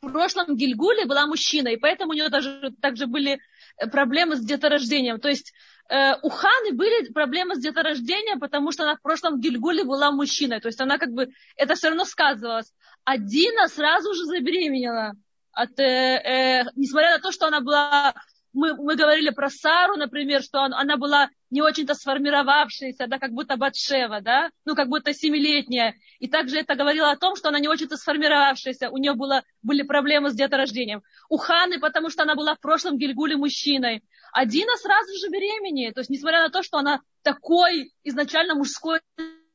в 0.00 0.10
прошлом 0.10 0.56
Гильгуле 0.56 1.06
была 1.06 1.26
мужчина, 1.26 1.68
и 1.68 1.76
поэтому 1.76 2.12
у 2.12 2.14
нее 2.14 2.28
даже 2.28 2.72
также 2.80 3.06
были 3.06 3.40
э, 3.76 3.88
проблемы 3.88 4.36
с 4.36 4.44
деторождением. 4.44 5.20
То 5.20 5.28
есть 5.28 5.52
э, 5.90 6.14
у 6.22 6.28
Ханы 6.28 6.72
были 6.72 7.12
проблемы 7.12 7.56
с 7.56 7.60
деторождением, 7.60 8.38
потому 8.38 8.72
что 8.72 8.84
она 8.84 8.96
в 8.96 9.02
прошлом 9.02 9.40
Гильгуле 9.40 9.84
была 9.84 10.10
мужчиной. 10.12 10.60
То 10.60 10.68
есть 10.68 10.80
она 10.80 10.98
как 10.98 11.10
бы, 11.10 11.28
это 11.56 11.74
все 11.74 11.88
равно 11.88 12.04
сказывалось. 12.04 12.72
А 13.04 13.18
Дина 13.18 13.68
сразу 13.68 14.14
же 14.14 14.24
забеременела. 14.24 15.14
От, 15.52 15.78
э, 15.80 15.82
э, 15.82 16.64
несмотря 16.76 17.16
на 17.16 17.18
то, 17.18 17.32
что 17.32 17.46
она 17.48 17.60
была 17.60 18.14
мы, 18.52 18.74
мы 18.74 18.96
говорили 18.96 19.30
про 19.30 19.50
Сару, 19.50 19.96
например, 19.96 20.42
что 20.42 20.60
он, 20.60 20.74
она 20.74 20.96
была 20.96 21.28
не 21.50 21.62
очень-то 21.62 21.94
сформировавшаяся, 21.94 23.06
да, 23.06 23.18
как 23.18 23.32
будто 23.32 23.56
Батшева, 23.56 24.20
да, 24.20 24.50
ну, 24.64 24.74
как 24.74 24.88
будто 24.88 25.12
семилетняя. 25.12 25.94
И 26.18 26.28
также 26.28 26.58
это 26.58 26.74
говорило 26.74 27.10
о 27.10 27.16
том, 27.16 27.36
что 27.36 27.48
она 27.48 27.58
не 27.58 27.68
очень-то 27.68 27.96
сформировавшаяся, 27.96 28.90
у 28.90 28.98
нее 28.98 29.14
было, 29.14 29.42
были 29.62 29.82
проблемы 29.82 30.30
с 30.30 30.34
деторождением. 30.34 31.02
У 31.28 31.36
Ханы, 31.36 31.78
потому 31.78 32.10
что 32.10 32.22
она 32.22 32.34
была 32.34 32.54
в 32.54 32.60
прошлом 32.60 32.98
Гильгуле 32.98 33.36
мужчиной. 33.36 34.02
А 34.32 34.44
Дина 34.44 34.76
сразу 34.76 35.12
же 35.18 35.30
беременеет, 35.30 35.94
то 35.94 36.00
есть, 36.00 36.10
несмотря 36.10 36.42
на 36.42 36.50
то, 36.50 36.62
что 36.62 36.78
она 36.78 37.00
такой 37.22 37.92
изначально 38.04 38.54
мужской 38.54 39.00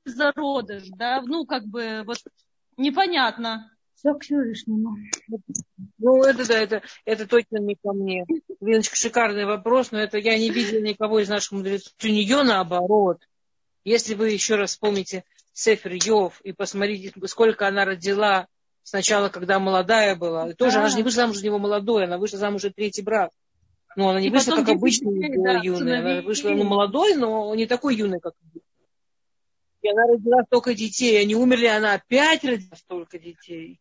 зародыш, 0.06 0.84
да, 0.98 1.22
ну, 1.22 1.46
как 1.46 1.66
бы, 1.66 2.04
вот, 2.06 2.18
непонятно. 2.78 3.70
Все 4.04 4.14
к 4.16 4.22
Всевышнему. 4.22 4.98
Ну, 5.98 6.24
это 6.24 6.46
да, 6.46 6.60
это, 6.60 6.82
это 7.06 7.26
точно 7.26 7.60
не 7.60 7.76
ко 7.76 7.94
мне. 7.94 8.26
Леночка, 8.60 8.98
шикарный 8.98 9.46
вопрос, 9.46 9.92
но 9.92 10.00
это 10.00 10.18
я 10.18 10.38
не 10.38 10.50
видела 10.50 10.82
никого 10.82 11.20
из 11.20 11.30
наших 11.30 11.54
мудрецов. 11.54 11.94
У 12.04 12.08
нее 12.08 12.44
наоборот. 12.44 13.22
Если 13.86 14.14
вы 14.14 14.32
еще 14.32 14.56
раз 14.56 14.72
вспомните 14.72 15.24
Сефер 15.54 15.94
Йов 15.94 16.42
и 16.42 16.52
посмотрите, 16.52 17.14
сколько 17.28 17.66
она 17.66 17.86
родила 17.86 18.48
сначала, 18.84 19.30
когда 19.30 19.60
молодая 19.60 20.16
была. 20.18 20.50
И 20.50 20.54
тоже 20.54 20.76
да. 20.76 20.80
она 20.82 20.90
же 20.90 20.98
не 20.98 21.04
вышла 21.04 21.22
замуж 21.24 21.38
за 21.38 21.46
него 21.46 21.60
молодой, 21.60 22.04
она 22.04 22.18
вышла 22.18 22.40
замуж 22.40 22.62
за 22.64 22.72
третий 22.72 23.04
брак. 23.04 23.32
Ну, 23.96 24.10
она 24.10 24.20
не 24.20 24.28
и 24.28 24.30
вышла, 24.32 24.56
как 24.58 24.68
обычно, 24.68 25.12
да, 25.12 25.60
юная. 25.64 26.00
Она 26.00 26.22
вышла 26.24 26.50
ну, 26.50 26.64
молодой, 26.66 27.16
но 27.16 27.56
не 27.56 27.68
такой 27.68 27.96
юной, 27.96 28.20
как 28.20 28.34
и 29.84 29.90
она 29.90 30.08
родила 30.08 30.44
столько 30.46 30.74
детей. 30.74 31.22
Они 31.22 31.36
умерли, 31.36 31.66
она 31.66 31.94
опять 31.94 32.44
родила 32.44 32.76
столько 32.76 33.20
детей. 33.20 33.80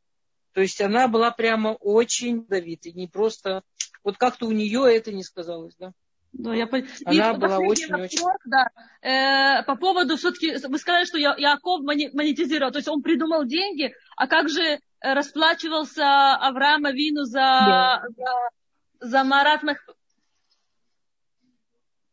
То 0.52 0.60
есть 0.60 0.80
она 0.80 1.08
была 1.08 1.30
прямо 1.30 1.70
очень 1.70 2.46
давитой, 2.46 2.92
не 2.92 3.08
просто... 3.08 3.62
Вот 4.04 4.18
как-то 4.18 4.46
у 4.46 4.52
нее 4.52 4.94
это 4.94 5.12
не 5.12 5.22
сказалось, 5.22 5.74
да? 5.78 5.92
Да, 6.32 6.54
я... 6.54 6.68
Она 7.04 7.32
и 7.32 7.36
была 7.36 7.58
очень, 7.58 7.88
вопрос, 7.88 8.10
очень... 8.12 8.24
Да, 8.46 8.68
э, 9.02 9.62
по 9.64 9.76
поводу 9.76 10.16
все-таки, 10.16 10.56
вы 10.66 10.78
сказали, 10.78 11.04
что 11.04 11.18
Яков 11.18 11.82
монетизировал, 11.82 12.72
то 12.72 12.78
есть 12.78 12.88
он 12.88 13.02
придумал 13.02 13.44
деньги, 13.44 13.94
а 14.16 14.26
как 14.26 14.48
же 14.48 14.80
расплачивался 15.00 16.34
Авраам 16.36 16.86
Авину 16.86 17.24
за, 17.24 17.38
да. 17.38 18.02
за, 18.16 19.08
за 19.08 19.24
Марат 19.24 19.62
Мах... 19.62 19.78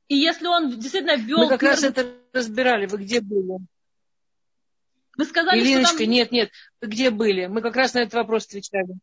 И 0.09 0.15
если 0.17 0.47
он 0.47 0.79
действительно 0.79 1.15
ввел... 1.15 1.39
Мы 1.39 1.49
как 1.49 1.63
раз 1.63 1.83
это 1.83 2.13
разбирали, 2.33 2.87
вы 2.87 2.97
где 2.97 3.21
были? 3.21 3.59
Вы 5.19 5.25
сказали, 5.25 5.59
Илиночка, 5.59 5.89
что 5.89 5.97
там... 6.05 6.11
нет, 6.11 6.31
нет, 6.31 6.49
вы 6.79 6.87
где 6.87 7.09
были? 7.09 7.47
Мы 7.47 7.61
как 7.61 7.75
раз 7.75 7.93
на 7.93 7.99
этот 7.99 8.13
вопрос 8.13 8.45
отвечали. 8.45 8.93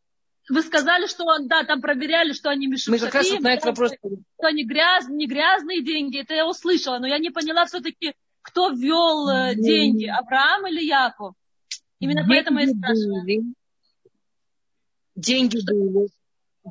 Вы 0.48 0.62
сказали, 0.62 1.06
что 1.08 1.24
он, 1.24 1.46
да, 1.46 1.62
там 1.64 1.82
проверяли, 1.82 2.32
что 2.32 2.48
они 2.48 2.68
мешают. 2.68 3.02
Мы 3.02 3.06
как 3.06 3.14
раз 3.14 3.30
вот 3.30 3.42
на 3.42 3.52
этот 3.52 3.66
вопрос... 3.66 3.92
Что 3.92 4.46
они 4.46 4.64
гряз, 4.64 5.08
не 5.10 5.26
грязные 5.26 5.84
деньги, 5.84 6.22
это 6.22 6.32
я 6.32 6.48
услышала, 6.48 6.98
но 7.00 7.06
я 7.06 7.18
не 7.18 7.28
поняла 7.28 7.66
все-таки, 7.66 8.14
кто 8.40 8.70
ввел 8.70 9.28
mm 9.28 9.56
деньги, 9.56 10.06
Авраам 10.06 10.66
или 10.68 10.86
Яков? 10.86 11.34
Именно 12.00 12.22
деньги 12.22 12.30
поэтому 12.30 12.60
я 12.60 12.68
спрашиваю. 12.68 13.22
Были. 13.22 13.42
Деньги 15.16 15.58
были 15.66 16.08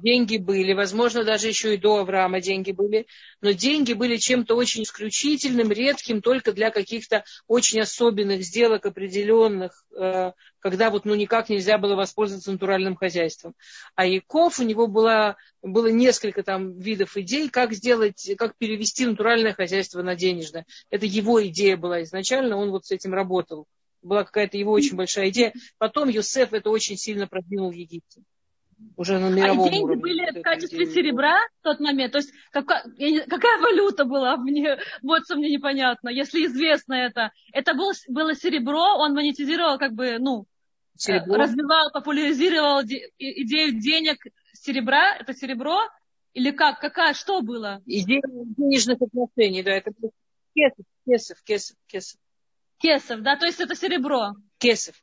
деньги 0.02 0.38
были, 0.38 0.74
возможно, 0.74 1.24
даже 1.24 1.48
еще 1.48 1.74
и 1.74 1.78
до 1.78 2.00
Авраама 2.00 2.42
деньги 2.42 2.72
были, 2.72 3.08
но 3.42 3.52
деньги 3.52 3.94
были 3.94 4.18
чем-то 4.18 4.56
очень 4.56 4.84
исключительным, 4.84 5.72
редким, 5.72 6.22
только 6.22 6.52
для 6.52 6.70
каких-то 6.70 7.24
очень 7.48 7.80
особенных 7.80 8.44
сделок 8.44 8.86
определенных, 8.86 9.86
э, 9.98 10.34
когда 10.60 10.90
вот 10.90 11.06
ну 11.06 11.16
никак 11.16 11.50
нельзя 11.50 11.78
было 11.78 11.96
воспользоваться 11.96 12.52
натуральным 12.52 12.96
хозяйством. 12.96 13.56
А 13.96 14.06
Яков, 14.06 14.60
у 14.60 14.64
него 14.64 14.88
было, 14.88 15.38
было 15.62 15.88
несколько 15.88 16.44
там 16.44 16.78
видов 16.78 17.16
идей, 17.18 17.50
как 17.50 17.74
сделать, 17.74 18.32
как 18.38 18.58
перевести 18.58 19.06
натуральное 19.06 19.54
хозяйство 19.54 20.02
на 20.02 20.16
денежное. 20.16 20.66
Это 20.90 21.06
его 21.06 21.46
идея 21.48 21.78
была 21.78 22.04
изначально, 22.04 22.58
он 22.58 22.72
вот 22.72 22.86
с 22.86 22.92
этим 22.92 23.14
работал. 23.14 23.66
Была 24.02 24.24
какая-то 24.24 24.58
его 24.58 24.72
очень 24.72 24.96
большая 24.96 25.30
идея. 25.30 25.54
Потом 25.80 26.10
Юсеф 26.10 26.54
это 26.54 26.70
очень 26.70 26.96
сильно 26.96 27.28
продвинул 27.28 27.72
в 27.72 27.76
Египте 27.76 28.22
уже 28.98 29.20
на 29.20 29.30
мировом 29.30 29.68
а 29.68 29.70
деньги 29.70 29.84
уровне. 29.84 30.02
были 30.02 30.40
в 30.40 30.42
качестве 30.42 30.86
серебра 30.86 31.40
в 31.60 31.64
тот 31.64 31.80
момент? 31.80 32.14
То 32.14 32.20
есть 32.20 32.32
какая, 32.52 32.84
какая 33.28 33.62
валюта 33.62 34.06
была? 34.06 34.38
Мне, 34.38 34.78
вот 35.02 35.24
что 35.26 35.36
мне 35.36 35.50
непонятно. 35.52 36.10
Если 36.10 36.46
известно 36.46 36.94
это. 36.94 37.32
Это 37.54 37.74
было, 37.74 37.94
было 38.08 38.36
серебро, 38.36 38.98
он 38.98 39.14
монетизировал 39.14 39.78
как 39.78 39.94
бы, 39.94 40.18
ну, 40.20 40.46
серебро. 40.96 41.36
развивал, 41.36 41.92
популяризировал 41.92 42.84
идею 42.84 43.80
денег 43.80 44.18
серебра. 44.54 45.16
Это 45.18 45.34
серебро? 45.34 45.82
Или 46.34 46.52
как? 46.52 46.80
Какая? 46.80 47.14
Что 47.14 47.42
было? 47.42 47.82
Идея 47.86 48.22
денежных 48.26 49.02
отношений, 49.02 49.64
да. 49.64 49.72
Это 49.72 49.92
кесов, 50.54 50.86
кесов, 51.06 51.38
кесов, 51.44 51.78
кесов. 51.88 52.20
Кесов, 52.80 53.22
да? 53.22 53.38
То 53.38 53.46
есть 53.46 53.62
это 53.62 53.76
серебро? 53.76 54.34
Кесов. 54.58 54.96